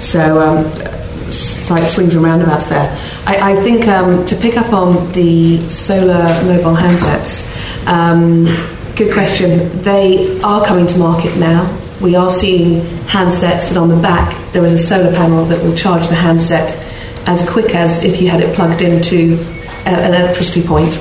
So, 0.01 0.41
um, 0.41 0.96
slight 1.31 1.87
swings 1.87 2.15
and 2.15 2.25
roundabouts 2.25 2.67
there. 2.67 2.91
I, 3.27 3.53
I 3.53 3.57
think 3.63 3.87
um, 3.89 4.25
to 4.27 4.37
pick 4.37 4.57
up 4.57 4.73
on 4.73 5.13
the 5.13 5.69
solar 5.69 6.25
mobile 6.45 6.75
handsets, 6.75 7.47
um, 7.87 8.45
good 8.97 9.13
question. 9.13 9.83
They 9.83 10.41
are 10.43 10.65
coming 10.65 10.87
to 10.87 10.99
market 10.99 11.37
now. 11.37 11.67
We 12.01 12.15
are 12.15 12.31
seeing 12.31 12.83
handsets 13.07 13.71
that 13.71 13.77
on 13.77 13.89
the 13.89 13.97
back 13.97 14.53
there 14.53 14.65
is 14.65 14.73
a 14.73 14.79
solar 14.79 15.13
panel 15.13 15.45
that 15.47 15.63
will 15.63 15.75
charge 15.77 16.09
the 16.09 16.15
handset 16.15 16.75
as 17.27 17.49
quick 17.49 17.75
as 17.75 18.05
if 18.05 18.21
you 18.21 18.29
had 18.29 18.41
it 18.41 18.55
plugged 18.55 18.83
into 18.83 19.39
a, 19.85 19.91
an 19.91 20.15
electricity 20.15 20.67
point. 20.67 20.97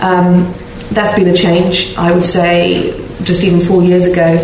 Um, 0.00 0.54
that's 0.90 1.16
been 1.16 1.28
a 1.28 1.36
change. 1.36 1.94
I 1.96 2.12
would 2.12 2.24
say 2.24 2.92
just 3.22 3.44
even 3.44 3.60
four 3.60 3.82
years 3.82 4.06
ago, 4.06 4.36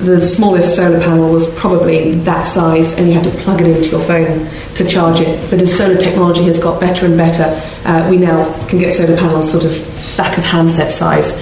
the 0.00 0.20
smallest 0.20 0.76
solar 0.76 1.00
panel 1.00 1.32
was 1.32 1.52
probably 1.54 2.14
that 2.20 2.44
size, 2.44 2.96
and 2.96 3.08
you 3.08 3.14
had 3.14 3.24
to 3.24 3.30
plug 3.30 3.60
it 3.60 3.76
into 3.76 3.90
your 3.90 4.00
phone 4.00 4.48
to 4.76 4.86
charge 4.86 5.20
it. 5.20 5.50
But 5.50 5.60
as 5.60 5.76
solar 5.76 5.96
technology 5.96 6.44
has 6.44 6.58
got 6.58 6.80
better 6.80 7.06
and 7.06 7.16
better, 7.16 7.60
uh, 7.84 8.08
we 8.10 8.16
now 8.16 8.50
can 8.68 8.78
get 8.78 8.94
solar 8.94 9.16
panels 9.16 9.50
sort 9.50 9.64
of 9.64 9.72
back 10.16 10.38
of 10.38 10.44
handset 10.44 10.92
size. 10.92 11.32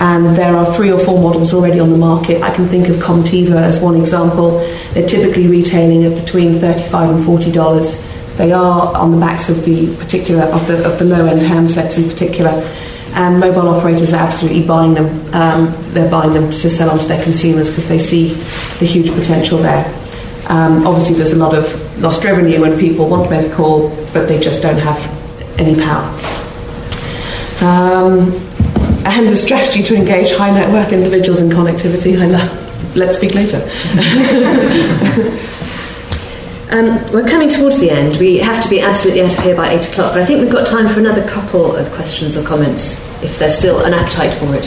And 0.00 0.36
there 0.36 0.56
are 0.56 0.74
three 0.74 0.90
or 0.90 0.98
four 0.98 1.22
models 1.22 1.54
already 1.54 1.78
on 1.78 1.90
the 1.90 1.96
market. 1.96 2.42
I 2.42 2.54
can 2.54 2.66
think 2.66 2.88
of 2.88 2.96
Comtiva 2.96 3.56
as 3.56 3.78
one 3.78 3.96
example. 3.96 4.58
They're 4.92 5.06
typically 5.06 5.46
retailing 5.46 6.04
at 6.04 6.18
between 6.18 6.58
35 6.58 7.10
and 7.10 7.24
forty 7.24 7.52
dollars. 7.52 8.04
They 8.36 8.52
are 8.52 8.96
on 8.96 9.10
the 9.10 9.18
backs 9.18 9.48
of 9.48 9.64
the 9.64 9.94
particular 9.96 10.44
of 10.44 10.66
the 10.66 10.84
of 10.84 10.98
the 10.98 11.04
low 11.04 11.26
end 11.26 11.40
handsets 11.40 12.02
in 12.02 12.08
particular 12.08 12.50
and 13.14 13.38
mobile 13.38 13.68
operators 13.68 14.12
are 14.12 14.24
absolutely 14.26 14.66
buying 14.66 14.94
them. 14.94 15.34
Um, 15.34 15.74
they're 15.92 16.10
buying 16.10 16.32
them 16.32 16.50
to 16.50 16.70
sell 16.70 16.90
on 16.90 16.98
to 16.98 17.06
their 17.06 17.22
consumers 17.22 17.68
because 17.68 17.88
they 17.88 17.98
see 17.98 18.34
the 18.78 18.86
huge 18.86 19.12
potential 19.14 19.58
there. 19.58 19.84
Um, 20.48 20.86
obviously, 20.86 21.16
there's 21.16 21.32
a 21.32 21.38
lot 21.38 21.54
of 21.54 22.00
lost 22.00 22.24
revenue 22.24 22.60
when 22.60 22.78
people 22.78 23.08
want 23.08 23.30
call, 23.52 23.90
but 24.12 24.28
they 24.28 24.40
just 24.40 24.62
don't 24.62 24.78
have 24.78 24.98
any 25.58 25.74
power. 25.74 26.08
Um, 27.60 28.32
and 29.04 29.28
the 29.28 29.36
strategy 29.36 29.82
to 29.82 29.94
engage 29.94 30.32
high 30.32 30.50
net 30.50 30.72
worth 30.72 30.92
individuals 30.92 31.40
in 31.40 31.48
connectivity. 31.48 32.20
I 32.20 32.26
love. 32.26 32.96
Let's 32.96 33.16
speak 33.16 33.34
later. 33.34 33.58
Um, 36.72 36.86
we're 37.12 37.28
coming 37.28 37.50
towards 37.50 37.78
the 37.80 37.90
end. 37.90 38.16
We 38.16 38.38
have 38.38 38.62
to 38.62 38.70
be 38.70 38.80
absolutely 38.80 39.22
out 39.22 39.36
of 39.36 39.44
here 39.44 39.54
by 39.54 39.74
8 39.74 39.90
o'clock, 39.90 40.14
but 40.14 40.22
I 40.22 40.24
think 40.24 40.40
we've 40.40 40.50
got 40.50 40.66
time 40.66 40.88
for 40.88 41.00
another 41.00 41.22
couple 41.28 41.76
of 41.76 41.92
questions 41.92 42.34
or 42.34 42.42
comments, 42.42 42.98
if 43.22 43.38
there's 43.38 43.58
still 43.58 43.84
an 43.84 43.92
appetite 43.92 44.32
for 44.32 44.46
it. 44.54 44.64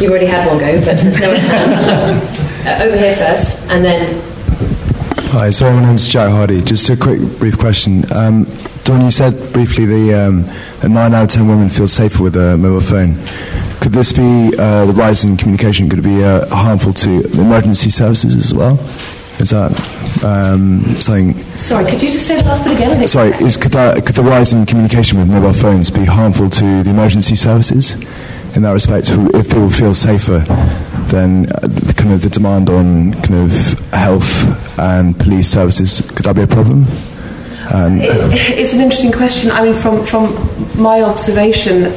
You've 0.00 0.12
already 0.12 0.26
had 0.26 0.46
one 0.46 0.58
go, 0.58 0.78
but 0.84 0.96
there's 0.96 1.18
no 1.18 1.32
uh, 1.36 2.84
Over 2.84 2.96
here 2.96 3.16
first, 3.16 3.60
and 3.68 3.84
then. 3.84 4.22
Hi, 5.32 5.50
sorry, 5.50 5.74
my 5.74 5.86
name's 5.86 6.08
Jack 6.08 6.30
Hardy. 6.30 6.62
Just 6.62 6.88
a 6.88 6.96
quick, 6.96 7.18
brief 7.40 7.58
question. 7.58 8.04
Um, 8.12 8.46
Dawn, 8.84 9.04
you 9.04 9.10
said 9.10 9.52
briefly 9.52 9.86
the, 9.86 10.14
um, 10.14 10.44
that 10.82 10.90
9 10.90 11.14
out 11.14 11.24
of 11.24 11.30
10 11.30 11.48
women 11.48 11.68
feel 11.68 11.88
safer 11.88 12.22
with 12.22 12.36
a 12.36 12.56
mobile 12.56 12.80
phone. 12.80 13.16
Could 13.88 13.94
this 13.94 14.12
be 14.12 14.54
uh, 14.58 14.84
the 14.84 14.92
rise 14.92 15.24
in 15.24 15.38
communication? 15.38 15.88
Could 15.88 16.00
it 16.00 16.02
be 16.02 16.22
uh, 16.22 16.46
harmful 16.54 16.92
to 16.92 17.24
emergency 17.40 17.88
services 17.88 18.36
as 18.36 18.52
well? 18.52 18.74
Is 19.40 19.48
that 19.48 19.72
um, 20.22 20.82
something? 21.00 21.42
Sorry, 21.56 21.90
could 21.90 22.02
you 22.02 22.10
just 22.10 22.26
say 22.26 22.36
the 22.36 22.44
last 22.44 22.64
bit 22.64 22.74
again? 22.74 23.08
Sorry, 23.08 23.30
is, 23.42 23.56
could, 23.56 23.72
that, 23.72 24.04
could 24.04 24.14
the 24.14 24.22
rise 24.22 24.52
in 24.52 24.66
communication 24.66 25.18
with 25.18 25.30
mobile 25.30 25.54
phones 25.54 25.88
be 25.88 26.04
harmful 26.04 26.50
to 26.50 26.82
the 26.82 26.90
emergency 26.90 27.34
services? 27.34 27.94
In 28.54 28.60
that 28.60 28.72
respect, 28.72 29.08
if 29.08 29.46
people 29.46 29.70
feel 29.70 29.94
safer, 29.94 30.40
then 31.08 31.46
uh, 31.50 31.60
the 31.60 31.94
kind 31.96 32.12
of 32.12 32.20
the 32.20 32.28
demand 32.28 32.68
on 32.68 33.14
kind 33.14 33.36
of 33.36 33.78
health 33.94 34.78
and 34.78 35.18
police 35.18 35.48
services 35.48 36.02
could 36.10 36.26
that 36.26 36.36
be 36.36 36.42
a 36.42 36.46
problem? 36.46 36.84
Um, 37.72 38.02
it, 38.02 38.58
it's 38.58 38.74
an 38.74 38.82
interesting 38.82 39.12
question. 39.12 39.50
I 39.50 39.64
mean, 39.64 39.72
from 39.72 40.04
from 40.04 40.34
my 40.78 41.00
observation 41.00 41.94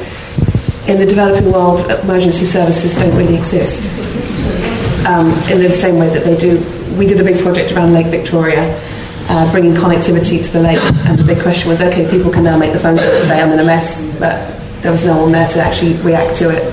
in 0.88 0.98
the 0.98 1.06
developing 1.06 1.52
world, 1.52 1.88
emergency 1.90 2.44
services 2.44 2.94
don't 2.94 3.16
really 3.16 3.36
exist 3.36 3.88
um, 5.06 5.28
in 5.50 5.60
the 5.60 5.70
same 5.72 5.96
way 5.98 6.08
that 6.08 6.24
they 6.24 6.36
do. 6.36 6.58
We 6.98 7.06
did 7.06 7.20
a 7.20 7.24
big 7.24 7.40
project 7.42 7.72
around 7.72 7.92
Lake 7.92 8.08
Victoria, 8.08 8.78
uh, 9.28 9.50
bringing 9.52 9.72
connectivity 9.72 10.44
to 10.44 10.52
the 10.52 10.60
lake, 10.60 10.82
and 11.06 11.18
the 11.18 11.24
big 11.24 11.40
question 11.40 11.68
was, 11.68 11.80
okay, 11.80 12.10
people 12.10 12.30
can 12.32 12.44
now 12.44 12.58
make 12.58 12.72
the 12.72 12.78
phone 12.78 12.96
call 12.96 13.06
and 13.06 13.24
say, 13.26 13.40
I'm 13.40 13.52
in 13.52 13.60
a 13.60 13.64
mess, 13.64 14.02
but 14.18 14.58
there 14.82 14.90
was 14.90 15.04
no 15.04 15.22
one 15.22 15.32
there 15.32 15.48
to 15.48 15.60
actually 15.60 15.94
react 16.02 16.36
to 16.38 16.50
it. 16.50 16.64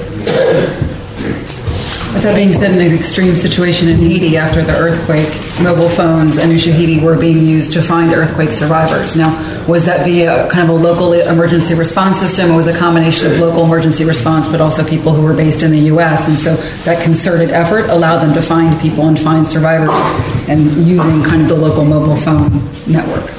With 2.14 2.24
that 2.24 2.36
being 2.36 2.54
said, 2.54 2.72
in 2.72 2.82
an 2.82 2.92
extreme 2.92 3.36
situation 3.36 3.88
in 3.88 3.98
Haiti 3.98 4.36
after 4.36 4.64
the 4.64 4.76
earthquake, 4.76 5.30
mobile 5.62 5.90
phones 5.90 6.40
and 6.40 6.52
Ushahidi 6.52 7.04
were 7.04 7.16
being 7.16 7.46
used 7.46 7.72
to 7.74 7.84
find 7.84 8.12
earthquake 8.14 8.52
survivors. 8.52 9.16
Now, 9.16 9.38
was 9.68 9.86
that 9.86 10.06
via 10.06 10.50
kind 10.50 10.64
of 10.64 10.70
a 10.70 10.74
local 10.74 11.14
emergency 11.14 11.74
response 11.74 12.20
system? 12.20 12.52
It 12.52 12.56
was 12.56 12.68
a 12.68 12.78
combination 12.78 13.28
of 13.32 13.40
local 13.40 13.66
emergency 13.66 14.06
response, 14.06 14.48
but 14.48 14.62
also 14.62 14.88
people 14.88 15.14
who 15.14 15.24
were 15.24 15.36
based 15.36 15.64
in 15.64 15.72
the 15.72 15.80
U.S. 15.94 16.28
And 16.28 16.38
so 16.38 16.56
that 16.86 17.04
concerted 17.04 17.52
effort 17.52 17.90
allowed 17.90 18.20
them 18.20 18.34
to 18.34 18.42
find 18.42 18.80
people 18.82 19.08
and 19.08 19.20
find 19.20 19.46
survivors 19.48 19.92
and 20.48 20.72
using 20.86 21.24
kind 21.24 21.42
of 21.42 21.50
the 21.50 21.56
local 21.56 21.86
mobile 21.86 22.18
phone 22.18 22.52
network. 22.88 23.30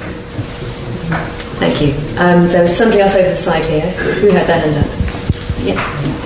Thank 1.60 1.80
you. 1.82 1.92
Um, 2.18 2.48
there 2.48 2.62
was 2.62 2.76
somebody 2.76 3.02
else 3.02 3.14
over 3.14 3.28
the 3.28 3.36
side 3.36 3.64
here 3.66 3.90
who 4.20 4.28
had 4.30 4.46
their 4.46 4.60
hand 4.60 4.76
up. 4.76 5.64
Yeah. 5.64 6.19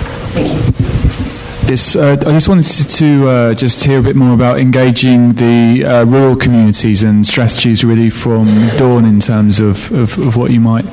Thank 1.64 1.70
you. 1.70 1.72
Yes, 1.72 1.96
uh, 1.96 2.16
I 2.26 2.32
just 2.32 2.46
wanted 2.46 2.88
to 2.90 3.28
uh, 3.28 3.54
just 3.54 3.84
hear 3.84 3.98
a 3.98 4.02
bit 4.02 4.16
more 4.16 4.34
about 4.34 4.58
engaging 4.58 5.32
the 5.32 5.84
uh, 5.84 6.04
rural 6.04 6.36
communities 6.36 7.02
and 7.02 7.26
strategies 7.26 7.82
really 7.82 8.10
from 8.10 8.44
Dawn 8.76 9.06
in 9.06 9.18
terms 9.18 9.60
of, 9.60 9.90
of, 9.92 10.18
of, 10.18 10.36
what 10.36 10.50
you 10.50 10.60
might 10.60 10.84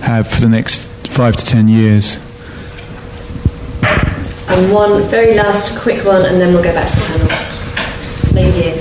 have 0.00 0.28
for 0.28 0.40
the 0.40 0.48
next 0.48 0.84
five 1.08 1.34
to 1.34 1.44
ten 1.44 1.66
years. 1.66 2.18
And 4.48 4.72
one 4.72 5.02
very 5.08 5.34
last 5.34 5.76
quick 5.76 6.04
one, 6.04 6.24
and 6.24 6.40
then 6.40 6.54
we'll 6.54 6.62
go 6.62 6.72
back 6.74 6.88
to 6.88 6.96
the 6.96 7.26
panel. 7.26 8.34
Lady 8.34 8.62
here, 8.62 8.76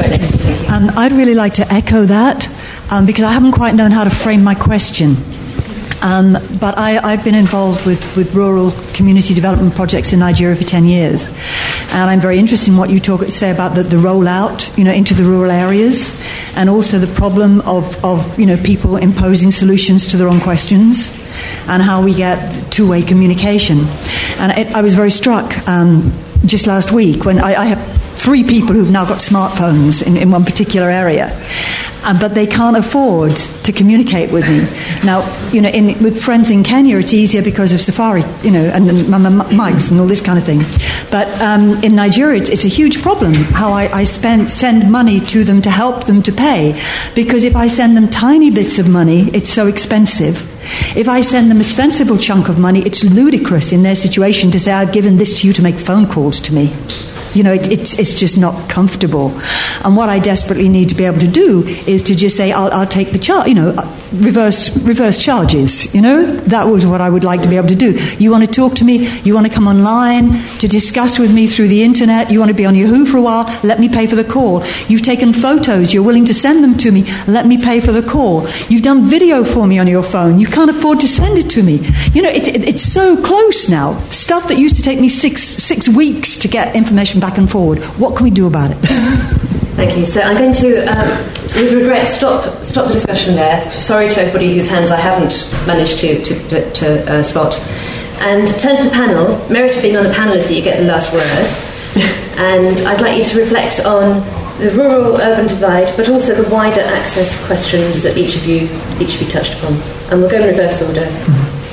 right 0.00 0.10
next 0.10 0.32
to 0.32 0.36
you. 0.36 0.42
Thank 0.42 0.62
you. 0.62 0.74
Um, 0.74 0.98
I'd 0.98 1.12
really 1.12 1.34
like 1.34 1.54
to 1.54 1.72
echo 1.72 2.06
that 2.06 2.48
um, 2.90 3.06
because 3.06 3.22
I 3.22 3.30
haven't 3.30 3.52
quite 3.52 3.76
known 3.76 3.92
how 3.92 4.02
to 4.02 4.10
frame 4.10 4.42
my 4.42 4.56
question. 4.56 5.16
Um, 6.02 6.34
but 6.60 6.78
I, 6.78 7.14
have 7.16 7.24
been 7.24 7.34
involved 7.34 7.84
with, 7.84 8.16
with 8.16 8.34
rural 8.34 8.70
community 8.94 9.34
development 9.34 9.74
projects 9.74 10.12
in 10.12 10.20
Nigeria 10.20 10.54
for 10.54 10.64
10 10.64 10.84
years. 10.84 11.28
And 11.90 12.08
I'm 12.08 12.20
very 12.20 12.38
interested 12.38 12.70
in 12.70 12.76
what 12.76 12.90
you 12.90 13.00
talk, 13.00 13.22
say 13.24 13.50
about 13.50 13.74
the, 13.74 13.82
the 13.82 13.96
rollout 13.96 14.76
you 14.78 14.84
know, 14.84 14.92
into 14.92 15.14
the 15.14 15.24
rural 15.24 15.50
areas 15.50 16.20
and 16.54 16.70
also 16.70 16.98
the 16.98 17.12
problem 17.14 17.60
of, 17.62 18.04
of 18.04 18.38
you 18.38 18.46
know, 18.46 18.56
people 18.58 18.96
imposing 18.96 19.50
solutions 19.50 20.06
to 20.08 20.16
the 20.16 20.26
wrong 20.26 20.40
questions 20.40 21.12
and 21.66 21.82
how 21.82 22.02
we 22.02 22.14
get 22.14 22.70
two 22.70 22.88
way 22.88 23.02
communication. 23.02 23.78
And 24.38 24.52
it, 24.52 24.74
I 24.74 24.82
was 24.82 24.94
very 24.94 25.10
struck 25.10 25.66
um, 25.66 26.12
just 26.44 26.66
last 26.66 26.92
week 26.92 27.24
when 27.24 27.38
I, 27.40 27.54
I 27.54 27.64
have 27.64 27.98
three 28.18 28.44
people 28.44 28.74
who've 28.74 28.90
now 28.90 29.04
got 29.04 29.18
smartphones 29.18 30.06
in, 30.06 30.16
in 30.16 30.30
one 30.30 30.44
particular 30.44 30.90
area. 30.90 31.28
Uh, 32.08 32.18
but 32.18 32.34
they 32.34 32.46
can't 32.46 32.76
afford 32.76 33.36
to 33.36 33.70
communicate 33.70 34.32
with 34.32 34.48
me. 34.48 34.60
Now, 35.04 35.20
you 35.52 35.60
know, 35.60 35.68
in, 35.68 36.02
with 36.02 36.22
friends 36.22 36.50
in 36.50 36.64
Kenya, 36.64 36.96
it's 36.96 37.12
easier 37.12 37.42
because 37.42 37.74
of 37.74 37.82
Safari, 37.82 38.22
you 38.42 38.50
know, 38.50 38.64
and, 38.64 38.86
mics 38.88 39.90
and 39.90 40.00
all 40.00 40.06
this 40.06 40.22
kind 40.22 40.38
of 40.38 40.44
thing. 40.44 40.60
But 41.10 41.28
um, 41.42 41.82
in 41.84 41.94
Nigeria, 41.94 42.40
it's, 42.40 42.48
it's, 42.48 42.64
a 42.64 42.68
huge 42.68 43.02
problem 43.02 43.34
how 43.34 43.72
I, 43.72 43.92
I 43.92 44.04
spend, 44.04 44.50
send 44.50 44.90
money 44.90 45.20
to 45.20 45.44
them 45.44 45.60
to 45.62 45.70
help 45.70 46.06
them 46.06 46.22
to 46.22 46.32
pay, 46.32 46.80
because 47.14 47.44
if 47.44 47.54
I 47.54 47.66
send 47.66 47.94
them 47.94 48.08
tiny 48.08 48.50
bits 48.50 48.78
of 48.78 48.88
money, 48.88 49.28
it's 49.34 49.50
so 49.50 49.66
expensive. 49.66 50.36
If 50.96 51.08
I 51.08 51.20
send 51.20 51.50
them 51.50 51.60
a 51.60 51.64
sensible 51.64 52.16
chunk 52.16 52.48
of 52.48 52.58
money, 52.58 52.80
it's 52.80 53.04
ludicrous 53.04 53.70
in 53.70 53.82
their 53.82 53.94
situation 53.94 54.50
to 54.52 54.58
say, 54.58 54.72
I've 54.72 54.92
given 54.92 55.18
this 55.18 55.42
to 55.42 55.46
you 55.46 55.52
to 55.52 55.62
make 55.62 55.76
phone 55.76 56.06
calls 56.06 56.40
to 56.40 56.54
me. 56.54 56.72
You 57.34 57.42
know, 57.42 57.52
it, 57.52 57.70
it, 57.70 57.98
it's 57.98 58.14
just 58.14 58.38
not 58.38 58.68
comfortable. 58.68 59.38
And 59.84 59.96
what 59.96 60.08
I 60.08 60.18
desperately 60.18 60.68
need 60.68 60.88
to 60.88 60.94
be 60.94 61.04
able 61.04 61.20
to 61.20 61.28
do 61.28 61.64
is 61.86 62.02
to 62.04 62.14
just 62.14 62.36
say, 62.36 62.52
I'll, 62.52 62.70
I'll 62.72 62.86
take 62.86 63.12
the 63.12 63.18
charge, 63.18 63.48
you 63.48 63.54
know, 63.54 63.72
reverse, 64.12 64.76
reverse 64.82 65.22
charges. 65.22 65.94
You 65.94 66.00
know, 66.00 66.36
that 66.36 66.64
was 66.64 66.86
what 66.86 67.00
I 67.00 67.10
would 67.10 67.24
like 67.24 67.42
to 67.42 67.48
be 67.48 67.56
able 67.56 67.68
to 67.68 67.76
do. 67.76 67.92
You 68.18 68.30
want 68.30 68.44
to 68.44 68.50
talk 68.50 68.74
to 68.76 68.84
me, 68.84 69.06
you 69.20 69.34
want 69.34 69.46
to 69.46 69.52
come 69.52 69.66
online 69.66 70.30
to 70.58 70.68
discuss 70.68 71.18
with 71.18 71.32
me 71.32 71.46
through 71.46 71.68
the 71.68 71.82
internet, 71.82 72.30
you 72.30 72.38
want 72.38 72.50
to 72.50 72.56
be 72.56 72.66
on 72.66 72.74
Yahoo 72.74 73.04
for 73.04 73.18
a 73.18 73.22
while, 73.22 73.44
let 73.62 73.80
me 73.80 73.88
pay 73.88 74.06
for 74.06 74.16
the 74.16 74.24
call. 74.24 74.64
You've 74.88 75.02
taken 75.02 75.32
photos, 75.32 75.92
you're 75.92 76.02
willing 76.02 76.24
to 76.26 76.34
send 76.34 76.64
them 76.64 76.76
to 76.78 76.90
me, 76.90 77.04
let 77.26 77.46
me 77.46 77.58
pay 77.58 77.80
for 77.80 77.92
the 77.92 78.02
call. 78.02 78.48
You've 78.68 78.82
done 78.82 79.06
video 79.06 79.44
for 79.44 79.66
me 79.66 79.78
on 79.78 79.86
your 79.86 80.02
phone, 80.02 80.40
you 80.40 80.46
can't 80.46 80.70
afford 80.70 81.00
to 81.00 81.08
send 81.08 81.38
it 81.38 81.50
to 81.50 81.62
me. 81.62 81.86
You 82.12 82.22
know, 82.22 82.30
it, 82.30 82.48
it, 82.48 82.66
it's 82.66 82.82
so 82.82 83.22
close 83.22 83.68
now. 83.68 83.98
Stuff 84.08 84.48
that 84.48 84.58
used 84.58 84.76
to 84.76 84.82
take 84.82 85.00
me 85.00 85.08
six, 85.08 85.42
six 85.42 85.88
weeks 85.88 86.38
to 86.38 86.48
get 86.48 86.74
information 86.74 87.17
back 87.20 87.38
and 87.38 87.50
forward. 87.50 87.78
What 87.98 88.16
can 88.16 88.24
we 88.24 88.30
do 88.30 88.46
about 88.46 88.70
it? 88.70 88.76
Thank 89.78 89.96
you. 89.96 90.06
So 90.06 90.20
I'm 90.20 90.36
going 90.36 90.52
to, 90.54 90.84
um, 90.86 91.08
with 91.54 91.72
regret, 91.72 92.06
stop 92.06 92.64
stop 92.64 92.88
the 92.88 92.94
discussion 92.94 93.36
there. 93.36 93.70
Sorry 93.70 94.08
to 94.10 94.20
everybody 94.20 94.54
whose 94.54 94.68
hands 94.68 94.90
I 94.90 94.96
haven't 94.96 95.48
managed 95.66 96.00
to 96.00 96.22
to, 96.24 96.72
to 96.72 97.12
uh, 97.12 97.22
spot. 97.22 97.58
And 98.20 98.48
turn 98.58 98.74
to 98.76 98.82
the 98.82 98.90
panel. 98.90 99.38
Merit 99.48 99.76
of 99.76 99.82
being 99.82 99.96
on 99.96 100.02
the 100.02 100.12
panel 100.12 100.34
is 100.34 100.48
that 100.48 100.54
you 100.54 100.62
get 100.62 100.78
the 100.78 100.86
last 100.86 101.12
word. 101.12 101.22
and 102.38 102.80
I'd 102.88 103.00
like 103.00 103.18
you 103.18 103.24
to 103.24 103.38
reflect 103.38 103.78
on 103.86 104.20
the 104.58 104.72
rural-urban 104.76 105.46
divide, 105.46 105.92
but 105.96 106.08
also 106.08 106.34
the 106.34 106.48
wider 106.52 106.80
access 106.80 107.44
questions 107.46 108.02
that 108.02 108.18
each 108.18 108.34
of 108.34 108.44
you 108.44 108.62
each 108.98 109.14
of 109.14 109.22
you 109.22 109.28
touched 109.28 109.54
upon. 109.58 109.74
And 110.10 110.20
we'll 110.20 110.30
go 110.30 110.42
in 110.42 110.48
reverse 110.48 110.82
order. 110.82 111.06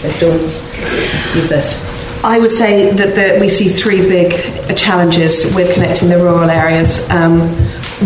So 0.01 0.09
Dawn, 0.19 0.39
you 0.39 1.47
first. 1.47 1.94
I 2.25 2.39
would 2.39 2.51
say 2.51 2.91
that 2.91 3.13
the, 3.13 3.39
we 3.39 3.49
see 3.49 3.69
three 3.69 4.01
big 4.01 4.31
challenges 4.75 5.53
with 5.53 5.75
connecting 5.75 6.09
the 6.09 6.17
rural 6.17 6.49
areas. 6.49 7.07
Um, 7.11 7.41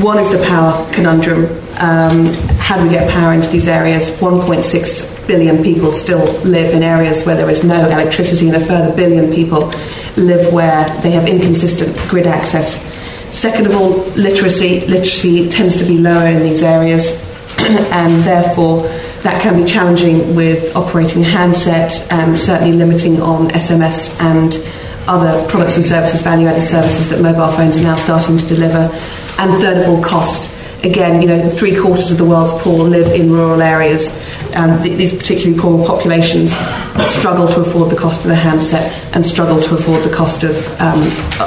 one 0.04 0.20
is 0.20 0.30
the 0.30 0.44
power 0.46 0.86
conundrum. 0.92 1.46
Um, 1.80 2.26
how 2.60 2.76
do 2.78 2.84
we 2.84 2.90
get 2.90 3.10
power 3.12 3.34
into 3.34 3.50
these 3.50 3.70
areas? 3.70 4.12
1.6 4.12 5.26
billion 5.26 5.64
people 5.64 5.94
still 5.94 6.34
live 6.42 6.74
in 6.74 6.84
areas 6.84 7.26
where 7.26 7.38
there 7.38 7.50
is 7.50 7.64
no 7.64 7.80
electricity, 7.88 8.50
and 8.50 8.58
a 8.58 8.60
further 8.60 8.94
billion 8.94 9.34
people 9.34 9.72
live 10.18 10.52
where 10.52 10.86
they 11.00 11.12
have 11.12 11.26
inconsistent 11.26 11.96
grid 12.10 12.28
access. 12.28 12.76
Second 13.34 13.68
of 13.68 13.76
all, 13.78 14.04
literacy. 14.18 14.82
Literacy 14.82 15.50
tends 15.50 15.78
to 15.78 15.86
be 15.86 15.98
lower 15.98 16.28
in 16.28 16.44
these 16.44 16.62
areas, 16.62 17.14
and 17.58 18.22
therefore 18.26 18.84
that 19.24 19.42
can 19.42 19.62
be 19.62 19.66
challenging 19.66 20.36
with 20.36 20.76
operating 20.76 21.22
a 21.22 21.26
handset 21.26 22.08
and 22.12 22.38
certainly 22.38 22.76
limiting 22.76 23.22
on 23.22 23.50
SMS 23.50 24.20
and 24.22 24.54
other 25.08 25.48
products 25.50 25.76
and 25.76 25.86
services, 25.86 26.22
value 26.22 26.48
added 26.48 26.62
services 26.62 27.10
that 27.10 27.22
mobile 27.22 27.52
phones 27.52 27.78
are 27.80 27.84
now 27.84 27.96
starting 27.96 28.38
to 28.38 28.46
deliver 28.48 28.90
and 29.40 29.62
third 29.62 29.78
of 29.78 29.90
all, 29.90 30.04
cost. 30.04 30.56
Again, 30.84 31.22
you 31.22 31.28
know, 31.28 31.50
three 31.50 31.76
quarters 31.78 32.12
of 32.12 32.18
the 32.18 32.26
world's 32.26 32.54
poor 32.62 32.88
live 32.88 33.14
in 33.14 33.32
rural 33.32 33.62
areas. 33.62 34.08
Um, 34.56 34.82
these 34.82 35.14
particularly 35.14 35.60
poor 35.60 35.86
populations 35.86 36.52
struggle 37.06 37.48
to 37.50 37.62
afford 37.62 37.90
the 37.90 37.96
cost 37.96 38.22
of 38.22 38.30
the 38.30 38.36
handset 38.36 38.94
and 39.14 39.26
struggle 39.26 39.62
to 39.62 39.76
afford 39.76 40.04
the 40.04 40.14
cost 40.14 40.44
of 40.44 40.56
um, 40.80 41.02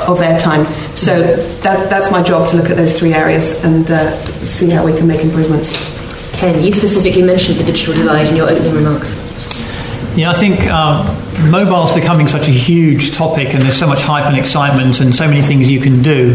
of 0.08 0.18
airtime. 0.18 0.66
So 0.96 1.22
that, 1.62 1.88
that's 1.88 2.10
my 2.10 2.22
job 2.22 2.48
to 2.50 2.56
look 2.56 2.70
at 2.70 2.76
those 2.76 2.98
three 2.98 3.14
areas 3.14 3.62
and 3.64 3.90
uh, 3.90 4.16
see 4.44 4.68
how 4.68 4.84
we 4.84 4.96
can 4.96 5.06
make 5.06 5.20
improvements. 5.20 5.91
You 6.42 6.72
specifically 6.72 7.22
mentioned 7.22 7.58
the 7.58 7.64
digital 7.64 7.94
divide 7.94 8.26
in 8.26 8.34
your 8.34 8.50
opening 8.50 8.74
remarks. 8.74 9.14
Yeah, 10.16 10.30
I 10.30 10.34
think 10.34 10.66
um, 10.66 11.06
mobile 11.50 11.84
is 11.84 11.92
becoming 11.92 12.26
such 12.26 12.48
a 12.48 12.50
huge 12.50 13.12
topic, 13.12 13.54
and 13.54 13.62
there's 13.62 13.78
so 13.78 13.86
much 13.86 14.02
hype 14.02 14.26
and 14.26 14.36
excitement, 14.36 15.00
and 15.00 15.14
so 15.14 15.28
many 15.28 15.40
things 15.40 15.70
you 15.70 15.80
can 15.80 16.02
do. 16.02 16.34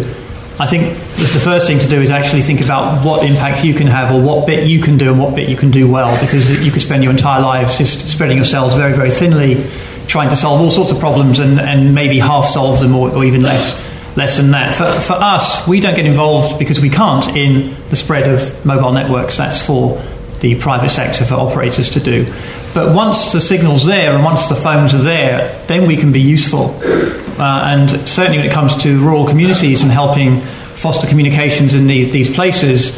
I 0.59 0.65
think 0.65 0.97
the 1.17 1.41
first 1.43 1.67
thing 1.67 1.77
to 1.79 1.87
do 1.87 2.01
is 2.01 2.09
actually 2.09 2.41
think 2.41 2.61
about 2.61 3.05
what 3.05 3.23
impact 3.23 3.63
you 3.63 3.73
can 3.73 3.85
have 3.87 4.15
or 4.15 4.21
what 4.21 4.47
bit 4.47 4.65
you 4.65 4.81
can 4.81 4.97
do 4.97 5.11
and 5.11 5.19
what 5.19 5.35
bit 5.35 5.49
you 5.49 5.55
can 5.55 5.69
do 5.69 5.91
well 5.91 6.19
because 6.19 6.65
you 6.65 6.71
could 6.71 6.81
spend 6.81 7.03
your 7.03 7.11
entire 7.11 7.41
lives 7.41 7.77
just 7.77 8.07
spreading 8.07 8.37
yourselves 8.37 8.73
very, 8.73 8.93
very 8.93 9.11
thinly 9.11 9.63
trying 10.07 10.29
to 10.29 10.35
solve 10.35 10.59
all 10.59 10.71
sorts 10.71 10.91
of 10.91 10.99
problems 10.99 11.37
and, 11.37 11.59
and 11.59 11.93
maybe 11.93 12.17
half 12.17 12.47
solve 12.47 12.79
them 12.79 12.95
or, 12.95 13.13
or 13.13 13.23
even 13.23 13.41
less 13.41 13.86
less 14.17 14.37
than 14.37 14.51
that. 14.51 14.75
For, 14.75 14.99
for 14.99 15.13
us, 15.13 15.65
we 15.67 15.79
don't 15.79 15.95
get 15.95 16.07
involved 16.07 16.59
because 16.59 16.81
we 16.81 16.89
can't 16.89 17.25
in 17.29 17.77
the 17.89 17.95
spread 17.95 18.29
of 18.29 18.65
mobile 18.65 18.91
networks. 18.91 19.37
That's 19.37 19.65
for 19.65 20.01
the 20.41 20.59
private 20.59 20.89
sector, 20.89 21.23
for 21.23 21.35
operators 21.35 21.91
to 21.91 21.99
do. 21.99 22.25
But 22.73 22.93
once 22.95 23.31
the 23.31 23.39
signal's 23.39 23.85
there 23.85 24.13
and 24.13 24.23
once 24.23 24.47
the 24.47 24.55
phones 24.55 24.93
are 24.93 25.01
there, 25.01 25.63
then 25.67 25.87
we 25.87 25.95
can 25.95 26.11
be 26.11 26.19
useful. 26.19 26.75
Uh, 27.39 27.61
and 27.63 28.09
certainly 28.09 28.39
when 28.39 28.47
it 28.47 28.51
comes 28.51 28.75
to 28.83 28.99
rural 28.99 29.27
communities 29.27 29.83
and 29.83 29.91
helping 29.91 30.39
foster 30.39 31.07
communications 31.07 31.73
in 31.73 31.87
the, 31.87 32.05
these 32.05 32.29
places, 32.29 32.91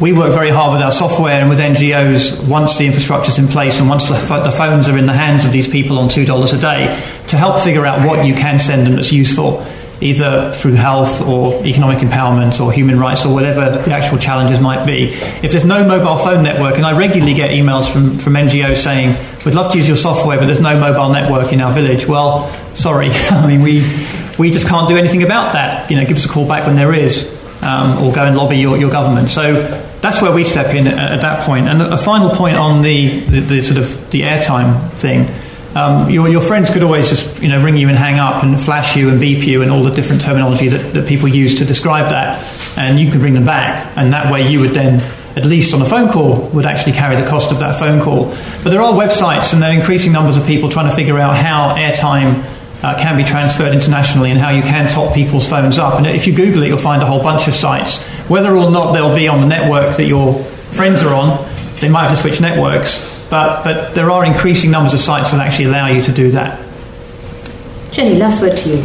we 0.00 0.12
work 0.12 0.32
very 0.32 0.50
hard 0.50 0.72
with 0.72 0.82
our 0.82 0.90
software 0.90 1.40
and 1.40 1.48
with 1.48 1.60
NGOs 1.60 2.48
once 2.48 2.78
the 2.78 2.86
infrastructure 2.86 3.30
is 3.30 3.38
in 3.38 3.46
place 3.46 3.78
and 3.78 3.88
once 3.88 4.08
the, 4.08 4.14
the, 4.42 4.50
phones 4.50 4.88
are 4.88 4.98
in 4.98 5.06
the 5.06 5.12
hands 5.12 5.44
of 5.44 5.52
these 5.52 5.68
people 5.68 5.98
on 5.98 6.08
$2 6.08 6.54
a 6.54 6.60
day 6.60 6.86
to 7.28 7.36
help 7.36 7.60
figure 7.60 7.86
out 7.86 8.06
what 8.06 8.26
you 8.26 8.34
can 8.34 8.58
send 8.58 8.86
them 8.86 8.96
that's 8.96 9.12
useful 9.12 9.64
either 10.00 10.52
through 10.52 10.74
health 10.74 11.22
or 11.22 11.64
economic 11.64 11.98
empowerment 11.98 12.60
or 12.60 12.72
human 12.72 12.98
rights 12.98 13.24
or 13.24 13.32
whatever 13.32 13.70
the 13.70 13.92
actual 13.92 14.18
challenges 14.18 14.60
might 14.60 14.84
be. 14.84 15.08
If 15.42 15.52
there's 15.52 15.64
no 15.64 15.86
mobile 15.86 16.16
phone 16.16 16.42
network, 16.42 16.76
and 16.76 16.84
I 16.84 16.96
regularly 16.96 17.34
get 17.34 17.50
emails 17.50 17.90
from, 17.90 18.18
from 18.18 18.34
NGOs 18.34 18.78
saying, 18.78 19.16
we'd 19.44 19.54
love 19.54 19.72
to 19.72 19.78
use 19.78 19.88
your 19.88 19.96
software, 19.96 20.38
but 20.38 20.46
there's 20.46 20.60
no 20.60 20.78
mobile 20.78 21.12
network 21.12 21.52
in 21.52 21.60
our 21.60 21.72
village. 21.72 22.06
Well, 22.06 22.48
sorry. 22.74 23.10
I 23.12 23.46
mean, 23.46 23.62
we, 23.62 23.82
we 24.38 24.50
just 24.50 24.68
can't 24.68 24.88
do 24.88 24.96
anything 24.96 25.22
about 25.22 25.52
that. 25.52 25.90
You 25.90 25.96
know, 25.96 26.04
give 26.04 26.16
us 26.16 26.26
a 26.26 26.28
call 26.28 26.46
back 26.46 26.66
when 26.66 26.76
there 26.76 26.92
is, 26.92 27.30
um, 27.62 28.02
or 28.02 28.12
go 28.12 28.24
and 28.24 28.36
lobby 28.36 28.56
your, 28.56 28.76
your 28.76 28.90
government. 28.90 29.30
So 29.30 29.62
that's 30.00 30.20
where 30.20 30.32
we 30.32 30.44
step 30.44 30.74
in 30.74 30.86
at, 30.86 31.12
at 31.12 31.20
that 31.22 31.44
point. 31.44 31.68
And 31.68 31.80
a 31.80 31.96
final 31.96 32.30
point 32.30 32.56
on 32.56 32.82
the, 32.82 33.20
the, 33.20 33.40
the 33.40 33.62
sort 33.62 33.78
of 33.78 34.10
the 34.10 34.22
airtime 34.22 34.90
thing. 34.92 35.30
Um, 35.74 36.08
your, 36.08 36.28
your, 36.28 36.40
friends 36.40 36.70
could 36.70 36.84
always 36.84 37.08
just 37.08 37.42
you 37.42 37.48
know 37.48 37.62
ring 37.62 37.76
you 37.76 37.88
and 37.88 37.98
hang 37.98 38.20
up 38.20 38.44
and 38.44 38.60
flash 38.60 38.96
you 38.96 39.08
and 39.08 39.18
beep 39.18 39.44
you 39.44 39.62
and 39.62 39.72
all 39.72 39.82
the 39.82 39.90
different 39.90 40.22
terminology 40.22 40.68
that, 40.68 40.94
that 40.94 41.08
people 41.08 41.28
use 41.28 41.56
to 41.56 41.64
describe 41.64 42.10
that, 42.10 42.38
and 42.78 43.00
you 43.00 43.10
could 43.10 43.22
ring 43.22 43.34
them 43.34 43.44
back, 43.44 43.96
and 43.96 44.12
that 44.12 44.32
way 44.32 44.48
you 44.48 44.60
would 44.60 44.70
then 44.70 45.00
at 45.36 45.44
least 45.44 45.74
on 45.74 45.82
a 45.82 45.86
phone 45.86 46.08
call, 46.08 46.48
would 46.50 46.64
actually 46.64 46.92
carry 46.92 47.16
the 47.16 47.26
cost 47.26 47.50
of 47.50 47.58
that 47.58 47.76
phone 47.76 48.00
call. 48.00 48.26
But 48.62 48.70
there 48.70 48.80
are 48.80 48.92
websites, 48.92 49.52
and 49.52 49.60
there 49.60 49.70
are 49.70 49.74
increasing 49.74 50.12
numbers 50.12 50.36
of 50.36 50.46
people 50.46 50.68
trying 50.68 50.88
to 50.88 50.94
figure 50.94 51.18
out 51.18 51.36
how 51.36 51.74
airtime 51.74 52.44
uh, 52.84 52.96
can 52.98 53.16
be 53.16 53.24
transferred 53.24 53.72
internationally 53.72 54.30
and 54.30 54.38
how 54.38 54.50
you 54.50 54.62
can 54.62 54.88
top 54.88 55.14
people's 55.14 55.48
phones 55.48 55.78
up. 55.78 55.94
And 55.94 56.06
if 56.06 56.26
you 56.26 56.34
Google 56.34 56.62
it, 56.62 56.68
you'll 56.68 56.78
find 56.78 57.02
a 57.02 57.06
whole 57.06 57.22
bunch 57.22 57.48
of 57.48 57.54
sites. 57.54 58.06
Whether 58.28 58.54
or 58.54 58.70
not 58.70 58.92
they'll 58.92 59.14
be 59.14 59.26
on 59.26 59.40
the 59.40 59.46
network 59.46 59.96
that 59.96 60.04
your 60.04 60.34
friends 60.44 61.02
are 61.02 61.14
on, 61.14 61.48
they 61.80 61.88
might 61.88 62.02
have 62.02 62.10
to 62.10 62.16
switch 62.16 62.40
networks. 62.40 63.13
But, 63.34 63.64
but 63.64 63.94
there 63.94 64.12
are 64.12 64.24
increasing 64.24 64.70
numbers 64.70 64.94
of 64.94 65.00
sites 65.00 65.32
that 65.32 65.40
actually 65.40 65.64
allow 65.64 65.88
you 65.88 66.00
to 66.02 66.12
do 66.12 66.30
that. 66.30 66.56
Jenny, 67.90 68.14
last 68.14 68.40
word 68.40 68.56
to 68.58 68.68
you. 68.68 68.76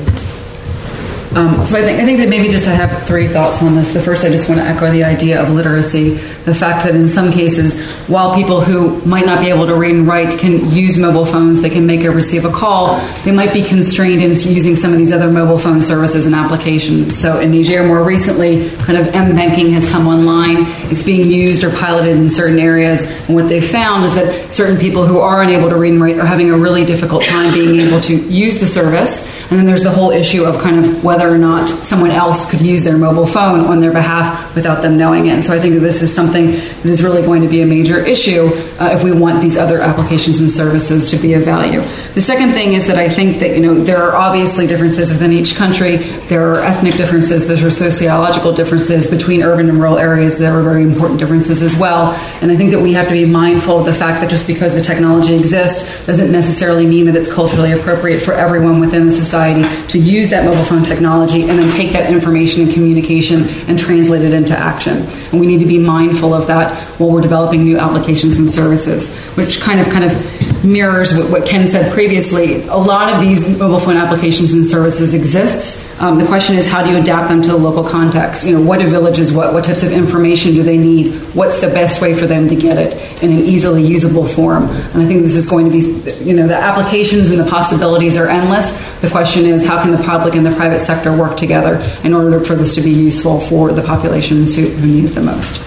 Um, 1.36 1.64
so 1.64 1.78
I 1.78 1.84
think 1.84 2.02
I 2.02 2.06
think 2.06 2.18
that 2.20 2.28
maybe 2.28 2.50
just 2.50 2.68
I 2.68 2.74
have 2.74 3.06
three 3.06 3.28
thoughts 3.28 3.62
on 3.62 3.76
this. 3.76 3.92
The 3.92 4.02
first, 4.02 4.26
I 4.26 4.30
just 4.30 4.50
want 4.50 4.62
to 4.62 4.66
echo 4.66 4.90
the 4.90 5.04
idea 5.04 5.40
of 5.40 5.52
literacy. 5.52 6.16
The 6.46 6.56
fact 6.56 6.86
that 6.86 6.96
in 6.96 7.08
some 7.08 7.32
cases, 7.32 7.80
while 8.08 8.34
people 8.34 8.62
who 8.62 9.00
might 9.06 9.28
not 9.28 9.40
be 9.40 9.50
able 9.50 9.68
to 9.68 9.76
read 9.76 9.94
and 9.94 10.08
write 10.08 10.40
can 10.40 10.72
use 10.72 10.98
mobile 10.98 11.28
phones, 11.28 11.62
they 11.62 11.70
can 11.70 11.86
make 11.86 12.04
or 12.04 12.10
receive 12.10 12.46
a 12.46 12.52
call. 12.52 13.00
They 13.26 13.32
might 13.32 13.54
be 13.54 13.62
constrained 13.62 14.24
in 14.24 14.32
using 14.32 14.76
some 14.76 14.92
of 14.92 14.98
these 14.98 15.12
other 15.12 15.30
mobile 15.30 15.60
phone 15.60 15.84
services 15.84 16.26
and 16.26 16.34
applications. 16.34 17.16
So 17.16 17.40
in 17.40 17.52
Niger, 17.52 17.86
more 17.86 18.04
recently, 18.04 18.72
kind 18.78 18.98
of 18.98 19.08
M 19.14 19.36
banking 19.36 19.70
has 19.72 19.88
come 19.92 20.08
online. 20.08 20.66
It's 20.92 21.04
being 21.04 21.30
used 21.30 21.64
or 21.64 21.70
piloted 21.70 22.18
in 22.18 22.32
certain 22.32 22.58
areas, 22.58 23.04
and 23.28 23.36
what 23.36 23.48
they've 23.50 23.64
found 23.64 24.06
is 24.06 24.16
that 24.16 24.52
certain 24.52 24.78
people 24.78 25.06
who 25.06 25.20
are 25.20 25.44
unable 25.44 25.70
to 25.70 25.76
read 25.76 25.94
and 25.94 26.02
write 26.02 26.18
are 26.18 26.26
having 26.26 26.50
a 26.50 26.58
really 26.58 26.86
difficult 26.86 27.24
time 27.24 27.54
being 27.54 27.80
able 27.80 28.02
to 28.02 28.16
use 28.16 28.60
the 28.60 28.66
service. 28.66 29.20
And 29.52 29.58
then 29.58 29.66
there's 29.66 29.84
the 29.84 29.92
whole 29.92 30.12
issue 30.12 30.44
of 30.46 30.62
kind 30.62 30.84
of 30.86 31.04
whether 31.04 31.19
whether 31.20 31.36
or 31.36 31.38
not 31.38 31.68
someone 31.68 32.12
else 32.12 32.50
could 32.50 32.62
use 32.62 32.86
their 32.86 32.98
mobile 32.98 33.28
phone 33.28 33.60
on 33.60 33.82
their 33.82 33.92
behalf 33.92 34.56
without 34.56 34.82
them 34.82 34.98
knowing 34.98 35.26
it. 35.26 35.34
And 35.34 35.44
so 35.44 35.54
I 35.54 35.60
think 35.60 35.74
that 35.74 35.82
this 35.82 36.02
is 36.02 36.14
something 36.16 36.52
that 36.52 36.86
is 36.86 37.04
really 37.04 37.22
going 37.22 37.42
to 37.42 37.50
be 37.50 37.62
a 37.62 37.66
major 37.66 38.00
issue 38.00 38.48
uh, 38.80 38.92
if 38.94 39.04
we 39.04 39.12
want 39.12 39.42
these 39.42 39.58
other 39.58 39.82
applications 39.82 40.40
and 40.40 40.50
services 40.50 41.12
to 41.12 41.18
be 41.18 41.34
of 41.34 41.44
value. 41.44 41.82
The 42.14 42.22
second 42.22 42.54
thing 42.54 42.72
is 42.72 42.88
that 42.88 42.98
I 42.98 43.10
think 43.10 43.40
that 43.40 43.54
you 43.56 43.62
know 43.62 43.74
there 43.74 44.02
are 44.02 44.16
obviously 44.16 44.66
differences 44.66 45.12
within 45.12 45.34
each 45.34 45.56
country. 45.56 45.98
There 45.98 46.54
are 46.54 46.62
ethnic 46.62 46.96
differences. 46.96 47.46
There 47.46 47.68
are 47.68 47.72
sociological 47.72 48.54
differences 48.54 49.06
between 49.06 49.44
urban 49.44 49.68
and 49.68 49.78
rural 49.78 49.98
areas. 49.98 50.40
There 50.40 50.58
are 50.58 50.64
very 50.64 50.84
important 50.84 51.20
differences 51.20 51.62
as 51.62 51.76
well. 51.76 52.14
And 52.42 52.50
I 52.50 52.56
think 52.56 52.72
that 52.72 52.80
we 52.80 52.94
have 52.94 53.08
to 53.10 53.14
be 53.14 53.26
mindful 53.26 53.80
of 53.80 53.86
the 53.86 53.94
fact 53.94 54.22
that 54.22 54.30
just 54.30 54.48
because 54.48 54.74
the 54.74 54.82
technology 54.82 55.36
exists 55.36 56.06
doesn't 56.06 56.32
necessarily 56.32 56.88
mean 56.88 57.08
that 57.08 57.18
it's 57.18 57.32
culturally 57.32 57.74
appropriate 57.74 58.22
for 58.22 58.34
everyone 58.34 58.80
within 58.80 59.06
the 59.06 59.12
society 59.12 59.64
to 59.90 60.00
use 60.00 60.30
that 60.30 60.46
mobile 60.46 60.64
phone 60.64 60.84
technology 60.84 61.09
and 61.50 61.60
then 61.60 61.72
take 61.72 61.92
that 61.94 62.12
information 62.12 62.64
and 62.64 62.72
communication 62.72 63.48
and 63.68 63.78
translate 63.78 64.22
it 64.22 64.34
into 64.34 64.58
action. 64.58 65.06
And 65.32 65.40
we 65.40 65.48
need 65.48 65.60
to 65.60 65.66
be 65.66 65.80
mindful 65.80 66.34
of 66.34 66.48
that 66.48 66.78
while 67.00 67.12
we're 67.12 67.22
developing 67.22 67.64
new 67.64 67.78
applications 67.78 68.38
and 68.38 68.50
services, 68.50 69.14
which 69.36 69.60
kind 69.60 69.80
of 69.80 69.88
kind 69.88 70.04
of 70.04 70.39
mirrors 70.64 71.16
what 71.30 71.46
Ken 71.46 71.68
said 71.68 71.94
previously. 71.94 72.64
A 72.68 72.76
lot 72.76 73.14
of 73.14 73.22
these 73.22 73.58
mobile 73.58 73.80
phone 73.80 73.98
applications 73.98 74.54
and 74.54 74.66
services 74.66 75.14
exists. 75.14 75.88
Um, 76.00 76.18
the 76.18 76.26
question 76.26 76.56
is 76.56 76.66
how 76.66 76.84
do 76.84 76.92
you 76.92 76.98
adapt 76.98 77.30
them 77.30 77.42
to 77.42 77.52
the 77.52 77.58
local 77.58 77.84
context? 77.84 78.46
You 78.46 78.58
know, 78.58 78.64
what 78.64 78.80
do 78.80 78.88
villages 78.88 79.32
what? 79.32 79.54
What 79.54 79.66
types 79.66 79.84
of 79.84 79.92
information 79.92 80.54
do 80.54 80.64
they 80.64 80.78
need? 80.78 81.14
What's 81.34 81.60
the 81.60 81.68
best 81.68 82.02
way 82.02 82.14
for 82.14 82.26
them 82.26 82.48
to 82.48 82.56
get 82.56 82.78
it 82.78 83.24
in 83.24 83.32
an 83.32 83.40
easily 83.40 83.84
usable 83.84 84.28
form? 84.28 84.64
And 84.70 85.02
I 85.02 85.06
think 85.06 85.24
this 85.24 85.36
is 85.36 85.50
going 85.50 85.70
to 85.70 85.72
be, 85.72 86.24
you 86.24 86.36
know, 86.36 86.48
the 86.48 86.58
applications 86.58 87.32
and 87.32 87.40
the 87.40 87.50
possibilities 87.50 88.18
are 88.18 88.28
endless. 88.28 88.72
The 89.02 89.10
question 89.10 89.46
is 89.46 89.66
how 89.66 89.82
can 89.82 89.92
the 89.92 90.04
public 90.04 90.36
and 90.36 90.46
the 90.46 90.52
private 90.52 90.82
sector 90.82 91.16
work 91.16 91.38
together 91.38 91.80
in 92.04 92.14
order 92.14 92.40
for 92.40 92.56
this 92.56 92.76
to 92.76 92.82
be 92.82 92.92
useful 92.92 93.40
for 93.40 93.72
the 93.72 93.82
populations 93.82 94.56
who, 94.56 94.68
who 94.68 94.88
need 94.88 95.06
it 95.06 95.10
the 95.10 95.22
most? 95.22 95.58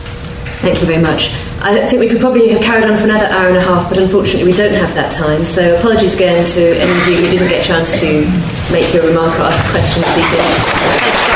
Thank 0.60 0.80
you 0.80 0.86
very 0.86 1.02
much. 1.02 1.30
I 1.64 1.86
think 1.86 2.00
we 2.00 2.08
could 2.08 2.20
probably 2.20 2.48
have 2.50 2.60
carried 2.60 2.84
on 2.84 2.96
for 2.96 3.04
another 3.04 3.26
hour 3.26 3.46
and 3.46 3.56
a 3.56 3.60
half, 3.60 3.88
but 3.88 3.96
unfortunately 3.96 4.50
we 4.50 4.56
don't 4.56 4.74
have 4.74 4.92
that 4.94 5.12
time. 5.12 5.44
So 5.44 5.76
apologies 5.76 6.12
again 6.14 6.44
to 6.44 6.60
any 6.60 6.90
of 6.90 7.06
you 7.06 7.16
who 7.24 7.30
didn't 7.30 7.48
get 7.48 7.64
a 7.64 7.66
chance 7.66 7.98
to 8.00 8.26
make 8.72 8.92
your 8.92 9.06
remark 9.06 9.38
or 9.38 9.42
ask 9.42 9.64
a 9.64 9.70
question 9.70 10.02
this 10.02 10.18
evening. 10.18 11.31